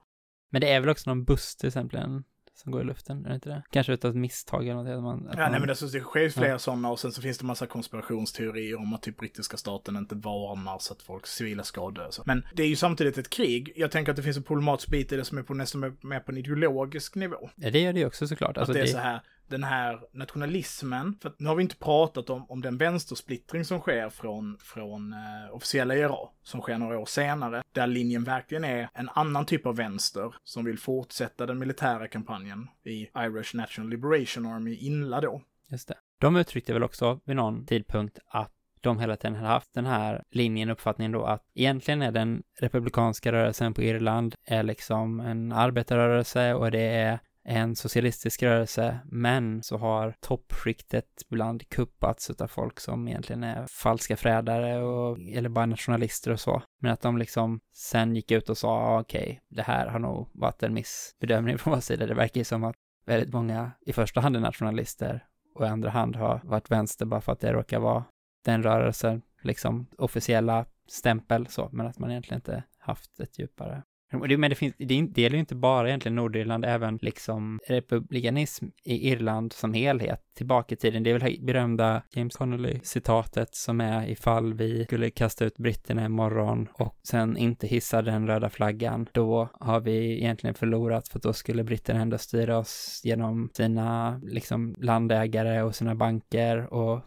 Men 0.50 0.62
det 0.62 0.72
är 0.72 0.80
väl 0.80 0.90
också 0.90 1.10
någon 1.10 1.24
buss 1.24 1.56
till 1.56 1.68
exempel 1.68 2.00
en, 2.00 2.24
som 2.60 2.72
går 2.72 2.82
i 2.82 2.86
luften, 2.86 3.26
är 3.26 3.30
det 3.30 3.36
inte 3.36 3.50
det? 3.50 3.64
Kanske 3.72 3.94
utav 3.94 4.12
ett 4.12 4.18
misstag 4.18 4.68
eller 4.68 4.84
något. 4.84 4.88
Att 4.98 5.04
man, 5.04 5.28
att 5.28 5.34
Ja, 5.38 5.42
man, 5.44 5.52
nej, 5.52 5.60
men 5.60 5.70
alltså, 5.70 5.86
det 5.86 6.00
sker 6.00 6.20
ju 6.20 6.30
flera 6.30 6.60
sådana 6.60 6.90
och 6.92 7.00
sen 7.00 7.12
så 7.12 7.22
finns 7.22 7.38
det 7.38 7.46
massa 7.46 7.66
konspirationsteorier 7.68 8.80
om 8.80 8.94
att 8.94 9.02
typ 9.02 9.18
brittiska 9.18 9.58
staten 9.58 9.96
inte 9.96 10.16
varnar 10.16 10.78
så 10.80 10.94
att 10.94 11.02
folk 11.02 11.28
civila 11.28 11.64
ska 11.64 11.90
dö. 11.92 12.08
Så. 12.12 12.24
Men 12.26 12.46
det 12.56 12.64
är 12.64 12.68
ju 12.68 12.76
samtidigt 12.76 13.18
ett 13.18 13.30
krig. 13.30 13.74
Jag 13.76 13.92
tänker 13.92 14.12
att 14.12 14.16
det 14.16 14.24
finns 14.24 14.38
en 14.38 14.44
problematisk 14.44 14.90
bit 14.90 15.12
i 15.12 15.16
det 15.16 15.26
som 15.26 15.38
är 15.38 15.44
på 15.44 15.54
nästan 15.54 15.82
mer- 15.82 15.94
mer 16.02 16.20
på 16.20 16.32
en 16.32 16.38
ideologisk 16.38 17.16
nivå. 17.16 17.50
ja, 17.56 17.70
det 17.72 17.80
gör 17.80 17.94
det 17.94 18.00
ju 18.00 18.06
också 18.06 18.28
såklart. 18.28 18.58
Alltså, 18.58 18.72
att 18.72 18.74
det 18.74 18.80
är 18.80 18.86
det, 18.86 18.92
så 18.92 18.98
här, 18.98 19.22
den 19.50 19.64
här 19.64 20.00
nationalismen, 20.14 21.18
för 21.22 21.30
att 21.30 21.40
nu 21.40 21.48
har 21.48 21.56
vi 21.56 21.64
inte 21.64 21.76
pratat 21.76 22.30
om, 22.30 22.46
om 22.50 22.62
den 22.62 22.78
vänstersplittring 22.78 23.66
som 23.66 23.80
sker 23.80 24.10
från, 24.10 24.58
från 24.62 25.14
eh, 25.14 25.56
officiella 25.56 25.96
IRA, 25.96 26.30
som 26.44 26.62
sker 26.62 26.78
några 26.78 27.00
år 27.00 27.06
senare, 27.06 27.64
där 27.72 27.88
linjen 27.88 28.24
verkligen 28.24 28.64
är 28.64 28.90
en 28.94 29.10
annan 29.10 29.46
typ 29.46 29.66
av 29.66 29.76
vänster 29.76 30.36
som 30.44 30.66
vill 30.66 30.80
fortsätta 30.80 31.46
den 31.46 31.60
militära 31.60 32.08
kampanjen 32.08 32.68
i 32.84 33.08
Irish 33.18 33.56
National 33.56 33.90
Liberation 33.90 34.46
Army, 34.46 34.76
INLA 34.76 35.22
då. 35.22 35.42
Just 35.70 35.88
det. 35.88 35.96
De 36.20 36.36
uttryckte 36.36 36.74
väl 36.74 36.84
också 36.84 37.20
vid 37.26 37.36
någon 37.36 37.66
tidpunkt 37.66 38.20
att 38.28 38.52
de 38.82 39.00
hela 39.00 39.16
tiden 39.16 39.36
hade 39.36 39.48
haft 39.48 39.74
den 39.74 39.86
här 39.86 40.24
linjen, 40.32 40.70
uppfattningen 40.70 41.12
då 41.12 41.26
att 41.26 41.44
egentligen 41.54 42.02
är 42.02 42.12
den 42.12 42.44
republikanska 42.60 43.32
rörelsen 43.32 43.74
på 43.74 43.82
Irland 43.82 44.36
är 44.46 44.64
liksom 44.64 45.20
en 45.20 45.52
arbetarrörelse 45.52 46.54
och 46.54 46.72
det 46.72 46.80
är 46.82 47.20
en 47.50 47.76
socialistisk 47.76 48.44
rörelse, 48.44 49.00
men 49.06 49.64
så 49.64 49.78
har 49.78 50.16
toppskiktet 50.20 51.06
ibland 51.30 51.70
kuppats 51.70 52.30
av 52.30 52.48
folk 52.48 52.80
som 52.80 53.08
egentligen 53.08 53.44
är 53.44 53.68
falska 53.68 54.18
frädare 54.18 54.84
och, 54.84 55.20
eller 55.20 55.50
bara 55.50 55.66
nationalister 55.66 56.32
och 56.32 56.40
så. 56.40 56.62
Men 56.82 56.92
att 56.92 57.02
de 57.02 57.18
liksom 57.18 57.60
sen 57.74 58.16
gick 58.16 58.32
ut 58.32 58.50
och 58.50 58.58
sa, 58.58 59.00
okej, 59.00 59.22
okej, 59.22 59.42
det 59.50 59.62
här 59.62 59.88
har 59.88 60.00
nog 60.00 60.30
varit 60.34 60.64
en 60.64 60.74
missbedömning 60.74 61.58
från 61.58 61.74
vår 61.74 61.82
sida. 61.82 62.06
Det 62.06 62.14
verkar 62.14 62.40
ju 62.40 62.46
som 62.46 62.64
att 62.64 62.76
väldigt 63.06 63.34
många 63.34 63.72
i 63.86 63.94
första 63.94 64.22
hand 64.22 64.36
är 64.36 64.40
nationalister 64.40 65.26
och 65.56 65.66
i 65.66 65.68
andra 65.68 65.90
hand 65.90 66.16
har 66.16 66.42
varit 66.44 66.72
vänster 66.72 67.06
bara 67.06 67.22
för 67.22 67.32
att 67.32 67.40
det 67.40 67.54
råkar 67.54 67.80
vara 67.80 68.06
den 68.46 68.64
rörelsen, 68.64 69.22
liksom 69.44 69.88
officiella 69.98 70.66
stämpel 70.88 71.48
så, 71.48 71.70
men 71.72 71.88
att 71.88 72.00
man 72.00 72.12
egentligen 72.12 72.38
inte 72.38 72.64
haft 72.78 73.20
ett 73.20 73.40
djupare 73.40 73.84
men 74.12 74.50
det, 74.50 74.56
finns, 74.56 74.74
det 74.78 75.18
gäller 75.18 75.36
ju 75.36 75.40
inte 75.40 75.56
bara 75.56 75.88
egentligen 75.88 76.16
Nordirland, 76.16 76.66
även 76.66 77.00
liksom 77.02 77.60
republikanism 77.68 78.66
i 78.84 79.12
Irland 79.12 79.54
som 79.54 79.74
helhet 79.74 80.22
tillbaka 80.36 80.76
i 80.76 80.78
tiden. 80.78 81.04
Det 81.04 81.10
är 81.10 81.20
väl 81.20 81.32
det 81.32 81.46
berömda 81.46 82.04
James 82.12 82.36
Connolly-citatet 82.36 83.56
som 83.56 83.82
är 83.82 84.10
ifall 84.10 84.54
vi 84.54 84.84
skulle 84.86 85.10
kasta 85.10 85.46
ut 85.46 85.58
britterna 85.58 86.06
imorgon 86.06 86.68
och 86.74 87.00
sen 87.04 87.38
inte 87.38 87.68
hissa 87.68 88.02
den 88.02 88.28
röda 88.28 88.50
flaggan, 88.50 89.08
då 89.12 89.50
har 89.60 89.80
vi 89.80 90.18
egentligen 90.18 90.54
förlorat 90.54 91.08
för 91.08 91.20
då 91.20 91.34
skulle 91.34 91.64
britterna 91.64 92.02
ändå 92.02 92.18
styra 92.18 92.58
oss 92.58 93.02
genom 93.04 93.50
sina 93.54 94.20
liksom 94.24 94.76
landägare 94.80 95.62
och 95.62 95.76
sina 95.76 95.96
banker 95.96 96.74
och 96.74 97.02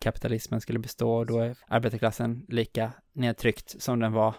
kapitalismen 0.00 0.60
skulle 0.60 0.78
bestå 0.78 1.12
och 1.12 1.26
då 1.26 1.38
är 1.38 1.56
arbetarklassen 1.68 2.44
lika 2.48 2.92
nedtryckt 3.12 3.82
som 3.82 4.00
den 4.00 4.12
var 4.12 4.34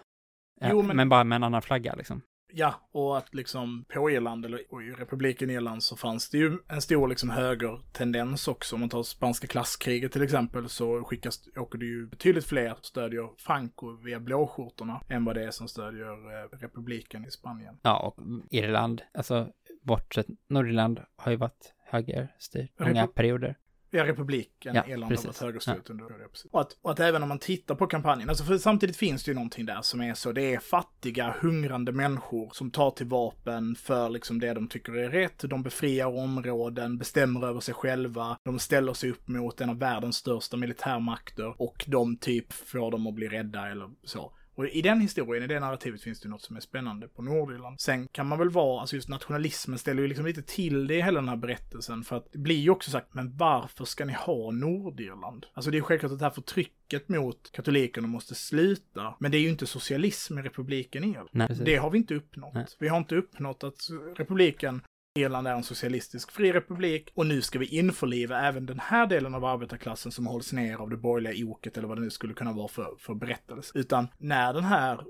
Jo, 0.60 0.82
men... 0.82 0.96
men- 0.96 1.08
bara 1.08 1.24
med 1.24 1.36
en 1.36 1.44
annan 1.44 1.62
flagga 1.62 1.94
liksom. 1.94 2.22
Ja, 2.52 2.88
och 2.92 3.18
att 3.18 3.34
liksom 3.34 3.84
på 3.94 4.10
Irland, 4.10 4.44
eller 4.44 4.60
och 4.70 4.82
i 4.82 4.90
republiken 4.90 5.50
Irland, 5.50 5.82
så 5.82 5.96
fanns 5.96 6.30
det 6.30 6.38
ju 6.38 6.58
en 6.68 6.82
stor 6.82 7.08
liksom 7.08 7.30
högertendens 7.30 8.48
också. 8.48 8.76
Om 8.76 8.80
man 8.80 8.88
tar 8.88 9.02
spanska 9.02 9.46
klasskriget 9.46 10.12
till 10.12 10.22
exempel, 10.22 10.68
så 10.68 11.04
skickas, 11.04 11.48
åker 11.56 11.78
det 11.78 11.86
ju 11.86 12.06
betydligt 12.06 12.46
fler 12.46 12.74
som 12.74 12.82
stödjer 12.82 13.28
Franco 13.38 13.96
via 14.04 14.20
blåskjortorna 14.20 15.00
än 15.08 15.24
vad 15.24 15.36
det 15.36 15.44
är 15.44 15.50
som 15.50 15.68
stödjer 15.68 16.42
eh, 16.42 16.58
republiken 16.58 17.24
i 17.24 17.30
Spanien. 17.30 17.78
Ja, 17.82 17.98
och 17.98 18.24
Irland, 18.50 19.02
alltså 19.14 19.48
bortsett 19.82 20.26
Nordirland 20.48 21.00
har 21.16 21.30
ju 21.30 21.36
varit 21.38 21.74
högerstyrt 21.90 22.70
många 22.78 23.06
Repu- 23.06 23.12
perioder. 23.14 23.56
Ja, 23.90 24.06
republiken 24.06 24.74
Ja, 24.74 24.86
Irland 24.86 25.10
precis. 25.10 25.26
har 25.26 25.32
varit 25.32 25.40
högerstyrt 25.40 25.90
under 25.90 26.04
ja. 26.04 26.28
precis. 26.32 26.50
och, 26.52 26.60
att, 26.60 26.76
och 26.82 26.90
att 26.90 27.00
även 27.00 27.22
om 27.22 27.28
man 27.28 27.38
tittar 27.38 27.74
på 27.74 27.86
kampanjen, 27.86 28.28
alltså 28.28 28.44
för 28.44 28.58
samtidigt 28.58 28.96
finns 28.96 29.24
det 29.24 29.30
ju 29.30 29.34
någonting 29.34 29.66
där 29.66 29.82
som 29.82 30.00
är 30.00 30.14
så, 30.14 30.32
det 30.32 30.54
är 30.54 30.58
fattiga, 30.58 31.36
hungrande 31.40 31.92
människor 31.92 32.50
som 32.52 32.70
tar 32.70 32.90
till 32.90 33.06
vapen 33.06 33.74
för 33.74 34.08
liksom 34.08 34.40
det 34.40 34.54
de 34.54 34.68
tycker 34.68 34.96
är 34.96 35.10
rätt, 35.10 35.38
de 35.38 35.62
befriar 35.62 36.06
områden, 36.06 36.98
bestämmer 36.98 37.46
över 37.46 37.60
sig 37.60 37.74
själva, 37.74 38.38
de 38.44 38.58
ställer 38.58 38.92
sig 38.92 39.10
upp 39.10 39.28
mot 39.28 39.60
en 39.60 39.70
av 39.70 39.78
världens 39.78 40.16
största 40.16 40.56
militärmakter 40.56 41.62
och 41.62 41.84
de 41.86 42.16
typ 42.16 42.52
får 42.52 42.90
dem 42.90 43.06
att 43.06 43.14
bli 43.14 43.28
rädda 43.28 43.68
eller 43.68 43.90
så. 44.04 44.32
Och 44.58 44.68
i 44.68 44.82
den 44.82 45.00
historien, 45.00 45.44
i 45.44 45.46
det 45.46 45.60
narrativet 45.60 46.02
finns 46.02 46.20
det 46.20 46.28
något 46.28 46.42
som 46.42 46.56
är 46.56 46.60
spännande 46.60 47.08
på 47.08 47.22
Nordirland. 47.22 47.80
Sen 47.80 48.08
kan 48.08 48.26
man 48.26 48.38
väl 48.38 48.50
vara, 48.50 48.80
alltså 48.80 48.96
just 48.96 49.08
nationalismen 49.08 49.78
ställer 49.78 50.02
ju 50.02 50.08
liksom 50.08 50.26
lite 50.26 50.42
till 50.42 50.86
det 50.86 50.94
i 50.94 51.02
hela 51.02 51.20
den 51.20 51.28
här 51.28 51.36
berättelsen. 51.36 52.04
För 52.04 52.16
att 52.16 52.32
det 52.32 52.38
blir 52.38 52.56
ju 52.56 52.70
också 52.70 52.90
sagt, 52.90 53.14
men 53.14 53.36
varför 53.36 53.84
ska 53.84 54.04
ni 54.04 54.12
ha 54.12 54.50
Nordirland? 54.50 55.46
Alltså 55.54 55.70
det 55.70 55.78
är 55.78 55.82
självklart 55.82 56.12
att 56.12 56.18
det 56.18 56.24
här 56.24 56.32
förtrycket 56.32 57.08
mot 57.08 57.52
katolikerna 57.52 58.08
måste 58.08 58.34
sluta. 58.34 59.14
Men 59.18 59.30
det 59.30 59.38
är 59.38 59.40
ju 59.40 59.48
inte 59.48 59.66
socialism 59.66 60.38
i 60.38 60.42
republiken 60.42 61.04
Irland. 61.04 61.64
Det 61.64 61.76
har 61.76 61.90
vi 61.90 61.98
inte 61.98 62.14
uppnått. 62.14 62.54
Nej. 62.54 62.66
Vi 62.78 62.88
har 62.88 62.98
inte 62.98 63.16
uppnått 63.16 63.64
att 63.64 63.80
republiken 64.16 64.80
Irland 65.18 65.48
är 65.48 65.54
en 65.54 65.62
socialistisk 65.62 66.32
fri 66.32 66.52
republik 66.52 67.10
och 67.14 67.26
nu 67.26 67.42
ska 67.42 67.58
vi 67.58 67.66
införliva 67.66 68.40
även 68.40 68.66
den 68.66 68.78
här 68.78 69.06
delen 69.06 69.34
av 69.34 69.44
arbetarklassen 69.44 70.12
som 70.12 70.26
hålls 70.26 70.52
ner 70.52 70.76
av 70.76 70.90
det 70.90 70.96
borgerliga 70.96 71.46
oket 71.46 71.76
eller 71.76 71.88
vad 71.88 71.96
det 71.96 72.02
nu 72.02 72.10
skulle 72.10 72.34
kunna 72.34 72.52
vara 72.52 72.68
för, 72.68 72.94
för 72.98 73.14
berättelse. 73.14 73.78
Utan 73.78 74.08
när 74.18 74.52
den 74.52 74.64
här 74.64 74.92
eh, 74.94 75.04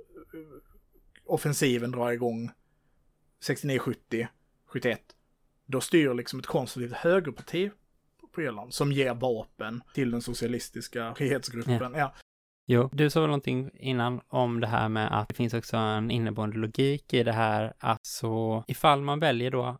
offensiven 1.25 1.91
drar 1.91 2.11
igång 2.11 2.51
69, 3.43 3.79
70, 3.79 4.29
71, 4.67 5.01
då 5.67 5.81
styr 5.81 6.15
liksom 6.15 6.39
ett 6.39 6.47
konservativt 6.47 6.97
högerparti 6.97 7.71
på 8.33 8.43
Irland 8.43 8.75
som 8.75 8.93
ger 8.93 9.15
vapen 9.15 9.83
till 9.95 10.11
den 10.11 10.23
socialistiska 10.23 11.15
frihetsgruppen. 11.15 11.95
Ja. 11.95 12.15
Jo, 12.71 12.89
du 12.93 13.11
sa 13.11 13.21
väl 13.21 13.29
någonting 13.29 13.71
innan 13.75 14.21
om 14.29 14.61
det 14.61 14.67
här 14.67 14.89
med 14.89 15.21
att 15.21 15.29
det 15.29 15.35
finns 15.35 15.55
också 15.55 15.77
en 15.77 16.11
inneboende 16.11 16.59
logik 16.59 17.15
i 17.15 17.23
det 17.23 17.33
här 17.33 17.73
att 17.79 18.07
så 18.07 18.65
ifall 18.67 19.03
man 19.03 19.21
väljer 19.21 19.51
då 19.51 19.79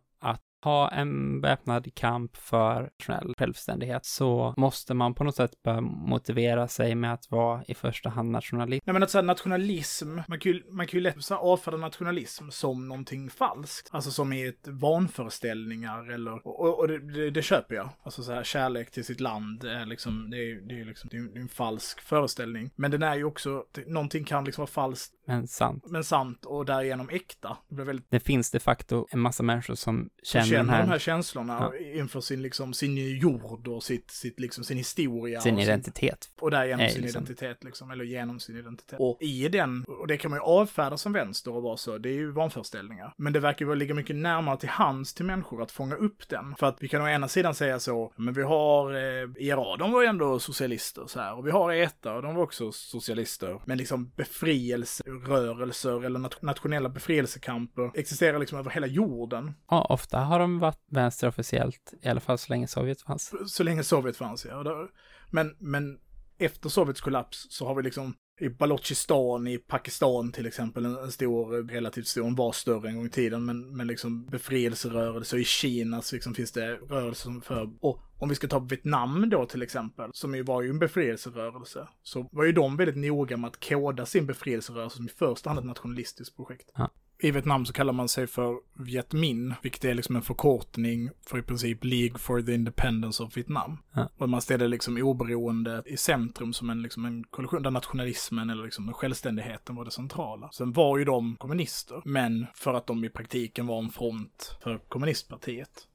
ha 0.63 0.89
en 0.91 1.41
väpnad 1.41 1.95
kamp 1.95 2.37
för 2.37 2.81
nationell 2.81 3.33
självständighet 3.37 4.05
så 4.05 4.53
måste 4.57 4.93
man 4.93 5.13
på 5.13 5.23
något 5.23 5.35
sätt 5.35 5.51
börja 5.63 5.81
motivera 5.81 6.67
sig 6.67 6.95
med 6.95 7.13
att 7.13 7.31
vara 7.31 7.63
i 7.67 7.73
första 7.73 8.09
hand 8.09 8.31
nationalist. 8.31 8.81
Nej 8.85 8.93
men 8.93 9.03
att 9.03 9.09
säga 9.09 9.21
nationalism, 9.21 10.19
man 10.27 10.39
kan 10.39 10.51
ju, 10.51 10.63
man 10.71 10.87
kan 10.87 10.97
ju 10.97 11.01
lätt 11.03 11.31
avfärda 11.31 11.77
nationalism 11.77 12.49
som 12.49 12.87
någonting 12.87 13.29
falskt. 13.29 13.89
Alltså 13.91 14.11
som 14.11 14.33
i 14.33 14.47
ett 14.47 14.67
vanföreställningar 14.67 16.11
eller, 16.13 16.47
och, 16.47 16.79
och- 16.79 16.87
det, 16.87 16.99
det, 17.13 17.29
det 17.29 17.41
köper 17.41 17.75
jag. 17.75 17.89
Alltså 18.03 18.23
så 18.23 18.33
här 18.33 18.43
kärlek 18.43 18.91
till 18.91 19.05
sitt 19.05 19.19
land 19.19 19.63
är 19.63 19.85
liksom, 19.85 20.29
det 20.29 20.37
är, 20.37 20.55
det 20.67 20.81
är 20.81 20.85
liksom, 20.85 21.09
det 21.11 21.17
är 21.17 21.41
en 21.41 21.47
falsk 21.49 22.01
föreställning. 22.01 22.71
Men 22.75 22.91
den 22.91 23.03
är 23.03 23.15
ju 23.15 23.23
också, 23.23 23.63
någonting 23.87 24.23
kan 24.23 24.45
liksom 24.45 24.61
vara 24.61 24.67
falskt 24.71 25.13
Men 25.27 25.47
sant. 25.47 25.83
men 25.87 26.03
sant 26.03 26.45
och 26.45 26.65
därigenom 26.65 27.09
äkta. 27.09 27.57
Det 27.69 27.75
blir 27.75 27.85
väldigt 27.85 28.05
Det 28.09 28.19
finns 28.19 28.51
de 28.51 28.59
facto 28.59 29.07
en 29.11 29.19
massa 29.19 29.43
människor 29.43 29.75
som 29.75 30.09
känner, 30.23 30.45
känner 30.49 30.73
här, 30.73 30.81
de 30.83 30.89
här 30.89 30.99
känslorna 30.99 31.71
Ja. 31.79 31.99
inför 31.99 32.21
sin, 32.21 32.41
liksom, 32.41 32.73
sin 32.73 33.17
jord 33.19 33.67
och 33.67 33.83
sitt, 33.83 34.11
sitt, 34.11 34.39
liksom, 34.39 34.63
sin 34.63 34.77
historia. 34.77 35.41
sin 35.41 35.55
och 35.55 35.61
identitet. 35.61 36.29
och 36.41 36.51
därigenom 36.51 36.85
är 36.85 36.89
sin 36.89 37.01
liksom- 37.01 37.23
identitet, 37.23 37.63
liksom, 37.63 37.91
eller 37.91 38.03
genom 38.03 38.39
sin 38.39 38.57
identitet. 38.57 38.99
Och 38.99 39.17
i 39.21 39.47
den, 39.49 39.83
och 39.87 40.07
det 40.07 40.17
kan 40.17 40.31
man 40.31 40.37
ju 40.37 40.43
avfärda 40.43 40.97
som 40.97 41.13
vänster 41.13 41.55
och 41.55 41.63
vara 41.63 41.77
så, 41.77 41.97
det 41.97 42.09
är 42.09 42.13
ju 42.13 42.31
vanföreställningar. 42.31 43.13
Men 43.17 43.33
det 43.33 43.39
verkar 43.39 43.65
ju 43.65 43.75
ligga 43.75 43.93
mycket 43.93 44.15
närmare 44.15 44.57
till 44.57 44.69
hands 44.69 45.13
till 45.13 45.25
människor 45.25 45.61
att 45.61 45.71
fånga 45.71 45.95
upp 45.95 46.29
den. 46.29 46.55
För 46.59 46.67
att 46.67 46.77
vi 46.79 46.87
kan 46.87 47.01
å 47.01 47.07
ena 47.07 47.27
sidan 47.27 47.55
säga 47.55 47.79
så, 47.79 48.13
men 48.15 48.33
vi 48.33 48.41
har 48.43 48.93
eh, 48.95 49.29
IRA, 49.37 49.77
de 49.77 49.91
var 49.91 50.01
ju 50.01 50.07
ändå 50.07 50.39
socialister 50.39 51.03
så 51.07 51.19
här, 51.19 51.37
och 51.37 51.47
vi 51.47 51.51
har 51.51 51.73
ETA, 51.73 52.13
och 52.15 52.21
de 52.21 52.35
var 52.35 52.43
också 52.43 52.71
socialister. 52.71 53.59
Men 53.65 53.77
liksom 53.77 54.11
befrielserörelser 54.15 56.05
eller 56.05 56.19
nat- 56.19 56.37
nationella 56.41 56.89
befrielsekamper 56.89 57.91
existerar 57.93 58.39
liksom 58.39 58.59
över 58.59 58.71
hela 58.71 58.87
jorden. 58.87 59.53
Ja, 59.69 59.85
ofta 59.89 60.19
har 60.19 60.38
de 60.39 60.59
varit 60.59 60.83
vänster 60.91 61.27
officiellt, 61.27 61.93
i 62.01 62.07
alla 62.07 62.19
fall 62.19 62.37
så 62.37 62.53
länge 62.53 62.67
Sovjet 62.67 63.01
fanns. 63.01 63.33
så 63.45 63.63
länge 63.63 63.83
Sovjet 63.83 64.17
fanns, 64.17 64.45
ja. 64.45 64.87
Men, 65.31 65.55
men 65.59 65.99
efter 66.39 66.69
Sovjets 66.69 67.01
kollaps 67.01 67.47
så 67.49 67.67
har 67.67 67.75
vi 67.75 67.83
liksom 67.83 68.13
i 68.39 68.49
Balochistan 68.49 69.47
i 69.47 69.57
Pakistan 69.57 70.31
till 70.31 70.45
exempel, 70.45 70.85
en, 70.85 70.97
en 70.97 71.11
stor, 71.11 71.67
relativt 71.67 72.07
stor, 72.07 72.23
den 72.23 72.35
var 72.35 72.51
större 72.51 72.89
en 72.89 72.95
gång 72.95 73.05
i 73.05 73.09
tiden, 73.09 73.45
men, 73.45 73.77
men 73.77 73.87
liksom 73.87 74.25
befrielserörelser 74.25 75.37
i 75.37 75.43
Kina 75.43 76.01
så 76.01 76.15
liksom 76.15 76.33
finns 76.33 76.51
det 76.51 76.75
rörelser 76.75 77.23
som 77.23 77.41
för, 77.41 77.69
och 77.81 78.01
om 78.17 78.29
vi 78.29 78.35
ska 78.35 78.47
ta 78.47 78.59
Vietnam 78.59 79.29
då 79.29 79.45
till 79.45 79.61
exempel, 79.61 80.09
som 80.13 80.35
ju 80.35 80.43
var 80.43 80.61
ju 80.61 80.69
en 80.69 80.79
befrielserörelse, 80.79 81.87
så 82.03 82.29
var 82.31 82.43
ju 82.43 82.51
de 82.51 82.77
väldigt 82.77 82.97
noga 82.97 83.37
med 83.37 83.47
att 83.47 83.69
koda 83.69 84.05
sin 84.05 84.25
befrielserörelse 84.25 84.95
som 84.95 85.05
i 85.05 85.09
första 85.09 85.49
hand 85.49 85.59
ett 85.59 85.65
nationalistiskt 85.65 86.35
projekt. 86.35 86.71
Ja. 86.75 86.89
I 87.21 87.31
Vietnam 87.31 87.65
så 87.65 87.73
kallar 87.73 87.93
man 87.93 88.09
sig 88.09 88.27
för 88.27 88.57
Viet 88.73 89.13
Minh, 89.13 89.55
vilket 89.61 89.85
är 89.85 89.93
liksom 89.93 90.15
en 90.15 90.21
förkortning 90.21 91.09
för 91.27 91.37
i 91.37 91.41
princip 91.41 91.83
League 91.83 92.17
for 92.17 92.41
the 92.41 92.53
Independence 92.53 93.23
of 93.23 93.37
Vietnam. 93.37 93.77
Ja. 93.93 94.09
Och 94.17 94.29
man 94.29 94.41
ställer 94.41 94.67
liksom 94.67 94.97
oberoende 94.97 95.83
i 95.85 95.97
centrum 95.97 96.53
som 96.53 96.69
en, 96.69 96.81
liksom 96.81 97.05
en 97.05 97.23
koalition 97.23 97.63
där 97.63 97.71
nationalismen 97.71 98.49
eller 98.49 98.63
liksom 98.63 98.93
självständigheten 98.93 99.75
var 99.75 99.85
det 99.85 99.91
centrala. 99.91 100.49
Sen 100.51 100.73
var 100.73 100.97
ju 100.97 101.05
de 101.05 101.35
kommunister, 101.39 102.01
men 102.05 102.47
för 102.53 102.73
att 102.73 102.87
de 102.87 103.03
i 103.03 103.09
praktiken 103.09 103.67
var 103.67 103.79
en 103.79 103.89
front 103.89 104.57
för 104.63 104.77
kommunistpartiet. 104.77 105.85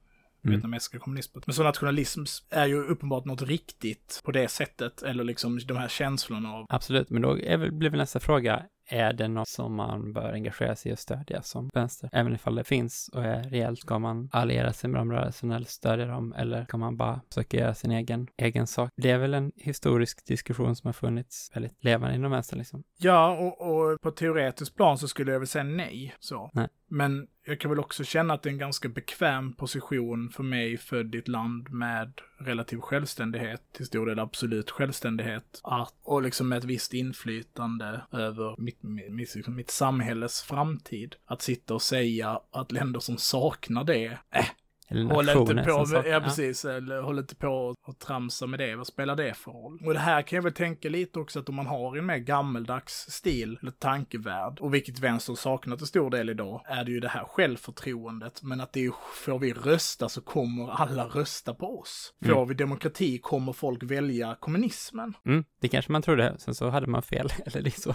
Mm. 0.45 0.53
Vietnamesiska 0.53 0.99
kommunistpartiet. 0.99 1.47
Men 1.47 1.55
så 1.55 1.63
nationalism 1.63 2.23
är 2.51 2.67
ju 2.67 2.85
uppenbart 2.85 3.25
något 3.25 3.43
riktigt 3.43 4.21
på 4.25 4.33
det 4.33 4.49
sättet, 4.49 5.03
eller 5.03 5.25
liksom 5.25 5.59
de 5.67 5.77
här 5.77 5.89
känslorna 5.89 6.53
av 6.53 6.67
Absolut, 6.69 7.11
men 7.11 7.23
då 7.23 7.39
är 7.39 7.57
väl, 7.57 7.73
blir 7.73 7.91
väl 7.91 7.99
nästa 7.99 8.21
fråga, 8.21 8.63
är 8.89 9.13
det 9.13 9.29
något 9.29 9.49
som 9.49 9.75
man 9.75 10.13
bör 10.13 10.33
engagera 10.33 10.77
sig 10.77 10.93
i 10.93 10.95
och 10.95 10.99
stödja 10.99 11.43
som 11.43 11.71
vänster? 11.75 12.11
Även 12.13 12.35
ifall 12.35 12.55
det 12.55 12.65
finns 12.65 13.11
och 13.13 13.25
är 13.25 13.43
reellt, 13.43 13.79
ska 13.79 13.99
man 13.99 14.29
alliera 14.33 14.73
sig 14.73 14.91
med 14.91 15.01
de 15.01 15.13
rörelserna 15.13 15.57
eller 15.57 15.67
stödja 15.67 16.07
dem, 16.07 16.33
eller 16.33 16.65
kan 16.65 16.81
man 16.81 16.97
bara 16.97 17.21
försöka 17.29 17.57
göra 17.57 17.75
sin 17.75 17.91
egen, 17.91 18.29
egen 18.37 18.67
sak? 18.67 18.91
Det 18.97 19.11
är 19.11 19.19
väl 19.19 19.35
en 19.35 19.53
historisk 19.57 20.27
diskussion 20.27 20.77
som 20.77 20.89
har 20.89 20.93
funnits 20.93 21.51
väldigt 21.55 21.85
levande 21.85 22.15
inom 22.15 22.31
vänstern 22.31 22.59
liksom. 22.59 22.85
Ja, 22.99 23.37
och, 23.39 23.93
och 23.93 24.01
på 24.01 24.11
teoretiskt 24.11 24.77
plan 24.77 24.99
så 24.99 25.09
skulle 25.09 25.33
jag 25.33 25.39
väl 25.39 25.49
säga 25.49 25.65
nej. 25.65 26.15
Så. 26.19 26.51
Nej. 26.53 26.69
Men 26.89 27.27
jag 27.47 27.61
kan 27.61 27.71
väl 27.71 27.81
också 27.81 28.05
känna 28.05 28.35
att 28.35 28.43
det 28.43 28.49
är 28.49 28.53
en 28.53 28.59
ganska 28.59 28.89
bekväm 28.89 29.53
position 29.53 30.31
för 30.31 30.43
mig, 30.43 30.77
född 30.79 31.15
i 31.15 31.19
ett 31.19 31.29
land 31.29 31.71
med 31.71 32.21
relativ 32.39 32.81
självständighet, 32.81 33.63
till 33.73 33.87
stor 33.87 34.07
del 34.07 34.19
absolut 34.19 34.71
självständighet, 34.71 35.61
att, 35.63 35.95
och 36.03 36.23
liksom 36.23 36.49
med 36.49 36.59
ett 36.59 36.65
visst 36.65 36.95
inflytande 36.95 38.01
över 38.13 38.55
mitt, 38.59 38.83
mitt, 38.83 39.47
mitt 39.47 39.71
samhälles 39.71 40.43
framtid. 40.43 41.17
Att 41.25 41.43
sitta 41.43 41.75
och 41.75 41.83
säga 41.83 42.41
att 42.51 42.73
länder 42.73 43.01
som 43.01 43.19
saknar 43.19 43.85
det, 43.85 44.19
äh, 44.31 44.47
Håll 44.89 45.29
inte 45.29 45.65
på, 45.65 45.87
med, 45.87 46.07
ja 46.07 46.21
precis, 46.21 46.65
eller 46.65 47.03
håll 47.03 47.19
inte 47.19 47.35
på 47.37 47.75
och 47.87 47.99
tramsa 47.99 48.47
med 48.47 48.59
det, 48.59 48.77
vad 48.77 48.87
spelar 48.87 49.17
det 49.17 49.35
för 49.35 49.51
roll? 49.51 49.81
Och 49.87 49.93
det 49.93 49.99
här 50.01 50.23
kan 50.23 50.37
jag 50.37 50.43
väl 50.43 50.53
tänka 50.53 50.89
lite 50.89 51.19
också 51.19 51.39
att 51.39 51.49
om 51.49 51.55
man 51.55 51.67
har 51.67 51.97
en 51.97 52.07
mer 52.07 52.19
gammeldags 52.19 52.93
stil, 53.11 53.59
eller 53.63 53.73
tankevärld, 53.73 54.59
och 54.61 54.75
vilket 54.75 54.99
vänster 54.99 55.35
saknar 55.35 55.77
till 55.77 55.87
stor 55.87 56.11
del 56.11 56.31
idag, 56.31 56.63
är 56.67 56.85
det 56.85 56.91
ju 56.91 57.01
det 57.01 57.09
här 57.09 57.25
självförtroendet, 57.25 58.43
men 58.43 58.61
att 58.61 58.73
det 58.73 58.81
är 58.81 58.85
ju, 58.85 58.93
får 59.25 59.39
vi 59.39 59.53
rösta 59.53 60.09
så 60.09 60.21
kommer 60.21 60.71
alla 60.71 61.05
rösta 61.05 61.55
på 61.55 61.79
oss. 61.81 62.15
Får 62.25 62.33
Mm. 62.33 62.49
vi 62.49 62.55
demokrati 62.55 63.19
kommer 63.19 63.53
folk 63.53 63.83
välja 63.83 64.37
kommunismen. 64.41 65.15
Mm, 65.27 65.45
det 65.61 65.69
kanske 65.69 65.93
man 65.93 66.03
trodde, 66.03 66.35
sen 66.39 66.55
så 66.55 66.69
hade 66.71 66.87
man 66.87 67.03
fel, 67.03 67.29
eller 67.47 67.63
det 67.63 67.77
är 67.79 67.81
så 67.81 67.95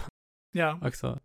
Ja, 0.52 0.78
också. 0.82 1.18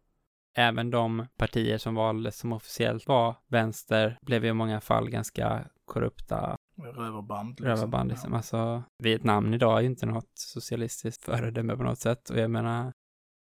Även 0.57 0.89
de 0.89 1.27
partier 1.37 1.77
som 1.77 1.95
valdes 1.95 2.37
som 2.37 2.53
officiellt 2.53 3.07
var 3.07 3.35
vänster 3.47 4.17
blev 4.21 4.45
i 4.45 4.53
många 4.53 4.81
fall 4.81 5.09
ganska 5.09 5.67
korrupta 5.85 6.57
röverband. 6.83 7.49
Liksom. 7.49 7.65
rövarband 7.65 8.09
liksom. 8.09 8.33
Alltså, 8.33 8.83
Vietnam 9.03 9.53
idag 9.53 9.77
är 9.77 9.81
ju 9.81 9.87
inte 9.87 10.05
något 10.05 10.31
socialistiskt 10.33 11.23
föredöme 11.23 11.75
på 11.75 11.83
något 11.83 11.99
sätt. 11.99 12.29
Och 12.29 12.37
jag 12.37 12.51
menar, 12.51 12.93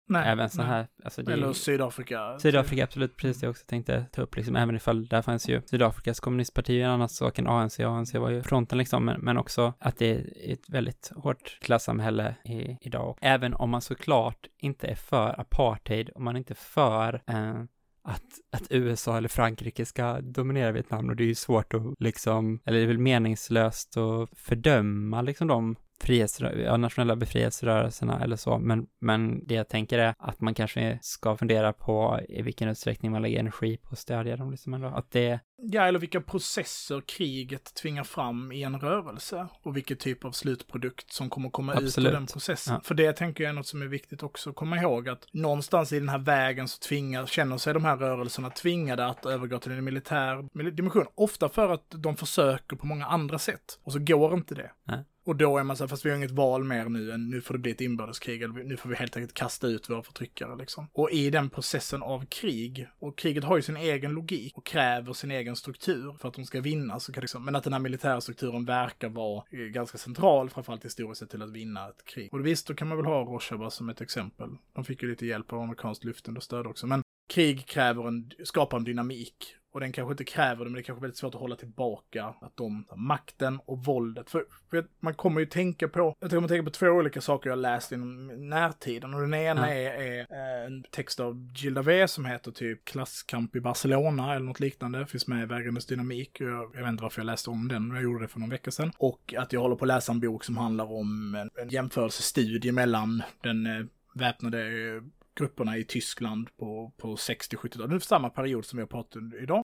Nej, 0.05 0.23
även 0.27 0.49
så 0.49 0.61
här, 0.61 0.87
alltså 1.03 1.23
det 1.23 1.31
är- 1.31 1.33
Eller 1.37 1.53
Sydafrika. 1.53 2.39
Sydafrika, 2.39 2.83
absolut, 2.83 3.17
precis 3.17 3.41
det 3.41 3.45
jag 3.45 3.51
också 3.51 3.65
tänkte 3.67 4.05
ta 4.11 4.21
upp, 4.21 4.35
liksom, 4.35 4.55
även 4.55 4.75
ifall 4.75 5.05
där 5.07 5.21
fanns 5.21 5.49
ju 5.49 5.61
Sydafrikas 5.65 6.19
kommunistparti 6.19 6.81
en 6.81 6.89
annan 6.89 7.09
sak 7.09 7.39
än 7.39 7.47
ANC, 7.47 7.79
ANC 7.79 8.13
var 8.15 8.29
ju 8.29 8.43
fronten 8.43 8.77
liksom, 8.77 9.05
men, 9.05 9.21
men 9.21 9.37
också 9.37 9.73
att 9.79 9.97
det 9.97 10.05
är 10.11 10.51
ett 10.53 10.69
väldigt 10.69 11.11
hårt 11.15 11.57
klassamhälle 11.61 12.35
i, 12.45 12.77
idag. 12.81 13.09
Och 13.09 13.17
även 13.21 13.53
om 13.53 13.69
man 13.69 13.81
såklart 13.81 14.47
inte 14.57 14.87
är 14.87 14.95
för 14.95 15.39
apartheid, 15.39 16.09
om 16.15 16.23
man 16.23 16.37
inte 16.37 16.53
är 16.53 16.55
för 16.55 17.21
eh, 17.27 17.63
att, 18.05 18.23
att 18.51 18.63
USA 18.69 19.17
eller 19.17 19.29
Frankrike 19.29 19.85
ska 19.85 20.21
dominera 20.21 20.71
Vietnam 20.71 21.09
och 21.09 21.15
det 21.15 21.23
är 21.23 21.27
ju 21.27 21.35
svårt 21.35 21.73
att 21.73 21.81
liksom, 21.99 22.59
eller 22.65 22.77
det 22.77 22.83
är 22.83 22.87
väl 22.87 22.97
meningslöst 22.97 23.97
att 23.97 24.29
fördöma 24.39 25.21
liksom 25.21 25.47
de 25.47 25.75
frihetsrö- 26.03 26.63
ja, 26.65 26.77
nationella 26.77 27.15
befrielserörelserna 27.15 28.23
eller 28.23 28.35
så, 28.35 28.57
men, 28.57 28.87
men 28.99 29.47
det 29.47 29.53
jag 29.55 29.69
tänker 29.69 29.99
är 29.99 30.15
att 30.19 30.41
man 30.41 30.53
kanske 30.53 30.99
ska 31.01 31.37
fundera 31.37 31.73
på 31.73 32.19
i 32.29 32.41
vilken 32.41 32.69
utsträckning 32.69 33.11
man 33.11 33.21
lägger 33.21 33.39
energi 33.39 33.77
på 33.77 33.89
att 33.91 33.99
stödja 33.99 34.37
dem 34.37 34.51
liksom 34.51 34.73
ändå, 34.73 34.87
att 34.87 35.11
det, 35.11 35.39
Ja, 35.65 35.83
eller 35.85 35.99
vilka 35.99 36.21
processer 36.21 37.01
kriget 37.01 37.73
tvingar 37.73 38.03
fram 38.03 38.51
i 38.51 38.63
en 38.63 38.79
rörelse 38.79 39.47
och 39.63 39.77
vilken 39.77 39.97
typ 39.97 40.25
av 40.25 40.31
slutprodukt 40.31 41.13
som 41.13 41.29
kommer 41.29 41.49
komma 41.49 41.73
ut 41.73 41.79
Absolut. 41.83 42.09
ur 42.09 42.13
den 42.13 42.25
processen. 42.25 42.73
Ja. 42.73 42.81
För 42.83 42.95
det 42.95 43.13
tänker 43.13 43.43
jag 43.43 43.49
är 43.49 43.53
något 43.53 43.67
som 43.67 43.81
är 43.81 43.85
viktigt 43.85 44.23
också 44.23 44.49
att 44.49 44.55
komma 44.55 44.77
ihåg 44.77 45.09
att 45.09 45.27
någonstans 45.33 45.93
i 45.93 45.99
den 45.99 46.09
här 46.09 46.17
vägen 46.17 46.67
så 46.67 46.79
tvingar, 46.79 47.25
känner 47.25 47.57
sig 47.57 47.73
de 47.73 47.85
här 47.85 47.97
rörelserna 47.97 48.49
tvingade 48.49 49.05
att 49.05 49.25
övergå 49.25 49.59
till 49.59 49.71
en 49.71 49.83
militär 49.83 50.49
mil- 50.53 50.75
dimension. 50.75 51.05
Ofta 51.15 51.49
för 51.49 51.69
att 51.69 51.85
de 51.89 52.15
försöker 52.15 52.75
på 52.75 52.85
många 52.85 53.05
andra 53.05 53.39
sätt 53.39 53.79
och 53.83 53.91
så 53.93 53.99
går 53.99 54.33
inte 54.33 54.55
det. 54.55 54.71
Nej. 54.83 55.03
Och 55.25 55.35
då 55.35 55.57
är 55.57 55.63
man 55.63 55.77
så 55.77 55.83
här, 55.83 55.87
fast 55.89 56.05
vi 56.05 56.09
har 56.09 56.17
inget 56.17 56.31
val 56.31 56.63
mer 56.63 56.85
nu 56.85 57.11
än 57.11 57.29
nu 57.29 57.41
får 57.41 57.53
det 57.53 57.59
bli 57.59 57.71
ett 57.71 57.81
inbördeskrig, 57.81 58.41
eller 58.41 58.53
nu 58.53 58.77
får 58.77 58.89
vi 58.89 58.95
helt 58.95 59.17
enkelt 59.17 59.33
kasta 59.33 59.67
ut 59.67 59.89
våra 59.89 60.03
förtryckare 60.03 60.55
liksom. 60.55 60.87
Och 60.93 61.11
i 61.11 61.29
den 61.29 61.49
processen 61.49 62.03
av 62.03 62.25
krig, 62.25 62.87
och 62.99 63.17
kriget 63.17 63.43
har 63.43 63.55
ju 63.55 63.61
sin 63.61 63.77
egen 63.77 64.11
logik 64.11 64.57
och 64.57 64.65
kräver 64.65 65.13
sin 65.13 65.31
egen 65.31 65.55
struktur 65.55 66.15
för 66.19 66.27
att 66.27 66.33
de 66.33 66.45
ska 66.45 66.61
vinna, 66.61 66.99
så 66.99 67.13
kan 67.13 67.21
liksom, 67.21 67.45
men 67.45 67.55
att 67.55 67.63
den 67.63 67.73
här 67.73 67.79
militära 67.79 68.21
strukturen 68.21 68.65
verkar 68.65 69.09
vara 69.09 69.43
eh, 69.51 69.59
ganska 69.59 69.97
central, 69.97 70.49
framförallt 70.49 70.85
historiskt 70.85 71.19
sett, 71.19 71.29
till 71.29 71.41
att 71.41 71.51
vinna 71.51 71.89
ett 71.89 72.05
krig. 72.05 72.33
Och 72.33 72.45
visst, 72.45 72.67
då 72.67 72.73
kan 72.73 72.87
man 72.87 72.97
väl 72.97 73.05
ha 73.05 73.23
Rojava 73.23 73.69
som 73.69 73.89
ett 73.89 74.01
exempel. 74.01 74.49
De 74.73 74.83
fick 74.83 75.03
ju 75.03 75.09
lite 75.09 75.25
hjälp 75.25 75.53
av 75.53 75.59
amerikanskt 75.59 76.03
luftunderstöd 76.03 76.67
också, 76.67 76.87
men 76.87 77.01
krig 77.33 77.65
kräver 77.65 78.07
en, 78.07 78.31
skapar 78.43 78.77
en 78.77 78.83
dynamik. 78.83 79.55
Och 79.73 79.79
den 79.79 79.91
kanske 79.91 80.11
inte 80.11 80.23
kräver 80.23 80.57
det, 80.57 80.63
men 80.63 80.73
det 80.73 80.79
är 80.79 80.83
kanske 80.83 81.01
väldigt 81.01 81.17
svårt 81.17 81.35
att 81.35 81.41
hålla 81.41 81.55
tillbaka 81.55 82.25
att 82.41 82.57
de, 82.57 82.85
makten 82.95 83.59
och 83.65 83.85
våldet. 83.85 84.29
För, 84.29 84.45
för 84.69 84.85
man 84.99 85.13
kommer 85.13 85.39
ju 85.39 85.45
tänka 85.45 85.87
på, 85.87 86.15
jag 86.19 86.29
kommer 86.29 86.47
tänka 86.47 86.63
på 86.63 86.69
två 86.69 86.87
olika 86.87 87.21
saker 87.21 87.49
jag 87.49 87.59
läst 87.59 87.91
inom 87.91 88.27
närtiden. 88.49 89.13
Och 89.13 89.21
den 89.21 89.33
ena 89.33 89.69
Ja. 89.69 89.73
är, 89.73 90.01
är 90.01 90.19
eh, 90.19 90.65
en 90.65 90.83
text 90.91 91.19
av 91.19 91.51
Gilles 91.55 91.75
Davé 91.75 92.07
som 92.07 92.25
heter 92.25 92.51
typ 92.51 92.85
Klasskamp 92.85 93.55
i 93.55 93.61
Barcelona 93.61 94.35
eller 94.35 94.45
något 94.45 94.59
liknande. 94.59 95.05
Finns 95.05 95.27
med 95.27 95.43
i 95.43 95.45
Vägrandets 95.45 95.85
dynamik. 95.85 96.37
Och 96.41 96.47
Jag, 96.47 96.71
jag 96.75 96.81
vet 96.81 96.89
inte 96.89 97.03
varför 97.03 97.21
jag 97.21 97.25
läste 97.25 97.49
om 97.49 97.67
den, 97.67 97.87
men 97.87 97.95
jag 97.95 98.03
gjorde 98.03 98.23
det 98.23 98.27
för 98.27 98.39
någon 98.39 98.49
vecka 98.49 98.71
sedan. 98.71 98.91
Och 98.97 99.33
att 99.37 99.53
jag 99.53 99.61
håller 99.61 99.75
på 99.75 99.85
att 99.85 99.87
läsa 99.87 100.11
en 100.11 100.19
bok 100.19 100.43
som 100.43 100.57
handlar 100.57 100.91
om 100.91 101.35
en, 101.35 101.49
en 101.61 101.69
jämförelsestudie 101.69 102.71
mellan 102.71 103.23
den 103.41 103.65
eh, 103.65 103.85
väpnade 104.13 104.61
eh, 104.67 105.01
grupperna 105.35 105.77
i 105.77 105.83
Tyskland 105.83 106.49
på, 106.59 106.91
på 106.97 107.15
60-70-talet. 107.15 107.89
Det 107.89 107.95
är 107.95 107.99
samma 107.99 108.29
period 108.29 108.65
som 108.65 108.77
vi 108.77 108.81
har 108.81 108.87
pratat 108.87 109.15
om 109.15 109.33
idag. 109.41 109.62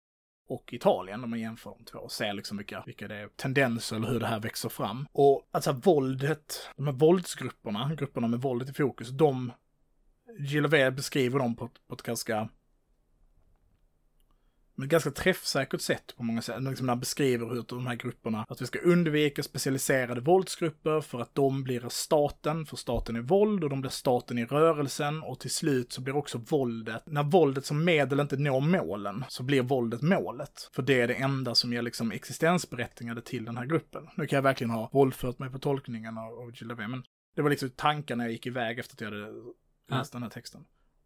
Och 0.49 0.73
Italien, 0.73 1.25
om 1.25 1.31
man 1.31 1.41
jämför 1.41 1.75
de 1.79 1.85
två 1.85 1.99
och 1.99 2.13
ser 2.13 2.33
liksom 2.33 2.57
vilka, 2.57 2.83
vilka 2.87 3.09
det 3.09 3.15
är 3.15 3.29
tendenser 3.29 3.97
eller 3.97 4.09
hur 4.09 4.21
det 4.21 4.27
här 4.27 4.41
växer 4.41 4.69
fram. 4.69 5.07
Och 5.13 5.49
alltså 5.51 5.73
våldet, 5.73 6.71
de 6.77 6.87
här 6.87 6.95
våldsgrupperna, 6.95 7.95
grupperna 7.99 8.29
med 8.29 8.41
våldet 8.41 8.69
i 8.69 8.73
fokus, 8.73 9.09
de, 9.09 9.53
Gilles 10.39 10.95
beskriver 10.97 11.39
dem 11.39 11.57
på, 11.57 11.71
på 11.89 11.95
ett 11.95 12.03
ganska 12.03 12.49
med 14.77 14.85
ett 14.85 14.91
ganska 14.91 15.11
träffsäkert 15.11 15.81
sätt 15.81 16.17
på 16.17 16.23
många 16.23 16.43
sätt. 16.43 16.63
Liksom 16.63 16.87
när 16.87 16.93
han 16.93 17.01
beskriver 17.01 17.47
hur 17.49 17.65
de 17.69 17.87
här 17.87 17.95
grupperna, 17.95 18.47
att 18.49 18.63
vi 18.63 18.67
ska 18.67 18.79
undvika 18.79 19.43
specialiserade 19.43 20.21
våldsgrupper 20.21 21.01
för 21.01 21.21
att 21.21 21.35
de 21.35 21.63
blir 21.63 21.89
staten, 21.89 22.67
för 22.67 22.77
staten 22.77 23.17
är 23.17 23.21
våld 23.21 23.65
och 23.65 23.71
de 23.71 23.81
blir 23.81 23.91
staten 23.91 24.39
i 24.39 24.45
rörelsen 24.45 25.23
och 25.23 25.41
till 25.41 25.51
slut 25.51 25.93
så 25.93 26.01
blir 26.01 26.17
också 26.17 26.39
våldet, 26.39 27.03
när 27.07 27.23
våldet 27.23 27.67
som 27.67 27.85
medel 27.85 28.21
inte 28.21 28.37
når 28.37 28.61
målen, 28.61 29.25
så 29.29 29.43
blir 29.43 29.63
våldet 29.63 30.03
målet. 30.03 30.71
För 30.73 30.83
det 30.83 31.01
är 31.01 31.09
det 31.09 31.15
enda 31.15 31.55
som 31.55 31.73
ger 31.73 31.83
liksom 31.83 32.13
existensberättigande 32.13 33.23
till 33.23 33.45
den 33.45 33.57
här 33.57 33.67
gruppen. 33.67 34.09
Nu 34.17 34.27
kan 34.27 34.37
jag 34.37 34.43
verkligen 34.43 34.71
ha 34.71 34.91
våldfört 34.93 35.39
mig 35.39 35.51
på 35.51 35.59
tolkningen 35.59 36.19
av, 36.19 36.39
av 36.39 36.53
Gilles 36.55 36.79
men 36.79 37.05
det 37.37 37.43
var 37.43 37.51
liksom 37.51 37.71
tanken 37.71 38.19
när 38.19 38.25
jag 38.25 38.33
gick 38.33 38.47
iväg 38.47 38.79
efter 38.79 38.95
att 38.95 39.01
jag 39.01 39.11
hade 39.11 39.33
läst 39.91 40.13
den 40.13 40.23
här 40.23 40.31
texten. 40.31 40.65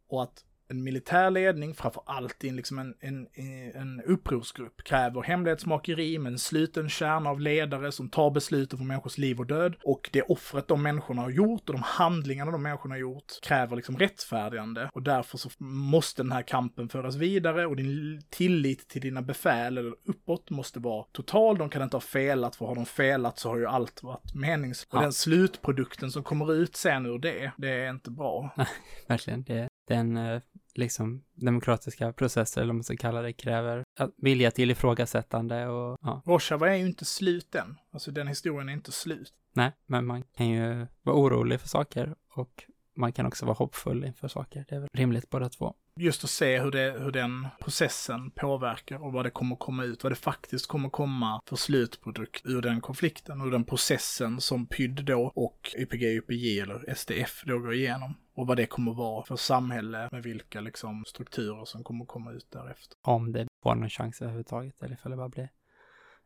Och 0.09 0.23
att 0.23 0.45
en 0.71 0.83
militär 0.83 1.31
ledning, 1.31 1.75
framför 1.75 2.03
allt 2.07 2.45
i 2.45 2.49
en, 2.49 2.57
liksom 2.57 2.79
en, 2.79 2.95
en, 3.01 3.27
en 3.75 4.03
upprorsgrupp, 4.07 4.85
kräver 4.85 5.23
hemlighetsmakeri 5.23 6.18
med 6.18 6.33
en 6.33 6.39
sluten 6.39 6.89
kärna 6.89 7.31
av 7.31 7.41
ledare 7.41 7.93
som 7.93 8.09
tar 8.09 8.31
besluten 8.31 8.79
för 8.79 8.87
människors 8.87 9.18
liv 9.18 9.41
och 9.41 9.47
död. 9.47 9.75
Och 9.85 10.11
det 10.12 10.23
offret 10.23 10.68
de 10.68 10.83
människorna 10.83 11.23
har 11.23 11.31
gjort 11.31 11.68
och 11.68 11.75
de 11.75 11.83
handlingarna 11.83 12.51
de 12.51 12.62
människorna 12.62 12.95
har 12.95 13.01
gjort 13.01 13.41
kräver 13.43 13.77
liksom 13.77 13.99
rättfärdigande. 13.99 14.91
Och 14.93 15.03
därför 15.03 15.39
så 15.39 15.51
måste 15.59 16.23
den 16.23 16.33
här 16.33 16.43
kampen 16.43 16.89
föras 16.89 17.16
vidare 17.16 17.66
och 17.66 17.77
din 17.77 18.23
tillit 18.31 18.89
till 18.89 19.01
dina 19.01 19.23
befäl 19.23 19.79
eller 19.79 19.95
uppåt 20.05 20.51
måste 20.51 20.81
vara 20.81 21.05
total. 21.12 21.59
De 21.59 21.71
kan 21.71 21.83
inte 21.83 21.97
ha 21.97 22.01
felat, 22.01 22.57
för 22.57 22.66
har 22.66 22.75
de 22.75 22.87
felat 22.87 23.39
så 23.39 23.49
har 23.49 23.57
ju 23.57 23.66
allt 23.66 24.03
varit 24.03 24.35
meningslöst. 24.35 24.95
Och 24.95 25.01
den 25.01 25.12
slutprodukten 25.12 26.11
som 26.11 26.23
kommer 26.23 26.53
ut 26.53 26.77
sen 26.77 27.07
ur 27.07 27.18
det, 27.18 27.53
det 27.57 27.71
är 27.71 27.91
inte 27.91 28.11
bra. 28.11 28.51
verkligen, 29.07 29.43
det, 29.43 29.68
den 29.89 30.16
eh, 30.16 30.41
liksom 30.75 31.25
demokratiska 31.35 32.12
processer, 32.12 32.61
eller 32.61 32.68
vad 32.68 32.77
man 32.77 32.85
ska 32.85 32.97
kalla 32.97 33.23
det, 33.23 33.33
kräver 33.33 33.85
att- 33.99 34.14
vilja 34.16 34.51
till 34.51 34.71
ifrågasättande 34.71 35.66
och 35.66 35.99
ja, 36.03 36.23
Rojava 36.27 36.71
är 36.71 36.75
ju 36.75 36.87
inte 36.87 37.05
slut 37.05 37.55
än. 37.55 37.77
Alltså 37.93 38.11
den 38.11 38.29
historien 38.29 38.68
är 38.68 38.73
inte 38.73 38.93
slut. 38.93 39.33
nej, 39.55 39.73
men 39.87 40.07
man 40.07 40.23
kan 40.37 40.49
ju 40.49 40.87
vara 41.03 41.16
orolig 41.16 41.61
för 41.61 41.68
saker 41.68 42.14
och 42.35 42.64
man 42.97 43.12
kan 43.12 43.27
också 43.27 43.47
vara 43.47 43.55
hoppfull 43.55 44.05
inför 44.05 44.29
saker. 44.29 44.64
Det 44.68 44.75
är 44.75 44.81
väl 44.81 44.89
rimligt 44.93 45.31
båda 45.31 45.49
två. 45.49 45.75
Just 45.97 46.25
att 46.25 46.31
se 46.31 46.61
hur, 46.61 46.71
det, 46.71 46.97
hur 46.99 47.11
den 47.11 47.49
processen 47.61 48.31
påverkar 48.31 49.03
och 49.05 49.12
vad 49.12 49.25
det 49.27 49.31
kommer 49.31 49.57
komma 49.57 49.85
ut, 49.85 50.03
vad 50.03 50.12
det 50.12 50.16
faktiskt 50.16 50.66
kommer 50.66 50.89
komma 50.89 51.41
för 51.47 51.57
slutprodukt 51.57 52.47
ur 52.47 52.62
den 52.62 52.81
konflikten 52.81 53.41
och 53.41 53.51
den 53.51 53.64
processen 53.64 54.41
som 54.41 54.66
PYD 54.66 55.05
då 55.05 55.33
och 55.35 55.71
YPG, 55.79 56.03
YPJ 56.16 56.61
eller 56.61 56.95
SDF 56.95 57.43
då 57.47 57.59
går 57.59 57.75
igenom. 57.75 58.14
Och 58.41 58.47
vad 58.47 58.57
det 58.57 58.66
kommer 58.66 58.93
vara 58.93 59.24
för 59.24 59.36
samhälle 59.36 60.09
med 60.12 60.22
vilka 60.22 60.61
liksom 60.61 61.05
strukturer 61.07 61.64
som 61.64 61.84
kommer 61.84 62.05
komma 62.05 62.32
ut 62.32 62.47
därefter. 62.51 62.99
Om 63.03 63.32
det 63.32 63.47
får 63.62 63.74
någon 63.74 63.91
chans 63.91 64.22
överhuvudtaget, 64.22 64.82
eller 64.82 64.95
ifall 64.95 65.11
det 65.11 65.16
bara 65.16 65.28
blir 65.28 65.49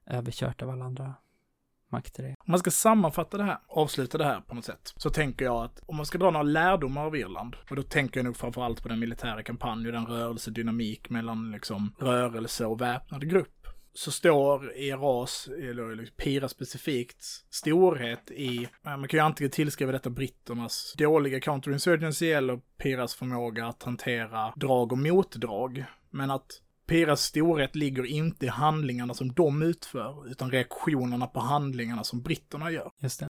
överkört 0.07 0.63
av 0.63 0.71
alla 0.71 0.85
andra 0.85 1.15
makter. 1.89 2.25
Om 2.25 2.51
man 2.51 2.59
ska 2.59 2.71
sammanfatta 2.71 3.37
det 3.37 3.45
här, 3.45 3.59
avsluta 3.69 4.19
det 4.19 4.25
här 4.25 4.41
på 4.41 4.55
något 4.55 4.65
sätt, 4.65 4.93
så 4.97 5.11
tänker 5.11 5.45
jag 5.45 5.65
att 5.65 5.83
om 5.87 5.97
man 5.97 6.07
ska 6.07 6.19
dra 6.19 6.31
några 6.31 6.43
lärdomar 6.43 7.05
av 7.05 7.17
Irland, 7.17 7.57
och 7.71 7.77
då 7.77 7.83
tänker 7.83 8.21
jag 8.21 8.25
nog 8.25 8.37
framförallt 8.37 8.83
på 8.83 8.89
den 8.89 9.01
militära 9.01 9.43
kampanjen, 9.43 9.95
den 9.95 10.07
rörelsedynamik 10.07 11.11
mellan 11.11 11.51
liksom 11.51 11.95
rörelse 11.99 12.67
och 12.67 12.81
väpnad 12.81 13.31
grupp, 13.31 13.64
så 13.95 14.11
står 14.11 14.77
IRAs, 14.77 15.49
eller 15.49 15.95
liksom 15.95 16.17
PIRA 16.17 16.49
specifikt, 16.49 17.25
storhet 17.51 18.31
i, 18.31 18.69
man 18.83 19.09
kan 19.09 19.19
ju 19.19 19.25
antingen 19.25 19.51
tillskriva 19.51 19.93
detta 19.93 20.11
britternas 20.11 20.95
dåliga 20.99 21.41
counterinsurgency 21.41 22.31
eller 22.31 22.61
PIRAs 22.79 23.15
förmåga 23.15 23.67
att 23.67 23.83
hantera 23.83 24.53
drag 24.57 24.93
och 24.93 24.99
motdrag. 24.99 25.85
Men 26.11 26.31
att 26.31 26.61
Piras 26.87 27.23
storhet 27.23 27.77
ligger 27.77 28.07
inte 28.07 28.47
i 28.47 28.49
handlingarna 28.49 29.15
som 29.15 29.33
de 29.33 29.63
utför, 29.63 30.31
utan 30.31 30.51
reaktionerna 30.51 31.27
på 31.27 31.41
handlingarna 31.41 32.05
som 32.05 32.23
britterna 32.23 32.71
gör. 32.71 32.91
Just 33.03 33.21
det. 33.21 33.29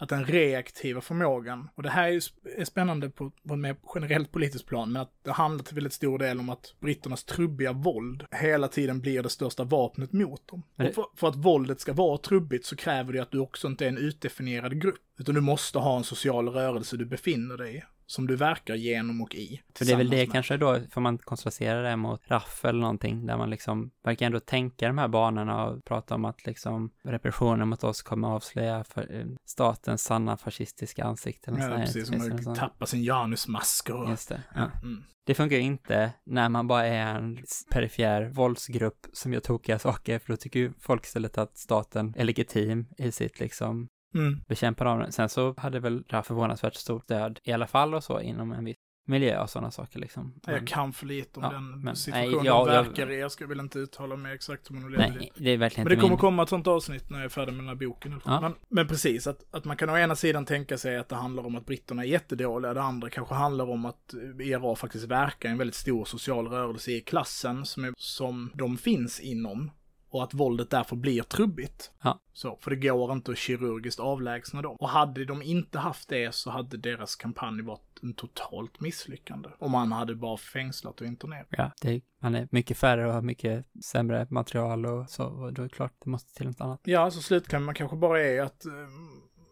Att 0.00 0.08
den 0.08 0.24
reaktiva 0.24 1.00
förmågan, 1.00 1.68
och 1.74 1.82
det 1.82 1.90
här 1.90 2.20
är 2.58 2.64
spännande 2.64 3.10
på, 3.10 3.30
på 3.48 3.54
ett 3.54 3.60
mer 3.60 3.76
generellt 3.94 4.32
politiskt 4.32 4.66
plan, 4.66 4.92
men 4.92 5.02
att 5.02 5.12
det 5.24 5.32
handlar 5.32 5.64
till 5.64 5.74
väldigt 5.74 5.92
stor 5.92 6.18
del 6.18 6.38
om 6.40 6.50
att 6.50 6.74
britternas 6.80 7.24
trubbiga 7.24 7.72
våld 7.72 8.24
hela 8.30 8.68
tiden 8.68 9.00
blir 9.00 9.22
det 9.22 9.28
största 9.28 9.64
vapnet 9.64 10.12
mot 10.12 10.48
dem. 10.48 10.62
Det- 10.76 10.88
Och 10.88 10.94
för, 10.94 11.04
för 11.16 11.28
att 11.28 11.36
våldet 11.36 11.80
ska 11.80 11.92
vara 11.92 12.18
trubbigt 12.18 12.66
så 12.66 12.76
kräver 12.76 13.12
det 13.12 13.18
att 13.22 13.30
du 13.30 13.38
också 13.38 13.66
inte 13.68 13.84
är 13.84 13.88
en 13.88 13.98
utdefinierad 13.98 14.80
grupp, 14.80 15.00
utan 15.18 15.34
du 15.34 15.40
måste 15.40 15.78
ha 15.78 15.96
en 15.96 16.04
social 16.04 16.48
rörelse 16.48 16.96
du 16.96 17.04
befinner 17.04 17.56
dig 17.56 17.76
i, 17.76 17.82
som 18.10 18.26
du 18.26 18.36
verkar 18.36 18.74
genom 18.74 19.20
och 19.20 19.34
i. 19.34 19.60
För 19.74 19.84
det 19.84 19.92
är 19.92 19.96
väl 19.96 20.10
det 20.10 20.16
med. 20.16 20.32
kanske 20.32 20.56
då, 20.56 20.80
får 20.90 21.00
man 21.00 21.18
kontrastera 21.18 21.82
det 21.82 21.96
mot 21.96 22.20
RAF 22.26 22.64
eller 22.64 22.80
någonting, 22.80 23.26
där 23.26 23.36
man 23.36 23.50
liksom 23.50 23.90
verkar 24.04 24.26
ändå 24.26 24.40
tänka 24.40 24.86
de 24.86 24.98
här 24.98 25.08
banorna 25.08 25.66
och 25.66 25.84
prata 25.84 26.14
om 26.14 26.24
att 26.24 26.46
liksom 26.46 26.90
repressionen 27.04 27.68
mot 27.68 27.84
oss 27.84 28.02
kommer 28.02 28.28
avslöja 28.28 28.84
för, 28.84 29.14
eh, 29.20 29.26
statens 29.44 30.02
sanna 30.02 30.36
fascistiska 30.36 31.04
ansikte. 31.04 31.50
Ja, 31.58 31.76
precis, 31.76 32.06
som 32.06 32.12
Finns 32.12 32.24
det 32.24 32.30
någon 32.30 32.38
att 32.38 32.44
sån- 32.44 32.56
tappa 32.56 32.86
sin 32.86 33.02
Janusmask 33.04 33.90
och... 33.90 34.10
Just 34.10 34.28
det. 34.28 34.42
Ja. 34.54 34.70
Mm. 34.82 35.04
Det 35.26 35.34
funkar 35.34 35.56
ju 35.56 35.62
inte 35.62 36.12
när 36.24 36.48
man 36.48 36.66
bara 36.66 36.86
är 36.86 37.14
en 37.14 37.38
perifer 37.70 38.28
våldsgrupp 38.28 39.06
som 39.12 39.32
gör 39.32 39.40
tokiga 39.40 39.78
saker, 39.78 40.18
för 40.18 40.32
då 40.32 40.36
tycker 40.36 40.60
ju 40.60 40.72
folk 40.80 41.04
istället 41.04 41.38
att 41.38 41.56
staten 41.56 42.14
är 42.16 42.24
legitim 42.24 42.86
i 42.98 43.12
sitt 43.12 43.40
liksom 43.40 43.88
Mm. 44.14 44.40
bekämpande 44.48 44.92
av 44.92 44.98
den. 44.98 45.12
Sen 45.12 45.28
så 45.28 45.54
hade 45.58 45.80
väl 45.80 46.04
RAF 46.08 46.26
förvånansvärt 46.26 46.74
stort 46.74 47.04
stöd 47.04 47.40
i 47.44 47.52
alla 47.52 47.66
fall 47.66 47.94
och 47.94 48.04
så 48.04 48.20
inom 48.20 48.52
en 48.52 48.64
viss 48.64 48.76
miljö 49.06 49.42
och 49.42 49.50
sådana 49.50 49.70
saker 49.70 49.98
liksom. 49.98 50.34
Men- 50.46 50.54
Jag 50.54 50.66
kan 50.66 50.92
för 50.92 51.06
lite 51.06 51.40
om 51.40 51.44
Ja, 51.44 51.50
den 51.52 51.80
men- 51.80 51.96
situationen 51.96 52.30
nej, 52.36 52.46
ja, 52.46 52.64
de 52.66 52.74
jag- 52.74 52.84
verkar 52.84 53.10
i. 53.10 53.20
Jag 53.20 53.32
ska 53.32 53.46
väl 53.46 53.60
inte 53.60 53.78
uttala 53.78 54.16
mig 54.16 54.34
exakt 54.34 54.70
om 54.70 54.82
hon 54.82 54.90
lever 54.92 55.08
Nej, 55.08 55.32
det 55.36 55.50
är 55.50 55.56
verkligen 55.56 55.84
Men 55.84 55.88
det 55.88 55.94
inte 55.94 56.00
kommer 56.00 56.10
min... 56.10 56.18
komma 56.18 56.42
ett 56.42 56.48
sånt 56.48 56.66
avsnitt 56.66 57.10
när 57.10 57.18
jag 57.18 57.24
är 57.24 57.28
färdig 57.28 57.52
med 57.52 57.60
den 57.60 57.68
här 57.68 57.74
boken. 57.88 58.20
Ja. 58.24 58.40
Men, 58.40 58.54
men 58.68 58.88
precis, 58.88 59.26
att, 59.26 59.54
att 59.54 59.64
man 59.64 59.76
kan 59.76 59.90
å 59.90 59.96
ena 59.98 60.16
sidan 60.16 60.44
tänka 60.44 60.78
sig 60.78 60.96
att 60.98 61.08
det 61.08 61.16
handlar 61.16 61.46
om 61.46 61.56
att 61.56 61.66
britterna 61.66 62.02
är 62.04 62.06
jättedåliga. 62.08 62.74
Det 62.74 62.82
andra 62.82 63.10
kanske 63.10 63.34
handlar 63.34 63.70
om 63.70 63.84
att 63.84 64.14
IRA 64.40 64.76
faktiskt 64.76 65.04
verkar 65.04 65.48
en 65.48 65.58
väldigt 65.58 65.74
stor 65.76 66.04
social 66.04 66.48
rörelse 66.48 66.90
i 66.92 67.00
klassen 67.00 67.64
som, 67.64 67.84
är, 67.84 67.92
som 67.96 68.50
de 68.54 68.76
finns 68.78 69.20
inom. 69.20 69.70
Och 70.10 70.22
att 70.22 70.34
våldet 70.34 70.70
därför 70.70 70.96
blir 70.96 71.22
trubbigt. 71.22 71.90
Ja. 72.02 72.20
Så, 72.32 72.58
för 72.60 72.70
det 72.70 72.76
går 72.76 73.12
inte 73.12 73.30
att 73.30 73.38
kirurgiskt 73.38 74.00
avlägsna 74.00 74.62
dem. 74.62 74.76
Och 74.80 74.88
hade 74.88 75.24
de 75.24 75.42
inte 75.42 75.78
haft 75.78 76.08
det 76.08 76.34
så 76.34 76.50
hade 76.50 76.76
deras 76.76 77.16
kampanj 77.16 77.62
varit 77.62 77.98
en 78.02 78.14
totalt 78.14 78.80
misslyckande. 78.80 79.48
Om 79.58 79.70
man 79.70 79.92
hade 79.92 80.14
bara 80.14 80.36
fängslat 80.36 81.00
och 81.00 81.06
internerat. 81.06 81.46
Ja, 81.50 81.70
det 81.80 82.00
man 82.20 82.34
är 82.34 82.48
mycket 82.50 82.78
färre 82.78 83.06
och 83.06 83.12
har 83.12 83.22
mycket 83.22 83.66
sämre 83.84 84.26
material 84.30 84.86
och 84.86 85.10
så, 85.10 85.24
och 85.24 85.52
då 85.52 85.62
är 85.62 85.68
det 85.68 85.74
klart 85.74 85.92
det 86.04 86.10
måste 86.10 86.34
till 86.34 86.46
något 86.46 86.60
annat. 86.60 86.80
Ja, 86.84 87.10
så 87.10 87.22
slutklämmen 87.22 87.74
kanske 87.74 87.96
bara 87.96 88.22
är 88.22 88.42
att 88.42 88.66
eh, 88.66 88.72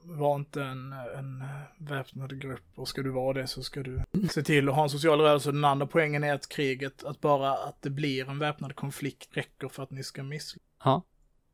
var 0.09 0.37
inte 0.37 0.63
en, 0.63 0.93
en 0.93 1.45
väpnad 1.79 2.41
grupp 2.41 2.65
och 2.75 2.89
ska 2.89 3.03
du 3.03 3.11
vara 3.11 3.33
det 3.41 3.47
så 3.47 3.63
ska 3.63 3.83
du 3.83 4.03
se 4.31 4.43
till 4.43 4.69
att 4.69 4.75
ha 4.75 4.83
en 4.83 4.91
social 4.91 5.21
rörelse. 5.21 5.53
Den 5.53 5.65
andra 5.65 5.87
poängen 5.87 6.25
är 6.25 6.35
att 6.35 6.49
kriget, 6.49 7.05
att 7.05 7.21
bara 7.21 7.53
att 7.53 7.83
det 7.83 7.91
blir 7.91 8.29
en 8.31 8.39
väpnad 8.39 8.77
konflikt 8.77 9.29
räcker 9.37 9.69
för 9.69 9.83
att 9.83 9.91
ni 9.91 10.03
ska 10.03 10.23
misslyckas. 10.23 10.69
Ja. 10.85 11.03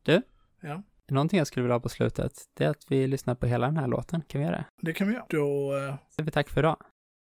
Du? 0.03 0.21
Ja. 0.61 0.83
Någonting 1.07 1.37
jag 1.37 1.47
skulle 1.47 1.63
vilja 1.63 1.75
ha 1.75 1.79
på 1.79 1.89
slutet, 1.89 2.33
det 2.53 2.65
är 2.65 2.69
att 2.69 2.91
vi 2.91 3.07
lyssnar 3.07 3.35
på 3.35 3.45
hela 3.45 3.65
den 3.65 3.77
här 3.77 3.87
låten. 3.87 4.21
Kan 4.27 4.41
vi 4.41 4.47
göra 4.47 4.57
det? 4.57 4.65
Det 4.81 4.93
kan 4.93 5.07
vi 5.07 5.13
göra. 5.13 5.25
Då, 5.29 5.77
eh, 5.77 5.95
Så 6.09 6.23
vi 6.23 6.31
tack 6.31 6.49
för 6.49 6.61
idag. 6.61 6.77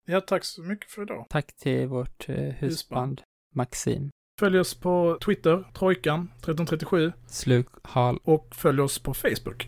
ja 0.06 0.22
tack 0.22 0.44
så 0.44 0.62
mycket 0.62 0.92
för 0.92 1.02
idag. 1.02 1.26
Tack 1.30 1.54
till 1.56 1.88
vårt 1.88 2.30
eh, 2.30 2.36
husband 2.36 3.22
Maxim. 3.56 4.10
Följ 4.40 4.60
oss 4.60 4.74
på 4.74 5.18
Twitter, 5.26 5.64
Trojkan 5.74 6.32
1337 6.38 7.14
Sluk, 7.28 7.68
hal 7.84 8.20
och 8.24 8.56
följ 8.56 8.82
oss 8.82 9.00
på 9.00 9.14
Facebook. 9.14 9.68